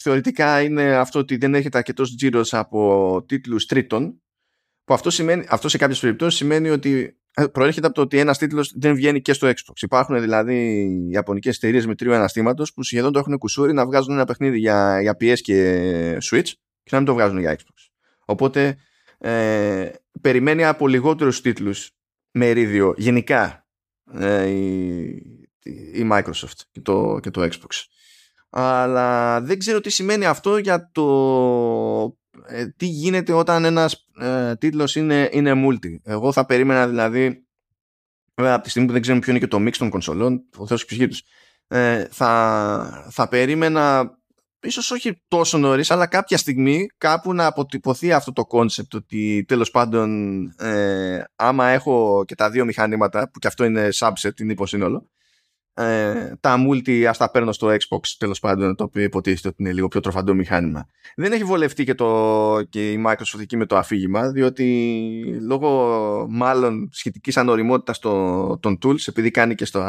θεωρητικά 0.02 0.62
είναι 0.62 0.96
αυτό 0.96 1.18
ότι 1.18 1.36
δεν 1.36 1.54
έχετε 1.54 1.78
αρκετός 1.78 2.14
τζίρος 2.14 2.54
από 2.54 3.24
τίτλους 3.28 3.66
τρίτων 3.66 4.22
που 4.84 4.94
αυτό, 4.94 5.10
σημαίνει, 5.10 5.46
αυτό 5.48 5.68
σε 5.68 5.78
κάποιες 5.78 5.98
περιπτώσεις 5.98 6.38
σημαίνει 6.38 6.68
ότι 6.68 7.16
ε, 7.34 7.46
προέρχεται 7.46 7.86
από 7.86 7.94
το 7.94 8.00
ότι 8.00 8.18
ένας 8.18 8.38
τίτλος 8.38 8.72
δεν 8.76 8.94
βγαίνει 8.94 9.20
και 9.20 9.32
στο 9.32 9.48
Xbox. 9.48 9.82
Υπάρχουν 9.82 10.20
δηλαδή 10.20 10.88
ιαπωνικές 11.10 11.56
εταιρείες 11.56 11.86
με 11.86 11.94
τρίο 11.94 12.14
αναστήματος 12.14 12.72
που 12.72 12.82
σχεδόν 12.82 13.12
το 13.12 13.18
έχουν 13.18 13.38
κουσούρι 13.38 13.72
να 13.72 13.86
βγάζουν 13.86 14.12
ένα 14.12 14.24
παιχνίδι 14.24 14.58
για, 14.58 15.00
για 15.00 15.16
PS 15.20 15.38
και 15.40 16.18
Switch 16.22 16.48
και 16.82 16.90
να 16.90 16.96
μην 16.96 17.06
το 17.06 17.14
βγάζουν 17.14 17.38
για 17.38 17.56
Xbox. 17.58 17.88
Οπότε 18.24 18.76
ε, 19.18 19.88
περιμένει 20.20 20.64
από 20.64 20.88
λιγότερους 20.88 21.40
τίτλους 21.40 21.90
μερίδιο 22.30 22.94
γενικά 22.96 23.66
ε, 24.14 24.46
η, 24.48 25.48
η 25.92 26.08
Microsoft 26.12 26.60
και 26.70 26.80
το, 26.80 27.18
και 27.22 27.30
το 27.30 27.42
Xbox 27.42 27.84
αλλά 28.54 29.40
δεν 29.40 29.58
ξέρω 29.58 29.80
τι 29.80 29.90
σημαίνει 29.90 30.26
αυτό 30.26 30.56
για 30.56 30.90
το 30.92 31.06
ε, 32.46 32.66
τι 32.66 32.86
γίνεται 32.86 33.32
όταν 33.32 33.64
ένας 33.64 34.06
ε, 34.20 34.56
τίτλος 34.56 34.96
είναι, 34.96 35.28
είναι 35.32 35.52
multi. 35.54 35.96
Εγώ 36.04 36.32
θα 36.32 36.46
περίμενα 36.46 36.88
δηλαδή 36.88 37.46
από 38.34 38.62
τη 38.62 38.70
στιγμή 38.70 38.86
που 38.86 38.92
δεν 38.92 39.02
ξέρουμε 39.02 39.22
ποιο 39.22 39.32
είναι 39.32 39.40
και 39.40 39.48
το 39.48 39.58
mix 39.58 39.70
των 39.70 39.90
κονσολών 39.90 40.42
ο 40.56 40.66
Θεός 40.66 40.84
και 40.84 41.08
ε, 41.68 42.06
θα, 42.10 43.06
θα 43.10 43.28
περίμενα 43.28 44.16
ίσως 44.60 44.90
όχι 44.90 45.22
τόσο 45.28 45.58
νωρίς 45.58 45.90
αλλά 45.90 46.06
κάποια 46.06 46.36
στιγμή 46.36 46.86
κάπου 46.98 47.34
να 47.34 47.46
αποτυπωθεί 47.46 48.12
αυτό 48.12 48.32
το 48.32 48.44
κόνσεπτ 48.46 48.94
ότι 48.94 49.44
τέλος 49.48 49.70
πάντων 49.70 50.42
ε, 50.58 51.24
άμα 51.36 51.68
έχω 51.68 52.24
και 52.26 52.34
τα 52.34 52.50
δύο 52.50 52.64
μηχανήματα 52.64 53.30
που 53.30 53.38
και 53.38 53.46
αυτό 53.46 53.64
είναι 53.64 53.88
subset, 53.94 54.40
είναι 54.40 54.52
υποσύνολο 54.52 55.10
ε, 55.74 56.32
τα 56.40 56.56
multi 56.66 57.02
ας 57.02 57.18
τα 57.18 57.30
παίρνω 57.30 57.52
στο 57.52 57.68
Xbox 57.68 58.00
τέλος 58.18 58.40
πάντων 58.40 58.76
το 58.76 58.84
οποίο 58.84 59.02
υποτίθεται 59.02 59.48
ότι 59.48 59.56
είναι 59.58 59.72
λίγο 59.72 59.88
πιο 59.88 60.00
τροφαντό 60.00 60.34
μηχάνημα. 60.34 60.86
Δεν 61.16 61.32
έχει 61.32 61.44
βολευτεί 61.44 61.84
και, 61.84 61.94
το, 61.94 62.62
και 62.68 62.92
η 62.92 63.04
Microsoft 63.06 63.40
εκεί 63.40 63.56
με 63.56 63.66
το 63.66 63.76
αφήγημα 63.76 64.30
διότι 64.30 65.38
λόγω 65.40 66.26
μάλλον 66.30 66.88
σχετικής 66.92 67.36
ανωριμότητας 67.36 67.98
το, 67.98 68.58
των 68.58 68.78
tools 68.82 69.08
επειδή 69.08 69.30
κάνει 69.30 69.54
και 69.54 69.64
στο 69.64 69.82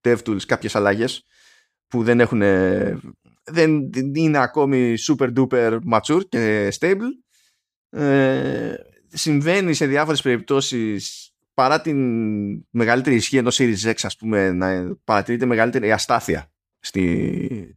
DevTools 0.00 0.42
κάποιες 0.46 0.74
αλλαγές 0.74 1.24
που 1.88 2.02
δεν 2.02 2.20
έχουν 2.20 2.42
δεν 3.44 3.90
είναι 4.14 4.38
ακόμη 4.38 4.94
super 5.08 5.32
duper 5.36 5.78
mature 5.92 6.22
και 6.28 6.72
stable 6.80 7.10
ε, 7.90 8.74
συμβαίνει 9.08 9.74
σε 9.74 9.86
διάφορες 9.86 10.22
περιπτώσεις 10.22 11.33
παρά 11.54 11.80
την 11.80 11.98
μεγαλύτερη 12.70 13.16
ισχύ 13.16 13.36
ενός 13.36 13.58
Series 13.60 13.90
X 13.90 13.94
ας 14.02 14.16
πούμε 14.16 14.52
να 14.52 14.96
παρατηρείται 15.04 15.46
μεγαλύτερη 15.46 15.92
αστάθεια 15.92 16.52
στη, 16.80 17.74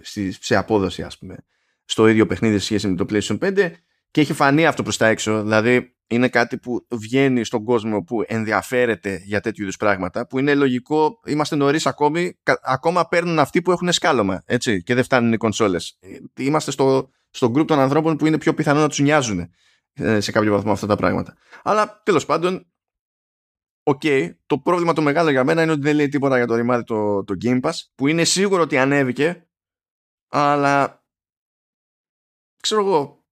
στη, 0.00 0.32
σε 0.32 0.56
απόδοση 0.56 1.02
ας 1.02 1.18
πούμε 1.18 1.36
στο 1.84 2.08
ίδιο 2.08 2.26
παιχνίδι 2.26 2.58
σε 2.58 2.64
σχέση 2.64 2.88
με 2.88 2.96
το 2.96 3.06
PlayStation 3.10 3.38
5 3.38 3.70
και 4.10 4.20
έχει 4.20 4.32
φανεί 4.32 4.66
αυτό 4.66 4.82
προς 4.82 4.96
τα 4.96 5.06
έξω. 5.06 5.42
Δηλαδή 5.42 5.96
είναι 6.06 6.28
κάτι 6.28 6.58
που 6.58 6.86
βγαίνει 6.90 7.44
στον 7.44 7.64
κόσμο 7.64 8.02
που 8.02 8.24
ενδιαφέρεται 8.26 9.22
για 9.24 9.40
τέτοιου 9.40 9.62
είδους 9.62 9.76
πράγματα 9.76 10.26
που 10.26 10.38
είναι 10.38 10.54
λογικό, 10.54 11.20
είμαστε 11.26 11.56
νωρίς 11.56 11.86
ακόμη 11.86 12.38
ακόμα 12.62 13.08
παίρνουν 13.08 13.38
αυτοί 13.38 13.62
που 13.62 13.70
έχουν 13.70 13.92
σκάλωμα 13.92 14.42
έτσι, 14.46 14.82
και 14.82 14.94
δεν 14.94 15.04
φτάνουν 15.04 15.32
οι 15.32 15.36
κονσόλες. 15.36 15.98
Είμαστε 16.38 16.70
στο, 16.70 17.10
στο 17.30 17.52
group 17.54 17.66
των 17.66 17.78
ανθρώπων 17.78 18.16
που 18.16 18.26
είναι 18.26 18.38
πιο 18.38 18.54
πιθανό 18.54 18.80
να 18.80 18.88
τους 18.88 18.98
νοιάζουν 18.98 19.50
ε, 19.94 20.20
σε 20.20 20.32
κάποιο 20.32 20.52
βαθμό 20.52 20.72
αυτά 20.72 20.86
τα 20.86 20.96
πράγματα. 20.96 21.36
Αλλά 21.62 22.02
τέλος 22.04 22.26
πάντων 22.26 22.66
OK, 23.86 24.00
okay, 24.04 24.30
το 24.46 24.58
πρόβλημα 24.58 24.92
το 24.92 25.02
μεγάλο 25.02 25.30
για 25.30 25.44
μένα 25.44 25.62
είναι 25.62 25.72
ότι 25.72 25.80
δεν 25.80 25.94
λέει 25.94 26.08
τίποτα 26.08 26.36
για 26.36 26.46
το 26.46 26.54
ρημάδι 26.54 26.84
το, 26.84 27.24
το 27.24 27.34
Game 27.44 27.60
Pass 27.60 27.72
που 27.94 28.06
είναι 28.06 28.24
σίγουρο 28.24 28.62
ότι 28.62 28.78
ανέβηκε 28.78 29.46
αλλά 30.28 31.04
ξέρω 32.60 32.80
εγώ 32.80 33.24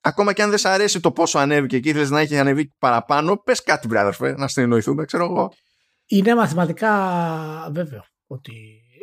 ακόμα 0.00 0.32
και 0.32 0.42
αν 0.42 0.48
δεν 0.48 0.58
σ' 0.58 0.64
αρέσει 0.64 1.00
το 1.00 1.12
πόσο 1.12 1.38
ανέβηκε 1.38 1.80
και 1.80 1.88
ήθελε 1.88 2.08
να 2.08 2.20
έχει 2.20 2.38
ανέβει 2.38 2.74
παραπάνω 2.78 3.36
πες 3.36 3.62
κάτι 3.62 3.88
βρε 3.88 4.01
αδερφέ 4.01 4.32
να 4.32 4.48
συνεννοηθούμε 4.48 5.04
ξέρω 5.04 5.24
εγώ. 5.24 5.52
Είναι 6.06 6.34
μαθηματικά 6.34 6.90
βέβαιο 7.72 8.04
ότι 8.26 8.52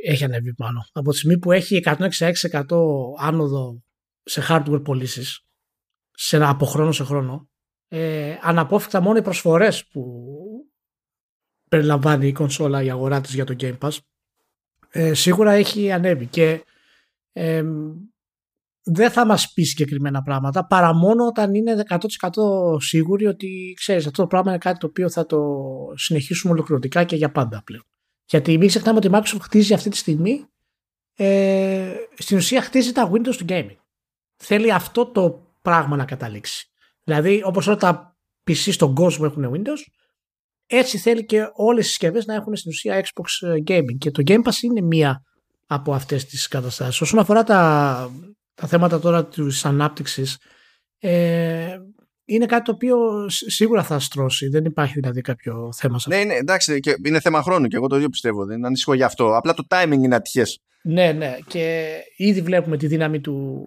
έχει 0.05 0.23
ανέβει 0.23 0.53
πάνω. 0.53 0.85
Από 0.91 1.11
τη 1.11 1.17
στιγμή 1.17 1.37
που 1.37 1.51
έχει 1.51 1.81
166% 1.85 1.99
άνοδο 3.19 3.83
σε 4.23 4.45
hardware 4.49 4.83
πωλήσεις 4.83 5.45
σε, 6.11 6.43
από 6.43 6.65
χρόνο 6.65 6.91
σε 6.91 7.03
χρόνο 7.03 7.49
ε, 7.87 8.37
αναπόφευκτα 8.41 9.01
μόνο 9.01 9.17
οι 9.17 9.21
προσφορές 9.21 9.85
που 9.85 10.25
περιλαμβάνει 11.69 12.27
η 12.27 12.31
κονσόλα 12.31 12.83
η 12.83 12.89
αγορά 12.89 13.21
της 13.21 13.33
για 13.33 13.45
το 13.45 13.55
Game 13.59 13.77
Pass 13.77 13.97
ε, 14.89 15.13
σίγουρα 15.13 15.51
έχει 15.51 15.91
ανέβει 15.91 16.25
και 16.25 16.63
ε, 17.33 17.63
δεν 18.83 19.11
θα 19.11 19.25
μας 19.25 19.53
πει 19.53 19.63
συγκεκριμένα 19.63 20.21
πράγματα 20.21 20.65
παρά 20.65 20.93
μόνο 20.93 21.25
όταν 21.25 21.53
είναι 21.53 21.83
100% 21.89 21.99
σίγουροι 22.79 23.25
ότι 23.25 23.73
ξέρεις 23.77 24.05
αυτό 24.05 24.21
το 24.21 24.27
πράγμα 24.27 24.49
είναι 24.49 24.59
κάτι 24.59 24.79
το 24.79 24.87
οποίο 24.87 25.09
θα 25.09 25.25
το 25.25 25.39
συνεχίσουμε 25.95 26.53
ολοκληρωτικά 26.53 27.03
και 27.03 27.15
για 27.15 27.31
πάντα 27.31 27.61
πλέον. 27.65 27.83
Γιατί 28.25 28.57
μην 28.57 28.67
ξεχνάμε 28.67 28.97
ότι 28.97 29.07
η 29.07 29.11
Microsoft 29.13 29.41
χτίζει 29.41 29.73
αυτή 29.73 29.89
τη 29.89 29.97
στιγμή 29.97 30.45
ε, 31.15 31.93
στην 32.17 32.37
ουσία 32.37 32.61
χτίζει 32.61 32.91
τα 32.91 33.11
Windows 33.11 33.35
του 33.37 33.45
gaming. 33.49 33.77
Θέλει 34.35 34.73
αυτό 34.73 35.05
το 35.05 35.47
πράγμα 35.61 35.95
να 35.95 36.05
καταλήξει. 36.05 36.69
Δηλαδή 37.03 37.41
όπως 37.43 37.67
όλα 37.67 37.77
τα 37.77 38.17
PC 38.47 38.71
στον 38.71 38.95
κόσμο 38.95 39.25
έχουν 39.29 39.51
Windows 39.53 39.91
έτσι 40.67 40.97
θέλει 40.97 41.25
και 41.25 41.49
όλες 41.53 41.85
οι 41.85 41.89
συσκευές 41.89 42.25
να 42.25 42.33
έχουν 42.33 42.55
στην 42.55 42.71
ουσία 42.71 43.03
Xbox 43.03 43.47
ε, 43.47 43.53
Gaming 43.67 43.97
και 43.97 44.11
το 44.11 44.23
Game 44.25 44.41
Pass 44.43 44.61
είναι 44.61 44.81
μία 44.81 45.23
από 45.67 45.93
αυτές 45.93 46.25
τις 46.25 46.47
καταστάσεις. 46.47 47.01
Όσον 47.01 47.19
αφορά 47.19 47.43
τα, 47.43 48.11
τα 48.53 48.67
θέματα 48.67 48.99
τώρα 48.99 49.25
της 49.25 49.65
ανάπτυξης 49.65 50.37
ε, 50.99 51.77
είναι 52.25 52.45
κάτι 52.45 52.63
το 52.63 52.71
οποίο 52.71 52.97
σίγουρα 53.29 53.83
θα 53.83 53.99
στρώσει. 53.99 54.47
Δεν 54.47 54.65
υπάρχει 54.65 54.93
δηλαδή 54.93 55.21
κάποιο 55.21 55.69
θέμα 55.75 55.99
σε 55.99 56.09
αυτό. 56.09 56.23
Ναι, 56.23 56.33
ναι, 56.33 56.39
εντάξει, 56.39 56.79
και 56.79 56.95
είναι 57.05 57.19
θέμα 57.19 57.41
χρόνου 57.41 57.67
και 57.67 57.75
εγώ 57.75 57.87
το 57.87 57.95
ίδιο 57.95 58.09
πιστεύω. 58.09 58.45
Δεν 58.45 58.65
ανησυχώ 58.65 58.93
γι' 58.93 59.03
αυτό. 59.03 59.35
Απλά 59.35 59.53
το 59.53 59.63
timing 59.69 59.99
είναι 60.03 60.15
ατυχές. 60.15 60.59
Ναι, 60.83 61.11
ναι. 61.11 61.37
Και 61.47 61.95
ήδη 62.15 62.41
βλέπουμε 62.41 62.77
τη 62.77 62.87
δύναμη 62.87 63.19
του, 63.19 63.65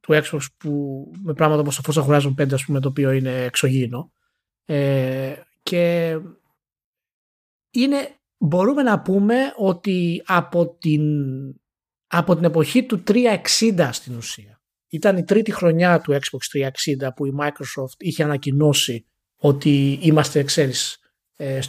του 0.00 0.14
Xbox 0.14 0.40
που 0.56 1.02
με 1.22 1.32
πράγματα 1.32 1.60
όπως 1.60 1.80
το 1.80 1.92
Forza 1.92 2.06
Horizon 2.06 2.34
5 2.42 2.52
ας 2.52 2.64
πούμε, 2.64 2.80
το 2.80 2.88
οποίο 2.88 3.10
είναι 3.10 3.44
εξωγήινο. 3.44 4.10
Ε, 4.64 5.32
και 5.62 6.16
είναι, 7.80 8.16
μπορούμε 8.38 8.82
να 8.82 9.00
πούμε 9.00 9.52
ότι 9.56 10.22
από 10.26 10.76
την, 10.80 11.02
από 12.06 12.34
την 12.34 12.44
εποχή 12.44 12.84
του 12.84 13.02
360 13.06 13.88
στην 13.92 14.16
ουσία 14.16 14.60
ήταν 14.88 15.16
η 15.16 15.24
τρίτη 15.24 15.52
χρονιά 15.52 16.00
του 16.00 16.12
Xbox 16.12 16.60
360 17.06 17.08
που 17.16 17.26
η 17.26 17.32
Microsoft 17.40 17.96
είχε 17.98 18.22
ανακοινώσει 18.22 19.06
ότι 19.36 19.98
είμαστε, 20.02 20.42
ξέρεις, 20.42 20.98
ε, 21.36 21.60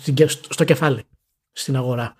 στο 0.49 0.64
κεφάλι 0.64 1.03
στην 1.51 1.76
αγορά. 1.76 2.16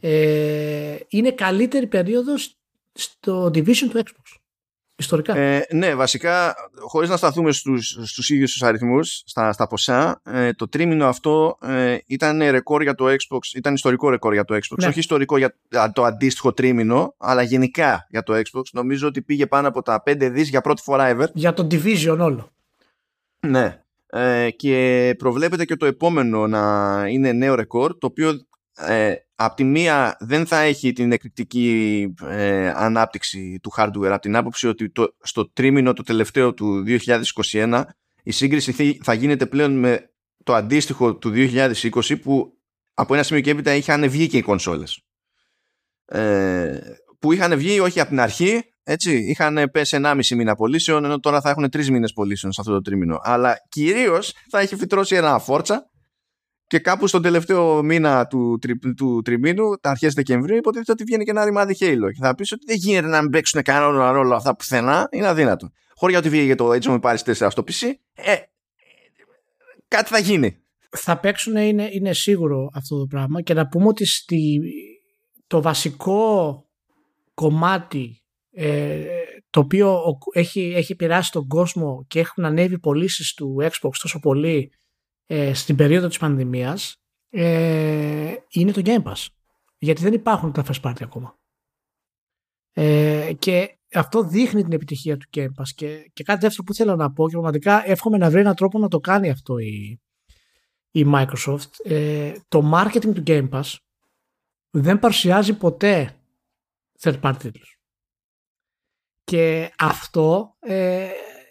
Ε, 0.00 0.96
είναι 1.08 1.32
καλύτερη 1.32 1.86
περίοδος 1.86 2.58
στο 2.92 3.44
division 3.46 3.88
του 3.90 4.02
Xbox 4.04 4.29
ιστορικά. 5.00 5.36
Ε, 5.36 5.66
ναι, 5.70 5.94
βασικά, 5.94 6.54
χωρίς 6.78 7.08
να 7.08 7.16
σταθούμε 7.16 7.52
στους, 7.52 7.98
στους 8.04 8.30
ίδιους 8.30 8.52
τους 8.52 8.62
αριθμούς, 8.62 9.22
στα, 9.26 9.52
στα 9.52 9.66
ποσά, 9.66 10.20
ε, 10.24 10.52
το 10.52 10.68
τρίμηνο 10.68 11.06
αυτό 11.06 11.58
ε, 11.62 11.96
ήταν 12.06 12.38
ρεκόρ 12.50 12.82
για 12.82 12.94
το 12.94 13.06
Xbox, 13.06 13.38
ήταν 13.54 13.74
ιστορικό 13.74 14.10
ρεκόρ 14.10 14.32
για 14.32 14.44
το 14.44 14.54
Xbox. 14.54 14.78
Ναι. 14.78 14.86
Όχι 14.86 14.98
ιστορικό 14.98 15.36
για 15.36 15.54
το 15.92 16.04
αντίστοιχο 16.04 16.52
τρίμηνο, 16.52 17.14
αλλά 17.18 17.42
γενικά 17.42 18.06
για 18.10 18.22
το 18.22 18.34
Xbox. 18.34 18.62
Νομίζω 18.72 19.08
ότι 19.08 19.22
πήγε 19.22 19.46
πάνω 19.46 19.68
από 19.68 19.82
τα 19.82 20.02
5 20.06 20.28
δις 20.32 20.48
για 20.48 20.60
πρώτη 20.60 20.82
φορά 20.82 21.16
ever. 21.16 21.26
Για 21.32 21.52
το 21.52 21.66
Division 21.70 22.18
όλο. 22.18 22.50
Ναι. 23.40 23.80
Ε, 24.12 24.50
και 24.50 25.14
προβλέπεται 25.18 25.64
και 25.64 25.76
το 25.76 25.86
επόμενο 25.86 26.46
να 26.46 27.04
είναι 27.08 27.32
νέο 27.32 27.54
ρεκόρ, 27.54 27.98
το 27.98 28.06
οποίο 28.06 28.46
ε, 28.86 29.14
απ' 29.34 29.54
τη 29.54 29.64
μία 29.64 30.16
δεν 30.20 30.46
θα 30.46 30.60
έχει 30.60 30.92
την 30.92 31.12
εκρηκτική 31.12 32.14
ε, 32.22 32.68
ανάπτυξη 32.68 33.58
του 33.62 33.72
hardware 33.76 34.10
από 34.10 34.20
την 34.20 34.36
άποψη 34.36 34.68
ότι 34.68 34.90
το, 34.90 35.16
στο 35.22 35.50
τρίμηνο 35.50 35.92
το 35.92 36.02
τελευταίο 36.02 36.54
του 36.54 36.84
2021 37.52 37.82
η 38.22 38.30
σύγκριση 38.30 38.98
θα 39.02 39.14
γίνεται 39.14 39.46
πλέον 39.46 39.78
με 39.78 40.10
το 40.44 40.54
αντίστοιχο 40.54 41.16
του 41.16 41.32
2020 41.34 42.20
που 42.22 42.58
από 42.94 43.14
ένα 43.14 43.22
σημείο 43.22 43.42
και 43.42 43.50
έπειτα 43.50 43.74
είχαν 43.74 44.08
βγει 44.08 44.26
και 44.26 44.36
οι 44.36 44.42
κονσόλες. 44.42 45.04
Ε, 46.04 46.78
που 47.18 47.32
είχαν 47.32 47.56
βγει 47.58 47.80
όχι 47.80 48.00
από 48.00 48.08
την 48.08 48.20
αρχή 48.20 48.62
έτσι, 48.82 49.16
είχαν 49.16 49.70
πέσει 49.72 50.00
1,5 50.02 50.36
μήνα 50.36 50.54
πωλήσεων 50.54 51.04
ενώ 51.04 51.20
τώρα 51.20 51.40
θα 51.40 51.50
έχουν 51.50 51.64
3 51.64 51.86
μήνες 51.86 52.12
πωλήσεων 52.12 52.52
σε 52.52 52.60
αυτό 52.60 52.72
το 52.72 52.80
τρίμηνο. 52.80 53.18
Αλλά 53.22 53.56
κυρίως 53.68 54.34
θα 54.50 54.58
έχει 54.58 54.76
φυτρώσει 54.76 55.16
ένα 55.16 55.38
φόρτσα 55.38 55.89
και 56.70 56.78
κάπου 56.78 57.06
στον 57.06 57.22
τελευταίο 57.22 57.82
μήνα 57.82 58.26
του, 58.26 58.58
τρι, 58.60 58.78
του 58.96 59.22
τριμήνου, 59.24 59.78
τα 59.80 59.90
αρχές 59.90 60.14
Δεκεμβρίου, 60.14 60.56
υποτίθεται 60.56 60.92
ότι 60.92 61.04
βγαίνει 61.04 61.24
και 61.24 61.30
ένα 61.30 61.44
ρημάδι 61.44 61.76
Halo. 61.80 62.12
Και 62.12 62.18
θα 62.20 62.34
πεις 62.34 62.52
ότι 62.52 62.64
δεν 62.66 62.76
γίνεται 62.76 63.06
να 63.06 63.22
μην 63.22 63.30
παίξουν 63.30 63.62
κανένα 63.62 64.10
ρόλο 64.12 64.34
αυτά 64.34 64.56
πουθενά. 64.56 65.08
Είναι 65.10 65.26
αδύνατο. 65.26 65.70
Χωρί 65.94 66.16
ότι 66.16 66.28
βγήκε 66.28 66.54
το 66.54 66.70
Age 66.70 66.82
of 66.82 67.00
Empires 67.00 67.16
4 67.16 67.46
στο 67.50 67.64
PC, 67.66 67.92
ε, 68.14 68.34
κάτι 69.88 70.08
θα 70.08 70.18
γίνει. 70.18 70.56
Θα 70.90 71.18
παίξουν 71.18 71.56
είναι, 71.56 71.88
είναι 71.92 72.12
σίγουρο 72.12 72.70
αυτό 72.74 72.98
το 72.98 73.06
πράγμα 73.06 73.42
και 73.42 73.54
να 73.54 73.68
πούμε 73.68 73.86
ότι 73.86 74.06
στη, 74.06 74.60
το 75.46 75.62
βασικό 75.62 76.64
κομμάτι 77.34 78.22
ε, 78.52 79.04
το 79.50 79.60
οποίο 79.60 80.00
έχει, 80.32 80.72
έχει 80.76 80.94
πειράσει 80.94 81.32
τον 81.32 81.46
κόσμο 81.46 82.04
και 82.08 82.20
έχουν 82.20 82.44
ανέβει 82.44 82.78
πωλήσεις 82.78 83.34
του 83.34 83.56
Xbox 83.60 83.90
τόσο 84.02 84.18
πολύ 84.18 84.72
ε, 85.32 85.54
στην 85.54 85.76
περίοδο 85.76 86.08
της 86.08 86.18
πανδημίας 86.18 86.96
ε, 87.28 88.34
είναι 88.48 88.72
το 88.72 88.82
Game 88.84 89.02
Pass. 89.02 89.26
Γιατί 89.78 90.02
δεν 90.02 90.12
υπάρχουν 90.12 90.52
τα 90.52 90.64
first 90.66 90.80
party 90.82 91.02
ακόμα. 91.02 91.38
Ε, 92.72 93.32
και 93.38 93.78
αυτό 93.94 94.22
δείχνει 94.22 94.62
την 94.62 94.72
επιτυχία 94.72 95.16
του 95.16 95.26
Game 95.34 95.48
Pass. 95.56 95.68
Και, 95.74 96.10
και 96.12 96.24
κάτι 96.24 96.40
δεύτερο 96.40 96.62
που 96.62 96.74
θέλω 96.74 96.96
να 96.96 97.12
πω 97.12 97.24
και 97.24 97.32
πραγματικά 97.32 97.88
εύχομαι 97.88 98.16
να 98.18 98.30
βρει 98.30 98.40
έναν 98.40 98.54
τρόπο 98.54 98.78
να 98.78 98.88
το 98.88 99.00
κάνει 99.00 99.30
αυτό 99.30 99.58
η, 99.58 100.00
η 100.90 101.04
Microsoft. 101.14 101.70
Ε, 101.84 102.32
το 102.48 102.70
marketing 102.74 103.14
του 103.14 103.22
Game 103.26 103.48
Pass 103.50 103.74
δεν 104.70 104.98
παρουσιάζει 104.98 105.56
ποτέ 105.56 106.20
third 107.00 107.20
party 107.20 107.36
τίτλους. 107.38 107.78
Και 109.24 109.72
αυτό 109.78 110.56
ε, 110.58 111.10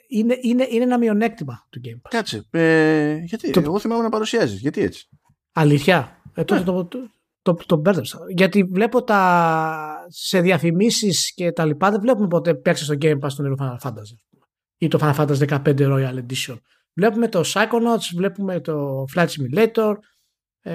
είναι, 0.10 0.38
είναι, 0.41 0.68
είναι 0.69 0.84
ένα 0.84 0.98
μειονέκτημα 0.98 1.68
του 1.69 1.81
Game 1.84 1.95
Pass. 1.95 2.10
Κάτσε. 2.10 2.45
Ε, 2.52 3.18
γιατί, 3.18 3.52
το... 3.52 3.60
εγώ 3.60 3.80
θυμάμαι 3.80 4.03
να 4.03 4.10
παρουσιάζεις. 4.10 4.60
Γιατί 4.60 4.81
έτσι; 4.81 5.10
Αλήθεια. 5.52 6.22
Ε, 6.34 6.44
τότε 6.44 6.60
ναι. 6.60 6.65
το, 6.65 6.86
το, 6.86 6.99
το, 7.41 7.53
το 7.65 7.76
μπέρδεψα. 7.76 8.19
Γιατί 8.36 8.64
βλέπω 8.64 9.03
τα 9.03 10.06
σε 10.07 10.41
διαφημίσεις 10.41 11.34
και 11.34 11.52
τα 11.52 11.65
λοιπά 11.65 11.91
δεν 11.91 12.02
βλέπουμε 12.02 12.27
ποτέ 12.27 12.53
παίξεις 12.53 12.86
στο 12.86 12.95
Game 13.02 13.19
Pass 13.19 13.31
τον 13.36 13.56
Final 13.60 13.88
Fantasy 13.88 14.15
ή 14.77 14.88
το 14.88 14.99
Final 15.02 15.15
Fantasy 15.15 15.48
15 15.48 15.77
Royal 15.77 16.14
Edition. 16.14 16.57
Βλέπουμε 16.94 17.27
το 17.27 17.44
Psychonauts, 17.45 18.15
βλέπουμε 18.15 18.60
το 18.60 19.06
Flight 19.15 19.27
Simulator. 19.27 19.94
Ε, 20.61 20.73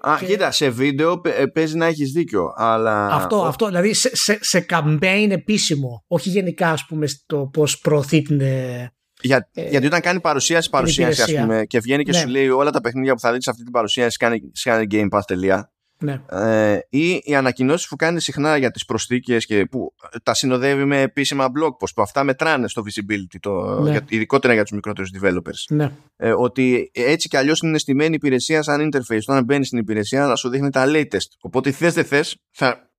Α, 0.00 0.16
και... 0.18 0.26
κοίτα, 0.26 0.50
σε 0.50 0.68
βίντεο 0.68 1.20
ε, 1.24 1.46
παίζει 1.46 1.76
να 1.76 1.86
έχεις 1.86 2.12
δίκιο. 2.12 2.52
Αλλά... 2.56 3.06
Αυτό, 3.06 3.44
αυτό. 3.44 3.66
Δηλαδή 3.66 3.94
σε, 3.94 4.16
σε, 4.16 4.38
σε 4.40 4.66
campaign 4.68 5.26
επίσημο. 5.30 6.04
Όχι 6.06 6.28
γενικά, 6.28 6.70
ας 6.70 6.86
πούμε, 6.86 7.06
στο 7.06 7.50
πώς 7.52 7.78
προωθεί 7.78 8.22
την. 8.22 8.40
Ε, 8.40 8.92
Για, 9.20 9.48
ε, 9.52 9.68
γιατί 9.68 9.86
όταν 9.86 10.00
κάνει 10.00 10.20
παρουσίαση, 10.20 10.70
παρουσίαση 10.70 11.22
ας 11.22 11.32
πούμε, 11.32 11.64
και 11.66 11.78
βγαίνει 11.78 12.04
και 12.04 12.10
ναι. 12.10 12.18
σου 12.18 12.28
λέει 12.28 12.48
όλα 12.48 12.70
τα 12.70 12.80
παιχνίδια 12.80 13.14
που 13.14 13.20
θα 13.20 13.32
δεις 13.32 13.44
σε 13.44 13.50
αυτή 13.50 13.62
την 13.62 13.72
παρουσίαση 13.72 14.16
κάνει, 14.16 14.40
κάνει 14.62 14.86
Game 14.90 15.08
Pass 15.18 15.22
τελεία. 15.26 15.72
Ναι. 16.00 16.20
Ε, 16.30 16.78
ή 16.88 17.20
οι 17.24 17.34
ανακοινώσεις 17.34 17.88
που 17.88 17.96
κάνει 17.96 18.20
συχνά 18.20 18.56
για 18.56 18.70
τις 18.70 18.84
προσθήκες 18.84 19.46
και 19.46 19.66
που 19.66 19.94
τα 20.22 20.34
συνοδεύει 20.34 20.84
με 20.84 21.00
επίσημα 21.00 21.46
blog 21.46 21.68
post 21.68 21.94
που 21.94 22.02
αυτά 22.02 22.24
μετράνε 22.24 22.68
στο 22.68 22.82
visibility, 22.82 23.36
το, 23.40 23.80
Ναι. 23.80 23.90
για, 23.90 24.04
ειδικότερα 24.08 24.52
για 24.52 24.62
τους 24.62 24.72
μικρότερους 24.72 25.10
developers. 25.20 25.64
Ναι. 25.68 25.90
Ε, 26.16 26.32
ότι 26.32 26.90
έτσι 26.94 27.28
κι 27.28 27.36
αλλιώς 27.36 27.60
είναι 27.60 27.78
στημένη 27.78 28.10
η 28.12 28.14
υπηρεσία 28.14 28.62
σαν 28.62 28.90
interface. 28.92 29.20
Όταν 29.26 29.44
μπαίνει 29.44 29.64
στην 29.64 29.78
υπηρεσία 29.78 30.26
να 30.26 30.36
σου 30.36 30.48
δείχνει 30.48 30.70
τα 30.70 30.84
latest. 30.86 31.28
Οπότε 31.40 31.70
θες 31.70 31.94
δεν 31.94 32.04
θες, 32.04 32.36
θα, 32.50 32.90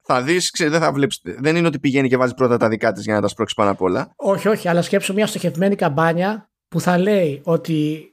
θα 0.00 0.22
δεις, 0.22 0.50
δεν 0.58 0.80
θα 0.80 0.92
βλέπεις, 0.92 1.20
Δεν 1.22 1.56
είναι 1.56 1.66
ότι 1.66 1.78
πηγαίνει 1.78 2.08
και 2.08 2.16
βάζει 2.16 2.34
πρώτα 2.34 2.56
τα 2.56 2.68
δικά 2.68 2.92
της 2.92 3.04
για 3.04 3.14
να 3.14 3.20
τα 3.20 3.28
σπρώξεις 3.28 3.56
πάνω 3.56 3.70
απ' 3.70 3.82
όλα. 3.82 4.12
Όχι, 4.16 4.48
όχι, 4.48 4.68
αλλά 4.68 4.82
σκέψω 4.82 5.12
μια 5.12 5.26
στοχευμένη 5.26 5.74
καμπάνια 5.74 6.50
που 6.68 6.80
θα 6.80 6.98
λέει 6.98 7.40
ότι 7.44 8.10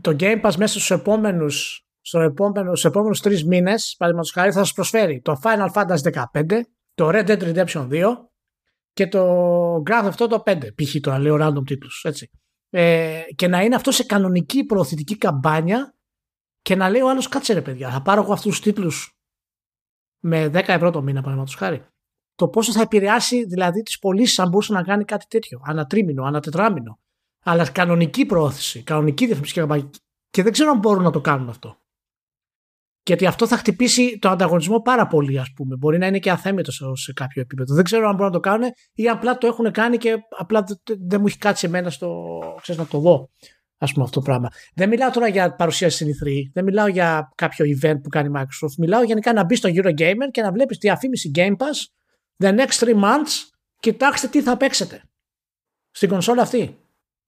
το 0.00 0.16
Game 0.20 0.40
Pass 0.40 0.54
μέσα 0.56 0.66
στους 0.66 0.90
επόμενους, 0.90 1.84
στο 2.00 2.20
επόμενο, 2.20 2.68
στους 2.68 2.84
επόμενους 2.84 3.20
τρεις 3.20 3.44
μήνες, 3.44 3.94
παραδείγματος 3.98 4.32
χάρη, 4.32 4.52
θα 4.52 4.58
σας 4.58 4.72
προσφέρει 4.72 5.20
το 5.20 5.40
Final 5.42 5.72
Fantasy 5.72 6.26
15, 6.32 6.60
το 6.94 7.08
Red 7.12 7.26
Dead 7.26 7.42
Redemption 7.42 7.88
2 7.88 8.14
και 8.92 9.08
το 9.08 9.82
Grand 9.86 10.10
Theft 10.10 10.28
Auto 10.28 10.42
5, 10.42 10.74
π.χ. 10.74 10.96
τώρα 11.00 11.18
λέω 11.18 11.36
random 11.40 11.66
τίτλους, 11.66 12.04
έτσι. 12.04 12.30
Ε, 12.70 13.22
και 13.34 13.48
να 13.48 13.62
είναι 13.62 13.74
αυτό 13.74 13.90
σε 13.90 14.04
κανονική 14.04 14.64
προωθητική 14.64 15.16
καμπάνια 15.16 15.94
και 16.62 16.76
να 16.76 16.90
λέει 16.90 17.00
ο 17.00 17.10
άλλος 17.10 17.28
κάτσε 17.28 17.52
ρε 17.52 17.62
παιδιά, 17.62 17.90
θα 17.90 18.02
πάρω 18.02 18.22
εγώ 18.22 18.32
αυτούς 18.32 18.50
τους 18.50 18.60
τίτλους 18.60 19.18
με 20.22 20.46
10 20.46 20.52
ευρώ 20.66 20.90
το 20.90 21.02
μήνα 21.02 21.20
παραδείγματος 21.20 21.54
χάρη 21.54 21.84
το 22.40 22.48
πόσο 22.48 22.72
θα 22.72 22.80
επηρεάσει 22.80 23.44
δηλαδή 23.44 23.82
τις 23.82 23.98
πωλήσεις 23.98 24.38
αν 24.38 24.48
μπορούσε 24.48 24.72
να 24.72 24.82
κάνει 24.82 25.04
κάτι 25.04 25.26
τέτοιο. 25.28 25.60
Ανατρίμηνο, 25.64 26.24
ανατετράμινο. 26.24 26.98
Αλλά 27.44 27.70
κανονική 27.70 28.26
πρόθεση, 28.26 28.82
κανονική 28.82 29.24
διαφήμιση 29.26 29.52
και 29.52 29.60
καμπάνια. 29.60 29.90
Και 30.30 30.42
δεν 30.42 30.52
ξέρω 30.52 30.70
αν 30.70 30.78
μπορούν 30.78 31.02
να 31.02 31.10
το 31.10 31.20
κάνουν 31.20 31.48
αυτό. 31.48 31.79
Γιατί 33.10 33.26
αυτό 33.26 33.46
θα 33.46 33.56
χτυπήσει 33.56 34.18
το 34.18 34.28
ανταγωνισμό 34.28 34.80
πάρα 34.80 35.06
πολύ, 35.06 35.38
ας 35.38 35.52
πούμε. 35.56 35.76
Μπορεί 35.76 35.98
να 35.98 36.06
είναι 36.06 36.18
και 36.18 36.30
αθέμητο 36.30 36.72
σε, 36.72 36.84
σε 36.94 37.12
κάποιο 37.12 37.42
επίπεδο. 37.42 37.74
Δεν 37.74 37.84
ξέρω 37.84 38.08
αν 38.08 38.14
μπορούν 38.14 38.26
να 38.26 38.32
το 38.32 38.40
κάνουν 38.40 38.70
ή 38.94 39.08
απλά 39.08 39.38
το 39.38 39.46
έχουν 39.46 39.70
κάνει 39.70 39.96
και 39.96 40.16
απλά 40.38 40.62
δεν, 40.62 40.76
δεν 41.06 41.20
μου 41.20 41.26
έχει 41.26 41.38
κάτσει 41.38 41.66
εμένα 41.66 41.90
στο. 41.90 42.38
ξέρεις, 42.62 42.80
να 42.80 42.86
το 42.86 42.98
δω. 42.98 43.30
Α 43.78 43.86
πούμε 43.86 44.04
αυτό 44.04 44.18
το 44.18 44.24
πράγμα. 44.24 44.48
Δεν 44.74 44.88
μιλάω 44.88 45.10
τώρα 45.10 45.28
για 45.28 45.54
παρουσίαση 45.54 45.96
στην 45.96 46.08
E3, 46.08 46.30
δεν 46.52 46.64
μιλάω 46.64 46.86
για 46.86 47.32
κάποιο 47.34 47.66
event 47.66 47.96
που 48.02 48.08
κάνει 48.08 48.28
η 48.28 48.32
Microsoft. 48.34 48.74
Μιλάω 48.78 49.02
γενικά 49.02 49.32
να 49.32 49.44
μπει 49.44 49.54
στο 49.54 49.68
Eurogamer 49.72 50.28
και 50.30 50.42
να 50.42 50.52
βλέπεις 50.52 50.78
διαφήμιση 50.78 51.30
Game 51.34 51.56
Pass 51.56 51.78
the 52.44 52.58
next 52.58 52.78
three 52.78 53.00
months, 53.02 53.48
κοιτάξτε 53.80 54.26
τι 54.26 54.42
θα 54.42 54.56
παίξετε 54.56 55.02
στην 55.90 56.08
κονσόλα 56.08 56.42
αυτή. 56.42 56.78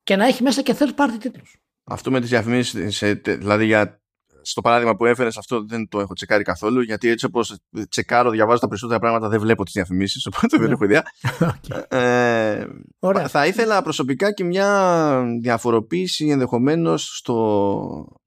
Και 0.02 0.16
να 0.16 0.26
έχει 0.26 0.42
μέσα 0.42 0.62
και 0.62 0.76
third 0.78 0.94
party 0.94 1.16
τίτλους. 1.20 1.56
Αυτό 1.84 2.10
με 2.10 2.20
τις 2.20 2.28
διαφημίσει, 2.28 3.14
δηλαδή 3.14 3.64
για, 3.64 4.01
στο 4.42 4.60
παράδειγμα 4.60 4.96
που 4.96 5.04
έφερες, 5.06 5.36
αυτό 5.36 5.64
δεν 5.64 5.88
το 5.88 6.00
έχω 6.00 6.14
τσεκάρει 6.14 6.42
καθόλου. 6.42 6.80
Γιατί 6.80 7.08
έτσι 7.08 7.24
όπως 7.24 7.58
τσεκάρω, 7.88 8.30
διαβάζω 8.30 8.58
τα 8.60 8.68
περισσότερα 8.68 8.98
πράγματα, 8.98 9.28
δεν 9.28 9.40
βλέπω 9.40 9.64
τις 9.64 9.72
διαφημίσεις. 9.72 10.26
Οπότε 10.26 10.56
δεν 10.56 10.66
Ναι. 10.66 10.72
έχω 10.72 10.84
ιδέα. 10.84 11.02
Okay. 11.62 11.96
Ε, 11.96 12.66
Ωραία. 12.98 13.28
θα 13.28 13.46
ήθελα 13.46 13.82
προσωπικά 13.82 14.32
και 14.32 14.44
μια 14.44 15.22
διαφοροποίηση 15.40 16.28
ενδεχομένως 16.28 17.16
στο, 17.16 18.18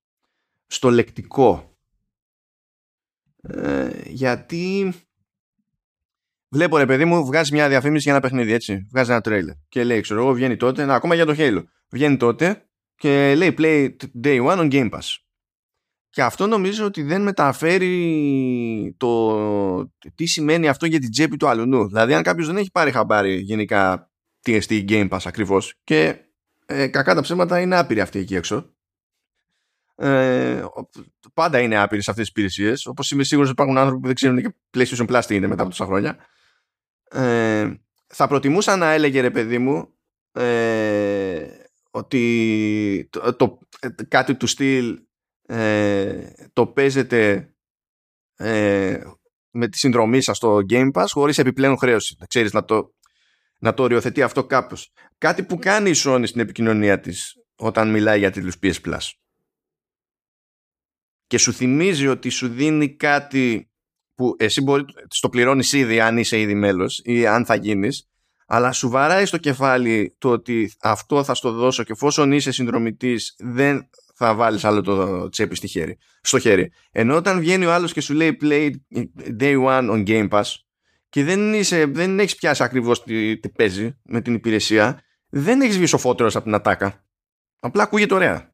στο 0.68 0.90
λεκτικό. 0.90 1.70
Ε, 3.42 3.90
γιατί 4.06 4.94
βλέπω 6.50 6.78
ρε 6.78 6.86
παιδί 6.86 7.06
μου 7.06 7.26
βγάζει 7.26 7.54
μια 7.54 7.68
διαφήμιση 7.70 8.04
για 8.04 8.12
ένα 8.12 8.22
παιχνίδι 8.22 8.52
έτσι 8.54 8.88
βγάζει 8.92 9.12
ένα 9.12 9.22
τρέιλερ 9.22 9.56
και 9.70 9.84
λέει 9.84 10.02
ξέρω 10.02 10.22
εγώ 10.22 10.34
βγαίνει 10.34 10.56
τότε 10.58 10.86
να, 10.86 10.96
ακόμα 10.96 11.16
για 11.16 11.26
το 11.26 11.34
Halo 11.38 11.64
βγαίνει 11.90 12.18
τότε 12.18 12.66
και 12.96 13.36
λέει 13.36 13.56
play 13.58 13.96
day 14.24 14.46
one 14.46 14.58
on 14.58 14.72
Game 14.72 14.90
Pass 14.90 15.16
και 16.16 16.24
αυτό 16.24 16.48
νομίζω 16.48 16.86
ότι 16.86 17.04
δεν 17.04 17.22
μεταφέρει 17.22 18.96
το 18.98 19.92
τι 20.16 20.26
σημαίνει 20.26 20.68
αυτό 20.68 20.86
για 20.86 21.00
την 21.00 21.12
τσέπη 21.12 21.38
του 21.38 21.48
αλουνού. 21.48 21.88
Δηλαδή, 21.88 22.14
αν 22.14 22.24
κάποιος 22.24 22.48
δεν 22.48 22.58
έχει 22.58 22.72
πάρει 22.72 22.92
χαμπάρι 22.92 23.36
γενικά 23.36 24.12
TST 24.46 24.90
Game 24.90 25.10
Pass 25.10 25.20
ακριβώς 25.24 25.76
και 25.84 26.16
ε, 26.66 26.88
κακά 26.88 27.16
τα 27.16 27.22
ψέματα 27.22 27.60
είναι 27.62 27.78
άπειροι 27.78 28.02
αυτοί 28.02 28.20
εκεί 28.20 28.36
έξω. 28.36 28.74
Ε, 29.96 30.66
πάντα 31.34 31.60
είναι 31.60 31.78
άπειροι 31.78 32.02
σε 32.02 32.12
αυτές 32.12 32.26
τις 32.26 32.34
υπηρεσίες. 32.34 32.86
Όπως 32.86 33.12
είμαι 33.12 33.24
σίγουρος 33.24 33.50
ότι 33.50 33.62
υπάρχουν 33.62 33.78
άνθρωποι 33.78 34.02
που 34.02 34.08
δεν 34.08 34.16
ξέρουν 34.16 34.42
και 34.42 34.54
PlayStation 34.78 35.08
Plus 35.08 35.22
τι 35.28 35.36
είναι 35.36 35.48
μετά 35.48 35.62
από 35.62 35.72
τόσα 35.72 35.86
χρόνια. 35.86 36.18
Ε, 37.10 37.74
θα 38.08 38.28
προτιμούσα 38.28 38.76
να 38.76 38.92
έλεγε 38.92 39.22
ρε 39.22 39.32
παιδί 39.32 39.58
μου 39.58 39.94
ε, 40.32 41.48
ότι 41.92 43.10
το, 43.12 43.34
το, 43.34 43.60
κάτι 44.08 44.36
του 44.36 44.48
στυλ 44.48 45.06
ε, 45.48 46.34
το 46.54 46.68
παίζετε 46.68 47.50
ε, 48.36 49.02
με 49.50 49.68
τη 49.68 49.78
συνδρομή 49.78 50.22
σας 50.22 50.38
στο 50.38 50.60
Game 50.70 50.92
Pass 50.92 51.06
χωρίς 51.08 51.38
επιπλέον 51.38 51.78
χρέωση. 51.78 52.18
Ξέρεις 52.28 52.54
να 52.54 52.66
το, 52.66 52.94
να 53.60 53.74
το 53.74 53.84
οριοθετεί 53.84 54.22
αυτό 54.22 54.46
κάπως. 54.46 54.92
Κάτι 55.18 55.44
που 55.44 55.58
κάνει 55.58 55.90
η 55.90 55.96
Sony 55.96 56.24
στην 56.26 56.42
επικοινωνία 56.42 57.00
της 57.00 57.34
όταν 57.56 57.92
μιλάει 57.92 58.20
για 58.20 58.32
τίτλους 58.32 58.56
PS 58.62 58.82
Plus. 58.86 59.10
Και 61.28 61.38
σου 61.38 61.54
θυμίζει 61.54 62.08
ότι 62.08 62.30
σου 62.30 62.48
δίνει 62.48 62.96
κάτι 62.96 63.70
που 64.16 64.36
εσύ 64.40 64.62
μπορεί, 64.62 64.86
στο 65.08 65.30
πληρώνεις 65.30 65.74
ήδη 65.74 66.00
αν 66.00 66.18
είσαι 66.18 66.40
ήδη 66.40 66.56
μέλος 66.56 67.02
ή 67.04 67.28
αν 67.28 67.46
θα 67.46 67.56
γίνεις 67.56 68.10
αλλά 68.48 68.72
σου 68.72 68.90
βαράει 68.90 69.26
στο 69.26 69.38
κεφάλι 69.38 70.16
το 70.18 70.30
ότι 70.30 70.72
αυτό 70.82 71.24
θα 71.24 71.34
στο 71.34 71.52
δώσω 71.52 71.84
και 71.84 71.92
εφόσον 71.92 72.32
είσαι 72.32 72.52
συνδρομητής 72.52 73.36
δεν 73.38 73.90
θα 74.16 74.36
βάλεις 74.36 74.64
άλλο 74.64 74.82
το 74.82 75.30
τσέπη 75.30 75.56
στη 75.56 75.68
χέρι, 75.68 75.98
στο 76.22 76.40
χέρι. 76.40 76.72
Ενώ 76.92 77.16
όταν 77.16 77.40
βγαίνει 77.40 77.66
ο 77.66 77.74
άλλος 77.74 77.94
και 77.94 78.02
σου 78.02 78.14
λέει 78.14 78.38
play 78.42 78.70
day 79.40 79.66
one 79.66 79.90
on 79.92 80.08
Game 80.08 80.30
Pass 80.30 80.44
και 81.10 81.24
δεν, 81.24 81.54
είσαι, 81.54 81.86
δεν 81.86 82.20
έχεις 82.20 82.36
πιάσει 82.36 82.64
ακριβώς 82.64 83.04
τι, 83.04 83.40
τι 83.40 83.50
παίζει 83.50 83.98
με 84.04 84.22
την 84.22 84.34
υπηρεσία, 84.34 85.02
δεν 85.30 85.62
έχεις 85.62 85.78
βγει 85.78 85.86
σοφότερος 85.86 86.36
από 86.36 86.46
την 86.46 86.54
ατάκα. 86.54 87.06
Απλά 87.60 87.84
ακούγεται 87.84 88.14
ωραία. 88.14 88.54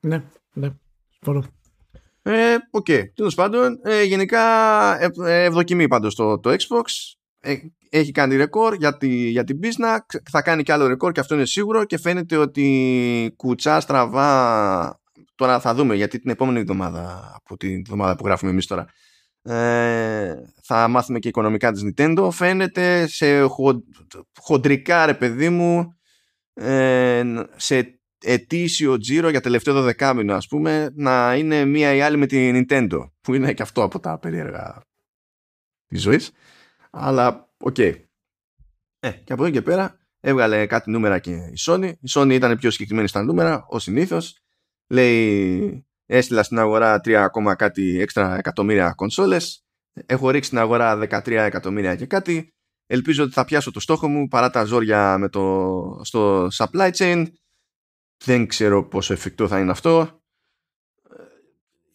Ναι, 0.00 0.24
ναι. 0.52 0.70
Μπορώ. 1.20 1.44
Ε, 2.22 2.56
OK. 2.70 2.86
Okay. 2.88 3.02
Τέλος 3.14 3.34
πάντων, 3.34 3.80
ε, 3.82 4.02
γενικά 4.02 4.42
ε, 5.00 5.08
ε, 5.24 5.44
ευδοκιμεί 5.44 5.88
πάντως 5.88 6.14
το, 6.14 6.38
το 6.38 6.50
Xbox. 6.50 6.84
Ε, 7.40 7.56
έχει 7.90 8.12
κάνει 8.12 8.36
ρεκόρ 8.36 8.74
για, 8.74 8.96
τη, 8.96 9.08
για 9.08 9.44
την 9.44 9.58
μπίζνα. 9.58 10.06
Θα 10.30 10.42
κάνει 10.42 10.62
και 10.62 10.72
άλλο 10.72 10.86
ρεκόρ 10.86 11.12
και 11.12 11.20
αυτό 11.20 11.34
είναι 11.34 11.46
σίγουρο. 11.46 11.84
Και 11.84 11.98
φαίνεται 11.98 12.36
ότι 12.36 13.32
κουτσά 13.36 13.80
στραβά. 13.80 15.00
Τώρα 15.42 15.60
θα 15.60 15.74
δούμε 15.74 15.94
γιατί 15.94 16.18
την 16.18 16.30
επόμενη 16.30 16.58
εβδομάδα 16.58 17.32
από 17.34 17.56
την 17.56 17.78
εβδομάδα 17.78 18.16
που 18.16 18.26
γράφουμε 18.26 18.50
εμείς 18.50 18.66
τώρα 18.66 18.86
ε, 19.42 20.34
θα 20.62 20.88
μάθουμε 20.88 21.18
και 21.18 21.28
οικονομικά 21.28 21.72
της 21.72 21.82
Nintendo. 21.84 22.28
Φαίνεται 22.32 23.06
σε 23.06 23.42
χο, 23.42 23.84
χοντρικά 24.40 25.06
ρε 25.06 25.14
παιδί 25.14 25.48
μου 25.48 25.96
ε, 26.54 27.44
σε 27.56 28.00
ετήσιο 28.24 28.98
τζίρο 28.98 29.28
για 29.28 29.40
τελευταίο 29.40 29.82
δωδεκάμηνο 29.82 30.34
ας 30.34 30.46
πούμε 30.46 30.90
να 30.94 31.34
είναι 31.34 31.64
μία 31.64 31.94
η 31.94 32.00
άλλη 32.00 32.16
με 32.16 32.26
την 32.26 32.66
Nintendo 32.68 33.10
που 33.20 33.34
είναι 33.34 33.52
και 33.52 33.62
αυτό 33.62 33.82
από 33.82 34.00
τα 34.00 34.18
περίεργα 34.18 34.82
της 35.86 36.02
ζωής. 36.02 36.30
Αλλά 36.90 37.54
OK. 37.58 37.74
Okay. 37.78 37.94
ε, 38.98 39.10
και 39.10 39.32
από 39.32 39.42
εδώ 39.42 39.52
και 39.52 39.62
πέρα 39.62 39.98
έβγαλε 40.20 40.66
κάτι 40.66 40.90
νούμερα 40.90 41.18
και 41.18 41.30
η 41.30 41.54
Sony. 41.58 41.92
Η 42.00 42.10
Sony 42.10 42.30
ήταν 42.32 42.58
πιο 42.58 42.70
συγκεκριμένη 42.70 43.08
στα 43.08 43.22
νούμερα 43.22 43.64
ως 43.68 43.82
συνήθως 43.82 44.41
λέει 44.92 45.86
έστειλα 46.06 46.42
στην 46.42 46.58
αγορά 46.58 47.00
3, 47.04 47.28
κάτι 47.56 48.00
έξτρα 48.00 48.36
εκατομμύρια 48.38 48.92
κονσόλες. 48.92 49.64
Έχω 50.06 50.30
ρίξει 50.30 50.46
στην 50.46 50.58
αγορά 50.58 50.98
13 50.98 51.26
εκατομμύρια 51.26 51.96
και 51.96 52.06
κάτι. 52.06 52.54
Ελπίζω 52.86 53.22
ότι 53.22 53.32
θα 53.32 53.44
πιάσω 53.44 53.70
το 53.70 53.80
στόχο 53.80 54.08
μου 54.08 54.28
παρά 54.28 54.50
τα 54.50 54.64
ζόρια 54.64 55.18
με 55.18 55.28
το, 55.28 56.00
στο 56.04 56.48
supply 56.52 56.90
chain. 56.90 57.26
Δεν 58.24 58.46
ξέρω 58.46 58.84
πόσο 58.88 59.12
εφικτό 59.12 59.48
θα 59.48 59.58
είναι 59.58 59.70
αυτό. 59.70 60.20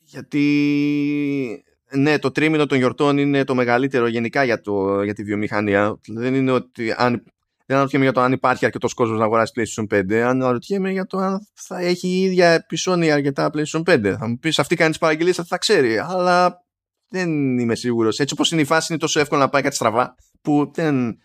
Γιατί 0.03 1.63
ναι 1.91 2.19
το 2.19 2.31
τρίμηνο 2.31 2.65
των 2.65 2.77
γιορτών 2.77 3.17
είναι 3.17 3.43
το 3.43 3.55
μεγαλύτερο 3.55 4.07
γενικά 4.07 4.43
για, 4.43 4.61
το, 4.61 5.03
για 5.03 5.13
τη 5.13 5.23
βιομηχανία. 5.23 5.99
Δεν 6.07 6.35
είναι 6.35 6.51
ότι 6.51 6.93
αν, 6.97 7.23
δεν 7.67 7.75
αναρωτιέμαι 7.75 8.05
για 8.05 8.13
το 8.13 8.21
αν 8.21 8.31
υπάρχει 8.31 8.65
αρκετός 8.65 8.93
κόσμος 8.93 9.19
να 9.19 9.25
αγοράσει 9.25 9.51
PlayStation 9.55 9.95
5 9.95 10.13
αν 10.13 10.41
αναρωτιέμαι 10.41 10.91
για 10.91 11.05
το 11.05 11.17
αν 11.17 11.47
θα 11.53 11.79
έχει 11.79 12.07
η 12.07 12.21
ίδια 12.21 12.49
επισόνια 12.49 13.13
αρκετά 13.13 13.49
PlayStation 13.53 13.81
5 13.83 14.15
θα 14.19 14.27
μου 14.27 14.37
πεις 14.37 14.59
αυτή 14.59 14.75
κάνει 14.75 14.89
τις 14.89 14.99
παραγγελίες 14.99 15.35
θα, 15.35 15.43
θα 15.43 15.57
ξέρει 15.57 15.97
αλλά 15.97 16.65
δεν 17.09 17.57
είμαι 17.57 17.75
σίγουρος. 17.75 18.19
Έτσι 18.19 18.33
όπως 18.33 18.51
είναι 18.51 18.61
η 18.61 18.65
φάση 18.65 18.87
είναι 18.89 19.01
τόσο 19.01 19.19
εύκολο 19.19 19.41
να 19.41 19.49
πάει 19.49 19.61
κάτι 19.61 19.75
στραβά 19.75 20.15
που 20.41 20.71
δεν, 20.73 21.17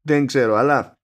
δεν 0.00 0.26
ξέρω. 0.26 0.54
Αλλά 0.54 0.98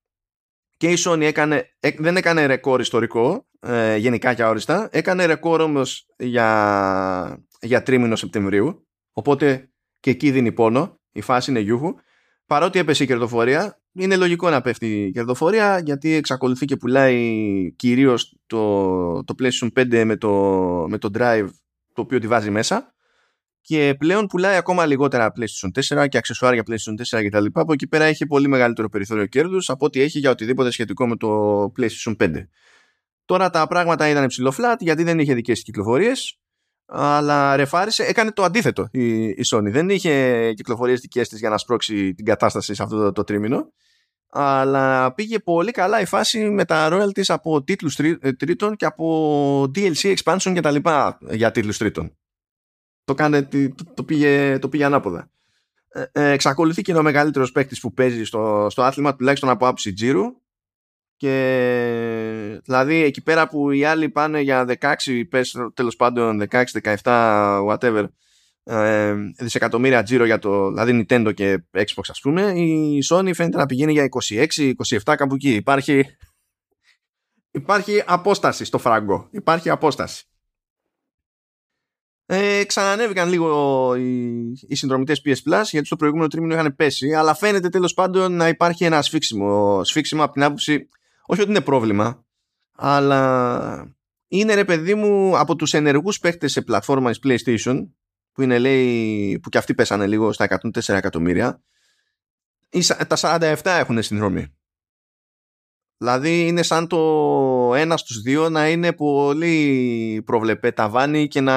και 0.76 0.90
η 0.90 0.96
Sony 1.04 1.20
έκανε, 1.20 1.64
δεν 1.98 2.16
έκανε 2.16 2.46
ρεκόρ 2.46 2.80
ιστορικό 2.80 3.46
ε, 3.60 3.96
γενικά 3.96 4.34
και 4.34 4.42
αόριστα. 4.42 4.88
Έκανε 4.92 5.24
ρεκόρ 5.24 5.60
όμως 5.60 6.06
για, 6.16 7.46
για 7.60 7.82
τρίμηνο 7.82 8.16
Σεπτεμβρίου. 8.16 8.86
Οπότε 9.12 9.70
και 10.00 10.10
εκεί 10.10 10.30
δίνει 10.30 10.52
πόνο. 10.52 11.00
Η 11.12 11.20
φάση 11.20 11.50
είναι 11.50 11.60
γιούχου. 11.60 11.94
Παρότι 12.46 12.78
έπεσε 12.78 13.02
η 13.02 13.06
κερδοφορία 13.06 13.77
είναι 13.92 14.16
λογικό 14.16 14.50
να 14.50 14.60
πέφτει 14.60 15.02
η 15.02 15.10
κερδοφορία 15.10 15.78
γιατί 15.84 16.12
εξακολουθεί 16.12 16.64
και 16.64 16.76
πουλάει 16.76 17.72
κυρίως 17.76 18.36
το, 18.46 19.24
το 19.24 19.34
PlayStation 19.38 19.68
5 19.78 20.04
με 20.04 20.16
το, 20.16 20.30
με 20.88 20.98
το 20.98 21.10
Drive 21.18 21.48
το 21.92 22.00
οποίο 22.02 22.18
τη 22.18 22.26
βάζει 22.26 22.50
μέσα 22.50 22.92
και 23.60 23.94
πλέον 23.98 24.26
πουλάει 24.26 24.56
ακόμα 24.56 24.86
λιγότερα 24.86 25.32
PlayStation 25.36 25.96
4 25.98 26.08
και 26.08 26.18
αξεσουάρια 26.18 26.62
PlayStation 26.66 27.18
4 27.18 27.26
κτλ. 27.26 27.44
Από 27.52 27.72
εκεί 27.72 27.86
πέρα 27.86 28.04
έχει 28.04 28.26
πολύ 28.26 28.48
μεγαλύτερο 28.48 28.88
περιθώριο 28.88 29.26
κέρδους 29.26 29.70
από 29.70 29.86
ό,τι 29.86 30.00
έχει 30.00 30.18
για 30.18 30.30
οτιδήποτε 30.30 30.70
σχετικό 30.70 31.08
με 31.08 31.16
το 31.16 31.62
PlayStation 31.78 32.16
5. 32.16 32.46
Τώρα 33.24 33.50
τα 33.50 33.66
πράγματα 33.66 34.08
ήταν 34.08 34.24
υψηλό 34.24 34.54
flat 34.58 34.76
γιατί 34.78 35.02
δεν 35.02 35.18
είχε 35.18 35.34
δικές 35.34 35.62
κυκλοφορίες 35.62 36.38
αλλά 36.90 37.56
ρεφάρισε, 37.56 38.02
έκανε 38.02 38.32
το 38.32 38.42
αντίθετο 38.42 38.88
η, 38.90 39.24
η 39.28 39.40
Sony. 39.52 39.70
Δεν 39.70 39.88
είχε 39.88 40.52
κυκλοφορίες 40.54 41.00
δικές 41.00 41.28
της 41.28 41.38
για 41.38 41.48
να 41.48 41.58
σπρώξει 41.58 42.14
την 42.14 42.24
κατάσταση 42.24 42.74
σε 42.74 42.82
αυτό 42.82 42.96
το, 42.96 43.12
το 43.12 43.24
τρίμηνο 43.24 43.72
αλλά 44.30 45.14
πήγε 45.14 45.38
πολύ 45.38 45.70
καλά 45.70 46.00
η 46.00 46.04
φάση 46.04 46.50
με 46.50 46.64
τα 46.64 46.88
royalties 46.92 47.24
από 47.26 47.62
τίτλους 47.62 47.98
ε, 47.98 48.32
τρίτων 48.32 48.76
και 48.76 48.84
από 48.84 49.62
DLC 49.74 50.16
expansion 50.16 50.50
και 50.54 50.60
τα 50.60 50.70
λοιπά 50.70 51.18
για 51.30 51.50
τίτλους 51.50 51.78
τρίτων. 51.78 52.16
Το, 53.04 53.14
κάνε, 53.14 53.42
το, 53.42 53.84
το, 53.94 54.04
πήγε, 54.04 54.58
το 54.58 54.68
πήγε 54.68 54.84
ανάποδα. 54.84 55.30
Ε, 55.88 56.04
ε, 56.12 56.30
εξακολουθεί 56.30 56.82
και 56.82 56.90
είναι 56.90 57.00
ο 57.00 57.02
μεγαλύτερος 57.02 57.52
παίκτης 57.52 57.80
που 57.80 57.92
παίζει 57.92 58.24
στο, 58.24 58.66
στο 58.70 58.82
άθλημα, 58.82 59.16
τουλάχιστον 59.16 59.48
από 59.48 59.66
άποψη 59.66 59.92
τζίρου. 59.92 60.24
Και 61.18 62.60
δηλαδή 62.64 63.02
εκεί 63.02 63.22
πέρα 63.22 63.48
που 63.48 63.70
οι 63.70 63.84
άλλοι 63.84 64.08
πάνε 64.08 64.40
για 64.40 64.66
16, 64.80 65.22
πες 65.28 65.56
τέλος 65.74 65.96
πάντων 65.96 66.42
16, 66.50 66.64
17, 67.02 67.66
whatever, 67.68 68.04
ε, 68.62 69.14
δισεκατομμύρια 69.38 70.02
τζίρο 70.02 70.24
για 70.24 70.38
το 70.38 70.68
δηλαδή 70.68 71.06
Nintendo 71.08 71.34
και 71.34 71.62
Xbox 71.72 72.04
ας 72.08 72.20
πούμε 72.20 72.42
η 72.42 72.98
Sony 73.10 73.30
φαίνεται 73.34 73.56
να 73.56 73.66
πηγαίνει 73.66 73.92
για 73.92 74.08
26, 74.28 74.72
27 75.04 75.14
κάπου 75.16 75.34
εκεί. 75.34 75.54
Υπάρχει, 75.54 76.04
υπάρχει 77.50 78.02
απόσταση 78.06 78.64
στο 78.64 78.78
φράγκο. 78.78 79.28
Υπάρχει 79.30 79.70
απόσταση. 79.70 80.24
Ε, 82.26 82.64
ξανανέβηκαν 82.64 83.28
λίγο 83.28 83.94
οι, 83.94 84.38
οι 84.68 84.74
συνδρομητές 84.74 85.22
PS 85.24 85.30
Plus 85.30 85.62
γιατί 85.70 85.86
στο 85.86 85.96
προηγούμενο 85.96 86.28
τρίμηνο 86.28 86.54
είχαν 86.54 86.76
πέσει 86.76 87.14
αλλά 87.14 87.34
φαίνεται 87.34 87.68
τέλος 87.68 87.94
πάντων 87.94 88.32
να 88.32 88.48
υπάρχει 88.48 88.84
ένα 88.84 89.02
σφίξιμο 89.02 89.84
σφίξιμο 89.84 90.22
από 90.22 90.32
την 90.32 90.42
άποψη 90.42 90.88
όχι 91.30 91.40
ότι 91.40 91.50
είναι 91.50 91.60
πρόβλημα 91.60 92.26
αλλά 92.72 93.96
είναι 94.28 94.54
ρε 94.54 94.64
παιδί 94.64 94.94
μου 94.94 95.38
από 95.38 95.56
τους 95.56 95.74
ενεργούς 95.74 96.18
παίχτες 96.18 96.52
σε 96.52 96.62
πλατφόρμα 96.62 97.10
PlayStation 97.22 97.88
που 98.32 98.42
είναι 98.42 98.58
λέει 98.58 99.38
που 99.42 99.48
και 99.48 99.58
αυτοί 99.58 99.74
πέσανε 99.74 100.06
λίγο 100.06 100.32
στα 100.32 100.46
104 100.74 100.88
εκατομμύρια 100.88 101.62
τα 103.06 103.16
47 103.20 103.56
έχουν 103.64 104.02
συνδρομή. 104.02 104.46
Δηλαδή 105.98 106.46
είναι 106.46 106.62
σαν 106.62 106.86
το 106.86 107.74
ένας 107.74 108.00
στους 108.00 108.20
δύο 108.20 108.48
να 108.48 108.68
είναι 108.68 108.92
πολύ 108.92 110.22
προβλεπέ 110.24 110.72
ταβάνι 110.72 111.28
και 111.28 111.40
να 111.40 111.56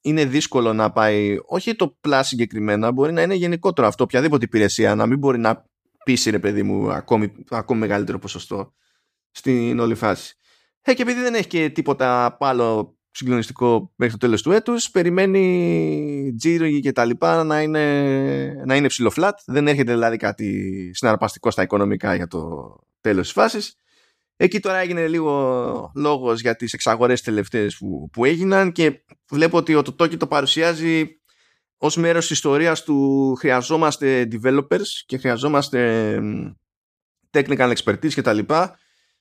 είναι 0.00 0.24
δύσκολο 0.24 0.72
να 0.72 0.92
πάει. 0.92 1.36
Όχι 1.46 1.74
το 1.74 1.98
plus 2.00 2.20
συγκεκριμένα 2.24 2.92
μπορεί 2.92 3.12
να 3.12 3.22
είναι 3.22 3.34
γενικότερο 3.34 3.86
αυτό 3.86 4.04
οποιαδήποτε 4.04 4.44
υπηρεσία 4.44 4.94
να 4.94 5.06
μην 5.06 5.18
μπορεί 5.18 5.38
να 5.38 5.66
πείσει 6.08 6.30
ρε 6.30 6.38
παιδί 6.38 6.62
μου 6.62 6.92
ακόμη, 6.92 7.32
ακόμη 7.50 7.80
μεγαλύτερο 7.80 8.18
ποσοστό 8.18 8.74
στην 9.30 9.78
όλη 9.78 9.94
φάση. 9.94 10.36
Ε, 10.82 10.94
και 10.94 11.02
επειδή 11.02 11.20
δεν 11.20 11.34
έχει 11.34 11.46
και 11.46 11.70
τίποτα 11.70 12.36
άλλο 12.40 12.98
συγκλονιστικό 13.10 13.92
μέχρι 13.96 14.16
το 14.16 14.26
τέλος 14.26 14.42
του 14.42 14.52
έτους 14.52 14.90
περιμένει 14.90 16.34
τζίρογι 16.38 16.80
και 16.80 16.92
τα 16.92 17.04
λοιπά 17.04 17.44
να 17.44 17.62
είναι, 17.62 18.62
να 18.66 18.76
είναι 18.76 18.86
ψηλό 18.86 19.12
flat. 19.16 19.32
Δεν 19.46 19.68
έρχεται 19.68 19.92
δηλαδή 19.92 20.16
κάτι 20.16 20.90
συναρπαστικό 20.94 21.50
στα 21.50 21.62
οικονομικά 21.62 22.14
για 22.14 22.26
το 22.26 22.74
τέλος 23.00 23.22
της 23.22 23.32
φάσης. 23.32 23.74
Εκεί 24.36 24.60
τώρα 24.60 24.76
έγινε 24.76 25.08
λίγο 25.08 25.92
λόγος 25.94 26.40
για 26.40 26.56
τις 26.56 26.72
εξαγορές 26.72 27.22
τελευταίες 27.22 27.76
που, 27.76 28.08
που 28.12 28.24
έγιναν 28.24 28.72
και 28.72 29.04
βλέπω 29.30 29.56
ότι 29.56 29.74
ο 29.74 29.80
Totoki 29.80 30.16
το 30.16 30.26
παρουσιάζει 30.26 31.17
ως 31.78 31.96
μέρος 31.96 32.26
της 32.26 32.36
ιστορίας 32.36 32.82
του 32.82 33.34
χρειαζόμαστε 33.34 34.28
developers 34.32 34.86
και 35.06 35.18
χρειαζόμαστε 35.18 36.20
technical 37.30 37.72
expertise 37.74 38.12
και 38.12 38.22
τα 38.22 38.32
λοιπά 38.32 38.78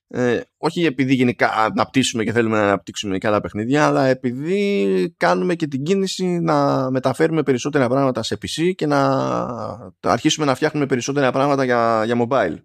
ε, 0.10 0.42
όχι 0.58 0.86
επειδή 0.86 1.14
γενικά 1.14 1.52
αναπτύσσουμε 1.54 2.24
και 2.24 2.32
θέλουμε 2.32 2.58
να 2.58 2.64
αναπτύξουμε 2.64 3.18
και 3.18 3.28
άλλα 3.28 3.42
παιχνίδια, 3.42 3.86
αλλά 3.86 4.06
επειδή 4.06 5.14
κάνουμε 5.18 5.56
και 5.56 5.68
την 5.68 5.84
κίνηση 5.84 6.26
να 6.26 6.90
μεταφέρουμε 6.92 7.44
περισσότερα 7.44 7.88
πράγματα 7.88 8.24
σε 8.24 8.38
PC 8.42 8.72
και 8.76 8.86
να 8.86 9.92
αρχίσουμε 10.02 10.46
να 10.46 10.56
φτιάχνουμε 10.56 10.86
περισσότερα 10.86 11.32
πράγματα 11.32 11.64
για, 11.64 12.04
για 12.06 12.28
mobile. 12.28 12.56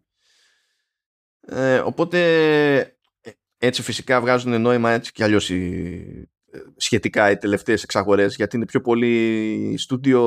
Ε, 1.40 1.78
οπότε 1.78 2.97
έτσι 3.59 3.82
φυσικά 3.82 4.20
βγάζουν 4.20 4.60
νόημα 4.60 4.90
έτσι 4.90 5.12
και 5.12 5.24
αλλιώς 5.24 5.51
οι, 5.51 6.31
σχετικά 6.76 7.30
οι 7.30 7.36
τελευταίες 7.36 7.82
εξαγορές 7.82 8.34
γιατί 8.34 8.56
είναι 8.56 8.64
πιο 8.64 8.80
πολύ 8.80 9.74
στούντιο 9.78 10.20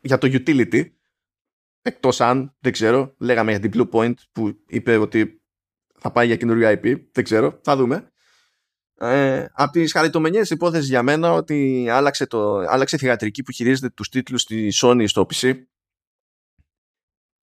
για 0.00 0.18
το 0.18 0.28
utility 0.32 0.84
Εκτός 1.82 2.20
αν, 2.20 2.56
δεν 2.60 2.72
ξέρω, 2.72 3.14
λέγαμε 3.18 3.50
για 3.50 3.60
την 3.60 3.70
Blue 3.74 3.90
Point 3.90 4.14
που 4.32 4.62
είπε 4.66 4.96
ότι 4.96 5.42
θα 5.98 6.12
πάει 6.12 6.26
για 6.26 6.36
καινούργια 6.36 6.70
IP. 6.70 7.02
Δεν 7.12 7.24
ξέρω, 7.24 7.60
θα 7.62 7.76
δούμε. 7.76 8.12
Ε, 8.94 9.46
από 9.52 9.72
τις 9.72 9.92
χαριτομενιέ 9.92 10.42
υπόθεση 10.50 10.86
για 10.86 11.02
μένα 11.02 11.32
ότι 11.32 11.88
άλλαξε, 11.90 12.26
το, 12.26 12.58
άλλαξε 12.58 12.96
θηγατρική 12.96 13.42
που 13.42 13.52
χειρίζεται 13.52 13.90
τους 13.90 14.08
τίτλους 14.08 14.42
στη 14.42 14.72
Sony 14.74 15.04
στο 15.06 15.26
PC. 15.32 15.62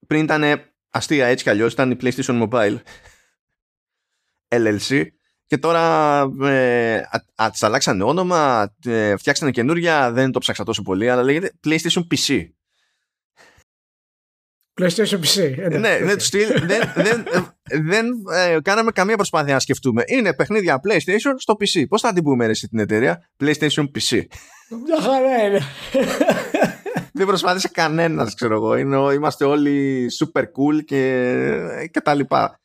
Πριν 0.07 0.23
ήταν 0.23 0.71
αστεία 0.89 1.25
έτσι 1.25 1.43
κι 1.43 1.49
αλλιώς, 1.49 1.73
ήταν 1.73 1.91
η 1.91 1.97
PlayStation 2.01 2.47
Mobile 2.47 2.77
LLC. 4.61 5.07
Και 5.49 5.57
τώρα 5.57 6.21
ε, 6.41 7.01
αλλάξανε 7.59 8.03
όνομα, 8.03 8.73
ε, 8.85 9.15
φτιάξανε 9.17 9.51
καινούρια, 9.51 10.11
δεν 10.11 10.31
το 10.31 10.39
ψάξα 10.39 10.63
τόσο 10.63 10.81
πολύ, 10.81 11.09
αλλά 11.09 11.23
λέγεται 11.23 11.51
PlayStation 11.67 12.01
PC. 12.11 12.43
PlayStation 14.81 15.19
PC. 15.19 15.55
ναι, 15.79 15.97
δεν, 15.97 16.17
δεν, 16.65 16.91
δεν, 16.95 17.25
δεν 17.83 18.07
ε, 18.33 18.57
κάναμε 18.61 18.91
καμία 18.91 19.15
προσπάθεια 19.15 19.53
να 19.53 19.59
σκεφτούμε. 19.59 20.03
Είναι 20.05 20.33
παιχνίδια 20.33 20.79
PlayStation 20.87 21.33
στο 21.37 21.55
PC. 21.59 21.87
Πώς 21.87 22.01
θα 22.01 22.13
την 22.13 22.23
πούμε 22.23 22.45
εσύ 22.45 22.67
την 22.67 22.79
εταιρεία; 22.79 23.29
PlayStation 23.39 23.83
PC. 23.83 24.21
Μια 24.85 25.01
χαρά 25.01 25.43
είναι. 25.45 25.61
δεν 27.13 27.25
προσπάθησε 27.25 27.69
κανένας, 27.73 28.33
ξέρω 28.33 28.55
εγώ. 28.55 28.75
Είναι, 28.75 29.13
είμαστε 29.13 29.45
όλοι 29.45 30.07
super 30.19 30.41
cool 30.41 30.83
και, 30.85 31.35
και 31.91 32.01
τα 32.01 32.13
λοιπά. 32.13 32.59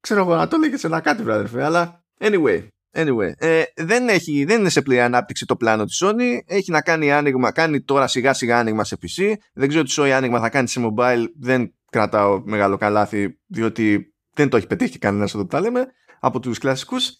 Ξέρω 0.00 0.20
εγώ 0.20 0.34
να 0.34 0.48
το 0.48 0.56
λέγε 0.56 0.76
σε 0.76 0.86
ένα 0.86 1.00
κάτι, 1.00 1.22
βράδερφε. 1.22 1.64
Αλλά 1.64 2.01
anyway, 2.22 2.68
Anyway, 2.94 3.32
ε, 3.36 3.62
δεν, 3.76 4.08
έχει, 4.08 4.44
δεν 4.44 4.60
είναι 4.60 4.68
σε 4.68 4.82
πλήρη 4.82 5.00
ανάπτυξη 5.00 5.46
το 5.46 5.56
πλάνο 5.56 5.84
της 5.84 6.02
Sony. 6.04 6.38
Έχει 6.46 6.70
να 6.70 6.82
κάνει 6.82 7.12
άνοιγμα, 7.12 7.52
κάνει 7.52 7.82
τώρα 7.82 8.06
σιγά 8.06 8.32
σιγά 8.32 8.58
άνοιγμα 8.58 8.84
σε 8.84 8.98
PC. 9.02 9.34
Δεν 9.54 9.68
ξέρω 9.68 9.84
τι 9.84 9.94
Sony 9.96 10.08
άνοιγμα 10.08 10.40
θα 10.40 10.48
κάνει 10.48 10.68
σε 10.68 10.80
mobile. 10.84 11.24
Δεν 11.38 11.74
κρατάω 11.90 12.42
μεγάλο 12.44 12.76
καλάθι, 12.76 13.38
διότι 13.46 14.14
δεν 14.34 14.48
το 14.48 14.56
έχει 14.56 14.66
πετύχει 14.66 14.98
κανένας 14.98 15.34
εδώ 15.34 15.42
που 15.42 15.48
τα 15.48 15.60
λέμε, 15.60 15.86
από 16.20 16.40
τους 16.40 16.58
κλασικούς. 16.58 17.10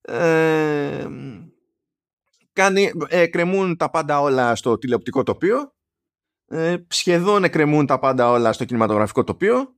Ε, 0.00 1.06
κάνει, 2.52 2.90
ε, 3.08 3.26
κρεμούν 3.26 3.76
τα 3.76 3.90
πάντα 3.90 4.20
όλα 4.20 4.54
στο 4.54 4.78
τηλεοπτικό 4.78 5.22
τοπίο. 5.22 5.72
Ε, 6.46 6.76
σχεδόν 6.88 7.44
εκκρεμούν 7.44 7.86
τα 7.86 7.98
πάντα 7.98 8.30
όλα 8.30 8.52
στο 8.52 8.64
κινηματογραφικό 8.64 9.24
τοπίο. 9.24 9.76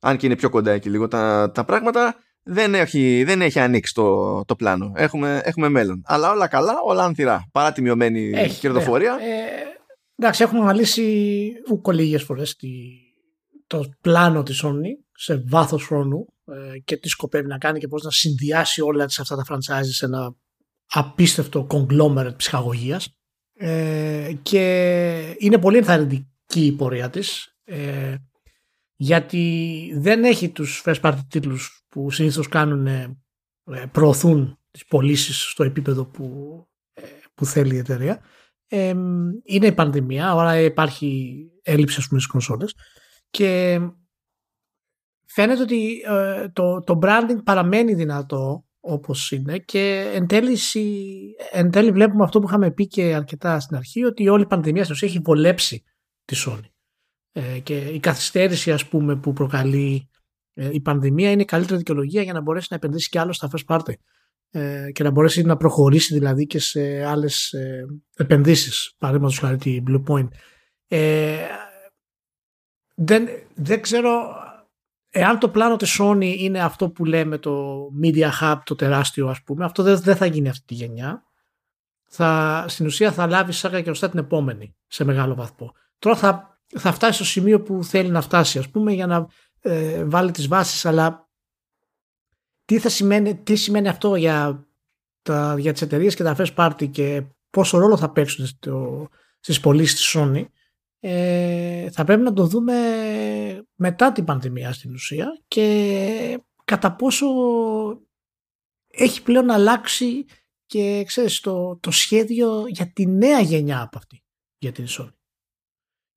Αν 0.00 0.16
και 0.16 0.26
είναι 0.26 0.36
πιο 0.36 0.50
κοντά 0.50 0.70
εκεί 0.70 0.90
λίγο 0.90 1.08
τα, 1.08 1.50
τα 1.54 1.64
πράγματα 1.64 2.16
δεν 2.44 2.74
έχει, 2.74 3.24
δεν 3.24 3.42
έχει 3.42 3.58
ανοίξει 3.58 3.94
το, 3.94 4.40
το 4.44 4.56
πλάνο. 4.56 4.92
Έχουμε, 4.94 5.40
έχουμε 5.44 5.68
μέλλον. 5.68 6.02
Αλλά 6.04 6.30
όλα 6.30 6.46
καλά, 6.46 6.74
όλα 6.84 7.04
ανθυρά. 7.04 7.48
Παρά 7.52 7.72
τη 7.72 7.82
μειωμένη 7.82 8.30
έχει, 8.34 8.60
κερδοφορία. 8.60 9.14
Ναι. 9.14 9.24
Ε, 9.24 9.38
εντάξει, 10.16 10.42
έχουμε 10.42 10.60
αναλύσει 10.60 11.52
ούκο 11.70 11.90
λίγε 11.90 12.18
φορέ 12.18 12.42
το 13.66 13.84
πλάνο 14.00 14.42
της 14.42 14.62
Sony 14.64 15.04
σε 15.14 15.44
βάθος 15.48 15.86
χρόνου 15.86 16.26
ε, 16.44 16.78
και 16.78 16.96
τι 16.96 17.08
σκοπεύει 17.08 17.46
να 17.46 17.58
κάνει 17.58 17.78
και 17.78 17.88
πώς 17.88 18.02
να 18.02 18.10
συνδυάσει 18.10 18.80
όλα 18.80 19.06
τις, 19.06 19.18
αυτά 19.18 19.36
τα 19.36 19.44
franchises 19.48 19.90
σε 19.90 20.04
ένα 20.04 20.34
απίστευτο 20.86 21.66
conglomerate 21.70 22.36
ψυχαγωγίας. 22.36 23.16
Ε, 23.54 24.32
και 24.42 25.36
είναι 25.38 25.58
πολύ 25.58 25.76
ενθαρρυντική 25.76 26.66
η 26.66 26.72
πορεία 26.72 27.10
της 27.10 27.54
ε, 27.64 28.14
γιατί 29.02 29.92
δεν 29.96 30.24
έχει 30.24 30.50
τους 30.50 30.82
first 30.86 31.00
party 31.00 31.18
τίτλους 31.28 31.84
που 31.88 32.10
συνήθως 32.10 32.48
κάνουν, 32.48 32.86
ε, 32.86 33.16
προωθούν 33.92 34.58
τις 34.70 34.86
πωλήσεις 34.86 35.50
στο 35.50 35.64
επίπεδο 35.64 36.04
που, 36.04 36.24
ε, 36.92 37.02
που 37.34 37.44
θέλει 37.44 37.74
η 37.74 37.78
εταιρεία. 37.78 38.20
Ε, 38.68 38.88
είναι 39.44 39.66
η 39.66 39.72
πανδημία, 39.72 40.30
άρα 40.30 40.60
υπάρχει 40.60 41.36
έλλειψη 41.62 41.96
ας 41.98 42.08
πούμε 42.08 42.20
στις 42.20 42.32
κονσόλες 42.32 42.74
και 43.30 43.80
φαίνεται 45.26 45.62
ότι 45.62 46.02
το, 46.52 46.80
το 46.80 46.98
branding 47.02 47.42
παραμένει 47.44 47.94
δυνατό 47.94 48.66
όπως 48.80 49.30
είναι 49.30 49.58
και 49.58 50.10
εν 50.14 50.26
τέλει, 50.26 50.58
εν 51.52 51.70
τέλει 51.70 51.90
βλέπουμε 51.90 52.24
αυτό 52.24 52.40
που 52.40 52.48
είχαμε 52.48 52.70
πει 52.70 52.86
και 52.86 53.14
αρκετά 53.14 53.60
στην 53.60 53.76
αρχή 53.76 54.04
ότι 54.04 54.28
όλη 54.28 54.42
η 54.42 54.46
πανδημία 54.46 54.84
σας 54.84 55.02
έχει 55.02 55.18
βολέψει 55.18 55.84
τη 56.24 56.42
Sony. 56.46 56.71
Ε, 57.32 57.58
και 57.58 57.78
η 57.78 58.00
καθυστέρηση 58.00 58.72
ας 58.72 58.88
πούμε 58.88 59.16
που 59.16 59.32
προκαλεί 59.32 60.08
ε, 60.54 60.68
η 60.72 60.80
πανδημία 60.80 61.30
είναι 61.30 61.42
η 61.42 61.44
καλύτερη 61.44 61.78
δικαιολογία 61.78 62.22
για 62.22 62.32
να 62.32 62.40
μπορέσει 62.40 62.66
να 62.70 62.76
επενδύσει 62.76 63.08
κι 63.08 63.18
άλλο 63.18 63.32
στα 63.32 63.50
first 63.52 63.76
party. 63.76 63.92
ε, 64.50 64.90
και 64.92 65.02
να 65.02 65.10
μπορέσει 65.10 65.42
να 65.42 65.56
προχωρήσει 65.56 66.14
δηλαδή 66.14 66.46
και 66.46 66.58
σε 66.58 67.04
άλλες 67.04 67.52
ε, 67.52 67.86
επενδύσεις. 68.16 68.94
Παραδείγματος 68.98 69.38
χάρη 69.38 69.56
την 69.56 69.84
Blue 69.88 70.02
Point. 70.08 70.28
Ε, 70.88 71.46
δεν, 72.94 73.28
δεν 73.54 73.80
ξέρω 73.80 74.36
εάν 75.10 75.38
το 75.38 75.48
πλάνο 75.48 75.76
της 75.76 75.98
Sony 76.00 76.34
είναι 76.38 76.60
αυτό 76.60 76.90
που 76.90 77.04
λέμε 77.04 77.38
το 77.38 77.86
Media 78.02 78.30
Hub 78.40 78.56
το 78.64 78.74
τεράστιο 78.74 79.28
ας 79.28 79.42
πούμε. 79.42 79.64
Αυτό 79.64 79.82
δεν, 79.82 80.00
δεν 80.00 80.16
θα 80.16 80.26
γίνει 80.26 80.48
αυτή 80.48 80.64
τη 80.66 80.74
γενιά. 80.74 81.22
Θα, 82.14 82.64
στην 82.68 82.86
ουσία 82.86 83.12
θα 83.12 83.26
λάβει 83.26 83.52
σάκα 83.52 83.80
και 83.80 83.90
ωστά 83.90 84.10
την 84.10 84.18
επόμενη 84.18 84.76
σε 84.86 85.04
μεγάλο 85.04 85.34
βαθμό. 85.34 85.72
Τώρα 85.98 86.16
θα, 86.16 86.51
θα 86.78 86.92
φτάσει 86.92 87.14
στο 87.14 87.24
σημείο 87.24 87.62
που 87.62 87.84
θέλει 87.84 88.10
να 88.10 88.20
φτάσει 88.20 88.58
ας 88.58 88.68
πούμε 88.70 88.92
για 88.92 89.06
να 89.06 89.26
ε, 89.60 90.04
βάλει 90.04 90.30
τις 90.30 90.48
βάσεις 90.48 90.84
αλλά 90.84 91.30
τι, 92.64 92.78
θα 92.78 92.88
σημαίνει, 92.88 93.36
τι 93.36 93.56
σημαίνει 93.56 93.88
αυτό 93.88 94.16
για, 94.16 94.66
τα, 95.22 95.56
για 95.58 95.72
τις 95.72 95.82
εταιρείες 95.82 96.14
και 96.14 96.22
τα 96.22 96.36
first 96.38 96.54
party 96.54 96.90
και 96.90 97.24
πόσο 97.50 97.78
ρόλο 97.78 97.96
θα 97.96 98.12
παίξουν 98.12 98.46
στο, 98.46 99.08
στις 99.40 99.60
πωλήσεις 99.60 99.94
της 99.94 100.16
Sony 100.16 100.44
ε, 101.00 101.90
θα 101.90 102.04
πρέπει 102.04 102.22
να 102.22 102.32
το 102.32 102.46
δούμε 102.46 102.74
μετά 103.74 104.12
την 104.12 104.24
πανδημία 104.24 104.72
στην 104.72 104.92
ουσία 104.92 105.26
και 105.48 106.38
κατά 106.64 106.96
πόσο 106.96 107.26
έχει 108.86 109.22
πλέον 109.22 109.50
αλλάξει 109.50 110.24
και 110.66 111.02
ξέρεις 111.06 111.40
το, 111.40 111.76
το 111.76 111.90
σχέδιο 111.90 112.64
για 112.66 112.92
τη 112.92 113.06
νέα 113.06 113.40
γενιά 113.40 113.82
από 113.82 113.98
αυτή 113.98 114.22
για 114.58 114.72
την 114.72 114.86
Sony 114.88 115.21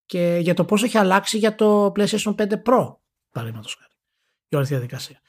και 0.05 0.37
για 0.41 0.53
το 0.53 0.65
πόσο 0.65 0.85
έχει 0.85 0.97
αλλάξει 0.97 1.37
για 1.37 1.55
το 1.55 1.91
PlayStation 1.95 2.35
5 2.35 2.51
Pro 2.65 2.95
παραδείγματος 3.31 3.75
χάρη 3.79 3.93
για 4.47 4.57
όλη 4.57 4.67
τη 4.67 4.73
διαδικασία 4.73 5.21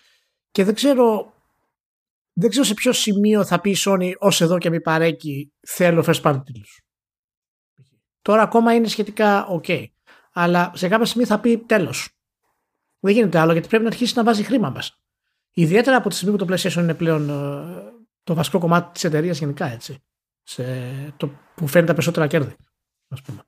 και 0.50 0.64
δεν 0.64 0.74
ξέρω 0.74 1.34
δεν 2.32 2.50
ξέρω 2.50 2.64
σε 2.64 2.74
ποιο 2.74 2.92
σημείο 2.92 3.44
θα 3.44 3.60
πει 3.60 3.70
η 3.70 3.76
Sony 3.78 4.12
ως 4.18 4.40
εδώ 4.40 4.58
και 4.58 4.70
μη 4.70 4.80
παρέκει 4.80 5.52
θέλω 5.66 6.04
first 6.06 6.22
party 6.22 6.40
τίτλους 6.44 6.86
Τώρα 8.26 8.42
ακόμα 8.42 8.74
είναι 8.74 8.88
σχετικά 8.88 9.46
ok. 9.50 9.86
Αλλά 10.32 10.72
σε 10.74 10.88
κάποια 10.88 11.06
στιγμή 11.06 11.26
θα 11.26 11.40
πει 11.40 11.58
τέλος. 11.58 12.08
Δεν 12.98 13.14
γίνεται 13.14 13.38
άλλο 13.38 13.52
γιατί 13.52 13.68
πρέπει 13.68 13.82
να 13.82 13.88
αρχίσει 13.88 14.12
να 14.16 14.24
βάζει 14.24 14.42
χρήμα 14.42 14.70
μέσα. 14.70 14.94
Ιδιαίτερα 15.52 15.96
από 15.96 16.08
τη 16.08 16.14
στιγμή 16.14 16.36
που 16.36 16.44
το 16.44 16.54
PlayStation 16.54 16.76
είναι 16.76 16.94
πλέον 16.94 17.30
ε, 17.30 17.82
το 18.22 18.34
βασικό 18.34 18.58
κομμάτι 18.58 18.92
της 18.92 19.04
εταιρείας 19.04 19.38
γενικά 19.38 19.66
έτσι. 19.66 20.04
Σε 20.42 20.64
το 21.16 21.30
που 21.54 21.66
φέρνει 21.66 21.86
τα 21.86 21.92
περισσότερα 21.92 22.26
κέρδη. 22.26 22.56
Ας 23.08 23.22
πούμε. 23.22 23.42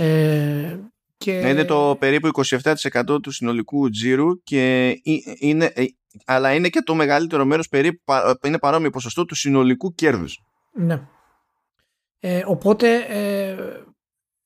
Ε, 0.00 0.78
και... 1.16 1.32
Είναι 1.32 1.64
το 1.64 1.96
περίπου 1.98 2.30
27% 2.62 3.22
του 3.22 3.30
συνολικού 3.30 3.90
τζίρου 3.90 4.42
και 4.42 4.94
είναι, 5.38 5.64
ε, 5.64 5.84
αλλά 6.24 6.54
είναι 6.54 6.68
και 6.68 6.82
το 6.82 6.94
μεγαλύτερο 6.94 7.44
μέρος 7.44 7.68
περίπου 7.68 8.02
είναι 8.44 8.58
παρόμοιο 8.58 8.90
ποσοστό 8.90 9.24
του 9.24 9.34
συνολικού 9.34 9.94
κέρδους. 9.94 10.42
Ναι. 10.72 11.00
Ε, 12.20 12.42
οπότε 12.46 12.96
ε, 13.08 13.56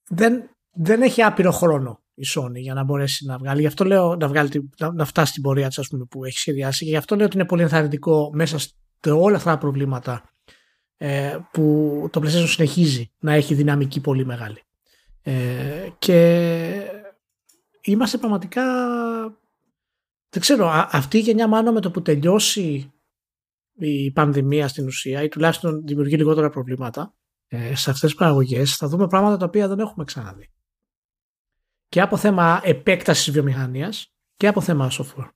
δεν, 0.08 0.50
δεν 0.72 1.02
έχει 1.02 1.22
άπειρο 1.22 1.50
χρόνο 1.50 2.00
η 2.14 2.24
Sony 2.34 2.54
για 2.54 2.74
να 2.74 2.84
μπορέσει 2.84 3.26
να 3.26 3.38
βγάλει. 3.38 3.60
Γι' 3.60 3.66
αυτό 3.66 3.84
λέω 3.84 4.16
να, 4.16 4.28
βγάλει, 4.28 4.70
να, 4.78 4.92
να 4.92 5.04
φτάσει 5.04 5.30
στην 5.30 5.42
πορεία 5.42 5.68
της 5.68 5.90
που 6.08 6.24
έχει 6.24 6.38
σχεδιάσει 6.38 6.84
και 6.84 6.90
γι' 6.90 6.96
αυτό 6.96 7.16
λέω 7.16 7.26
ότι 7.26 7.36
είναι 7.36 7.46
πολύ 7.46 7.62
ενθαρρυντικό 7.62 8.30
μέσα 8.34 8.58
σε 8.58 8.70
όλα 9.10 9.36
αυτά 9.36 9.50
τα 9.50 9.58
προβλήματα 9.58 10.30
ε, 10.96 11.38
που 11.50 12.08
το 12.12 12.20
PlayStation 12.24 12.48
συνεχίζει 12.48 13.10
να 13.18 13.32
έχει 13.32 13.54
δυναμική 13.54 14.00
πολύ 14.00 14.26
μεγάλη. 14.26 14.62
Ε, 15.22 15.88
και 15.98 16.90
είμαστε 17.82 18.18
πραγματικά 18.18 18.62
δεν 20.32 20.40
ξέρω, 20.40 20.68
αυτή 20.90 21.16
η 21.16 21.20
γενιά 21.20 21.46
μάλλον 21.46 21.74
με 21.74 21.80
το 21.80 21.90
που 21.90 22.02
τελειώσει 22.02 22.92
η 23.78 24.10
πανδημία 24.10 24.68
στην 24.68 24.86
ουσία 24.86 25.22
ή 25.22 25.28
τουλάχιστον 25.28 25.86
δημιουργεί 25.86 26.16
λιγότερα 26.16 26.50
προβλήματα 26.50 27.14
ε, 27.48 27.74
σε 27.74 27.90
αυτές 27.90 28.10
τις 28.10 28.14
παραγωγές 28.14 28.76
θα 28.76 28.88
δούμε 28.88 29.06
πράγματα 29.06 29.36
τα 29.36 29.44
οποία 29.44 29.68
δεν 29.68 29.78
έχουμε 29.78 30.04
ξαναδεί. 30.04 30.50
Και 31.88 32.00
από 32.00 32.16
θέμα 32.16 32.60
επέκτασης 32.64 33.30
βιομηχανίας 33.32 34.12
και 34.36 34.46
από 34.46 34.60
θέμα 34.60 34.90
software. 34.90 35.28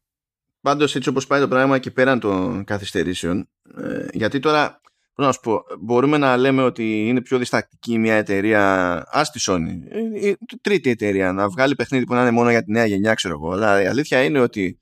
Πάντως 0.60 0.94
έτσι 0.94 1.08
όπως 1.08 1.26
πάει 1.26 1.40
το 1.40 1.48
πράγμα 1.48 1.78
και 1.78 1.90
πέραν 1.90 2.20
των 2.20 2.64
καθυστερήσεων 2.64 3.48
ε, 3.76 4.06
γιατί 4.12 4.38
τώρα 4.38 4.80
να 5.22 5.32
σου 5.32 5.40
πω, 5.40 5.64
μπορούμε 5.80 6.18
να 6.18 6.36
λέμε 6.36 6.62
ότι 6.62 7.08
είναι 7.08 7.20
πιο 7.20 7.38
διστακτική 7.38 7.98
μια 7.98 8.14
εταιρεία 8.14 9.02
ας 9.10 9.30
τη 9.30 9.40
Sony, 9.46 9.78
η, 10.20 10.28
η, 10.28 10.36
τρίτη 10.60 10.90
εταιρεία 10.90 11.32
να 11.32 11.48
βγάλει 11.48 11.74
παιχνίδι 11.74 12.04
που 12.04 12.14
να 12.14 12.20
είναι 12.20 12.30
μόνο 12.30 12.50
για 12.50 12.62
τη 12.62 12.70
νέα 12.70 12.86
γενιά 12.86 13.14
ξέρω 13.14 13.34
εγώ 13.34 13.52
αλλά 13.52 13.82
η 13.82 13.86
αλήθεια 13.86 14.22
είναι 14.22 14.40
ότι 14.40 14.80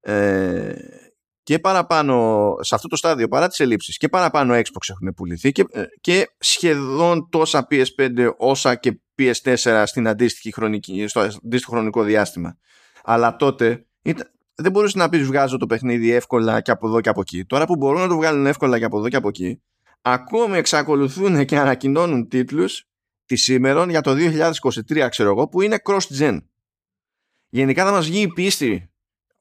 ε, 0.00 0.72
και 1.48 1.58
παραπάνω 1.58 2.54
σε 2.60 2.74
αυτό 2.74 2.88
το 2.88 2.96
στάδιο 2.96 3.28
παρά 3.28 3.48
τις 3.48 3.60
ελλείψεις 3.60 3.96
και 3.96 4.08
παραπάνω 4.08 4.54
Xbox 4.54 4.88
έχουν 4.88 5.14
πουληθεί 5.16 5.52
και, 5.52 5.64
ε, 5.70 5.82
και 6.00 6.26
σχεδόν 6.38 7.28
τόσα 7.30 7.66
PS5 7.70 8.30
όσα 8.36 8.74
και 8.74 9.00
PS4 9.18 9.82
στην 9.86 10.08
αντίστοιχη 10.08 10.52
χρονική, 10.52 11.06
στο 11.06 11.20
αντίστοιχο 11.20 11.72
χρονικό 11.72 12.02
διάστημα. 12.02 12.58
Αλλά 13.04 13.36
τότε 13.36 13.86
ήταν, 14.02 14.30
δεν 14.62 14.72
μπορούσε 14.72 14.98
να 14.98 15.08
πεις 15.08 15.22
βγάζω 15.22 15.56
το 15.56 15.66
παιχνίδι 15.66 16.10
εύκολα 16.10 16.60
και 16.60 16.70
από 16.70 16.86
εδώ 16.86 17.00
και 17.00 17.08
από 17.08 17.20
εκεί. 17.20 17.44
Τώρα 17.44 17.66
που 17.66 17.76
μπορούν 17.76 18.00
να 18.00 18.08
το 18.08 18.16
βγάλουν 18.16 18.46
εύκολα 18.46 18.78
και 18.78 18.84
από 18.84 18.98
εδώ 18.98 19.08
και 19.08 19.16
από 19.16 19.28
εκεί 19.28 19.60
ακόμη 20.02 20.56
εξακολουθούν 20.56 21.44
και 21.44 21.58
ανακοινώνουν 21.58 22.28
τίτλους 22.28 22.84
της 23.24 23.42
σήμερα 23.42 23.86
για 23.88 24.00
το 24.00 24.14
2023 24.90 25.06
ξέρω 25.10 25.30
εγώ 25.30 25.48
που 25.48 25.62
είναι 25.62 25.78
cross-gen. 25.84 26.38
Γενικά 27.48 27.84
θα 27.84 27.90
μας 27.90 28.06
βγει 28.06 28.20
η 28.20 28.28
πίστη 28.28 28.90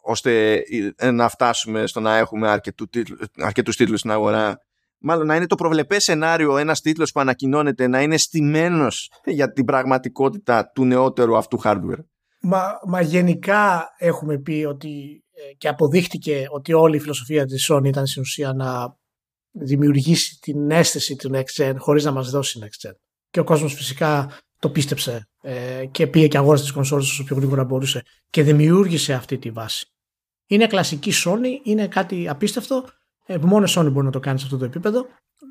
ώστε 0.02 0.64
ε, 0.95 1.11
να 1.11 1.30
φτάσουμε 1.30 1.88
στο 1.88 1.99
να 1.99 2.18
έχουμε 2.18 2.49
αρκετού 2.49 2.89
τίτλου, 2.89 3.18
αρκετούς 3.38 3.76
τίτλους 3.76 3.99
στην 3.99 4.11
αγορά 4.11 4.61
μάλλον 4.98 5.26
να 5.26 5.35
είναι 5.35 5.48
το 5.48 5.56
προβλεπές 5.56 6.03
σενάριο 6.03 6.57
ένας 6.57 6.81
τίτλος 6.81 7.11
που 7.11 7.19
ανακοινώνεται 7.19 7.88
να 7.88 8.02
είναι 8.02 8.18
στημένος 8.18 9.11
για 9.26 9.52
την 9.52 9.65
πραγματικότητα 9.65 10.72
του 10.72 10.85
νεότερου 10.85 11.38
αυτού 11.38 11.60
hardware. 11.64 12.03
Μα, 12.41 12.80
μα 12.88 13.01
γενικά 13.01 13.93
έχουμε 13.97 14.38
πει 14.38 14.65
ότι 14.69 15.23
ε, 15.31 15.53
και 15.53 15.68
αποδείχτηκε 15.68 16.45
ότι 16.49 16.73
όλη 16.73 16.95
η 16.95 16.99
φιλοσοφία 16.99 17.45
της 17.45 17.72
Sony 17.72 17.85
ήταν 17.85 18.05
στην 18.07 18.22
ουσία 18.22 18.53
να 18.53 18.97
δημιουργήσει 19.51 20.39
την 20.39 20.72
αίσθηση 20.72 21.15
του 21.15 21.31
Next 21.34 21.61
Gen 21.61 21.73
χωρίς 21.77 22.03
να 22.03 22.11
μας 22.11 22.30
δώσει 22.30 22.59
Next 22.64 22.88
Gen. 22.88 22.93
Και 23.30 23.39
ο 23.39 23.43
κόσμος 23.43 23.73
φυσικά 23.73 24.38
το 24.59 24.69
πίστεψε 24.69 25.27
ε, 25.41 25.85
και 25.91 26.07
πήγε 26.07 26.27
και 26.27 26.38
αγόρασε 26.38 26.64
τις 26.64 26.72
κονσόλες 26.72 27.09
όσο 27.09 27.23
πιο 27.23 27.35
γρήγορα 27.35 27.64
μπορούσε 27.64 28.03
και 28.30 28.43
δημιούργησε 28.43 29.14
αυτή 29.14 29.38
τη 29.38 29.51
βάση. 29.51 29.85
Είναι 30.47 30.68
κλασική 30.68 31.11
Sony, 31.26 31.59
είναι 31.64 31.88
κάτι 31.88 32.30
απίστευτο. 32.30 32.85
Ε, 33.26 33.38
μόνο 33.38 33.68
Sony 33.69 33.89
μπορεί 33.91 34.05
να 34.05 34.11
το 34.11 34.19
κάνει 34.19 34.39
σε 34.39 34.45
αυτό 34.45 34.57
το 34.57 34.65
επίπεδο. 34.65 35.05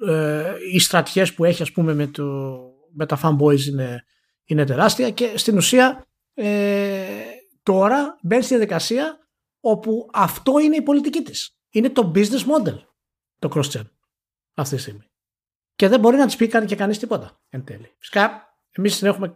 Ε, 0.08 0.52
οι 0.72 0.78
στρατιές 0.78 1.34
που 1.34 1.44
έχει 1.44 1.62
ας 1.62 1.72
πούμε 1.72 1.94
με, 1.94 2.06
το, 2.06 2.24
με 2.94 3.06
τα 3.06 3.18
fanboys 3.22 3.60
είναι, 3.60 4.04
είναι 4.44 4.64
τεράστια 4.64 5.10
και 5.10 5.32
στην 5.36 5.56
ουσία 5.56 6.06
ε, 6.38 7.06
τώρα 7.62 8.18
μπαίνει 8.22 8.42
στη 8.42 8.54
διαδικασία 8.54 9.18
όπου 9.60 10.08
αυτό 10.12 10.58
είναι 10.58 10.76
η 10.76 10.82
πολιτική 10.82 11.22
της. 11.22 11.58
Είναι 11.70 11.90
το 11.90 12.12
business 12.14 12.44
model 12.56 12.78
το 13.38 13.48
cross-gen 13.54 13.84
αυτή 14.54 14.74
τη 14.74 14.80
στιγμή. 14.80 15.04
Και 15.74 15.88
δεν 15.88 16.00
μπορεί 16.00 16.16
να 16.16 16.26
της 16.26 16.36
πει 16.36 16.48
και 16.66 16.76
κανείς 16.76 16.98
τίποτα 16.98 17.40
εν 17.48 17.64
τέλει. 17.64 17.94
Φυσικά 17.98 18.56
εμείς 18.70 18.98
την 18.98 19.06
έχουμε 19.06 19.26
ε, 19.26 19.34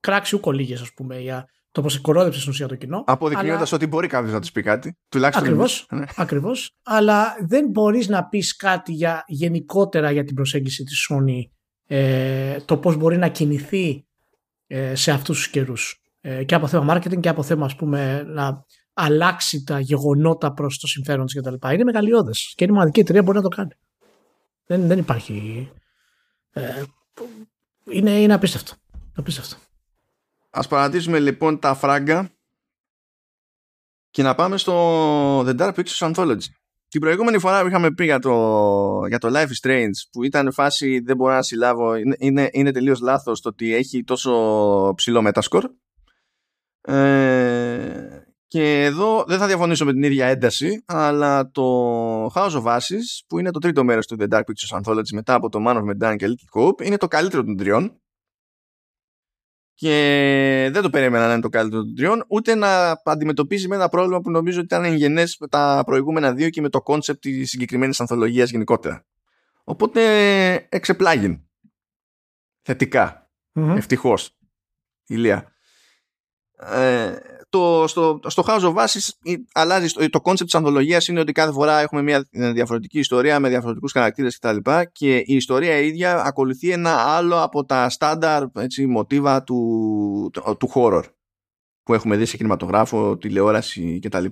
κράξει 0.00 0.34
ούκο 0.34 0.52
λίγες, 0.52 0.80
ας 0.80 0.92
πούμε, 0.92 1.20
για 1.20 1.48
το 1.70 1.82
πώς 1.82 2.00
κορόδεψε 2.00 2.38
στην 2.38 2.50
ουσία 2.50 2.68
το 2.68 2.74
κοινό. 2.74 3.04
Αποδεικνύοντας 3.06 3.68
αλλά... 3.68 3.68
ότι 3.72 3.86
μπορεί 3.86 4.06
κάποιος 4.06 4.32
να 4.32 4.40
του 4.40 4.52
πει 4.52 4.62
κάτι. 4.62 4.98
Τουλάχιστον. 5.08 5.46
Ακριβώς. 5.46 5.86
Ναι. 5.90 6.04
Ακριβώς, 6.16 6.76
αλλά 6.82 7.36
δεν 7.40 7.68
μπορείς 7.68 8.08
να 8.08 8.28
πεις 8.28 8.56
κάτι 8.56 8.92
για, 8.92 9.24
γενικότερα 9.26 10.10
για 10.10 10.24
την 10.24 10.34
προσέγγιση 10.34 10.84
της 10.84 11.08
Sony, 11.10 11.40
ε, 11.86 12.60
το 12.60 12.76
πώς 12.78 12.96
μπορεί 12.96 13.16
να 13.16 13.28
κινηθεί 13.28 14.06
ε, 14.66 14.94
σε 14.94 15.10
αυτούς 15.10 15.36
τους 15.36 15.48
καιρούς. 15.48 16.03
Ε, 16.26 16.44
και 16.44 16.54
από 16.54 16.66
θέμα 16.66 16.96
marketing 16.96 17.20
και 17.20 17.28
από 17.28 17.42
θέμα 17.42 17.64
ας 17.64 17.76
πούμε, 17.76 18.22
να 18.22 18.64
αλλάξει 18.92 19.64
τα 19.64 19.80
γεγονότα 19.80 20.52
προς 20.52 20.78
το 20.78 20.86
συμφέρον 20.86 21.26
της 21.26 21.34
κτλ. 21.34 21.72
Είναι 21.72 21.84
μεγαλειώδες. 21.84 22.52
Και 22.56 22.64
είναι 22.64 22.72
μοναδική 22.72 23.00
εταιρεία 23.00 23.22
μπορεί 23.22 23.36
να 23.36 23.42
το 23.42 23.48
κάνει. 23.48 23.70
Δεν, 24.66 24.86
δεν 24.86 24.98
υπάρχει. 24.98 25.70
Ε, 26.52 26.82
είναι, 27.90 28.10
είναι 28.10 28.34
απίστευτο. 28.34 28.74
απίστευτο. 29.16 29.56
Ας 30.50 30.68
παρατήσουμε 30.68 31.18
λοιπόν 31.18 31.58
τα 31.58 31.74
φράγκα 31.74 32.30
και 34.10 34.22
να 34.22 34.34
πάμε 34.34 34.56
στο 34.56 35.40
The 35.40 35.56
Dark 35.58 35.74
Pictures 35.74 36.14
Anthology. 36.14 36.46
Την 36.88 37.00
προηγούμενη 37.00 37.38
φορά 37.38 37.60
που 37.60 37.66
είχαμε 37.66 37.90
πει 37.90 38.04
για 38.04 38.18
το, 38.18 39.06
για 39.08 39.18
το 39.18 39.28
Life 39.32 39.48
is 39.48 39.68
Strange 39.68 39.90
που 40.12 40.24
ήταν 40.24 40.52
φάση 40.52 41.00
δεν 41.00 41.16
μπορώ 41.16 41.34
να 41.34 41.42
συλλάβω 41.42 41.94
είναι, 41.94 42.16
είναι, 42.18 42.48
είναι 42.52 42.72
τελείως 42.72 43.00
λάθος 43.00 43.40
το 43.40 43.48
ότι 43.48 43.74
έχει 43.74 44.04
τόσο 44.04 44.92
ψηλό 44.96 45.22
μετασκορ 45.22 45.70
ε, 46.86 48.24
και 48.46 48.84
εδώ 48.84 49.24
δεν 49.26 49.38
θα 49.38 49.46
διαφωνήσω 49.46 49.84
με 49.84 49.92
την 49.92 50.02
ίδια 50.02 50.26
ένταση 50.26 50.82
αλλά 50.86 51.50
το 51.50 52.26
House 52.26 52.50
of 52.50 52.64
Ashes 52.64 53.22
που 53.26 53.38
είναι 53.38 53.50
το 53.50 53.58
τρίτο 53.58 53.84
μέρος 53.84 54.06
του 54.06 54.16
The 54.20 54.28
Dark 54.28 54.40
Pictures 54.40 54.82
Anthology 54.82 55.12
μετά 55.12 55.34
από 55.34 55.48
το 55.48 55.58
Man 55.66 55.76
of 55.76 55.82
Medan 55.82 56.16
και 56.16 56.26
Little 56.26 56.60
Hope 56.60 56.84
είναι 56.84 56.96
το 56.96 57.08
καλύτερο 57.08 57.44
των 57.44 57.56
τριών 57.56 57.98
και 59.74 60.68
δεν 60.72 60.82
το 60.82 60.90
περίμενα 60.90 61.26
να 61.26 61.32
είναι 61.32 61.42
το 61.42 61.48
καλύτερο 61.48 61.82
των 61.82 61.94
τριών, 61.94 62.24
ούτε 62.28 62.54
να 62.54 63.00
αντιμετωπίζει 63.04 63.68
με 63.68 63.74
ένα 63.74 63.88
πρόβλημα 63.88 64.20
που 64.20 64.30
νομίζω 64.30 64.56
ότι 64.56 64.66
ήταν 64.66 64.84
εγγενές 64.84 65.36
με 65.40 65.48
τα 65.48 65.82
προηγούμενα 65.86 66.32
δύο 66.32 66.50
και 66.50 66.60
με 66.60 66.68
το 66.68 66.82
κόνσεπτ 66.82 67.20
της 67.20 67.50
συγκεκριμένης 67.50 68.00
ανθολογίας 68.00 68.50
γενικότερα. 68.50 69.06
Οπότε 69.64 70.54
εξεπλάγην. 70.68 71.48
Θετικά. 72.62 73.30
Mm-hmm. 73.54 73.76
Ευτυχώς. 73.76 74.36
Ηλία. 75.06 75.53
Ε, 76.56 77.16
το, 77.48 77.84
στο, 77.86 78.20
στο 78.26 78.44
House 78.46 78.60
of 78.60 78.74
Ashes 78.74 79.08
αλλάζει 79.52 79.88
το 80.10 80.20
concept 80.22 80.44
της 80.44 80.54
ανθολογίας 80.54 81.08
είναι 81.08 81.20
ότι 81.20 81.32
κάθε 81.32 81.52
φορά 81.52 81.80
έχουμε 81.80 82.02
μια 82.02 82.26
διαφορετική 82.30 82.98
ιστορία 82.98 83.40
με 83.40 83.48
διαφορετικούς 83.48 83.92
χαρακτήρες 83.92 84.38
κτλ. 84.38 84.56
Και, 84.56 84.88
και 84.92 85.16
η 85.16 85.34
ιστορία 85.34 85.78
ίδια 85.78 86.22
ακολουθεί 86.24 86.70
ένα 86.70 86.94
άλλο 86.94 87.42
από 87.42 87.64
τα 87.64 87.88
στάνταρ 87.88 88.44
έτσι, 88.54 88.86
μοτίβα 88.86 89.42
του, 89.42 90.30
του, 90.32 90.56
του 90.58 90.70
horror 90.74 91.02
που 91.82 91.94
έχουμε 91.94 92.16
δει 92.16 92.24
σε 92.24 92.36
κινηματογράφο, 92.36 93.16
τηλεόραση 93.16 93.98
κτλ. 94.02 94.24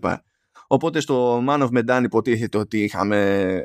Οπότε 0.66 1.00
στο 1.00 1.44
Man 1.48 1.68
of 1.68 1.68
Medan 1.78 2.00
υποτίθεται 2.04 2.58
ότι 2.58 2.82
είχαμε 2.82 3.62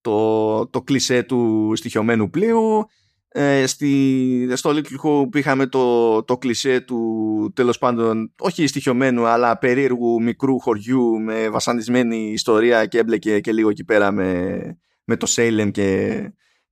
το, 0.00 0.66
το 0.66 0.82
κλισέ 0.82 1.22
του 1.22 1.72
στοιχειωμένου 1.74 2.30
πλοίου 2.30 2.86
ε, 3.28 3.66
στη, 3.66 4.48
στο 4.54 4.70
Little 4.70 5.04
Hope 5.04 5.36
είχαμε 5.36 5.66
το, 5.66 6.22
το 6.22 6.38
κλισέ 6.38 6.80
του 6.80 7.52
τέλος 7.54 7.78
πάντων 7.78 8.32
όχι 8.38 8.66
στοιχειωμένου 8.66 9.26
αλλά 9.26 9.58
περίεργου 9.58 10.22
μικρού 10.22 10.60
χωριού 10.60 11.20
με 11.20 11.48
βασανισμένη 11.48 12.30
ιστορία 12.32 12.86
και 12.86 12.98
έμπλεκε 12.98 13.40
και 13.40 13.52
λίγο 13.52 13.68
εκεί 13.68 13.84
πέρα 13.84 14.10
με, 14.12 14.60
με 15.04 15.16
το 15.16 15.26
Salem 15.36 15.70
και 15.72 16.20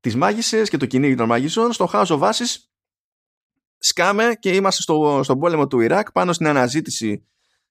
τις 0.00 0.16
μάγισσες 0.16 0.68
και 0.68 0.76
το 0.76 0.86
κυνήγι 0.86 1.14
των 1.14 1.28
μαγισσών. 1.28 1.72
Στο 1.72 1.88
House 1.92 2.06
of 2.06 2.20
Ashes 2.20 2.56
σκάμε 3.78 4.36
και 4.38 4.54
είμαστε 4.54 4.82
στο, 4.82 5.20
στον 5.22 5.38
πόλεμο 5.38 5.66
του 5.66 5.80
Ιράκ 5.80 6.12
πάνω 6.12 6.32
στην 6.32 6.46
αναζήτηση 6.46 7.26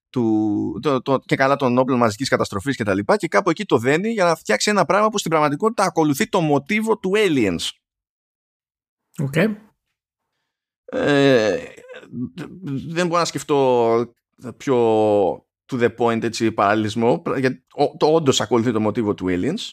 του, 0.10 0.80
το, 0.82 1.02
το, 1.02 1.20
και 1.26 1.36
καλά 1.36 1.56
των 1.56 1.78
όπλων 1.78 1.98
μαζικής 1.98 2.30
καταστροφής 2.30 2.76
και 2.76 2.84
τα 2.84 2.94
λοιπά. 2.94 3.18
Και 3.18 3.28
κάπου 3.28 3.50
εκεί 3.50 3.66
το 3.66 3.78
δένει 3.78 4.10
για 4.10 4.26
να 4.26 4.36
φτιάξει 4.36 4.70
ένα 4.70 4.86
πράγμα 4.86 5.10
που 5.10 5.18
στην 5.18 5.32
πραγματικότητα 5.32 5.84
ακολουθεί 5.84 6.30
το 6.30 6.42
μοτίβο 6.42 6.98
του 6.98 7.12
Aliens 7.16 7.70
Okay. 9.22 9.56
Ε, 10.86 11.58
δεν 12.88 13.08
μπορώ 13.08 13.20
να 13.20 13.26
σκεφτώ 13.26 14.14
πιο 14.58 14.78
to 15.72 15.80
the 15.82 15.90
point 15.98 16.24
έτσι, 16.24 16.52
παραλληλισμό 16.52 17.22
γιατί 17.38 17.66
το 17.98 18.06
όντως 18.06 18.42
ακολουθεί 18.42 18.72
το 18.72 18.80
μοτίβο 18.80 19.14
του 19.14 19.26
Aliens. 19.30 19.70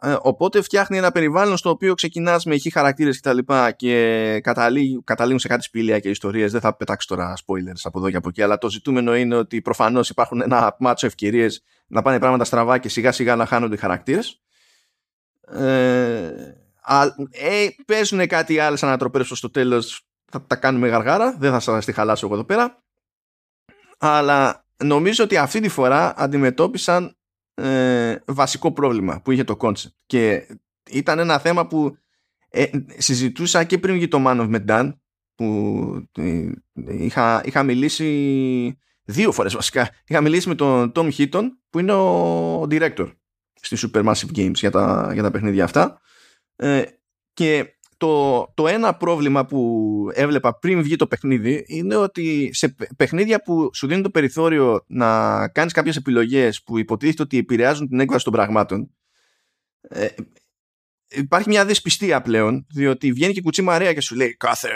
Ε, 0.00 0.16
οπότε 0.20 0.62
φτιάχνει 0.62 0.96
ένα 0.96 1.10
περιβάλλον 1.10 1.56
στο 1.56 1.70
οποίο 1.70 1.94
ξεκινάς 1.94 2.44
με 2.44 2.54
ηχή 2.54 2.70
χαρακτήρες 2.70 3.14
και 3.16 3.22
τα 3.22 3.32
λοιπά 3.32 3.70
και 3.70 4.40
καταλήγουν, 4.42 5.04
καταλήγουν 5.04 5.38
σε 5.38 5.48
κάτι 5.48 5.62
σπήλια 5.62 5.98
και 5.98 6.08
ιστορίες. 6.08 6.52
Δεν 6.52 6.60
θα 6.60 6.76
πετάξω 6.76 7.08
τώρα 7.08 7.34
spoilers 7.34 7.80
από 7.82 7.98
εδώ 7.98 8.10
και 8.10 8.16
από 8.16 8.28
εκεί 8.28 8.42
αλλά 8.42 8.58
το 8.58 8.70
ζητούμενο 8.70 9.16
είναι 9.16 9.34
ότι 9.34 9.62
προφανώς 9.62 10.08
υπάρχουν 10.08 10.40
ένα 10.40 10.76
μάτσο 10.78 11.06
ευκαιρίες 11.06 11.62
να 11.86 12.02
πάνε 12.02 12.18
πράγματα 12.18 12.44
στραβά 12.44 12.78
και 12.78 12.88
σιγά 12.88 13.12
σιγά 13.12 13.36
να 13.36 13.46
χάνονται 13.46 13.74
οι 13.74 13.78
χαρακτήρες. 13.78 14.40
Ε, 15.48 16.30
ε, 17.30 17.66
παίζουν 17.86 18.26
κάτι 18.26 18.58
άλλες 18.58 18.82
ανατροπές 18.82 19.30
στο 19.34 19.50
τέλος. 19.50 20.06
Θα 20.30 20.46
τα 20.46 20.56
κάνουμε 20.56 20.88
γαργάρα 20.88 21.36
δεν 21.38 21.50
θα 21.52 21.60
σας 21.60 21.84
τη 21.84 21.92
χαλάσω 21.92 22.26
εγώ 22.26 22.34
εδώ 22.34 22.44
πέρα. 22.44 22.82
Αλλά 23.98 24.66
νομίζω 24.84 25.24
ότι 25.24 25.36
αυτή 25.36 25.60
τη 25.60 25.68
φορά 25.68 26.14
αντιμετώπισαν 26.16 27.16
ε, 27.54 28.16
βασικό 28.24 28.72
πρόβλημα 28.72 29.20
που 29.20 29.30
είχε 29.30 29.44
το 29.44 29.56
concept. 29.60 29.92
Και 30.06 30.46
ήταν 30.90 31.18
ένα 31.18 31.38
θέμα 31.38 31.66
που 31.66 31.96
ε, 32.48 32.64
συζητούσα 32.96 33.64
και 33.64 33.78
πριν 33.78 33.94
βγει 33.94 34.08
το 34.08 34.22
Man 34.26 34.40
of 34.40 34.54
Medan 34.54 34.92
που 35.34 36.08
ε, 36.18 36.50
είχα, 36.74 37.42
είχα 37.44 37.62
μιλήσει 37.62 38.78
δύο 39.04 39.32
φορές 39.32 39.54
βασικά. 39.54 39.90
Είχα 40.06 40.20
μιλήσει 40.20 40.48
με 40.48 40.54
τον 40.54 40.92
Tom 40.94 41.10
Hitton 41.12 41.44
που 41.70 41.78
είναι 41.78 41.92
ο 41.92 42.62
director 42.62 43.12
στη 43.60 43.76
Supermassive 43.80 44.36
Games 44.36 44.54
για 44.54 44.70
τα, 44.70 45.10
για 45.12 45.22
τα 45.22 45.30
παιχνίδια 45.30 45.64
αυτά 45.64 46.00
ε, 46.56 46.82
και 47.32 47.76
το, 47.96 48.44
το 48.54 48.68
ένα 48.68 48.96
πρόβλημα 48.96 49.46
που 49.46 50.10
έβλεπα 50.14 50.58
πριν 50.58 50.82
βγει 50.82 50.96
το 50.96 51.06
παιχνίδι 51.06 51.64
είναι 51.66 51.96
ότι 51.96 52.50
σε 52.52 52.74
παιχνίδια 52.96 53.42
που 53.42 53.70
σου 53.74 53.86
δίνουν 53.86 54.02
το 54.02 54.10
περιθώριο 54.10 54.84
να 54.86 55.48
κάνεις 55.48 55.72
κάποιες 55.72 55.96
επιλογές 55.96 56.62
που 56.62 56.78
υποτίθεται 56.78 57.22
ότι 57.22 57.38
επηρεάζουν 57.38 57.88
την 57.88 58.00
έκβαση 58.00 58.24
των 58.24 58.32
πραγμάτων 58.32 58.90
ε, 59.80 60.08
υπάρχει 61.08 61.48
μια 61.48 61.64
δυσπιστία 61.64 62.20
πλέον 62.20 62.66
διότι 62.70 63.12
βγαίνει 63.12 63.32
και 63.32 63.40
κουτσί 63.40 63.62
Μαρία 63.62 63.92
και 63.92 64.00
σου 64.00 64.14
λέει 64.14 64.36
κάθε 64.36 64.68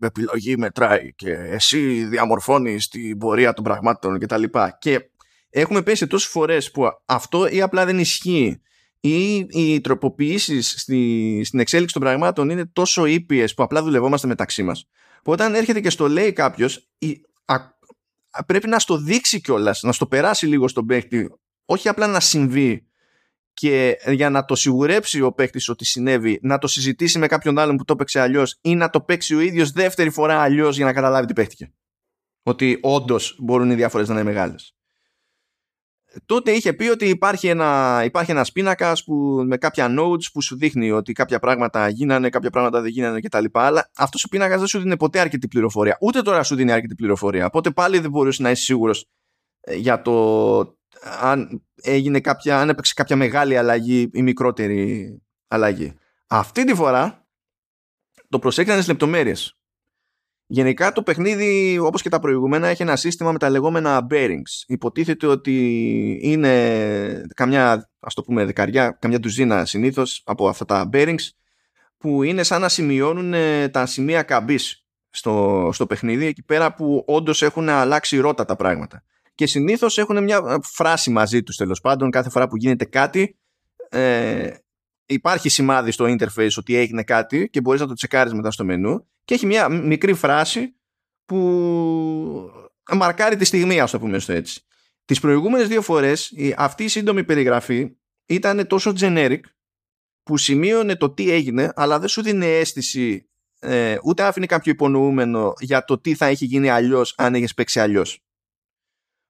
επιλογή 0.00 0.56
μετράει 0.56 1.14
και 1.14 1.30
εσύ 1.30 2.04
διαμορφώνεις 2.04 2.88
την 2.88 3.18
πορεία 3.18 3.52
των 3.52 3.64
πραγμάτων 3.64 4.18
κτλ. 4.18 4.42
Και, 4.42 4.74
και 4.78 5.10
έχουμε 5.50 5.82
πέσει 5.82 6.06
τόσες 6.06 6.30
φορές 6.30 6.70
που 6.70 6.84
αυτό 7.06 7.46
ή 7.46 7.60
απλά 7.60 7.84
δεν 7.84 7.98
ισχύει 7.98 8.60
ή 9.04 9.46
οι 9.50 9.80
τροποποιήσεις 9.80 10.74
στη, 10.76 11.42
στην 11.44 11.58
εξέλιξη 11.58 11.94
των 11.94 12.02
πραγμάτων 12.02 12.50
είναι 12.50 12.66
τόσο 12.66 13.04
ήπιες 13.04 13.54
που 13.54 13.62
απλά 13.62 13.82
δουλευόμαστε 13.82 14.26
μεταξύ 14.26 14.62
μας. 14.62 14.88
Που 15.22 15.32
όταν 15.32 15.54
έρχεται 15.54 15.80
και 15.80 15.90
στο 15.90 16.08
λέει 16.08 16.32
κάποιος, 16.32 16.88
πρέπει 18.46 18.68
να 18.68 18.78
στο 18.78 18.96
δείξει 18.96 19.40
κιόλας, 19.40 19.82
να 19.82 19.92
στο 19.92 20.06
περάσει 20.06 20.46
λίγο 20.46 20.68
στον 20.68 20.86
παίκτη, 20.86 21.30
όχι 21.64 21.88
απλά 21.88 22.06
να 22.06 22.20
συμβεί 22.20 22.86
και 23.54 23.96
για 24.06 24.30
να 24.30 24.44
το 24.44 24.54
σιγουρέψει 24.54 25.20
ο 25.20 25.32
παίκτη 25.32 25.70
ότι 25.70 25.84
συνέβη, 25.84 26.38
να 26.42 26.58
το 26.58 26.66
συζητήσει 26.66 27.18
με 27.18 27.26
κάποιον 27.26 27.58
άλλον 27.58 27.76
που 27.76 27.84
το 27.84 27.92
έπαιξε 27.92 28.20
αλλιώς 28.20 28.58
ή 28.60 28.74
να 28.74 28.90
το 28.90 29.00
παίξει 29.00 29.34
ο 29.34 29.40
ίδιος 29.40 29.70
δεύτερη 29.70 30.10
φορά 30.10 30.40
αλλιώς 30.40 30.76
για 30.76 30.84
να 30.84 30.92
καταλάβει 30.92 31.26
τι 31.26 31.32
παίχτηκε. 31.32 31.72
Ότι 32.42 32.78
όντως 32.82 33.36
μπορούν 33.38 33.70
οι 33.70 33.74
διάφορες 33.74 34.08
να 34.08 34.14
είναι 34.14 34.22
μεγάλες 34.22 34.74
τότε 36.26 36.50
είχε 36.50 36.72
πει 36.72 36.88
ότι 36.88 37.08
υπάρχει 37.08 37.48
ένα, 37.48 38.02
υπάρχει 38.04 38.30
ένας 38.30 38.52
πίνακας 38.52 39.04
που, 39.04 39.42
με 39.46 39.56
κάποια 39.56 39.94
notes 39.98 40.30
που 40.32 40.42
σου 40.42 40.56
δείχνει 40.56 40.90
ότι 40.90 41.12
κάποια 41.12 41.38
πράγματα 41.38 41.88
γίνανε, 41.88 42.28
κάποια 42.28 42.50
πράγματα 42.50 42.80
δεν 42.80 42.90
γίνανε 42.90 43.20
κτλ. 43.20 43.44
Αλλά 43.52 43.90
αυτός 43.96 44.24
ο 44.24 44.28
πίνακας 44.28 44.58
δεν 44.58 44.66
σου 44.66 44.78
δίνει 44.78 44.96
ποτέ 44.96 45.20
αρκετή 45.20 45.48
πληροφορία. 45.48 45.96
Ούτε 46.00 46.22
τώρα 46.22 46.42
σου 46.42 46.54
δίνει 46.54 46.72
αρκετή 46.72 46.94
πληροφορία. 46.94 47.46
Οπότε 47.46 47.70
πάλι 47.70 47.98
δεν 47.98 48.10
μπορούσε 48.10 48.42
να 48.42 48.50
είσαι 48.50 48.62
σίγουρος 48.62 49.06
ε, 49.60 49.74
για 49.74 50.02
το 50.02 50.78
αν 51.20 51.64
έγινε 51.82 52.20
κάποια, 52.20 52.60
αν 52.60 52.68
έπαιξε 52.68 52.92
κάποια 52.96 53.16
μεγάλη 53.16 53.56
αλλαγή 53.56 54.10
ή 54.12 54.22
μικρότερη 54.22 55.22
αλλαγή. 55.48 55.94
Αυτή 56.26 56.64
τη 56.64 56.74
φορά 56.74 57.26
το 58.28 58.38
προσέξανε 58.38 58.76
στις 58.76 58.90
λεπτομέρειες. 58.90 59.58
Γενικά 60.46 60.92
το 60.92 61.02
παιχνίδι 61.02 61.78
όπως 61.78 62.02
και 62.02 62.08
τα 62.08 62.18
προηγούμενα 62.18 62.68
έχει 62.68 62.82
ένα 62.82 62.96
σύστημα 62.96 63.32
με 63.32 63.38
τα 63.38 63.50
λεγόμενα 63.50 64.06
bearings. 64.10 64.64
Υποτίθεται 64.66 65.26
ότι 65.26 66.18
είναι 66.22 67.22
καμιά 67.34 67.90
ας 68.00 68.14
το 68.14 68.22
πούμε 68.22 68.44
δεκαριά, 68.44 68.90
καμιά 69.00 69.20
τουζίνα 69.20 69.64
συνήθως 69.64 70.22
από 70.24 70.48
αυτά 70.48 70.64
τα 70.64 70.88
bearings 70.92 71.28
που 71.98 72.22
είναι 72.22 72.42
σαν 72.42 72.60
να 72.60 72.68
σημειώνουν 72.68 73.34
ε, 73.34 73.68
τα 73.68 73.86
σημεία 73.86 74.22
καμπής 74.22 74.86
στο, 75.10 75.70
στο 75.72 75.86
παιχνίδι 75.86 76.26
εκεί 76.26 76.42
πέρα 76.42 76.74
που 76.74 77.04
όντως 77.06 77.42
έχουν 77.42 77.68
αλλάξει 77.68 78.18
ρότα 78.18 78.44
τα 78.44 78.56
πράγματα. 78.56 79.04
Και 79.34 79.46
συνήθως 79.46 79.98
έχουν 79.98 80.22
μια 80.22 80.60
φράση 80.62 81.10
μαζί 81.10 81.42
τους 81.42 81.56
τέλος 81.56 81.80
πάντων 81.80 82.10
κάθε 82.10 82.30
φορά 82.30 82.48
που 82.48 82.56
γίνεται 82.56 82.84
κάτι 82.84 83.38
ε, 83.88 84.50
υπάρχει 85.06 85.48
σημάδι 85.48 85.90
στο 85.90 86.04
interface 86.04 86.56
ότι 86.56 86.76
έγινε 86.76 87.02
κάτι 87.02 87.48
και 87.50 87.60
μπορείς 87.60 87.80
να 87.80 87.86
το 87.86 87.94
τσεκάρεις 87.94 88.32
μετά 88.32 88.50
στο 88.50 88.64
μενού 88.64 89.08
και 89.24 89.34
έχει 89.34 89.46
μια 89.46 89.68
μικρή 89.68 90.14
φράση 90.14 90.76
που 91.24 92.50
μαρκάρει 92.92 93.36
τη 93.36 93.44
στιγμή 93.44 93.80
ας 93.80 93.90
το 93.90 93.98
πούμε 93.98 94.18
στο 94.18 94.32
έτσι. 94.32 94.60
Τις 95.04 95.20
προηγούμενες 95.20 95.68
δύο 95.68 95.82
φορές 95.82 96.32
αυτή 96.56 96.84
η 96.84 96.88
σύντομη 96.88 97.24
περιγραφή 97.24 97.96
ήταν 98.26 98.66
τόσο 98.66 98.92
generic 98.98 99.40
που 100.22 100.36
σημείωνε 100.36 100.96
το 100.96 101.10
τι 101.10 101.30
έγινε 101.30 101.72
αλλά 101.74 101.98
δεν 101.98 102.08
σου 102.08 102.22
δίνει 102.22 102.46
αίσθηση 102.46 103.28
ε, 103.58 103.96
ούτε 104.02 104.22
άφηνε 104.22 104.46
κάποιο 104.46 104.72
υπονοούμενο 104.72 105.52
για 105.60 105.84
το 105.84 105.98
τι 105.98 106.14
θα 106.14 106.26
έχει 106.26 106.44
γίνει 106.44 106.68
αλλιώς 106.68 107.14
αν 107.16 107.34
έχεις 107.34 107.54
παίξει 107.54 107.80
αλλιώς. 107.80 108.24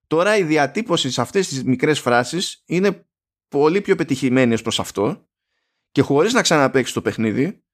Τώρα 0.07 0.37
η 0.37 0.43
διατύπωση 0.43 1.11
σε 1.11 1.21
αυτές 1.21 1.49
τις 1.49 1.65
μικρές 1.65 2.01
φράσεις 2.01 2.63
είναι 2.67 3.07
πολύ 3.49 3.81
πιο 3.81 3.97
πετυχημένη 3.97 4.55
ως 4.55 4.63
προς 4.63 4.81
αυτό 4.81 5.29
και 5.95 6.03
χωρίς 6.03 6.33
να 6.33 6.43
ξαναπαίξεις 6.43 6.95
το 6.95 7.03
παιχνίδι 7.03 7.65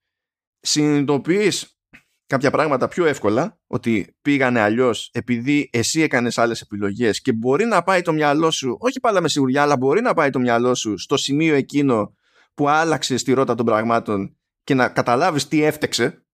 συνειδητοποιείς 0.61 1.79
κάποια 2.27 2.51
πράγματα 2.51 2.89
πιο 2.89 3.05
εύκολα 3.07 3.61
ότι 3.67 4.17
πήγανε 4.23 4.61
αλλιώς 4.61 5.11
επειδή 5.13 5.71
εσύ 5.73 6.01
έκανες 6.01 6.39
άλλες 6.39 6.61
επιλογές 6.61 7.21
και 7.21 7.33
μπορεί 7.33 7.65
να 7.65 7.83
πάει 7.83 8.03
το 8.03 8.13
μυαλό 8.13 8.51
σου 8.51 8.77
όχι 8.81 9.01
πάντα 9.01 9.21
με 9.21 9.29
σιγουριά 9.29 9.63
αλλά 9.63 9.77
μπορεί 9.77 10.01
να 10.01 10.15
πάει 10.15 10.31
το 10.31 10.39
μυαλό 10.39 10.75
σου 10.75 10.99
στο 10.99 11.17
σημείο 11.17 11.55
εκείνο 11.55 12.15
που 12.55 12.69
άλλαξε 12.69 13.17
στη 13.17 13.33
ρότα 13.33 13.55
των 13.55 13.67
πραγμάτων 13.67 14.39
και 14.65 14.75
να 14.75 14.89
καταλάβεις 14.89 15.49
τι 15.49 15.63
έφτεξε. 15.63 16.25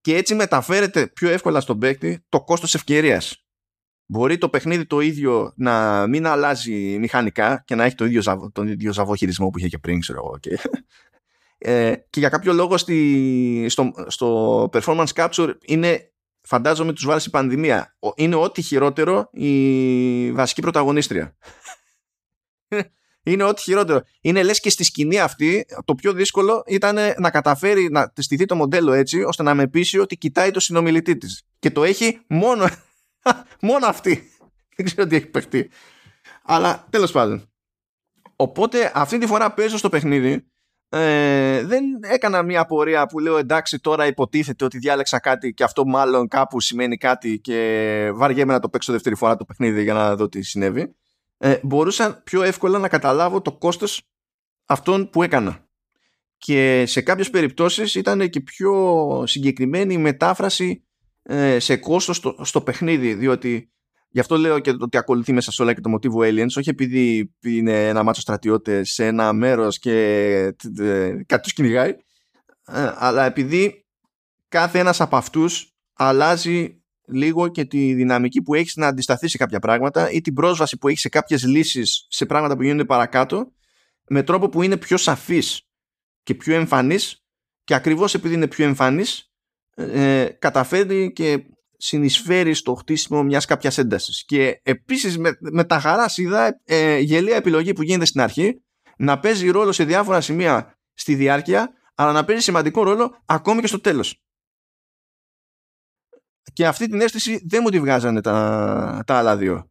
Και 0.00 0.16
έτσι 0.16 0.34
μεταφέρεται 0.34 1.06
πιο 1.06 1.28
εύκολα 1.28 1.60
στον 1.60 1.78
παίκτη 1.78 2.24
το 2.28 2.44
κόστος 2.44 2.74
ευκαιρίας 2.74 3.47
Μπορεί 4.10 4.38
το 4.38 4.48
παιχνίδι 4.48 4.86
το 4.86 5.00
ίδιο 5.00 5.52
να 5.56 6.06
μην 6.06 6.26
αλλάζει 6.26 6.98
μηχανικά 6.98 7.62
και 7.66 7.74
να 7.74 7.84
έχει 7.84 7.94
το 7.94 8.04
ίδιο, 8.04 8.50
τον 8.52 8.68
ίδιο 8.68 8.92
ζαβό 8.92 9.14
χειρισμό 9.14 9.48
που 9.48 9.58
είχε 9.58 9.68
και 9.68 9.78
πριν, 9.78 10.00
ξέρω 10.00 10.22
εγώ. 10.24 10.38
Και... 10.38 10.58
ε, 11.58 11.94
και 12.10 12.20
για 12.20 12.28
κάποιο 12.28 12.52
λόγο 12.52 12.76
στη, 12.76 13.66
στο, 13.68 13.90
στο 14.06 14.70
performance 14.72 15.12
capture 15.14 15.54
είναι 15.64 16.12
φαντάζομαι 16.40 16.92
τους 16.92 17.04
βάλει 17.04 17.20
η 17.26 17.30
πανδημία. 17.30 17.96
Είναι 18.16 18.34
ό,τι 18.34 18.62
χειρότερο 18.62 19.28
η 19.32 20.32
βασική 20.32 20.60
πρωταγωνίστρια. 20.60 21.36
Είναι 23.22 23.42
ό,τι 23.42 23.62
χειρότερο. 23.62 24.00
Είναι 24.20 24.42
λες 24.42 24.60
και 24.60 24.70
στη 24.70 24.84
σκηνή 24.84 25.20
αυτή 25.20 25.66
το 25.84 25.94
πιο 25.94 26.12
δύσκολο 26.12 26.62
ήταν 26.66 26.96
να 27.18 27.30
καταφέρει 27.30 27.88
να 27.90 28.12
στηθεί 28.16 28.44
το 28.44 28.54
μοντέλο 28.54 28.92
έτσι 28.92 29.22
ώστε 29.22 29.42
να 29.42 29.54
με 29.54 29.66
πείσει 29.66 29.98
ότι 29.98 30.16
κοιτάει 30.16 30.50
το 30.50 30.60
συνομιλητή 30.60 31.16
της. 31.16 31.42
Και 31.58 31.70
το 31.70 31.84
έχει 31.84 32.20
μόνο 32.28 32.68
μόνο 33.68 33.86
αυτή. 33.86 34.30
Δεν 34.76 34.86
ξέρω 34.86 35.06
τι 35.06 35.16
έχει 35.16 35.26
παιχτεί. 35.26 35.70
Αλλά 36.42 36.86
τέλος 36.90 37.12
πάντων. 37.12 37.50
Οπότε 38.36 38.92
αυτή 38.94 39.18
τη 39.18 39.26
φορά 39.26 39.52
παίζω 39.52 39.76
στο 39.76 39.88
παιχνίδι. 39.88 40.46
Ε, 40.90 41.62
δεν 41.62 41.84
έκανα 42.00 42.42
μια 42.42 42.64
πορεία 42.66 43.06
που 43.06 43.18
λέω 43.18 43.36
εντάξει 43.36 43.78
τώρα 43.78 44.06
υποτίθεται 44.06 44.64
ότι 44.64 44.78
διάλεξα 44.78 45.20
κάτι 45.20 45.54
και 45.54 45.64
αυτό 45.64 45.86
μάλλον 45.86 46.28
κάπου 46.28 46.60
σημαίνει 46.60 46.96
κάτι 46.96 47.40
και 47.40 48.10
βαριέμαι 48.14 48.52
να 48.52 48.60
το 48.60 48.68
παίξω 48.68 48.92
δεύτερη 48.92 49.14
φορά 49.14 49.36
το 49.36 49.44
παιχνίδι 49.44 49.82
για 49.82 49.94
να 49.94 50.16
δω 50.16 50.28
τι 50.28 50.42
συνέβη. 50.42 50.94
Ε, 51.38 51.56
μπορούσα 51.62 52.22
πιο 52.24 52.42
εύκολα 52.42 52.78
να 52.78 52.88
καταλάβω 52.88 53.40
το 53.40 53.52
κόστος 53.52 54.02
αυτών 54.66 55.10
που 55.10 55.22
έκανα. 55.22 55.66
Και 56.38 56.84
σε 56.86 57.00
κάποιες 57.00 57.30
περιπτώσεις 57.30 57.94
ήταν 57.94 58.28
και 58.28 58.40
πιο 58.40 59.22
συγκεκριμένη 59.26 59.94
η 59.94 59.98
μετάφραση 59.98 60.82
ε, 60.82 60.87
σε 61.58 61.76
κόστος 61.76 62.16
στο, 62.16 62.36
στο 62.42 62.60
παιχνίδι 62.60 63.14
διότι 63.14 63.72
Γι' 64.10 64.20
αυτό 64.20 64.36
λέω 64.36 64.58
και 64.58 64.74
ότι 64.80 64.96
ακολουθεί 64.96 65.32
μέσα 65.32 65.52
σε 65.52 65.62
όλα 65.62 65.74
και 65.74 65.80
το 65.80 65.88
μοτίβο 65.88 66.20
Aliens, 66.20 66.56
όχι 66.56 66.68
επειδή 66.68 67.34
είναι 67.42 67.88
ένα 67.88 68.02
μάτσο 68.02 68.20
στρατιώτες 68.20 68.90
σε 68.92 69.06
ένα 69.06 69.32
μέρος 69.32 69.78
και 69.78 69.94
κάτι 71.26 71.42
τους 71.42 71.52
κυνηγάει, 71.52 71.90
ε, 72.66 72.92
αλλά 72.94 73.24
επειδή 73.24 73.86
κάθε 74.48 74.78
ένας 74.78 75.00
από 75.00 75.16
αυτούς 75.16 75.76
αλλάζει 75.92 76.82
λίγο 77.06 77.48
και 77.48 77.64
τη 77.64 77.94
δυναμική 77.94 78.42
που 78.42 78.54
έχεις 78.54 78.76
να 78.76 78.86
αντισταθείς 78.86 79.30
σε 79.30 79.36
κάποια 79.36 79.58
πράγματα 79.58 80.10
ή 80.10 80.20
την 80.20 80.34
πρόσβαση 80.34 80.78
που 80.78 80.88
έχεις 80.88 81.00
σε 81.00 81.08
κάποιες 81.08 81.44
λύσεις 81.44 82.06
σε 82.08 82.26
πράγματα 82.26 82.56
που 82.56 82.62
γίνονται 82.62 82.84
παρακάτω 82.84 83.52
με 84.08 84.22
τρόπο 84.22 84.48
που 84.48 84.62
είναι 84.62 84.76
πιο 84.76 84.96
σαφής 84.96 85.68
και 86.22 86.34
πιο 86.34 86.54
εμφανής 86.54 87.24
και 87.64 87.74
ακριβώς 87.74 88.14
επειδή 88.14 88.34
είναι 88.34 88.46
πιο 88.46 88.64
εμφανής 88.64 89.27
ε, 89.78 90.28
καταφέρει 90.38 91.12
και 91.12 91.44
συνεισφέρει 91.76 92.54
στο 92.54 92.74
χτίσιμο 92.74 93.22
μιας 93.22 93.44
κάποιας 93.44 93.78
έντασης. 93.78 94.24
Και 94.24 94.60
επίσης 94.62 95.18
με, 95.18 95.30
με 95.40 95.64
τα 95.64 95.80
χαράς 95.80 96.16
είδα 96.16 96.60
ε, 96.64 96.98
γελία 96.98 97.36
επιλογή 97.36 97.72
που 97.72 97.82
γίνεται 97.82 98.04
στην 98.04 98.20
αρχή 98.20 98.62
να 98.98 99.18
παίζει 99.18 99.50
ρόλο 99.50 99.72
σε 99.72 99.84
διάφορα 99.84 100.20
σημεία 100.20 100.78
στη 100.94 101.14
διάρκεια 101.14 101.72
αλλά 101.94 102.12
να 102.12 102.24
παίζει 102.24 102.42
σημαντικό 102.42 102.82
ρόλο 102.82 103.22
ακόμη 103.26 103.60
και 103.60 103.66
στο 103.66 103.80
τέλος. 103.80 104.22
Και 106.52 106.66
αυτή 106.66 106.88
την 106.88 107.00
αίσθηση 107.00 107.42
δεν 107.48 107.60
μου 107.62 107.70
τη 107.70 107.80
βγάζανε 107.80 108.20
τα, 108.20 109.02
τα 109.06 109.18
άλλα 109.18 109.36
δύο. 109.36 109.70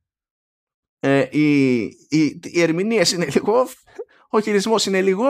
Ε, 1.00 1.28
οι, 1.32 1.82
οι, 1.86 2.40
οι 2.44 2.62
ερμηνείες 2.62 3.12
είναι 3.12 3.26
λίγο 3.26 3.68
ο 4.30 4.40
χειρισμός 4.40 4.86
είναι 4.86 5.02
λίγο 5.02 5.26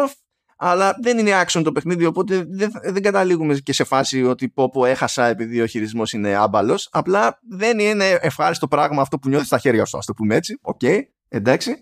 αλλά 0.57 0.95
δεν 1.01 1.17
είναι 1.17 1.41
action 1.45 1.61
το 1.63 1.71
παιχνίδι 1.71 2.05
οπότε 2.05 2.45
δεν, 2.49 2.71
δεν 2.83 3.01
καταλήγουμε 3.01 3.57
και 3.57 3.73
σε 3.73 3.83
φάση 3.83 4.23
ότι 4.23 4.49
πω 4.49 4.69
πω 4.69 4.85
έχασα 4.85 5.25
επειδή 5.25 5.61
ο 5.61 5.65
χειρισμός 5.65 6.13
είναι 6.13 6.35
άμπαλος. 6.35 6.89
απλά 6.91 7.39
δεν 7.49 7.79
είναι 7.79 8.17
ευχάριστο 8.21 8.67
πράγμα 8.67 9.01
αυτό 9.01 9.19
που 9.19 9.29
νιώθεις 9.29 9.47
στα 9.47 9.57
χέρια 9.57 9.85
σου 9.85 9.97
ας 9.97 10.05
το 10.05 10.13
πούμε 10.13 10.35
έτσι, 10.35 10.59
OK, 10.61 10.79
okay, 10.83 10.99
εντάξει. 11.27 11.81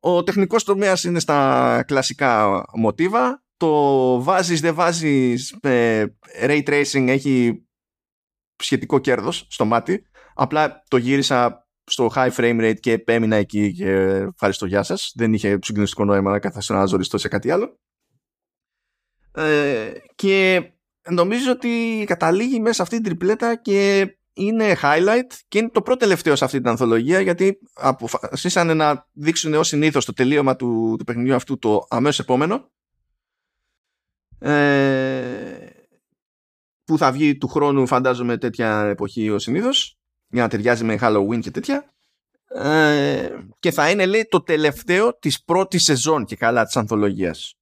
Ο 0.00 0.22
τεχνικός 0.22 0.64
τομέας 0.64 1.04
είναι 1.04 1.20
στα 1.20 1.82
κλασικά 1.86 2.62
μοτίβα. 2.74 3.42
Το 3.56 4.22
βάζεις 4.22 4.60
δεν 4.60 4.74
βάζεις 4.74 5.56
ε, 5.60 6.04
ray 6.42 6.62
tracing 6.66 7.08
έχει 7.08 7.64
σχετικό 8.56 8.98
κέρδος 8.98 9.46
στο 9.50 9.64
μάτι. 9.64 10.06
Απλά 10.34 10.82
το 10.88 10.96
γύρισα 10.96 11.68
στο 11.84 12.10
high 12.14 12.30
frame 12.30 12.60
rate 12.60 12.80
και 12.80 13.02
έμεινα 13.06 13.36
εκεί 13.36 13.72
και 13.72 13.90
ευχαριστώ 14.34 14.66
γεια 14.66 14.82
σας. 14.82 15.12
Δεν 15.14 15.32
είχε 15.32 15.58
συγκλονιστικό 15.62 16.04
νόημα 16.04 16.30
να 16.30 16.38
καθέσω 16.38 16.74
να 16.74 16.84
ζοριστώ 16.84 17.18
σε 17.18 17.28
κάτι 17.28 17.50
άλλο 17.50 17.78
ε, 19.34 19.92
και 20.14 20.62
νομίζω 21.10 21.50
ότι 21.50 22.04
καταλήγει 22.06 22.60
μέσα 22.60 22.82
αυτή 22.82 22.94
την 22.94 23.04
τριπλέτα 23.04 23.56
και 23.56 24.08
είναι 24.32 24.76
highlight 24.82 25.32
και 25.48 25.58
είναι 25.58 25.68
το 25.68 25.82
πρώτο 25.82 25.98
τελευταίο 25.98 26.36
σε 26.36 26.44
αυτή 26.44 26.58
την 26.58 26.68
ανθολογία 26.68 27.20
γιατί 27.20 27.58
αποφασίσανε 27.74 28.74
να 28.74 29.06
δείξουν 29.12 29.54
ως 29.54 29.68
συνήθως 29.68 30.04
το 30.04 30.12
τελείωμα 30.12 30.56
του, 30.56 30.94
του 30.98 31.04
παιχνιδιού 31.04 31.34
αυτού 31.34 31.58
το 31.58 31.86
αμέσως 31.88 32.18
επόμενο. 32.18 32.72
Ε, 34.38 35.68
που 36.84 36.98
θα 36.98 37.12
βγει 37.12 37.36
του 37.36 37.48
χρόνου 37.48 37.86
φαντάζομαι 37.86 38.38
τέτοια 38.38 38.80
εποχή 38.80 39.30
ως 39.30 39.42
συνήθως 39.42 39.98
για 40.28 40.42
να 40.42 40.48
ταιριάζει 40.48 40.84
με 40.84 40.98
Halloween 41.00 41.40
και 41.40 41.50
τέτοια. 41.50 41.94
Ε, 42.48 43.38
και 43.58 43.70
θα 43.70 43.90
είναι 43.90 44.06
λέει 44.06 44.26
το 44.30 44.42
τελευταίο 44.42 45.18
της 45.18 45.44
πρώτης 45.44 45.82
σεζόν 45.82 46.24
και 46.24 46.36
καλά 46.36 46.64
της 46.64 46.76
ανθολογίας 46.76 47.54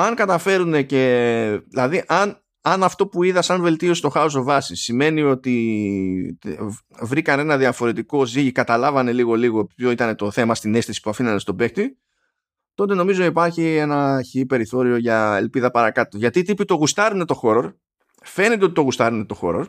αν 0.00 0.14
καταφέρουν 0.14 0.86
και 0.86 1.60
δηλαδή 1.68 2.04
αν, 2.06 2.42
αν 2.60 2.82
αυτό 2.82 3.06
που 3.06 3.22
είδα 3.22 3.42
σαν 3.42 3.62
βελτίωση 3.62 3.98
στο 3.98 4.12
House 4.14 4.30
of 4.30 4.44
Vasi 4.46 4.60
σημαίνει 4.60 5.22
ότι 5.22 6.38
βρήκαν 7.00 7.38
ένα 7.38 7.56
διαφορετικό 7.56 8.26
ζύγι 8.26 8.52
καταλάβανε 8.52 9.12
λίγο 9.12 9.34
λίγο 9.34 9.64
ποιο 9.64 9.90
ήταν 9.90 10.16
το 10.16 10.30
θέμα 10.30 10.54
στην 10.54 10.74
αίσθηση 10.74 11.00
που 11.00 11.10
αφήνανε 11.10 11.38
στον 11.38 11.56
παίκτη 11.56 11.98
τότε 12.78 12.94
νομίζω 12.94 13.24
υπάρχει 13.24 13.76
ένα 13.76 14.22
χι 14.22 14.46
περιθώριο 14.46 14.96
για 14.96 15.36
ελπίδα 15.36 15.70
παρακάτω. 15.70 16.16
Γιατί 16.16 16.38
οι 16.38 16.42
τύποι 16.42 16.64
το 16.64 16.74
γουστάρουν 16.74 17.26
το 17.26 17.40
horror 17.42 17.74
φαίνεται 18.22 18.64
ότι 18.64 18.74
το 18.74 18.80
γουστάρουν 18.80 19.26
το 19.26 19.38
horror 19.42 19.66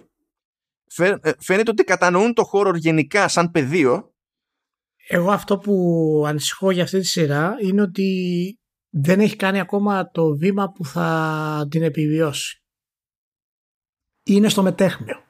ε, 0.97 1.31
φαίνεται 1.39 1.71
ότι 1.71 1.83
κατανοούν 1.83 2.33
το 2.33 2.49
horror 2.51 2.75
γενικά 2.75 3.27
σαν 3.27 3.51
πεδίο. 3.51 4.13
Εγώ 5.07 5.31
αυτό 5.31 5.57
που 5.57 6.23
ανησυχώ 6.27 6.71
για 6.71 6.83
αυτή 6.83 6.99
τη 6.99 7.05
σειρά 7.05 7.55
είναι 7.61 7.81
ότι 7.81 8.58
δεν 8.89 9.19
έχει 9.19 9.35
κάνει 9.35 9.59
ακόμα 9.59 10.11
το 10.11 10.35
βήμα 10.37 10.71
που 10.71 10.85
θα 10.85 11.67
την 11.69 11.83
επιβιώσει. 11.83 12.63
Είναι 14.23 14.49
στο 14.49 14.61
μετέχμιο. 14.61 15.23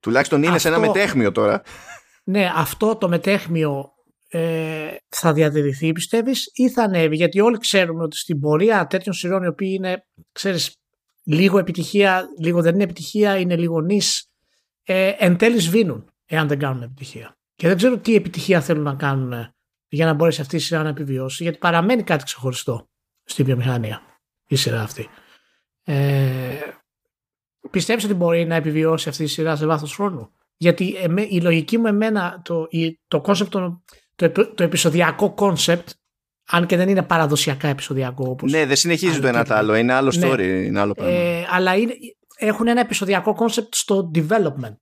Τουλάχιστον 0.00 0.42
είναι 0.42 0.58
σε 0.58 0.68
ένα 0.68 0.78
μετέχμιο 0.78 1.32
τώρα. 1.32 1.62
Ναι, 2.24 2.50
αυτό 2.54 2.96
το 2.96 3.08
μετέχμιο 3.08 3.92
ε, 4.28 4.96
θα 5.08 5.32
διατηρηθεί 5.32 5.92
πιστεύεις 5.92 6.50
ή 6.52 6.70
θα 6.70 6.82
ανέβει; 6.82 7.16
Γιατί 7.16 7.40
όλοι 7.40 7.58
ξέρουμε 7.58 8.02
ότι 8.02 8.16
στην 8.16 8.40
πορεία 8.40 8.86
τέτοιων 8.86 9.14
σειρών 9.14 9.42
οι 9.42 9.46
οποίοι 9.46 9.72
είναι 9.76 10.06
ξέρεις 10.32 10.76
λίγο 11.24 11.58
επιτυχία, 11.58 12.26
λίγο 12.38 12.62
δεν 12.62 12.74
είναι 12.74 12.82
επιτυχία, 12.82 13.38
είναι 13.38 13.56
λίγο 13.56 13.80
νης 13.80 14.28
ε, 14.82 15.12
εν 15.18 15.36
τέλει 15.36 15.58
σβήνουν 15.58 16.10
εάν 16.26 16.48
δεν 16.48 16.58
κάνουν 16.58 16.82
επιτυχία. 16.82 17.38
Και 17.54 17.68
δεν 17.68 17.76
ξέρω 17.76 17.98
τι 17.98 18.14
επιτυχία 18.14 18.60
θέλουν 18.60 18.82
να 18.82 18.94
κάνουν 18.94 19.53
για 19.94 20.06
να 20.06 20.12
μπορέσει 20.14 20.40
αυτή 20.40 20.56
η 20.56 20.58
σειρά 20.58 20.82
να 20.82 20.88
επιβιώσει, 20.88 21.42
γιατί 21.42 21.58
παραμένει 21.58 22.02
κάτι 22.02 22.24
ξεχωριστό 22.24 22.88
στη 23.24 23.42
βιομηχανία 23.42 24.02
η 24.46 24.56
σειρά 24.56 24.82
αυτή. 24.82 25.08
Ε, 25.84 26.60
πιστεύεις 27.70 28.04
ότι 28.04 28.14
μπορεί 28.14 28.44
να 28.44 28.54
επιβιώσει 28.54 29.08
αυτή 29.08 29.22
η 29.22 29.26
σειρά 29.26 29.56
σε 29.56 29.66
βάθος 29.66 29.94
χρόνου; 29.94 30.30
Γιατί 30.56 30.96
η 31.28 31.40
λογική 31.40 31.78
μου 31.78 31.86
εμένα, 31.86 32.40
το, 32.44 32.68
το, 33.08 33.22
concept, 33.26 33.48
το, 33.48 33.82
το, 34.14 34.54
το 34.54 34.62
επεισοδιακό 34.62 35.34
concept, 35.38 35.86
αν 36.46 36.66
και 36.66 36.76
δεν 36.76 36.88
είναι 36.88 37.02
παραδοσιακά 37.02 37.68
επεισοδιακό 37.68 38.24
όπως... 38.28 38.52
Ναι, 38.52 38.66
δεν 38.66 38.76
συνεχίζει 38.76 39.20
το 39.20 39.26
ένα 39.26 39.44
το 39.44 39.54
άλλο, 39.54 39.74
είναι 39.74 39.92
άλλο 39.92 40.14
ναι. 40.16 40.30
story, 40.30 40.64
είναι 40.64 40.80
άλλο 40.80 40.92
πράγμα. 40.92 41.14
Ε, 41.14 41.46
αλλά 41.50 41.76
είναι, 41.76 41.94
έχουν 42.36 42.68
ένα 42.68 42.80
επεισοδιακό 42.80 43.36
concept 43.40 43.68
στο 43.70 44.10
development 44.14 44.78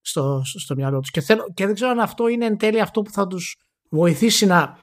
στο, 0.00 0.42
στο 0.44 0.74
μυαλό 0.74 1.00
τους 1.00 1.10
και, 1.10 1.20
θέλω, 1.20 1.52
και 1.54 1.66
δεν 1.66 1.74
ξέρω 1.74 1.90
αν 1.90 2.00
αυτό 2.00 2.28
είναι 2.28 2.46
εν 2.46 2.56
τέλει 2.56 2.80
αυτό 2.80 3.02
που 3.02 3.10
θα 3.10 3.26
τους 3.26 3.56
βοηθήσει 3.90 4.46
να, 4.46 4.78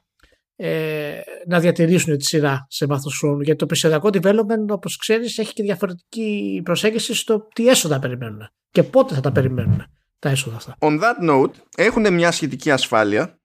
ε, 0.56 1.20
να 1.46 1.60
διατηρήσουν 1.60 2.18
τη 2.18 2.24
σειρά 2.24 2.66
σε 2.68 2.86
βάθος 2.86 3.18
χρόνου. 3.18 3.40
Γιατί 3.40 3.58
το 3.58 3.64
επεισοδιακό 3.64 4.08
development, 4.12 4.68
όπως 4.68 4.96
ξέρεις, 4.96 5.38
έχει 5.38 5.52
και 5.52 5.62
διαφορετική 5.62 6.60
προσέγγιση 6.64 7.14
στο 7.14 7.48
τι 7.54 7.68
έσοδα 7.68 7.98
περιμένουν 7.98 8.48
και 8.70 8.82
πότε 8.82 9.14
θα 9.14 9.20
τα 9.20 9.32
περιμένουν 9.32 9.84
τα 10.18 10.28
έσοδα 10.28 10.56
αυτά. 10.56 10.76
On 10.80 11.00
that 11.00 11.30
note, 11.30 11.52
έχουν 11.76 12.14
μια 12.14 12.30
σχετική 12.30 12.70
ασφάλεια 12.70 13.40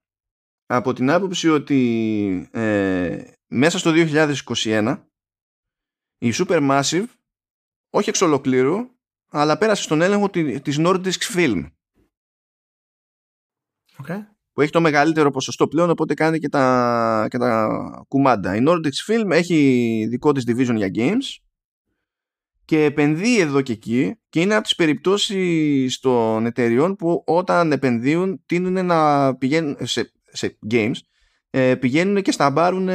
από 0.65 0.94
την 0.94 1.11
άποψη 1.11 1.49
ότι 1.49 2.49
ε, 2.52 3.23
μέσα 3.48 3.77
στο 3.77 3.91
2021 3.95 5.03
η 6.18 6.31
Supermassive 6.34 7.06
όχι 7.90 8.10
εξ 8.10 8.22
ολοκλήρου 8.22 8.91
αλλά 9.30 9.57
πέρασε 9.57 9.84
στον 9.84 10.02
έλεγχο 10.02 10.30
της 10.61 10.77
Nordisk 10.80 11.35
Film. 11.35 11.65
Okay 14.06 14.32
που 14.53 14.61
έχει 14.61 14.71
το 14.71 14.81
μεγαλύτερο 14.81 15.31
ποσοστό 15.31 15.67
πλέον 15.67 15.89
οπότε 15.89 16.13
κάνει 16.13 16.39
και 16.39 16.49
τα, 16.49 17.27
και 17.30 17.38
τα 17.38 17.69
κουμάντα. 18.07 18.55
Η 18.55 18.63
Nordic 18.67 19.07
Film 19.07 19.30
έχει 19.31 20.05
δικό 20.09 20.31
της 20.31 20.43
division 20.47 20.75
για 20.75 20.91
games 20.95 21.43
και 22.65 22.84
επενδύει 22.84 23.38
εδώ 23.39 23.61
και 23.61 23.71
εκεί 23.71 24.15
και 24.30 24.41
είναι 24.41 24.53
από 24.53 24.63
τις 24.63 24.75
περιπτώσεις 24.75 25.99
των 25.99 26.45
εταιριών 26.45 26.95
που 26.95 27.23
όταν 27.25 27.71
επενδύουν 27.71 28.43
τείνουν 28.45 28.85
να 28.85 29.35
πηγαίνουν 29.35 29.77
σε, 29.81 30.11
σε 30.23 30.57
games 30.71 30.97
ε, 31.49 31.75
πηγαίνουν 31.75 32.21
και 32.21 32.31
σταμπάρουν 32.31 32.89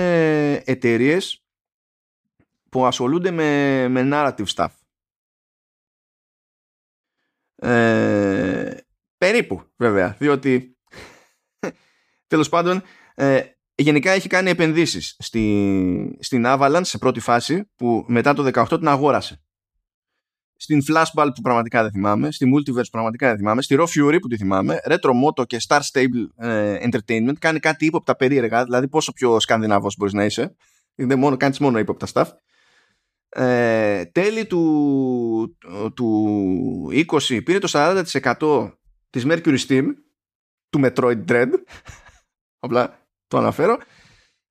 εταιρείες 0.65 1.45
που 2.69 2.87
ασχολούνται 2.87 3.31
με, 3.31 3.89
με 3.89 4.09
narrative 4.13 4.47
stuff. 4.55 4.69
Ε, 7.57 8.77
περίπου 9.19 9.63
βέβαια, 9.77 10.17
διότι 10.19 10.78
τέλος 12.29 12.49
πάντων 12.49 12.83
ε, 13.15 13.41
γενικά 13.75 14.11
έχει 14.11 14.29
κάνει 14.29 14.51
επενδύσεις 14.51 15.17
στη, 15.19 16.17
στην 16.21 16.45
Avalanche 16.47 16.81
σε 16.83 16.99
πρώτη 16.99 17.21
φάση 17.21 17.71
που 17.77 18.05
μετά 18.09 18.35
το 18.35 18.51
18 18.55 18.79
την 18.79 18.89
αγόρασε 18.89 19.43
στην 20.61 20.83
Flashball 20.89 21.29
που 21.35 21.41
πραγματικά 21.43 21.83
δεν 21.83 21.91
θυμάμαι, 21.91 22.33
στη 22.33 22.51
Multiverse 22.55 22.83
που 22.83 22.91
πραγματικά 22.91 23.29
δεν 23.29 23.37
θυμάμαι, 23.37 23.63
στη 23.63 23.77
Raw 23.79 23.85
Fury 23.85 24.19
που 24.21 24.29
τη 24.29 24.37
θυμάμαι, 24.37 24.81
Retro 24.85 25.11
Moto 25.25 25.47
και 25.47 25.61
Star 25.69 25.81
Stable 25.93 26.47
ε, 26.47 26.89
Entertainment 26.89 27.33
κάνει 27.39 27.59
κάτι 27.59 27.87
ύποπτα 27.87 28.17
περίεργα, 28.17 28.65
δηλαδή 28.65 28.89
πόσο 28.89 29.13
πιο 29.13 29.41
σκανδιναβός 29.41 29.97
μπορείς 29.97 30.15
να 30.15 30.25
είσαι. 30.25 30.55
Δεν 30.95 31.19
μόνο, 31.19 31.37
κάνεις 31.37 31.59
μόνο 31.59 31.79
ύποπτα 31.79 32.07
stuff. 32.13 32.27
Ε, 33.29 34.05
τέλη 34.05 34.47
του, 34.47 35.57
του 35.95 36.89
20 36.93 37.45
πήρε 37.45 37.59
το 37.59 37.69
40% 37.73 38.71
της 39.11 39.27
Mercury 39.27 39.59
Steam 39.69 39.85
του 40.71 40.81
Metroid 40.83 41.25
Dread 41.29 41.49
απλά 42.59 43.07
το 43.29 43.39
αναφέρω. 43.39 43.79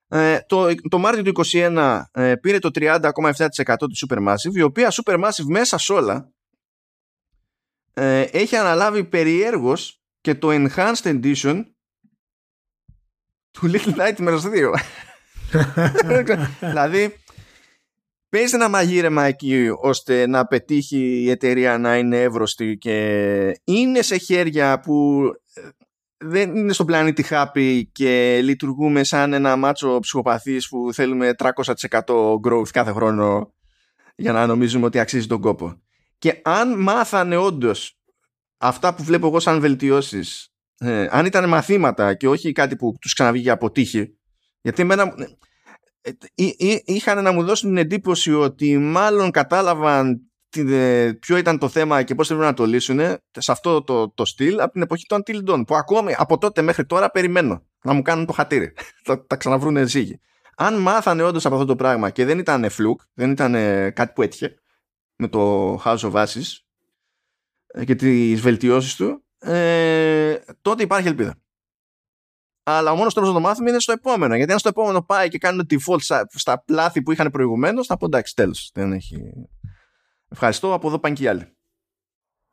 Ε, 0.09 0.39
το, 0.47 0.75
το 0.89 0.97
Μάρτιο 0.97 1.23
του 1.23 1.43
2021 1.51 2.01
ε, 2.11 2.35
πήρε 2.35 2.59
το 2.59 2.69
30,7% 2.73 2.99
του 3.77 4.07
Supermassive 4.07 4.53
η 4.53 4.61
οποία 4.61 4.91
Supermassive 4.91 5.45
μέσα 5.47 5.77
σε 5.77 5.93
όλα 5.93 6.31
ε, 7.93 8.21
έχει 8.21 8.55
αναλάβει 8.55 9.03
περιέργως 9.03 10.01
και 10.21 10.35
το 10.35 10.47
Enhanced 10.51 10.93
Edition 11.21 11.63
του 13.51 13.71
Little 13.71 13.95
Nightmares 13.95 14.41
2 14.41 14.73
δηλαδή 16.59 17.15
παίζει 18.29 18.55
ένα 18.55 18.69
μαγείρεμα 18.69 19.23
εκεί 19.23 19.69
ώστε 19.81 20.27
να 20.27 20.45
πετύχει 20.45 21.21
η 21.21 21.29
εταιρεία 21.29 21.77
να 21.77 21.97
είναι 21.97 22.21
εύρωστη 22.21 22.77
και 22.77 23.61
είναι 23.63 24.01
σε 24.01 24.17
χέρια 24.17 24.79
που 24.79 25.21
δεν 26.17 26.55
είναι 26.55 26.73
στον 26.73 26.85
πλανήτη 26.85 27.25
happy 27.29 27.81
και 27.91 28.39
λειτουργούμε 28.43 29.03
σαν 29.03 29.33
ένα 29.33 29.55
μάτσο 29.55 29.99
ψυχοπαθής 29.99 30.69
που 30.69 30.89
θέλουμε 30.93 31.35
300% 31.37 31.51
growth 32.47 32.69
κάθε 32.71 32.91
χρόνο 32.91 33.53
για 34.15 34.31
να 34.31 34.45
νομίζουμε 34.45 34.85
ότι 34.85 34.99
αξίζει 34.99 35.27
τον 35.27 35.41
κόπο. 35.41 35.81
Και 36.17 36.41
αν 36.43 36.81
μάθανε 36.81 37.37
όντως 37.37 37.99
αυτά 38.57 38.93
που 38.93 39.03
βλέπω 39.03 39.27
εγώ 39.27 39.39
σαν 39.39 39.59
βελτιώσεις, 39.59 40.53
ε, 40.77 41.07
αν 41.09 41.25
ήταν 41.25 41.49
μαθήματα 41.49 42.13
και 42.13 42.27
όχι 42.27 42.51
κάτι 42.51 42.75
που 42.75 42.95
τους 43.01 43.13
ξαναβγεί 43.13 43.49
από 43.49 43.71
τύχη, 43.71 44.17
γιατί 44.61 44.81
εμένα 44.81 45.13
ε, 46.01 46.11
ε, 46.35 46.77
είχαν 46.85 47.23
να 47.23 47.31
μου 47.31 47.43
δώσουν 47.43 47.69
την 47.69 47.77
εντύπωση 47.77 48.33
ότι 48.33 48.77
μάλλον 48.77 49.31
κατάλαβαν 49.31 50.26
ποιο 51.19 51.37
ήταν 51.37 51.57
το 51.57 51.69
θέμα 51.69 52.03
και 52.03 52.15
πώς 52.15 52.27
θέλουν 52.27 52.43
να 52.43 52.53
το 52.53 52.65
λύσουν 52.65 52.99
σε 53.31 53.51
αυτό 53.51 53.83
το, 53.83 54.09
το 54.09 54.25
στυλ 54.25 54.59
από 54.59 54.71
την 54.71 54.81
εποχή 54.81 55.05
του 55.05 55.23
Until 55.23 55.49
Dawn 55.49 55.63
που 55.67 55.75
ακόμη 55.75 56.13
από 56.17 56.37
τότε 56.37 56.61
μέχρι 56.61 56.85
τώρα 56.85 57.11
περιμένω 57.11 57.65
να 57.83 57.93
μου 57.93 58.01
κάνουν 58.01 58.25
το 58.25 58.33
χατήρι 58.33 58.73
θα 59.05 59.25
τα 59.25 59.35
ξαναβρούν 59.35 59.87
ζύγι 59.87 60.19
αν 60.55 60.77
μάθανε 60.77 61.23
όντως 61.23 61.45
από 61.45 61.55
αυτό 61.55 61.67
το 61.67 61.75
πράγμα 61.75 62.09
και 62.09 62.25
δεν 62.25 62.39
ήταν 62.39 62.69
φλουκ 62.69 63.01
δεν 63.13 63.31
ήταν 63.31 63.51
κάτι 63.93 64.11
που 64.15 64.21
έτυχε 64.21 64.55
με 65.15 65.27
το 65.27 65.73
House 65.85 65.99
of 65.99 66.11
Ashes 66.11 66.57
ε, 67.67 67.85
και 67.85 67.95
τις 67.95 68.41
βελτιώσεις 68.41 68.95
του 68.95 69.23
ε, 69.39 70.35
τότε 70.61 70.83
υπάρχει 70.83 71.07
ελπίδα 71.07 71.37
αλλά 72.69 72.91
ο 72.91 72.95
μόνος 72.95 73.13
τρόπος 73.13 73.33
να 73.33 73.39
το 73.39 73.47
μάθουμε 73.47 73.69
είναι 73.69 73.79
στο 73.79 73.91
επόμενο. 73.91 74.35
Γιατί 74.35 74.51
αν 74.51 74.59
στο 74.59 74.69
επόμενο 74.69 75.01
πάει 75.01 75.27
και 75.27 75.37
κάνουν 75.37 75.67
default 75.69 76.01
στα, 76.01 76.27
στα 76.33 76.63
πλάθη 76.63 77.01
που 77.01 77.11
είχαν 77.11 77.29
προηγουμένως, 77.31 77.87
θα 77.87 77.97
πω 77.97 78.05
εντάξει, 78.05 78.35
τέλος. 78.35 78.71
Δεν 78.73 78.93
έχει. 78.93 79.31
Ευχαριστώ, 80.29 80.73
από 80.73 80.87
εδώ 80.87 80.99
πάνε 80.99 81.15
και 81.15 81.23
οι 81.23 81.27
άλλοι. 81.27 81.55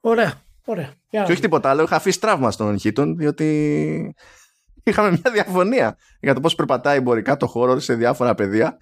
Ωραία, 0.01 0.43
ωραία. 0.65 0.93
Και 1.11 1.33
όχι 1.33 1.41
τίποτα 1.41 1.71
άλλο, 1.71 1.83
είχα 1.83 1.97
αφήσει 1.97 2.21
τραύμα 2.21 2.51
στον 2.51 2.79
Χίτον, 2.79 3.17
διότι 3.17 4.15
είχαμε 4.83 5.11
μια 5.11 5.33
διαφωνία 5.33 5.99
για 6.21 6.35
το 6.35 6.41
πώς 6.41 6.55
περπατάει 6.55 6.97
εμπορικά 6.97 7.37
το 7.37 7.47
χώρο 7.47 7.81
σε 7.81 7.95
διάφορα 7.95 8.35
πεδία. 8.35 8.79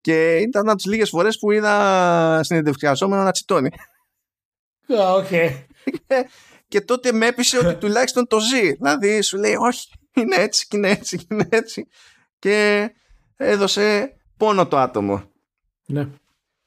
Και 0.00 0.36
ήταν 0.36 0.68
από 0.68 0.76
τις 0.76 0.86
λίγες 0.86 1.08
φορές 1.08 1.38
που 1.38 1.50
είδα 1.50 2.40
συνεντευξιαζόμενο 2.42 3.22
να 3.22 3.30
τσιτώνει. 3.30 3.70
Okay. 4.88 5.64
και 6.68 6.80
τότε 6.80 7.12
με 7.12 7.26
έπεισε 7.26 7.58
ότι 7.58 7.74
τουλάχιστον 7.74 8.26
το 8.26 8.38
ζει. 8.38 8.72
Δηλαδή 8.72 9.22
σου 9.22 9.36
λέει, 9.36 9.54
Όχι, 9.54 9.88
είναι 10.14 10.36
έτσι, 10.36 10.66
είναι 10.72 10.90
έτσι, 10.90 11.26
είναι 11.30 11.48
έτσι. 11.50 11.88
Και 12.38 12.88
έδωσε 13.36 14.16
πόνο 14.36 14.66
το 14.66 14.78
άτομο. 14.78 15.22
Ναι. 15.86 16.08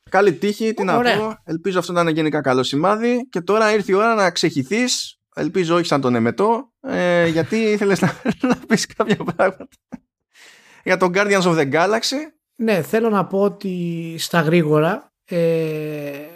Καλή 0.10 0.34
τύχη, 0.34 0.74
τι 0.74 0.84
να 0.84 1.02
πω. 1.02 1.38
Ελπίζω 1.44 1.80
αυτό 1.80 1.92
να 1.92 2.02
είναι 2.02 2.12
γενικά 2.12 2.42
καλό 2.42 2.64
σημάδι. 2.64 3.28
Και 3.30 3.42
τώρα 3.42 3.74
ήρθε 3.74 3.92
η 3.92 3.96
ώρα 3.96 4.16
να 4.16 4.32
ξεχυθείς. 4.32 5.20
Ελπίζω 5.36 5.76
όχι 5.76 5.86
σαν 5.86 6.02
τον 6.02 6.16
εμετό, 6.16 6.74
ε, 6.80 7.28
γιατί 7.28 7.56
ήθελες 7.56 8.02
να, 8.02 8.22
να 8.50 8.56
πεις 8.68 8.86
κάποια 8.86 9.16
πράγματα. 9.16 9.68
Για 10.84 10.98
τον 10.98 11.12
Guardians 11.14 11.42
of 11.42 11.58
the 11.58 11.74
Galaxy. 11.74 12.18
Ναι, 12.56 12.82
θέλω 12.82 13.10
να 13.10 13.26
πω 13.26 13.42
ότι 13.42 14.16
στα 14.18 14.42
γρήγορα 14.42 15.14
ε, 15.26 16.28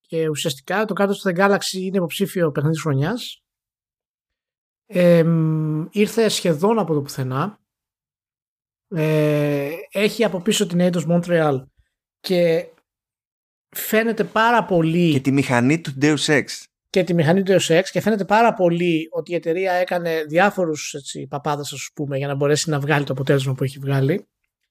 και 0.00 0.28
ουσιαστικά 0.28 0.84
το 0.84 0.94
Guardians 0.98 1.30
of 1.30 1.32
the 1.32 1.36
Galaxy 1.36 1.72
είναι 1.72 1.96
υποψήφιο 1.96 2.50
παιχνίδι 2.50 2.80
χρονιάς. 2.80 3.42
Ε, 4.86 5.24
ήρθε 5.90 6.28
σχεδόν 6.28 6.78
από 6.78 6.94
το 6.94 7.00
πουθενά. 7.00 7.58
Ε, 8.88 9.70
έχει 9.90 10.24
από 10.24 10.40
πίσω 10.40 10.66
την 10.66 10.78
Eidos 10.80 11.06
Montreal 11.06 11.64
και 12.20 12.68
φαίνεται 13.70 14.24
πάρα 14.24 14.64
πολύ. 14.64 15.12
Και 15.12 15.20
τη 15.20 15.32
μηχανή 15.32 15.80
του 15.80 15.92
Deus 16.00 16.24
Ex. 16.26 16.44
Και 16.90 17.04
τη 17.04 17.14
μηχανή 17.14 17.42
του 17.42 17.52
Deus 17.52 17.78
Ex 17.78 17.82
και 17.92 18.00
φαίνεται 18.00 18.24
πάρα 18.24 18.54
πολύ 18.54 19.08
ότι 19.10 19.32
η 19.32 19.34
εταιρεία 19.34 19.72
έκανε 19.72 20.24
διάφορους 20.28 20.94
παπάδες, 21.28 21.72
ας 21.72 21.90
πούμε, 21.94 22.16
για 22.16 22.26
να 22.26 22.34
μπορέσει 22.34 22.70
να 22.70 22.80
βγάλει 22.80 23.04
το 23.04 23.12
αποτέλεσμα 23.12 23.54
που 23.54 23.64
έχει 23.64 23.78
βγάλει. 23.78 24.28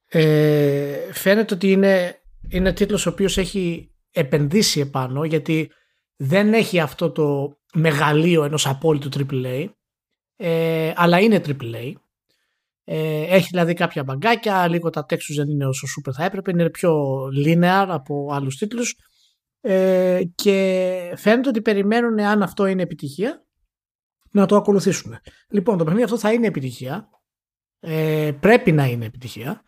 Ε, 0.10 1.14
φαίνεται 1.14 1.54
ότι 1.54 1.72
είναι, 1.72 2.22
είναι 2.50 2.74
τίτλος 2.74 3.06
ο 3.06 3.10
οποίος 3.10 3.38
έχει 3.38 3.92
επενδύσει 4.12 4.80
επάνω 4.80 5.24
γιατί 5.24 5.72
δεν 6.16 6.54
έχει 6.54 6.80
αυτό 6.80 7.12
το 7.12 7.58
μεγαλείο 7.74 8.44
ενός 8.44 8.68
απόλυτου 8.68 9.10
AAA 9.32 9.70
ε, 10.36 10.94
αλλά 10.96 11.20
είναι 11.20 11.42
AAA 11.46 11.94
ε, 12.92 13.36
έχει 13.36 13.48
δηλαδή 13.50 13.74
κάποια 13.74 14.04
μπαγκάκια, 14.04 14.68
λίγο 14.68 14.90
τα 14.90 15.06
textures 15.10 15.36
δεν 15.36 15.50
είναι 15.50 15.66
όσο 15.66 15.88
super 15.88 16.12
θα 16.14 16.24
έπρεπε, 16.24 16.52
είναι 16.52 16.70
πιο 16.70 17.24
linear 17.46 17.86
από 17.90 18.30
άλλους 18.32 18.58
τίτλους 18.58 18.96
ε, 19.62 20.22
και 20.36 21.14
φαίνεται 21.16 21.50
ότι 21.50 21.62
περιμένουν 21.62 22.20
αν 22.20 22.42
αυτό 22.42 22.66
είναι 22.66 22.82
επιτυχία 22.82 23.46
να 24.32 24.46
το 24.46 24.56
ακολουθήσουν. 24.56 25.18
Λοιπόν, 25.50 25.78
το 25.78 25.84
παιχνίδι 25.84 26.04
αυτό 26.04 26.18
θα 26.18 26.34
είναι 26.34 26.48
επιτυχία, 26.48 27.10
ε, 27.80 28.32
πρέπει 28.40 28.72
να 28.72 28.86
είναι 28.86 29.06
επιτυχία 29.06 29.64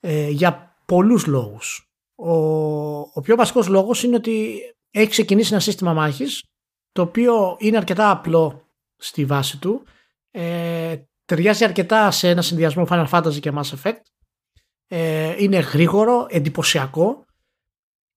ε, 0.00 0.28
για 0.28 0.76
πολλούς 0.86 1.26
λόγους. 1.26 1.90
Ο, 2.14 2.32
ο 2.98 3.20
πιο 3.22 3.36
βασικός 3.36 3.68
λόγος 3.68 4.02
είναι 4.02 4.16
ότι 4.16 4.58
έχει 4.90 5.10
ξεκινήσει 5.10 5.52
ένα 5.52 5.60
σύστημα 5.60 5.92
μάχης 5.92 6.44
το 6.92 7.02
οποίο 7.02 7.56
είναι 7.58 7.76
αρκετά 7.76 8.10
απλό 8.10 8.68
στη 8.96 9.24
βάση 9.24 9.58
του 9.58 9.86
ε, 10.30 10.96
ταιριάζει 11.26 11.64
αρκετά 11.64 12.10
σε 12.10 12.28
ένα 12.28 12.42
συνδυασμό 12.42 12.86
Final 12.90 13.08
Fantasy 13.08 13.40
και 13.40 13.52
Mass 13.54 13.74
Effect. 13.82 14.00
Ε, 14.86 15.34
είναι 15.38 15.58
γρήγορο, 15.58 16.26
εντυπωσιακό 16.28 17.24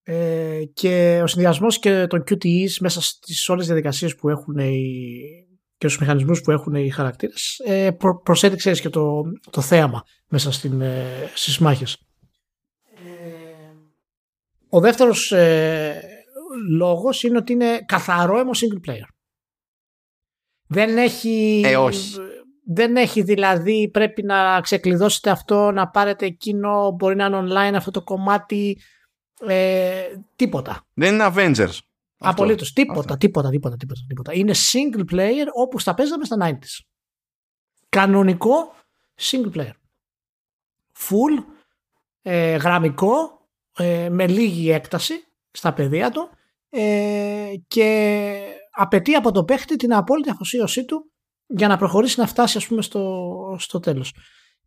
ε, 0.04 0.64
και 0.74 1.20
ο 1.24 1.28
συνδυασμός 1.28 1.80
και 1.80 2.08
των 2.08 2.24
QTEs 2.30 2.72
μέσα 2.80 3.02
στις 3.02 3.50
όλες 3.50 3.66
τις 3.66 3.74
διαδικασίες 3.74 4.16
που 4.16 4.30
έχουν 4.30 4.58
οι, 4.58 4.90
και 5.78 5.88
στους 5.88 6.00
μηχανισμούς 6.00 6.42
που 6.42 6.52
έχουν 6.52 6.76
οι 6.76 6.90
χαρακτήρες 6.90 7.62
ε, 7.66 7.92
προ, 7.92 8.22
προσέδειξε 8.22 8.72
και 8.72 8.90
το, 8.90 9.22
το 9.50 9.62
θέαμα 9.62 10.04
μέσα 10.28 10.52
στην, 10.52 10.82
ε, 10.82 11.32
στις 11.34 11.58
μάχες. 11.58 11.98
Ε, 12.96 13.74
ο 14.70 14.80
δεύτερος 14.80 15.32
ε, 15.32 16.02
λόγος 16.70 17.24
είναι 17.24 17.38
ότι 17.38 17.54
είναι 17.54 17.80
καθαρό 17.86 18.40
έμο 18.40 18.52
single 18.54 18.90
player. 18.90 19.08
Δεν 20.68 20.98
έχει... 20.98 21.62
Ε, 21.66 21.78
όχι. 21.78 22.16
Δεν 22.72 22.96
έχει 22.96 23.22
δηλαδή, 23.22 23.90
πρέπει 23.94 24.24
να 24.24 24.62
ξεκλειδώσετε 24.62 25.30
αυτό, 25.30 25.72
να 25.72 25.90
πάρετε 25.90 26.26
εκείνο, 26.26 26.92
μπορεί 26.92 27.16
να 27.16 27.26
είναι 27.26 27.40
online 27.40 27.74
αυτό 27.76 27.92
το 27.92 28.02
κομμάτι, 28.02 28.82
ε, 29.48 30.02
τίποτα. 30.36 30.88
Δεν 30.94 31.14
είναι 31.14 31.32
Avengers. 31.34 31.78
Απολύτως. 32.18 32.74
Τίποτα, 32.74 33.18
τίποτα, 33.18 33.50
τίποτα, 33.50 33.76
τίποτα, 33.78 34.02
τίποτα. 34.08 34.34
Είναι 34.34 34.54
single 34.54 35.14
player 35.14 35.46
όπως 35.54 35.84
τα 35.84 35.94
παίζαμε 35.94 36.26
στα 36.26 36.38
90s. 36.42 36.86
Κανονικό 37.90 38.74
single 39.20 39.52
player. 39.56 39.74
Full, 40.98 41.44
ε, 42.22 42.56
γραμμικό, 42.56 43.48
ε, 43.78 44.10
με 44.10 44.28
λίγη 44.28 44.72
έκταση 44.72 45.14
στα 45.52 45.74
παιδεία 45.74 46.12
του 46.12 46.30
ε, 46.70 47.54
και 47.68 48.42
απαιτεί 48.72 49.16
από 49.16 49.32
τον 49.32 49.46
παίχτη 49.46 49.76
την 49.76 49.94
απόλυτη 49.94 50.30
αφοσίωσή 50.30 50.86
του 50.86 51.12
για 51.50 51.68
να 51.68 51.78
προχωρήσει 51.78 52.20
να 52.20 52.28
φτάσει 52.28 52.58
ας 52.58 52.68
πούμε 52.68 52.82
στο, 52.82 53.56
στο 53.60 53.80
τέλος. 53.80 54.14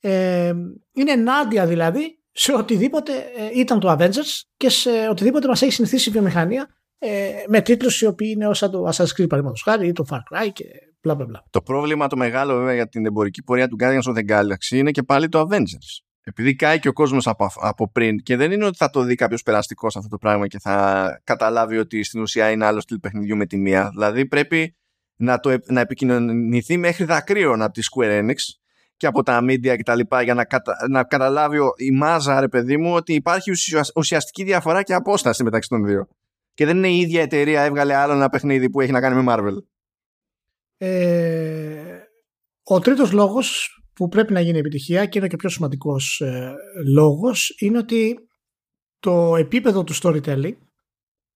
Ε, 0.00 0.52
είναι 0.92 1.12
ενάντια 1.12 1.66
δηλαδή 1.66 2.18
σε 2.32 2.52
οτιδήποτε 2.52 3.12
ε, 3.12 3.60
ήταν 3.60 3.80
το 3.80 3.96
Avengers 3.98 4.42
και 4.56 4.68
σε 4.68 4.90
οτιδήποτε 5.10 5.48
μας 5.48 5.62
έχει 5.62 5.72
συνηθίσει 5.72 6.09
η 6.09 6.12
βιομηχανία 6.12 6.68
ε, 6.98 7.30
με 7.48 7.60
τίτλους 7.60 8.00
οι 8.00 8.06
οποίοι 8.06 8.32
είναι 8.34 8.46
όσα 8.46 8.70
το 8.70 8.88
Assassin's 8.88 9.20
Creed 9.20 9.28
παραδείγματος 9.28 9.62
χάρη 9.62 9.86
ή 9.86 9.92
το 9.92 10.04
Far 10.10 10.16
Cry 10.16 10.48
και 10.52 10.64
μπλα 11.02 11.14
μπλα 11.14 11.26
μπλα. 11.26 11.44
Το 11.50 11.62
πρόβλημα 11.62 12.06
το 12.06 12.16
μεγάλο 12.16 12.56
βέβαια 12.56 12.74
για 12.74 12.88
την 12.88 13.06
εμπορική 13.06 13.42
πορεία 13.42 13.68
του 13.68 13.76
Guardians 13.80 14.12
of 14.12 14.16
the 14.16 14.30
Galaxy 14.30 14.76
είναι 14.76 14.90
και 14.90 15.02
πάλι 15.02 15.28
το 15.28 15.40
Avengers. 15.40 16.02
Επειδή 16.24 16.54
κάει 16.54 16.78
και 16.78 16.88
ο 16.88 16.92
κόσμος 16.92 17.26
από, 17.26 17.50
από 17.60 17.90
πριν 17.90 18.18
και 18.18 18.36
δεν 18.36 18.52
είναι 18.52 18.64
ότι 18.64 18.76
θα 18.76 18.90
το 18.90 19.02
δει 19.02 19.14
κάποιος 19.14 19.42
περαστικός 19.42 19.92
σε 19.92 19.98
αυτό 19.98 20.10
το 20.10 20.18
πράγμα 20.18 20.46
και 20.46 20.59
θα 20.59 21.06
καταλάβει 21.24 21.78
ότι 21.78 22.02
στην 22.02 22.20
ουσία 22.20 22.50
είναι 22.50 22.64
άλλος 22.64 22.82
στυλ 22.82 22.98
παιχνιδιού 22.98 23.36
με 23.36 23.46
τη 23.46 23.59
μία. 23.59 23.88
Δηλαδή 23.92 24.26
πρέπει 24.26 24.76
να, 25.22 25.40
το, 25.40 25.58
να 25.66 25.80
επικοινωνηθεί 25.80 26.76
μέχρι 26.76 27.04
δακρύων 27.04 27.62
από 27.62 27.72
τη 27.72 27.80
Square 27.92 28.20
Enix 28.20 28.36
και 28.96 29.06
από 29.06 29.22
τα 29.22 29.40
media 29.42 29.76
και 29.76 29.82
τα 29.82 29.94
λοιπά 29.94 30.22
για 30.22 30.34
να, 30.34 30.44
κατα, 30.44 30.76
να 30.88 31.04
καταλάβει 31.04 31.58
η 31.76 31.90
μάζα 31.90 32.40
ρε 32.40 32.48
παιδί 32.48 32.76
μου 32.76 32.94
ότι 32.94 33.14
υπάρχει 33.14 33.50
ουσιαστική 33.94 34.44
διαφορά 34.44 34.82
και 34.82 34.94
απόσταση 34.94 35.42
μεταξύ 35.44 35.68
των 35.68 35.84
δύο. 35.84 36.08
Και 36.54 36.66
δεν 36.66 36.76
είναι 36.76 36.88
η 36.88 36.98
ίδια 36.98 37.22
εταιρεία 37.22 37.62
έβγαλε 37.62 37.94
άλλο 37.94 38.12
ένα 38.12 38.28
παιχνίδι 38.28 38.70
που 38.70 38.80
έχει 38.80 38.92
να 38.92 39.00
κάνει 39.00 39.22
με 39.22 39.34
Marvel. 39.34 39.56
Ε, 40.76 41.98
ο 42.62 42.78
τρίτος 42.78 43.12
λόγος 43.12 43.76
που 43.94 44.08
πρέπει 44.08 44.32
να 44.32 44.40
γίνει 44.40 44.58
επιτυχία 44.58 45.06
και 45.06 45.18
είναι 45.18 45.28
και 45.28 45.34
ο 45.34 45.38
πιο 45.38 45.48
σημαντικός 45.48 46.20
ε, 46.20 46.54
λόγος 46.94 47.54
είναι 47.58 47.78
ότι 47.78 48.18
το 48.98 49.36
επίπεδο 49.36 49.84
του 49.84 49.94
storytelling, 50.02 50.56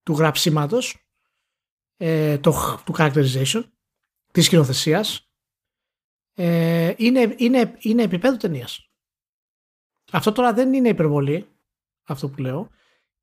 του 0.03 0.13
γραψίματος, 0.13 0.97
ε, 1.97 2.37
το, 2.37 2.81
του 2.85 2.93
characterization, 2.97 3.63
της 4.37 4.45
σκηνοθεσία, 4.45 5.05
ε, 6.33 6.93
είναι, 6.97 7.35
είναι, 7.37 7.77
είναι 7.79 8.03
επίπεδο 8.03 8.37
ταινίας. 8.37 8.91
Αυτό 10.11 10.31
τώρα 10.31 10.53
δεν 10.53 10.73
είναι 10.73 10.89
υπερβολή, 10.89 11.47
αυτό 12.07 12.29
που 12.29 12.41
λέω. 12.41 12.69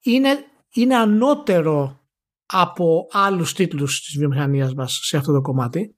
Είναι, 0.02 0.44
είναι 0.74 0.96
ανώτερο 0.96 2.08
από 2.46 3.06
άλλους 3.10 3.52
τίτλους 3.52 4.00
της 4.00 4.18
βιομηχανίας 4.18 4.74
μας 4.74 5.00
σε 5.02 5.16
αυτό 5.16 5.32
το 5.32 5.40
κομμάτι 5.40 5.96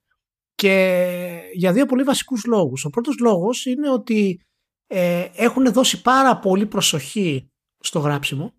και 0.53 1.41
για 1.53 1.73
δύο 1.73 1.85
πολύ 1.85 2.03
βασικούς 2.03 2.45
λόγους. 2.45 2.85
Ο 2.85 2.89
πρώτος 2.89 3.17
λόγος 3.19 3.65
είναι 3.65 3.91
ότι 3.91 4.41
ε, 4.87 5.29
έχουν 5.33 5.71
δώσει 5.73 6.01
πάρα 6.01 6.39
πολύ 6.39 6.65
προσοχή 6.65 7.51
στο 7.79 7.99
γράψιμο 7.99 8.53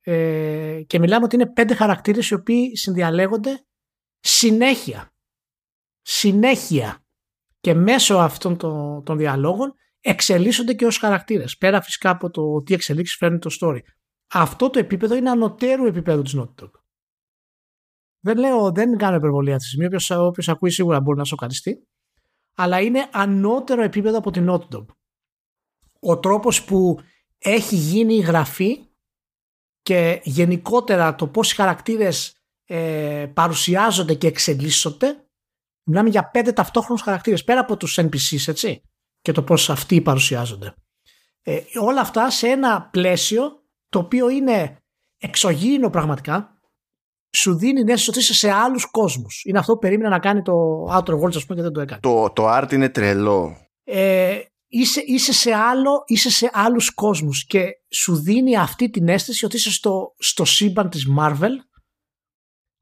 ε, 0.00 0.82
και 0.86 0.98
μιλάμε 0.98 1.24
ότι 1.24 1.34
είναι 1.34 1.52
πέντε 1.52 1.74
χαρακτήρες 1.74 2.28
οι 2.28 2.34
οποίοι 2.34 2.76
συνδιαλέγονται 2.76 3.64
συνέχεια. 4.20 5.14
Συνέχεια. 6.12 7.04
Και 7.60 7.74
μέσω 7.74 8.14
αυτών 8.16 8.56
των, 8.56 9.04
των 9.04 9.16
διαλόγων 9.16 9.74
εξελίσσονται 10.00 10.74
και 10.74 10.86
ως 10.86 10.98
χαρακτήρες. 10.98 11.56
Πέρα 11.56 11.80
φυσικά 11.80 12.10
από 12.10 12.30
το 12.30 12.62
τι 12.62 12.74
εξελίξεις 12.74 13.16
φέρνει 13.16 13.38
το 13.38 13.50
story. 13.60 13.78
Αυτό 14.32 14.70
το 14.70 14.78
επίπεδο 14.78 15.14
είναι 15.14 15.30
ανωτέρου 15.30 15.86
επίπεδου 15.86 16.22
της 16.22 16.34
Naughty 16.36 16.62
Dog. 16.62 16.70
Δεν 18.20 18.38
λέω, 18.38 18.72
δεν 18.72 18.96
κάνω 18.96 19.16
υπερβολή 19.16 19.52
αυτή 19.52 19.62
τη 19.62 19.88
στιγμή. 19.88 20.24
Όποιος 20.26 20.48
ακούει 20.48 20.70
σίγουρα 20.70 21.00
μπορεί 21.00 21.18
να 21.18 21.24
σοκαριστεί. 21.24 21.88
Αλλά 22.54 22.80
είναι 22.80 23.08
ανώτερο 23.12 23.82
επίπεδο 23.82 24.18
από 24.18 24.30
την 24.30 24.46
Naughty 24.50 24.68
Dog. 24.76 24.86
Ο 26.00 26.18
τρόπος 26.18 26.64
που 26.64 27.00
έχει 27.38 27.76
γίνει 27.76 28.14
η 28.14 28.20
γραφή 28.20 28.78
και 29.82 30.20
γενικότερα 30.24 31.14
το 31.14 31.26
πώς 31.26 31.52
οι 31.52 31.54
χαρακτήρες 31.54 32.44
ε, 32.64 33.30
παρουσιάζονται 33.34 34.14
και 34.14 34.26
εξελίσσονται 34.26 35.24
μιλάμε 35.84 36.08
για 36.08 36.30
πέντε 36.30 36.52
ταυτόχρονους 36.52 37.02
χαρακτήρες 37.02 37.44
πέρα 37.44 37.60
από 37.60 37.76
τους 37.76 37.98
NPCs 38.00 38.46
έτσι 38.48 38.82
και 39.20 39.32
το 39.32 39.42
πώς 39.42 39.70
αυτοί 39.70 40.00
παρουσιάζονται. 40.00 40.74
Ε, 41.42 41.60
όλα 41.80 42.00
αυτά 42.00 42.30
σε 42.30 42.48
ένα 42.48 42.88
πλαίσιο 42.92 43.64
το 43.88 43.98
οποίο 43.98 44.28
είναι 44.28 44.76
εξωγήινο 45.18 45.90
πραγματικά 45.90 46.60
σου 47.36 47.56
δίνει 47.56 47.80
την 47.80 47.88
αίσθηση 47.88 48.10
ότι 48.10 48.18
είσαι 48.18 48.34
σε 48.34 48.50
άλλους 48.50 48.90
κόσμους. 48.90 49.42
Είναι 49.44 49.58
αυτό 49.58 49.72
που 49.72 49.78
περίμενα 49.78 50.10
να 50.10 50.18
κάνει 50.18 50.42
το 50.42 50.52
Outer 50.90 51.20
Worlds 51.20 51.36
ας 51.36 51.46
πούμε 51.46 51.56
και 51.58 51.62
δεν 51.62 51.72
το 51.72 51.80
έκανε. 51.80 52.00
Το, 52.00 52.30
το 52.30 52.56
art 52.56 52.72
είναι 52.72 52.88
τρελό. 52.88 53.56
Ε, 53.84 54.40
είσαι, 54.66 55.02
είσαι, 55.06 55.32
σε 55.32 55.54
άλλο, 55.54 56.02
είσαι 56.06 56.30
σε 56.30 56.50
άλλους 56.52 56.94
κόσμους 56.94 57.44
και 57.46 57.64
σου 57.90 58.16
δίνει 58.16 58.56
αυτή 58.56 58.90
την 58.90 59.08
αίσθηση 59.08 59.44
ότι 59.44 59.56
είσαι 59.56 59.70
στο, 59.70 60.14
στο 60.18 60.44
σύμπαν 60.44 60.90
της 60.90 61.06
Marvel 61.18 61.50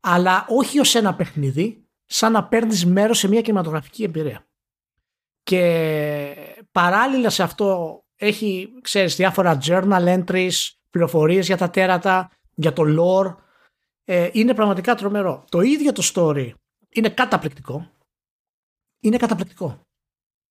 αλλά 0.00 0.46
όχι 0.48 0.78
ως 0.78 0.94
ένα 0.94 1.14
παιχνίδι 1.14 1.87
σαν 2.08 2.32
να 2.32 2.48
παίρνεις 2.48 2.86
μέρος 2.86 3.18
σε 3.18 3.28
μια 3.28 3.40
κινηματογραφική 3.40 4.02
εμπειρία. 4.02 4.46
Και 5.42 6.36
παράλληλα 6.72 7.30
σε 7.30 7.42
αυτό 7.42 8.00
έχει, 8.16 8.68
ξέρεις, 8.80 9.16
διάφορα 9.16 9.58
journal 9.62 10.24
entries, 10.24 10.52
πληροφορίες 10.90 11.46
για 11.46 11.56
τα 11.56 11.70
τέρατα, 11.70 12.30
για 12.54 12.72
το 12.72 12.82
lore. 12.86 13.36
Ε, 14.04 14.28
είναι 14.32 14.54
πραγματικά 14.54 14.94
τρομερό. 14.94 15.44
Το 15.48 15.60
ίδιο 15.60 15.92
το 15.92 16.10
story 16.14 16.52
είναι 16.88 17.08
καταπληκτικό. 17.08 17.90
Είναι 19.00 19.16
καταπληκτικό. 19.16 19.80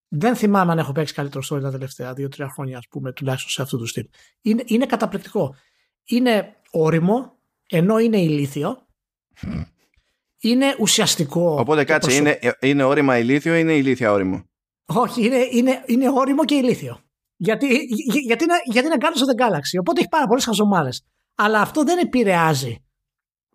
Δεν 0.08 0.36
θυμάμαι 0.36 0.72
αν 0.72 0.80
έχω 0.80 0.92
παίξει 0.92 1.14
καλύτερο 1.14 1.44
story 1.50 1.62
τα 1.62 1.72
τελευταία 1.72 2.14
δύο-τρία 2.14 2.50
χρόνια, 2.50 2.78
ας 2.78 2.88
πούμε, 2.88 3.14
τουλάχιστον 3.14 3.52
σε 3.52 3.62
αυτού 3.62 3.78
τους 3.78 3.90
στυλ. 3.90 4.10
Είναι, 4.42 4.64
είναι 4.66 4.86
καταπληκτικό. 4.86 5.56
Είναι 6.04 6.56
όριμο, 6.72 7.38
ενώ 7.68 8.00
είναι 8.00 8.18
ηλίθιο. 8.18 8.88
Είναι 10.40 10.76
ουσιαστικό. 10.80 11.56
Οπότε 11.60 11.84
κάτσε, 11.84 12.16
είναι, 12.16 12.40
είναι 12.60 12.84
όρημα 12.84 13.18
ηλίθιο 13.18 13.56
ή 13.56 13.60
είναι 13.62 13.74
ηλίθια 13.74 14.12
όριμο; 14.12 14.44
Όχι, 14.86 15.26
είναι, 15.26 15.48
είναι, 15.52 15.84
είναι 15.86 16.10
όριμο 16.10 16.46
και 16.46 16.56
ηλίθιο. 16.56 17.00
Γιατί, 17.36 17.68
γιατί, 18.24 18.44
είναι, 18.44 18.54
γιατί 18.64 18.88
είναι 18.88 18.98
Guardians 19.00 19.06
of 19.06 19.46
the 19.46 19.48
Galaxy. 19.48 19.80
Οπότε 19.80 20.00
έχει 20.00 20.10
πάρα 20.10 20.28
πολλές 20.28 20.46
χαζομάρε. 20.46 20.90
Αλλά 21.36 21.62
αυτό 21.62 21.84
δεν 21.84 21.98
επηρεάζει 21.98 22.86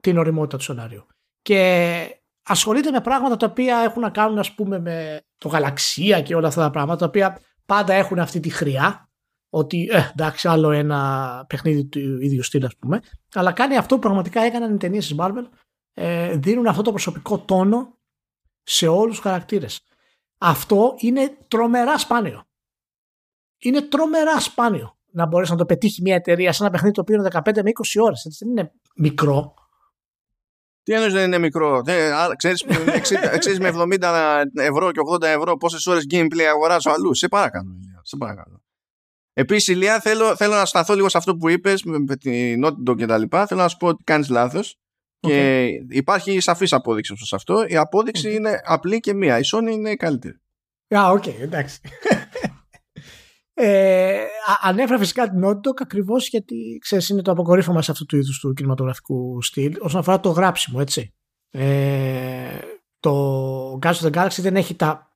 την 0.01 0.19
οριμότητα 0.19 0.57
του 0.57 0.63
σενάριου. 0.63 1.07
Και 1.43 2.23
ασχολείται 2.43 2.91
με 2.91 3.01
πράγματα 3.01 3.37
τα 3.37 3.47
οποία 3.47 3.79
έχουν 3.79 4.03
να 4.03 4.11
κάνουν 4.11 4.39
ας 4.39 4.55
πούμε 4.55 4.79
με 4.79 5.21
το 5.39 5.49
γαλαξία 5.49 6.23
και 6.23 6.35
όλα 6.35 6.49
αυτά 6.49 6.61
τα 6.61 6.71
πράγματα 6.71 6.99
τα 6.99 7.07
οποία 7.07 7.41
πάντα 7.67 7.95
έχουν 7.95 8.19
αυτή 8.19 8.41
τη 8.41 8.51
χρειά 8.51 9.11
ότι 9.51 9.89
ε, 9.93 10.11
εντάξει 10.13 10.49
άλλο 10.49 10.71
ένα 10.71 11.45
παιχνίδι 11.49 11.85
του 11.85 11.99
ίδιου 12.21 12.43
στυλ 12.43 12.65
ας 12.65 12.77
πούμε 12.77 13.01
αλλά 13.35 13.53
κάνει 13.53 13.77
αυτό 13.77 13.95
που 13.95 14.01
πραγματικά 14.01 14.41
έκαναν 14.41 14.75
οι 14.75 14.77
ταινίες 14.77 15.07
της 15.07 15.17
Marvel 15.19 15.45
ε, 15.93 16.37
δίνουν 16.37 16.67
αυτό 16.67 16.83
το 16.83 16.91
προσωπικό 16.91 17.39
τόνο 17.39 17.99
σε 18.63 18.87
όλους 18.87 19.15
τους 19.15 19.25
χαρακτήρες 19.25 19.81
αυτό 20.39 20.95
είναι 20.99 21.37
τρομερά 21.49 21.99
σπάνιο 21.99 22.45
είναι 23.59 23.83
τρομερά 23.83 24.41
σπάνιο 24.41 24.97
να 25.13 25.27
μπορέσει 25.27 25.51
να 25.51 25.57
το 25.57 25.67
πετύχει 25.67 26.03
μια 26.03 26.15
εταιρεία 26.15 26.53
σε 26.53 26.63
ένα 26.63 26.73
παιχνίδι 26.73 26.95
το 26.95 27.01
οποίο 27.01 27.15
είναι 27.15 27.29
15 27.33 27.63
με 27.63 27.71
20 27.99 28.03
ώρες 28.03 28.37
δεν 28.41 28.51
είναι 28.51 28.73
μικρό 28.97 29.55
τι 30.83 30.93
εννοείς 30.93 31.13
δεν 31.13 31.25
είναι 31.25 31.39
μικρό; 31.39 31.83
ξέρεις, 32.37 32.65
ξέρεις, 33.39 33.59
με 33.59 33.71
70 34.01 34.45
ευρώ 34.55 34.93
και 34.93 35.01
80 35.13 35.23
ευρώ 35.23 35.57
πόσες 35.57 35.87
ώρες 35.87 36.07
gameplay 36.11 36.43
αγοράζω 36.43 36.91
αλλού; 36.91 37.15
Σε 37.15 37.29
παρακαλώ. 37.29 37.81
Σε 38.03 38.17
παρακαλώ. 38.17 38.63
Επίσης, 39.33 39.69
Ηλία, 39.69 40.01
θέλω, 40.01 40.37
θέλω 40.37 40.55
να 40.55 40.65
σταθώ 40.65 40.95
λίγο 40.95 41.09
σε 41.09 41.19
αυτό 41.19 41.37
που 41.37 41.49
είπες 41.49 41.83
με 41.83 42.17
την 42.17 42.65
Naughty 42.65 42.91
Dog 42.91 42.97
και 42.97 43.07
τα 43.07 43.19
λοιπά. 43.19 43.47
Θέλω 43.47 43.61
να 43.61 43.69
σου 43.69 43.77
πω 43.77 43.87
ότι 43.87 44.03
κάνεις 44.03 44.29
λάθος. 44.29 44.82
Και 45.29 45.69
υπάρχει 45.89 46.41
σαφής 46.41 46.73
απόδειξη 46.73 47.17
σε 47.17 47.35
αυτό. 47.35 47.65
Η 47.69 47.77
απόδειξη 47.77 48.35
είναι 48.35 48.61
απλή 48.65 49.01
και 49.01 49.15
μία. 49.15 49.39
Η 49.39 49.43
Sony 49.53 49.71
είναι 49.71 49.91
η 49.91 49.97
καλύτερη. 49.97 50.41
Α, 50.97 51.11
οκ, 51.11 51.27
εντάξει. 51.27 51.81
Ε, 53.55 54.25
ανέφερα 54.63 54.99
φυσικά 54.99 55.31
την 55.31 55.41
Naughty 55.45 55.57
Dog 55.57 55.81
ακριβώς 55.83 56.29
γιατί 56.29 56.79
ξέρεις, 56.81 57.09
είναι 57.09 57.23
το 57.23 57.31
αποκορύφωμα 57.31 57.83
σε 57.83 57.91
αυτού 57.91 58.07
του 58.07 58.17
είδους 58.17 58.39
του 58.39 58.53
κινηματογραφικού 58.53 59.43
στυλ 59.43 59.77
όσον 59.81 60.01
αφορά 60.01 60.21
το 60.21 60.31
γράψιμο, 60.31 60.79
έτσι. 60.81 61.15
Ε, 61.51 62.59
το 63.01 63.79
Guardians 63.83 64.01
of 64.01 64.11
the 64.11 64.13
Galaxy 64.13 64.39
δεν 64.41 64.57
έχει 64.57 64.75
τα, 64.75 65.13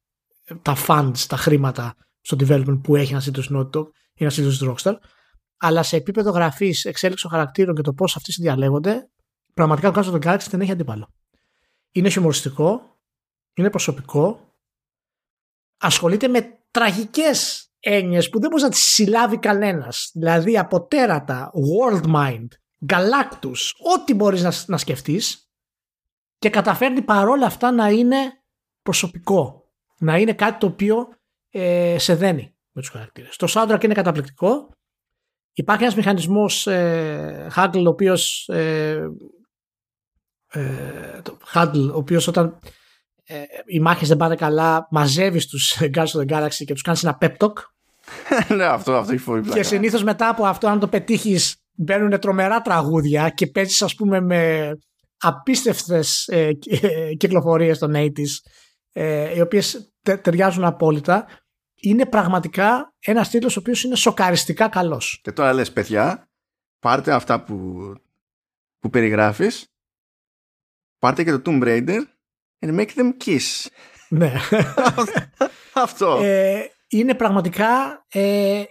τα 0.63 0.77
funds, 0.87 1.19
τα 1.29 1.37
χρήματα 1.37 1.95
στο 2.21 2.37
development 2.41 2.81
που 2.83 2.97
έχει 2.97 3.13
ένα 3.13 3.21
σύντος 3.21 3.51
Naughty 3.55 3.71
Dog 3.77 3.87
ή 4.15 4.23
ένα 4.25 4.31
σύντος 4.31 4.65
Rockstar, 4.65 4.95
αλλά 5.57 5.83
σε 5.83 5.97
επίπεδο 5.97 6.31
γραφής, 6.31 6.85
εξέλιξη 6.85 7.23
των 7.23 7.33
χαρακτήρων 7.33 7.75
και 7.75 7.83
το 7.83 7.93
πώς 7.93 8.17
αυτοί 8.17 8.33
συνδιαλέγονται, 8.33 9.11
πραγματικά 9.57 9.91
το 9.91 10.01
Guardians 10.01 10.13
of 10.13 10.15
the 10.15 10.27
Galaxy 10.27 10.47
δεν 10.51 10.61
έχει 10.61 10.71
αντίπαλο. 10.71 11.09
Είναι 11.93 12.09
χιουμοριστικό, 12.09 12.99
είναι 13.55 13.71
προσωπικό, 13.71 14.55
ασχολείται 15.79 16.29
με 16.29 16.59
τραγικές 16.71 17.71
έννοιες 17.81 18.29
που 18.29 18.41
δεν 18.41 18.49
μπορείς 18.49 18.65
να 18.65 18.71
τις 18.71 18.83
συλλάβει 18.83 19.39
κανένας. 19.39 20.11
Δηλαδή 20.15 20.59
από 20.59 20.87
τέρατα, 20.87 21.51
world 21.53 22.15
mind, 22.15 22.47
galactus, 22.87 23.73
ό,τι 23.95 24.15
μπορείς 24.15 24.43
να, 24.43 24.53
να 24.67 24.79
σκεφτείς 24.79 25.51
και 26.39 26.51
καταφέρνει 26.51 27.03
παρόλα 27.03 27.47
αυτά 27.47 27.71
να 27.71 27.89
είναι 27.89 28.17
προσωπικό. 28.83 29.71
Να 29.99 30.19
είναι 30.19 30.33
κάτι 30.33 30.59
το 30.59 30.67
οποίο 30.67 31.09
ε, 31.51 31.97
σε 31.99 32.15
δένει 32.15 32.55
με 32.73 32.81
τους 32.81 32.91
χαρακτήρες. 32.91 33.37
Το 33.37 33.47
soundtrack 33.51 33.85
είναι 33.85 33.95
καταπληκτικό. 33.95 34.71
Υπάρχει 35.53 35.83
ένας 35.83 35.97
μηχανισμός 35.97 36.67
ε, 36.67 37.49
Haggle 37.57 37.85
ο 37.85 37.89
οποίος 37.89 38.49
ε, 38.49 39.07
ε, 40.49 40.63
Haggle, 41.55 41.91
ο 41.93 41.97
οποίος 41.97 42.27
όταν 42.27 42.59
ε, 43.25 43.35
οι 43.67 43.81
μάχες 43.81 44.09
δεν 44.09 44.17
πάνε 44.17 44.35
καλά 44.35 44.87
μαζεύεις 44.91 45.47
τους 45.47 45.77
Guardians 45.95 46.07
of 46.07 46.27
the 46.27 46.29
Galaxy 46.29 46.65
και 46.65 46.73
τους 46.73 46.83
κάνεις 46.83 47.05
ένα 47.05 47.19
pep 47.21 47.37
talk 47.37 47.53
ναι, 48.57 48.65
αυτό, 48.65 48.97
αυτό 48.97 49.13
έχει 49.13 49.23
φοβεί 49.23 49.51
Και 49.51 49.63
συνήθως 49.63 50.03
μετά 50.03 50.29
από 50.29 50.45
αυτό, 50.45 50.69
αν 50.69 50.79
το 50.79 50.89
πετύχεις, 50.89 51.57
μπαίνουν 51.73 52.21
τρομερά 52.21 52.61
τραγούδια 52.61 53.29
και 53.29 53.47
παίζεις, 53.47 53.83
ας 53.83 53.95
πούμε, 53.95 54.21
με 54.21 54.73
απίστευτες 55.19 56.29
ε, 56.29 56.51
ε, 56.67 57.15
κυκλοφορίες 57.15 57.79
των 57.79 57.93
80s, 57.95 58.51
ε, 58.93 59.37
οι 59.37 59.41
οποίες 59.41 59.93
ταιριάζουν 60.03 60.65
απόλυτα. 60.65 61.27
Είναι 61.75 62.07
πραγματικά 62.07 62.95
ένας 63.01 63.29
τίτλος 63.29 63.57
ο 63.57 63.61
οποίος 63.61 63.85
είναι 63.85 63.97
σοκαριστικά 63.97 64.69
καλός. 64.69 65.21
Και 65.23 65.33
τώρα 65.33 65.53
λες, 65.53 65.73
παιδιά, 65.73 66.29
πάρτε 66.79 67.13
αυτά 67.13 67.43
που, 67.43 67.79
που 68.79 68.91
περιγράφεις, 68.91 69.67
πάρτε 70.99 71.25
και 71.25 71.39
το 71.39 71.43
Tomb 71.47 71.63
Raider 71.63 72.01
and 72.67 72.79
make 72.79 72.89
them 72.97 73.11
kiss. 73.25 73.67
Ναι. 74.09 74.33
Αυτό. 75.85 76.19
Ε, 76.23 76.61
είναι 76.89 77.15
πραγματικά 77.15 78.05
ε, 78.09 78.63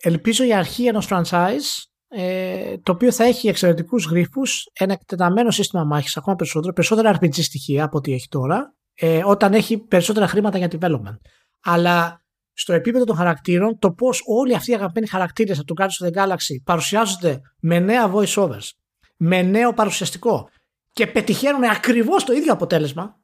ελπίζω 0.00 0.44
η 0.44 0.54
αρχή 0.54 0.86
ενός 0.86 1.08
franchise 1.10 1.84
ε, 2.08 2.78
το 2.78 2.92
οποίο 2.92 3.12
θα 3.12 3.24
έχει 3.24 3.48
εξαιρετικούς 3.48 4.04
γρίφους 4.04 4.66
ένα 4.72 4.92
εκτεταμένο 4.92 5.50
σύστημα 5.50 5.84
μάχης 5.84 6.16
ακόμα 6.16 6.36
περισσότερο, 6.36 6.72
περισσότερα 6.72 7.18
RPG 7.18 7.42
στοιχεία 7.42 7.84
από 7.84 7.96
ό,τι 7.96 8.12
έχει 8.12 8.28
τώρα 8.28 8.74
ε, 8.94 9.22
όταν 9.24 9.52
έχει 9.52 9.78
περισσότερα 9.78 10.26
χρήματα 10.26 10.58
για 10.58 10.68
development. 10.70 11.18
Αλλά 11.62 12.22
στο 12.52 12.72
επίπεδο 12.72 13.04
των 13.04 13.16
χαρακτήρων, 13.16 13.78
το 13.78 13.92
πώς 13.92 14.22
όλοι 14.26 14.54
αυτοί 14.54 14.70
οι 14.70 14.74
αγαπημένοι 14.74 15.06
χαρακτήρες 15.06 15.58
από 15.58 15.74
το 15.74 15.84
Guardians 15.84 16.06
of 16.06 16.08
the 16.08 16.22
Galaxy 16.22 16.62
παρουσιάζονται 16.64 17.40
με 17.60 17.78
νέα 17.78 18.12
voice 18.14 18.34
overs, 18.34 18.68
με 19.16 19.42
νέο 19.42 19.72
παρουσιαστικό 19.72 20.48
και 20.94 21.06
πετυχαίνουν 21.06 21.64
ακριβώς 21.64 22.24
το 22.24 22.32
ίδιο 22.32 22.52
αποτέλεσμα, 22.52 23.20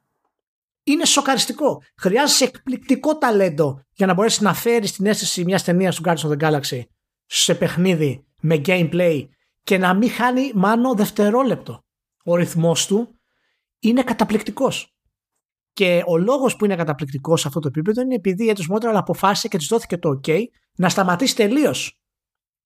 είναι 0.83 1.05
σοκαριστικό. 1.05 1.83
Χρειάζεσαι 1.97 2.43
εκπληκτικό 2.43 3.17
ταλέντο 3.17 3.83
για 3.91 4.05
να 4.05 4.13
μπορέσεις 4.13 4.41
να 4.41 4.53
φέρεις 4.53 4.91
την 4.91 5.05
αίσθηση 5.05 5.43
μιας 5.43 5.63
ταινίας 5.63 5.95
του 5.95 6.01
Guardians 6.05 6.29
of 6.29 6.37
the 6.37 6.39
Galaxy 6.39 6.81
σε 7.25 7.55
παιχνίδι 7.55 8.25
με 8.41 8.61
gameplay 8.65 9.27
και 9.63 9.77
να 9.77 9.93
μην 9.93 10.09
χάνει 10.09 10.51
μάνο 10.55 10.93
δευτερόλεπτο. 10.93 11.83
Ο 12.23 12.35
ρυθμός 12.35 12.85
του 12.85 13.19
είναι 13.79 14.03
καταπληκτικός. 14.03 14.95
Και 15.73 16.03
ο 16.07 16.17
λόγος 16.17 16.55
που 16.55 16.65
είναι 16.65 16.75
καταπληκτικός 16.75 17.41
σε 17.41 17.47
αυτό 17.47 17.59
το 17.59 17.67
επίπεδο 17.67 18.01
είναι 18.01 18.15
επειδή 18.15 18.45
η 18.45 18.53
Eidos 18.55 18.75
Montreal 18.75 18.93
αποφάσισε 18.93 19.47
και 19.47 19.57
της 19.57 19.67
δόθηκε 19.67 19.97
το 19.97 20.19
OK 20.23 20.43
να 20.75 20.89
σταματήσει 20.89 21.35
τελείως 21.35 22.01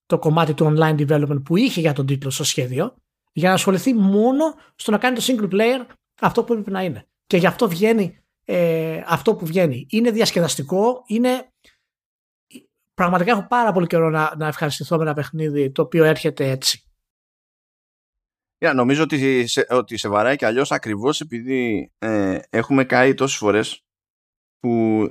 το 0.05 0.19
κομμάτι 0.19 0.53
του 0.53 0.75
online 0.77 1.07
development 1.07 1.43
που 1.43 1.57
είχε 1.57 1.81
για 1.81 1.93
τον 1.93 2.05
τίτλο 2.05 2.29
στο 2.29 2.43
σχέδιο 2.43 2.95
για 3.35 3.49
να 3.49 3.55
ασχοληθεί 3.55 3.93
μόνο 3.93 4.43
στο 4.75 4.91
να 4.91 4.97
κάνει 4.97 5.15
το 5.15 5.23
single 5.27 5.53
player 5.53 5.85
αυτό 6.19 6.43
που 6.43 6.53
έπρεπε 6.53 6.71
να 6.71 6.83
είναι. 6.83 7.07
Και 7.27 7.37
γι' 7.37 7.47
αυτό 7.47 7.67
βγαίνει 7.67 8.23
ε, 8.45 9.01
αυτό 9.05 9.35
που 9.35 9.45
βγαίνει. 9.45 9.85
Είναι 9.89 10.11
διασκεδαστικό, 10.11 11.03
είναι. 11.07 11.49
Πραγματικά 12.93 13.31
έχω 13.31 13.47
πάρα 13.47 13.71
πολύ 13.71 13.87
καιρό 13.87 14.09
να, 14.09 14.33
να 14.37 14.47
ευχαριστηθώ 14.47 14.97
με 14.97 15.03
ένα 15.03 15.13
παιχνίδι 15.13 15.71
το 15.71 15.81
οποίο 15.81 16.03
έρχεται 16.03 16.49
έτσι. 16.49 16.83
Yeah, 18.57 18.71
νομίζω 18.75 19.03
ότι 19.03 19.47
σε, 19.47 19.65
ότι 19.69 19.97
σε 19.97 20.09
βαράει 20.09 20.35
και 20.35 20.45
αλλιώς 20.45 20.71
ακριβώς 20.71 21.21
επειδή 21.21 21.91
ε, 21.97 22.39
έχουμε 22.49 22.83
καεί 22.83 23.13
τόσες 23.13 23.37
φορές 23.37 23.83
που 24.59 25.03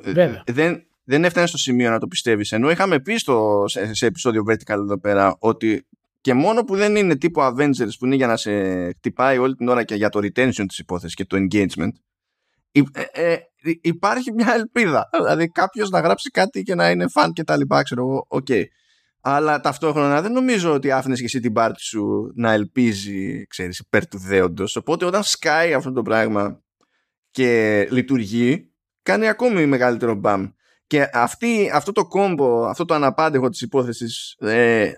δεν, 0.46 0.86
δεν 1.04 1.24
έφτανε 1.24 1.46
στο 1.46 1.58
σημείο 1.58 1.90
να 1.90 1.98
το 1.98 2.06
πιστεύεις. 2.06 2.52
Ενώ 2.52 2.70
είχαμε 2.70 3.00
πει 3.00 3.16
στο, 3.16 3.64
σε, 3.66 3.94
σε 3.94 4.06
επεισόδιο 4.06 4.42
Vertical 4.48 4.68
εδώ 4.68 4.98
πέρα 5.00 5.36
ότι 5.38 5.86
και 6.24 6.34
μόνο 6.34 6.64
που 6.64 6.76
δεν 6.76 6.96
είναι 6.96 7.16
τύπου 7.16 7.40
Avengers 7.40 7.90
που 7.98 8.06
είναι 8.06 8.14
για 8.14 8.26
να 8.26 8.36
σε 8.36 8.50
χτυπάει 8.92 9.38
όλη 9.38 9.54
την 9.54 9.68
ώρα 9.68 9.84
και 9.84 9.94
για 9.94 10.08
το 10.08 10.18
retention 10.22 10.64
της 10.68 10.78
υπόθεσης 10.78 11.14
και 11.14 11.24
το 11.24 11.36
engagement 11.36 11.90
ε, 12.70 12.80
ε, 13.12 13.36
υπάρχει 13.80 14.32
μια 14.32 14.54
ελπίδα. 14.54 15.08
Δηλαδή 15.18 15.48
κάποιος 15.48 15.90
να 15.90 16.00
γράψει 16.00 16.30
κάτι 16.30 16.62
και 16.62 16.74
να 16.74 16.90
είναι 16.90 17.08
φαν 17.08 17.32
και 17.32 17.44
τα 17.44 17.56
λοιπά, 17.56 17.82
ξέρω 17.82 18.02
εγώ, 18.02 18.26
OK. 18.28 18.46
Okay. 18.48 18.62
Αλλά 19.20 19.60
ταυτόχρονα 19.60 20.22
δεν 20.22 20.32
νομίζω 20.32 20.72
ότι 20.72 20.90
άφηνες 20.90 21.18
και 21.18 21.24
εσύ 21.24 21.40
την 21.40 21.52
πάρτη 21.52 21.82
σου 21.82 22.32
να 22.34 22.52
ελπίζει, 22.52 23.46
ξέρεις, 23.46 23.78
υπέρ 23.78 24.06
του 24.08 24.18
δέοντος. 24.18 24.76
Οπότε 24.76 25.04
όταν 25.04 25.22
σκάει 25.22 25.72
αυτό 25.72 25.92
το 25.92 26.02
πράγμα 26.02 26.62
και 27.30 27.82
λειτουργεί, 27.90 28.72
κάνει 29.02 29.28
ακόμη 29.28 29.66
μεγαλύτερο 29.66 30.14
μπαμ. 30.14 30.48
Και 30.86 31.08
αυτή, 31.12 31.70
αυτό 31.72 31.92
το 31.92 32.06
combo, 32.06 32.64
αυτό 32.64 32.84
το 32.84 32.94
αναπάντεχο 32.94 33.48
της 33.48 33.60
υπόθεσης 33.60 34.36
ε, 34.38 34.92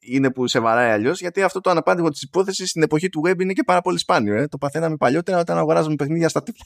είναι 0.00 0.32
που 0.32 0.46
σε 0.46 0.58
βαράει 0.58 0.90
αλλιώς, 0.90 1.20
γιατί 1.20 1.42
αυτό 1.42 1.60
το 1.60 1.70
αναπάντηγο 1.70 2.08
της 2.08 2.22
υπόθεσης 2.22 2.70
στην 2.70 2.82
εποχή 2.82 3.08
του 3.08 3.22
web 3.26 3.40
είναι 3.40 3.52
και 3.52 3.62
πάρα 3.62 3.80
πολύ 3.80 3.98
σπάνιο. 3.98 4.34
Ε. 4.34 4.48
Το 4.48 4.58
παθαίναμε 4.58 4.96
παλιότερα 4.96 5.38
όταν 5.38 5.58
αγοράζαμε 5.58 5.94
παιχνίδια 5.94 6.28
στα 6.28 6.42
τύπλα. 6.42 6.64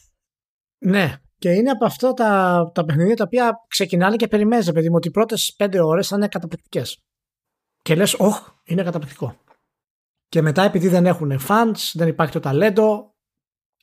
Ναι, 0.78 1.16
και 1.38 1.50
είναι 1.50 1.70
από 1.70 1.84
αυτό 1.84 2.12
τα, 2.12 2.70
τα 2.74 2.84
παιχνίδια 2.84 3.16
τα 3.16 3.24
οποία 3.24 3.52
ξεκινάνε 3.68 4.16
και 4.16 4.28
περιμένεις, 4.28 4.72
παιδί 4.72 4.88
μου, 4.88 4.94
ότι 4.96 5.08
οι 5.08 5.10
πρώτες 5.10 5.54
πέντε 5.56 5.82
ώρες 5.82 6.08
θα 6.08 6.16
είναι 6.16 6.28
καταπληκτικές. 6.28 6.98
Και 7.82 7.94
λες, 7.94 8.14
Ωχ, 8.18 8.48
είναι 8.64 8.82
καταπληκτικό. 8.82 9.36
Και 10.28 10.42
μετά, 10.42 10.62
επειδή 10.62 10.88
δεν 10.88 11.06
έχουν 11.06 11.40
fans, 11.48 11.90
δεν 11.92 12.08
υπάρχει 12.08 12.32
το 12.32 12.40
ταλέντο, 12.40 13.14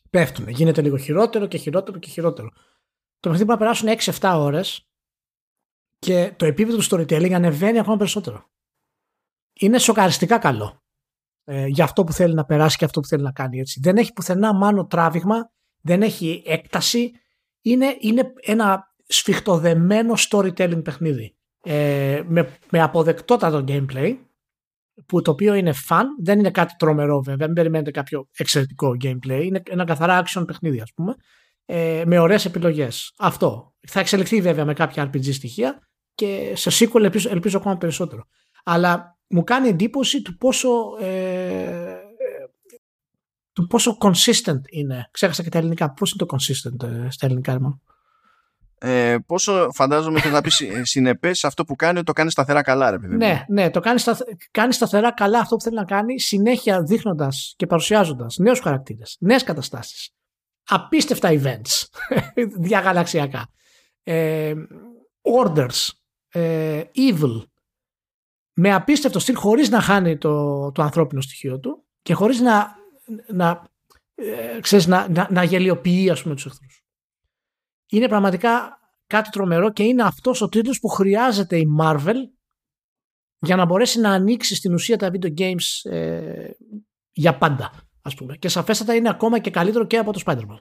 πέφτουν. 0.09 0.47
Γίνεται 0.47 0.81
λίγο 0.81 0.97
χειρότερο 0.97 1.47
και 1.47 1.57
χειρότερο 1.57 1.99
και 1.99 2.09
χειρότερο. 2.09 2.49
Το 3.19 3.29
παιχνίδι 3.29 3.43
μπορεί 3.43 3.59
να 3.59 3.65
περάσουν 3.65 4.15
6-7 4.19 4.33
ώρες 4.37 4.89
και 5.99 6.33
το 6.37 6.45
επίπεδο 6.45 6.77
του 6.77 6.83
storytelling 6.83 7.31
ανεβαίνει 7.31 7.79
ακόμα 7.79 7.97
περισσότερο 7.97 8.51
είναι 9.61 9.77
σοκαριστικά 9.77 10.37
καλό 10.37 10.83
ε, 11.43 11.65
για 11.65 11.83
αυτό 11.83 12.03
που 12.03 12.13
θέλει 12.13 12.33
να 12.33 12.45
περάσει 12.45 12.77
και 12.77 12.85
αυτό 12.85 12.99
που 12.99 13.07
θέλει 13.07 13.23
να 13.23 13.31
κάνει. 13.31 13.59
Έτσι. 13.59 13.79
Δεν 13.83 13.97
έχει 13.97 14.13
πουθενά 14.13 14.53
μάνο 14.53 14.85
τράβηγμα, 14.85 15.51
δεν 15.81 16.01
έχει 16.01 16.43
έκταση. 16.45 17.11
Είναι, 17.61 17.95
είναι 17.99 18.33
ένα 18.41 18.93
σφιχτοδεμένο 19.07 20.13
storytelling 20.29 20.83
παιχνίδι 20.83 21.35
ε, 21.63 22.23
με, 22.25 22.57
με 22.69 22.81
αποδεκτότατο 22.81 23.63
gameplay 23.67 24.17
που 25.05 25.21
το 25.21 25.31
οποίο 25.31 25.53
είναι 25.53 25.73
fun, 25.89 26.03
δεν 26.23 26.39
είναι 26.39 26.51
κάτι 26.51 26.73
τρομερό 26.77 27.21
βέβαια, 27.21 27.45
μην 27.47 27.55
περιμένετε 27.55 27.91
κάποιο 27.91 28.27
εξαιρετικό 28.37 28.95
gameplay, 29.03 29.41
είναι 29.43 29.61
ένα 29.69 29.83
καθαρά 29.83 30.23
action 30.23 30.43
παιχνίδι 30.47 30.81
ας 30.81 30.93
πούμε, 30.93 31.15
ε, 31.65 32.03
με 32.05 32.19
ωραίες 32.19 32.45
επιλογές. 32.45 33.13
Αυτό. 33.17 33.73
Θα 33.87 33.99
εξελιχθεί 33.99 34.41
βέβαια 34.41 34.65
με 34.65 34.73
κάποια 34.73 35.09
RPG 35.09 35.33
στοιχεία 35.33 35.79
και 36.13 36.53
σε 36.55 36.69
sequel 36.85 37.03
ελπίζω, 37.03 37.29
ελπίζω 37.29 37.57
ακόμα 37.57 37.77
περισσότερο. 37.77 38.23
Αλλά 38.63 39.19
μου 39.31 39.43
κάνει 39.43 39.67
εντύπωση 39.67 40.21
του 40.21 40.37
πόσο 40.37 40.69
ε, 40.99 41.95
του 43.53 43.67
πόσο 43.67 43.97
consistent 43.99 44.61
είναι. 44.69 45.09
Ξέχασα 45.11 45.43
και 45.43 45.49
τα 45.49 45.57
ελληνικά. 45.57 45.93
Πώς 45.93 46.11
είναι 46.11 46.25
το 46.25 46.35
consistent 46.35 46.87
ε, 46.87 47.09
στα 47.09 47.25
ελληνικά, 47.25 47.53
ρήμα. 47.53 47.79
Ε, 48.83 49.17
πόσο 49.25 49.69
φαντάζομαι 49.73 50.19
θα 50.19 50.29
να 50.29 50.41
πεις 50.41 50.63
συνεπές 50.81 51.43
αυτό 51.43 51.63
που 51.63 51.75
κάνει, 51.75 52.03
το 52.03 52.13
κάνει 52.13 52.31
σταθερά 52.31 52.61
καλά, 52.61 52.91
ρε 52.91 52.99
παιδί. 52.99 53.15
Ναι, 53.15 53.45
ναι, 53.47 53.69
το 53.69 53.79
κάνει, 53.79 53.99
σταθε... 53.99 54.23
κάνει 54.51 54.73
σταθερά 54.73 55.11
καλά 55.11 55.39
αυτό 55.39 55.55
που 55.55 55.61
θέλει 55.61 55.75
να 55.75 55.85
κάνει, 55.85 56.19
συνέχεια 56.19 56.83
δείχνοντας 56.83 57.53
και 57.57 57.67
παρουσιάζοντας 57.67 58.37
νέους 58.37 58.59
χαρακτήρες, 58.59 59.17
νέες 59.19 59.43
καταστάσεις, 59.43 60.09
απίστευτα 60.63 61.29
events 61.31 61.85
διαγαλαξιακά, 62.59 63.47
ε, 64.03 64.53
orders, 65.45 65.87
ε, 66.31 66.83
evil, 66.95 67.41
με 68.53 68.73
απίστευτο 68.73 69.19
στυλ 69.19 69.35
χωρίς 69.35 69.69
να 69.69 69.81
χάνει 69.81 70.17
το, 70.17 70.71
το 70.71 70.81
ανθρώπινο 70.81 71.21
στοιχείο 71.21 71.59
του 71.59 71.83
και 72.01 72.13
χωρίς 72.13 72.39
να, 72.39 72.75
να, 73.27 73.63
ε, 74.15 74.59
ξέρεις, 74.59 74.87
να, 74.87 75.09
να, 75.09 75.27
να 75.31 75.43
γελιοποιεί 75.43 76.09
ας 76.09 76.21
πούμε 76.21 76.35
τους 76.35 76.45
εχθρούς. 76.45 76.83
Είναι 77.89 78.07
πραγματικά 78.07 78.79
κάτι 79.07 79.29
τρομερό 79.29 79.71
και 79.71 79.83
είναι 79.83 80.03
αυτός 80.03 80.41
ο 80.41 80.49
τίτλος 80.49 80.79
που 80.79 80.87
χρειάζεται 80.87 81.57
η 81.57 81.67
Marvel 81.81 82.15
για 83.39 83.55
να 83.55 83.65
μπορέσει 83.65 83.99
να 83.99 84.11
ανοίξει 84.11 84.55
στην 84.55 84.73
ουσία 84.73 84.97
τα 84.97 85.11
video 85.13 85.33
games 85.37 85.91
ε, 85.91 86.49
για 87.11 87.37
πάντα 87.37 87.71
ας 88.01 88.15
πούμε. 88.15 88.37
Και 88.37 88.47
σαφέστατα 88.47 88.95
είναι 88.95 89.09
ακόμα 89.09 89.39
και 89.39 89.51
καλύτερο 89.51 89.85
και 89.85 89.97
από 89.97 90.13
το 90.13 90.21
Spider-Man. 90.25 90.57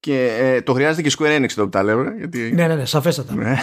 Και 0.00 0.36
ε, 0.38 0.62
το 0.62 0.72
χρειάζεται 0.72 1.08
και 1.08 1.14
Square 1.18 1.38
Enix 1.38 1.50
εδώ 1.50 1.64
που 1.64 1.68
τα 1.68 1.82
λέω. 1.82 2.16
Γιατί... 2.16 2.52
Ναι, 2.52 2.66
ναι, 2.66 2.74
ναι, 2.74 2.84
σαφέστατα. 2.84 3.34
Ναι. 3.34 3.56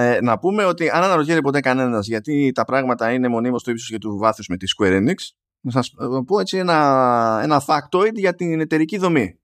Ε, 0.00 0.20
να 0.20 0.38
πούμε 0.38 0.64
ότι 0.64 0.90
αν 0.90 1.02
αναρωτιέται 1.02 1.40
ποτέ 1.40 1.60
κανένας 1.60 2.06
γιατί 2.06 2.52
τα 2.52 2.64
πράγματα 2.64 3.12
είναι 3.12 3.28
μονίμως 3.28 3.60
στο 3.60 3.70
ύψος 3.70 3.88
και 3.88 3.98
του 3.98 4.16
βάθους 4.16 4.46
με 4.46 4.56
τη 4.56 4.66
Square 4.76 5.02
Enix, 5.02 5.14
να 5.60 5.70
σας 5.70 5.94
πω 6.26 6.40
έτσι 6.40 6.56
ένα, 6.56 7.40
ένα 7.42 7.62
factoid 7.66 8.14
για 8.14 8.34
την 8.34 8.60
εταιρική 8.60 8.98
δομή. 8.98 9.40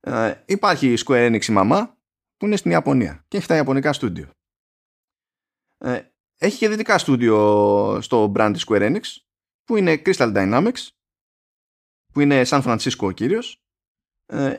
Ε, 0.00 0.34
υπάρχει 0.46 0.92
η 0.92 0.98
Square 1.06 1.30
Enix 1.30 1.44
η 1.44 1.52
μαμά 1.52 1.96
που 2.36 2.46
είναι 2.46 2.56
στην 2.56 2.70
Ιαπωνία 2.70 3.24
και 3.28 3.36
έχει 3.36 3.46
τα 3.46 3.54
Ιαπωνικά 3.54 3.92
στούντιο. 3.92 4.30
Ε, 5.78 6.00
έχει 6.38 6.58
και 6.58 6.68
δυτικά 6.68 6.98
στούντιο 6.98 7.98
στο 8.00 8.32
brand 8.36 8.50
της 8.52 8.64
Square 8.68 8.92
Enix 8.92 9.02
που 9.64 9.76
είναι 9.76 10.02
Crystal 10.04 10.34
Dynamics 10.34 10.86
που 12.12 12.20
είναι 12.20 12.42
San 12.46 12.62
Francisco 12.62 13.06
ο 13.06 13.10
κύριος 13.10 13.62
ε, 14.26 14.56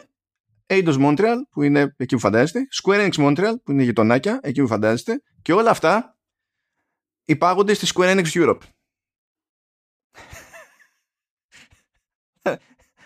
Eidos 0.67 0.97
Montreal 0.99 1.35
που 1.49 1.61
είναι 1.61 1.93
εκεί 1.97 2.15
που 2.15 2.21
φαντάζεστε, 2.21 2.67
Square 2.83 3.09
Enix 3.09 3.13
Montreal 3.13 3.53
που 3.63 3.71
είναι 3.71 3.83
γειτονάκια 3.83 4.39
εκεί 4.43 4.61
που 4.61 4.67
φαντάζεστε 4.67 5.21
και 5.41 5.53
όλα 5.53 5.69
αυτά 5.69 6.17
υπάγονται 7.25 7.73
στη 7.73 7.87
Square 7.95 8.17
Enix 8.17 8.25
Europe. 8.33 8.59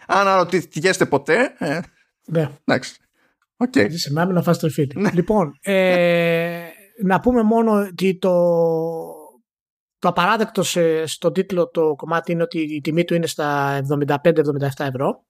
Αν 0.08 0.28
αναρωτηθήκεστε 0.28 1.06
ποτέ. 1.06 1.56
Ε, 1.58 1.80
ναι. 2.26 2.52
Εντάξει. 2.66 2.98
Okay. 3.58 3.92
Σε 3.92 4.14
να 4.14 4.42
φας 4.42 4.60
το 4.60 4.70
φίτι. 4.70 5.00
Ναι. 5.00 5.12
Λοιπόν, 5.14 5.58
ε, 5.62 6.70
να 7.04 7.20
πούμε 7.20 7.44
μόνο 7.44 7.72
ότι 7.72 8.18
το, 8.18 8.32
το 9.98 10.08
απαράδεκτο 10.08 10.64
σε, 10.64 11.06
στο 11.06 11.32
τίτλο 11.32 11.70
το 11.70 11.96
κομμάτι 11.96 12.32
είναι 12.32 12.44
ότι 12.44 12.60
η 12.76 12.82
τιμή 12.82 13.04
του 13.04 13.14
είναι 13.14 13.28
στα 13.28 13.80
75-77 14.06 14.26
ευρώ 14.78 15.26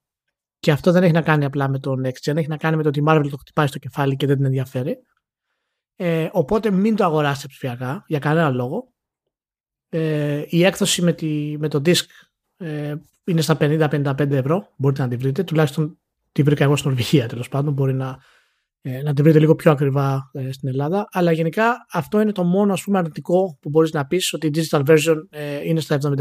και 0.60 0.72
αυτό 0.72 0.92
δεν 0.92 1.04
έχει 1.04 1.14
να 1.14 1.22
κάνει 1.22 1.46
απλά 1.46 1.70
με 1.70 1.80
τον 1.80 2.06
Next 2.06 2.32
Gen, 2.32 2.36
έχει 2.36 2.48
να 2.48 2.58
κάνει 2.58 2.76
με 2.76 2.84
το 2.84 2.90
ότι 2.90 3.00
η 3.00 3.04
Marvel 3.08 3.28
το 3.30 3.38
χτυπάει 3.38 3.68
στο 3.68 3.80
κεφάλι 3.80 4.16
και 4.16 4.26
δεν 4.28 4.36
την 4.36 4.46
ενδιαφέρει. 4.46 4.98
Ε, 5.96 6.30
οπότε 6.32 6.72
μην 6.72 6.96
το 6.96 7.04
αγοράσετε 7.04 7.48
ψηφιακά 7.48 8.04
για 8.08 8.20
κανένα 8.20 8.50
λόγο. 8.50 8.94
Ε, 9.90 10.44
η 10.48 10.64
έκδοση 10.64 11.02
με, 11.02 11.14
τη, 11.14 11.56
με 11.60 11.68
το 11.68 11.82
disc 11.86 12.06
ε, 12.58 12.96
είναι 13.24 13.42
στα 13.42 13.58
50-55 13.60 14.32
ευρώ. 14.32 14.74
Μπορείτε 14.76 15.02
να 15.02 15.08
τη 15.08 15.16
βρείτε. 15.16 15.44
Τουλάχιστον 15.44 16.00
τη 16.32 16.44
βρήκα 16.44 16.64
εγώ 16.64 16.76
στην 16.76 16.90
Νορβηγία 16.90 17.28
τέλος 17.28 17.50
πάντων. 17.50 17.74
Μπορεί 17.74 17.94
να, 17.94 18.08
ε, 18.08 18.18
να 19.04 19.14
τη 19.14 19.22
βρείτε 19.22 19.40
λίγο 19.40 19.56
πιο 19.56 19.72
ακριβά 19.72 20.30
ε, 20.34 20.52
στην 20.52 20.70
Ελλάδα. 20.70 21.08
Αλλά 21.12 21.32
γενικά 21.32 21.86
αυτό 21.92 22.22
είναι 22.22 22.32
το 22.32 22.44
μόνο 22.44 22.74
ας 22.74 22.84
πούμε, 22.84 22.98
αρνητικό 22.98 23.58
που 23.62 23.70
μπορείς 23.70 23.92
να 23.92 24.06
πεις 24.06 24.34
ότι 24.34 24.48
η 24.48 24.52
digital 24.56 24.84
version 24.86 25.16
ε, 25.30 25.60
είναι 25.64 25.80
στα 25.80 25.98
77, 25.98 26.18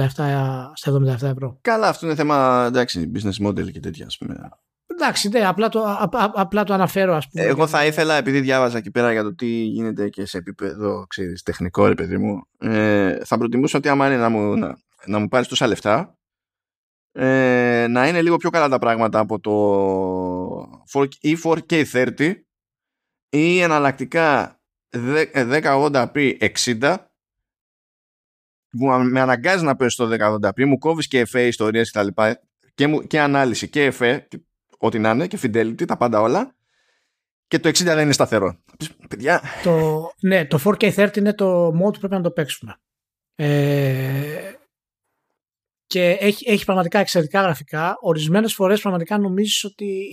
στα 0.74 0.92
77 0.92 1.22
ευρώ. 1.22 1.58
Καλά, 1.60 1.88
αυτό 1.88 2.06
είναι 2.06 2.14
θέμα 2.14 2.64
εντάξει, 2.68 3.10
business 3.14 3.46
model 3.46 3.70
και 3.72 3.80
τέτοια. 3.80 4.06
Ας 4.06 4.18
πούμε. 4.18 4.48
Εντάξει, 4.86 5.28
ναι, 5.28 5.46
απλά 5.46 5.68
το, 5.68 5.80
α, 5.80 6.08
α, 6.12 6.30
απλά 6.34 6.64
το 6.64 6.74
αναφέρω, 6.74 7.14
ας 7.14 7.28
πούμε. 7.28 7.44
Εγώ 7.44 7.66
θα 7.66 7.86
ήθελα, 7.86 8.14
επειδή 8.14 8.40
διάβαζα 8.40 8.78
εκεί 8.78 8.90
πέρα 8.90 9.12
για 9.12 9.22
το 9.22 9.34
τι 9.34 9.46
γίνεται 9.46 10.08
και 10.08 10.26
σε 10.26 10.38
επίπεδο 10.38 11.06
ξέρεις, 11.08 11.42
τεχνικό, 11.42 11.86
ρε 11.86 11.94
παιδί 11.94 12.18
μου, 12.18 12.46
ε, 12.58 13.18
θα 13.24 13.38
προτιμούσα 13.38 13.78
ότι 13.78 13.88
άμα 13.88 14.06
είναι 14.06 14.16
να 14.16 14.28
μου, 14.28 14.56
να, 14.56 14.78
να 15.06 15.18
μου 15.18 15.28
πάρεις 15.28 15.48
τόσα 15.48 15.66
λεφτά, 15.66 16.16
ε, 17.18 17.86
να 17.88 18.08
είναι 18.08 18.22
λίγο 18.22 18.36
πιο 18.36 18.50
καλά 18.50 18.68
τα 18.68 18.78
πράγματα 18.78 19.18
από 19.18 19.40
το 19.40 19.52
ή 21.20 21.36
4K30 21.44 22.34
ή 23.28 23.60
εναλλακτικά 23.60 24.60
1080p 25.34 26.48
60 26.64 26.96
που 28.68 28.86
με 28.86 29.20
αναγκάζει 29.20 29.64
να 29.64 29.76
πέσει 29.76 29.94
στο 29.94 30.08
1080p, 30.10 30.64
μου 30.64 30.78
κόβεις 30.78 31.08
και 31.08 31.26
FA 31.32 31.38
ιστορίες 31.46 31.90
και 31.90 31.98
τα 31.98 32.04
λοιπά 32.04 32.40
και, 32.74 32.86
και 33.06 33.20
ανάλυση 33.20 33.68
και 33.68 33.92
FA 33.98 34.18
ό,τι 34.78 34.98
να 34.98 35.10
είναι 35.10 35.26
και 35.26 35.38
fidelity, 35.42 35.86
τα 35.86 35.96
πάντα 35.96 36.20
όλα. 36.20 36.54
Και 37.46 37.58
το 37.58 37.68
60 37.68 37.72
δεν 37.72 37.98
είναι 37.98 38.12
σταθερό. 38.12 38.58
Παιδιά. 39.08 39.42
Το, 39.62 40.00
ναι, 40.20 40.46
το 40.46 40.60
4K30 40.64 41.16
είναι 41.16 41.34
το 41.34 41.68
mode 41.68 41.92
που 41.92 41.98
πρέπει 41.98 42.14
να 42.14 42.20
το 42.20 42.30
παίξουμε. 42.30 42.80
Ε, 43.34 44.52
και 45.96 46.16
έχει, 46.20 46.50
έχει 46.50 46.64
πραγματικά 46.64 46.98
εξαιρετικά 46.98 47.40
γραφικά. 47.40 47.96
Ορισμένες 48.00 48.54
φορές 48.54 48.80
πραγματικά 48.80 49.18
νομίζεις 49.18 49.64
ότι 49.64 50.08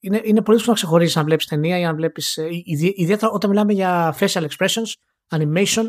είναι, 0.00 0.20
είναι 0.24 0.42
πολύ 0.42 0.56
δύσκολο 0.56 0.66
να 0.66 0.72
ξεχωρίσεις 0.72 1.16
αν 1.16 1.24
βλέπεις 1.24 1.46
ταινία 1.46 1.78
ή 1.78 1.84
αν 1.84 1.96
βλέπεις. 1.96 2.36
Ε, 2.36 2.48
ιδιαίτερα 2.94 3.32
όταν 3.32 3.50
μιλάμε 3.50 3.72
για 3.72 4.16
facial 4.18 4.46
expressions, 4.46 4.92
animation. 5.28 5.84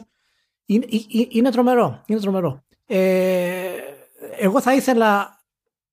Είναι, 0.65 0.85
είναι 1.29 1.51
τρομερό. 1.51 2.03
Είναι 2.05 2.19
τρομερό. 2.19 2.63
Ε, 2.85 3.69
εγώ 4.39 4.61
θα 4.61 4.75
ήθελα 4.75 5.39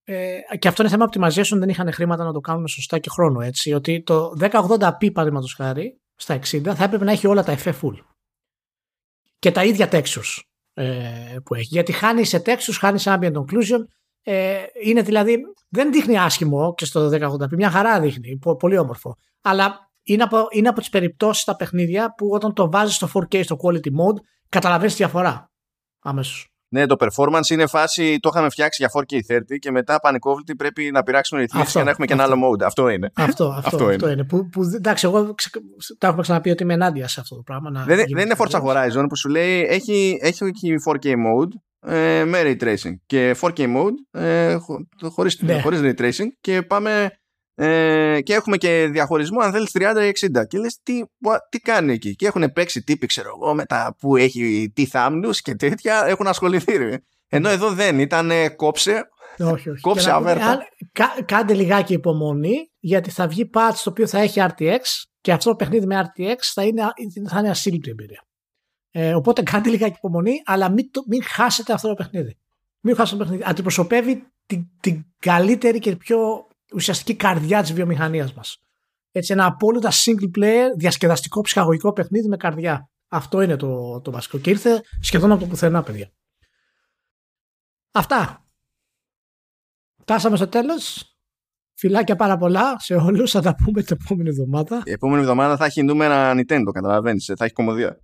ε, 0.03 0.39
και 0.59 0.67
αυτό 0.67 0.81
είναι 0.81 0.91
θέμα 0.91 1.09
optimization, 1.11 1.57
δεν 1.57 1.69
είχαν 1.69 1.93
χρήματα 1.93 2.23
να 2.23 2.33
το 2.33 2.39
κάνουν 2.39 2.67
σωστά 2.67 2.99
και 2.99 3.09
χρόνο. 3.09 3.41
Έτσι, 3.41 3.73
ότι 3.73 4.03
το 4.03 4.33
1080p 4.39 5.13
παραδείγματος 5.13 5.53
χάρη 5.53 6.01
στα 6.15 6.39
60 6.39 6.63
θα 6.75 6.83
έπρεπε 6.83 7.03
να 7.03 7.11
έχει 7.11 7.27
όλα 7.27 7.43
τα 7.43 7.57
FF 7.63 7.73
full. 7.81 7.97
Και 9.39 9.51
τα 9.51 9.63
ίδια 9.63 9.89
textures 9.91 10.39
ε, 10.73 11.35
που 11.45 11.55
έχει. 11.55 11.67
Γιατί 11.71 11.91
χάνει 11.91 12.23
σε 12.23 12.41
textures, 12.45 12.77
χάνει 12.79 12.99
σε 12.99 13.17
ambient 13.17 13.33
occlusion. 13.33 13.83
Ε, 14.23 14.63
είναι 14.83 15.01
δηλαδή, 15.01 15.37
δεν 15.69 15.91
δείχνει 15.91 16.19
άσχημο 16.19 16.73
και 16.73 16.85
στο 16.85 17.09
1080p, 17.13 17.55
μια 17.55 17.69
χαρά 17.69 17.99
δείχνει, 17.99 18.39
πολύ 18.59 18.77
όμορφο. 18.77 19.15
Αλλά 19.41 19.91
είναι 20.03 20.23
από, 20.23 20.47
είναι 20.49 20.67
από 20.67 20.79
τις 20.79 20.89
περιπτώσεις 20.89 21.41
στα 21.41 21.55
παιχνίδια 21.55 22.13
που 22.13 22.29
όταν 22.31 22.53
το 22.53 22.71
βάζεις 22.71 22.95
στο 22.95 23.09
4K, 23.13 23.43
στο 23.43 23.57
quality 23.63 23.87
mode, 23.87 24.19
καταλαβαίνεις 24.49 24.91
τη 24.95 24.97
διαφορά 24.97 25.51
αμέσως. 25.99 26.50
Ναι, 26.73 26.85
το 26.85 26.95
performance 26.99 27.49
είναι 27.49 27.67
φάση, 27.67 28.19
το 28.19 28.29
είχαμε 28.33 28.49
φτιάξει 28.49 28.87
για 28.87 29.01
4K30 29.01 29.57
και 29.59 29.71
μετά 29.71 29.99
πανικόβλητη 29.99 30.55
πρέπει 30.55 30.91
να 30.91 31.03
πειράξουμε 31.03 31.41
ρυθμίσεις 31.41 31.73
και 31.73 31.83
να 31.83 31.89
έχουμε 31.89 32.05
και 32.05 32.13
ένα 32.13 32.23
άλλο 32.23 32.35
mode. 32.35 32.63
Αυτό 32.63 32.89
είναι. 32.89 33.11
Αυτό, 33.13 33.45
αυτό, 33.45 33.59
αυτό, 33.65 33.85
αυτό 33.85 34.05
είναι. 34.05 34.13
είναι. 34.13 34.23
Που, 34.23 34.49
που, 34.49 34.61
εντάξει, 34.75 35.05
εγώ 35.05 35.33
ξε, 35.33 35.49
τα 35.97 36.07
έχουμε 36.07 36.21
ξαναπεί 36.21 36.49
ότι 36.49 36.63
είμαι 36.63 36.73
ενάντια 36.73 37.07
σε 37.07 37.19
αυτό 37.19 37.35
το 37.35 37.41
πράγμα. 37.41 37.69
Να 37.69 37.83
δεν, 37.83 37.97
δεν 38.13 38.25
είναι 38.25 38.35
Forza 38.37 38.61
Horizon 38.61 39.05
που 39.09 39.15
σου 39.15 39.29
λέει 39.29 39.61
έχει, 39.61 40.17
έχει 40.21 40.75
4K 40.89 41.07
mode 41.07 41.49
ε, 41.93 42.23
με 42.25 42.41
ray 42.43 42.63
tracing 42.63 42.95
και 43.05 43.35
4K 43.41 43.59
mode 43.59 44.21
ε, 44.21 44.57
χωρίς, 45.09 45.41
ναι. 45.41 45.61
χωρίς 45.61 45.79
ray 45.83 46.01
tracing 46.01 46.27
και 46.41 46.61
πάμε 46.61 47.20
ε, 47.55 48.21
και 48.21 48.33
έχουμε 48.33 48.57
και 48.57 48.87
διαχωρισμό 48.91 49.39
αν 49.39 49.51
θέλεις 49.51 49.71
30 49.73 49.79
ή 49.79 50.27
60 50.35 50.47
και 50.47 50.57
λες 50.57 50.79
τι, 50.83 51.01
τι 51.49 51.59
κάνει 51.59 51.93
εκεί. 51.93 52.15
Και 52.15 52.27
έχουν 52.27 52.51
παίξει 52.53 52.83
τύποι 52.83 53.05
ξέρω 53.05 53.29
εγώ 53.41 53.53
μετά 53.53 53.95
που 53.99 54.15
έχει 54.15 54.71
τι 54.75 54.85
θάμνους 54.85 55.41
και 55.41 55.55
τέτοια 55.55 56.03
έχουν 56.05 56.27
ασχοληθεί 56.27 57.01
ενώ 57.33 57.49
εδώ 57.49 57.71
δεν 57.71 57.99
ήταν 57.99 58.31
κόψε. 58.55 59.09
Όχι, 59.37 59.69
όχι. 59.69 59.81
κόψε 59.87 60.11
αβέρτα. 60.11 60.59
κάντε 61.25 61.53
λιγάκι 61.53 61.93
υπομονή 61.93 62.71
γιατί 62.79 63.09
θα 63.09 63.27
βγει 63.27 63.49
patch 63.53 63.75
το 63.83 63.89
οποίο 63.89 64.07
θα 64.07 64.19
έχει 64.19 64.41
RTX 64.43 64.79
και 65.21 65.31
αυτό 65.31 65.49
το 65.49 65.55
παιχνίδι 65.55 65.85
με 65.85 66.01
RTX 66.05 66.35
θα 66.53 66.63
είναι, 66.63 66.81
θα 67.29 67.39
είναι 67.39 67.49
ασύλληπτη 67.49 67.89
εμπειρία. 67.89 68.25
Ε, 68.91 69.13
οπότε 69.13 69.43
κάντε 69.43 69.69
λιγάκι 69.69 69.95
υπομονή 69.97 70.41
αλλά 70.45 70.71
μην, 70.71 70.91
το, 70.91 71.03
μην 71.07 71.23
χάσετε 71.23 71.73
αυτό 71.73 71.87
το 71.87 71.93
παιχνίδι. 71.93 72.37
Μην 72.79 72.95
χάσετε 72.95 73.17
το 73.17 73.23
παιχνίδι. 73.23 73.43
Αντιπροσωπεύει 73.45 74.27
την, 74.45 74.67
την 74.79 75.05
καλύτερη 75.19 75.79
και 75.79 75.95
πιο 75.95 76.47
ουσιαστική 76.73 77.15
καρδιά 77.15 77.61
της 77.61 77.73
βιομηχανίας 77.73 78.33
μας. 78.33 78.63
Έτσι 79.11 79.33
ένα 79.33 79.45
απόλυτα 79.45 79.89
single 79.91 80.39
player 80.39 80.67
διασκεδαστικό 80.77 81.41
ψυχαγωγικό 81.41 81.93
παιχνίδι 81.93 82.27
με 82.27 82.37
καρδιά. 82.37 82.89
Αυτό 83.07 83.41
είναι 83.41 83.55
το, 83.55 84.01
το 84.01 84.11
βασικό 84.11 84.37
και 84.37 84.49
ήρθε 84.49 84.81
σχεδόν 85.01 85.31
από 85.31 85.41
το 85.41 85.47
πουθενά 85.47 85.83
παιδιά. 85.83 86.11
Αυτά. 87.91 88.45
Φτάσαμε 90.01 90.35
στο 90.35 90.47
τέλος. 90.47 91.05
Φιλάκια 91.73 92.15
πάρα 92.15 92.37
πολλά 92.37 92.79
σε 92.79 92.95
όλους. 92.95 93.31
Θα 93.31 93.41
τα 93.41 93.55
πούμε 93.55 93.83
την 93.83 93.97
επόμενη 94.01 94.29
εβδομάδα. 94.29 94.81
Η 94.85 94.91
επόμενη 94.91 95.21
εβδομάδα 95.21 95.57
θα 95.57 95.65
έχει 95.65 95.83
νούμερα 95.83 96.33
Nintendo, 96.33 96.71
καταλαβαίνεις. 96.73 97.31
Θα 97.37 97.45
έχει 97.45 97.53
κομμωδία. 97.53 98.01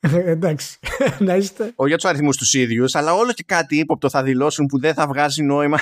Εντάξει. 0.00 0.78
να 1.18 1.36
είστε. 1.36 1.72
Όχι 1.74 1.88
για 1.88 1.96
τους 1.96 2.10
αριθμούς 2.10 2.36
τους 2.36 2.54
ίδιους, 2.54 2.94
αλλά 2.94 3.14
όλο 3.14 3.32
και 3.32 3.42
κάτι 3.46 3.78
ύποπτο 3.78 4.10
θα 4.10 4.22
δηλώσουν 4.22 4.66
που 4.66 4.78
δεν 4.78 4.94
θα 4.94 5.06
βγάζει 5.06 5.42
νόημα 5.42 5.78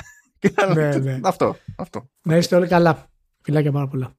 ναι, 0.75 0.95
ναι. 0.95 1.19
Αυτό, 1.23 1.55
αυτό. 1.75 2.09
Να 2.23 2.37
είστε 2.37 2.55
όλοι 2.55 2.67
καλά. 2.67 3.05
Φιλάκια 3.41 3.71
πάρα 3.71 3.87
πολλά. 3.87 4.15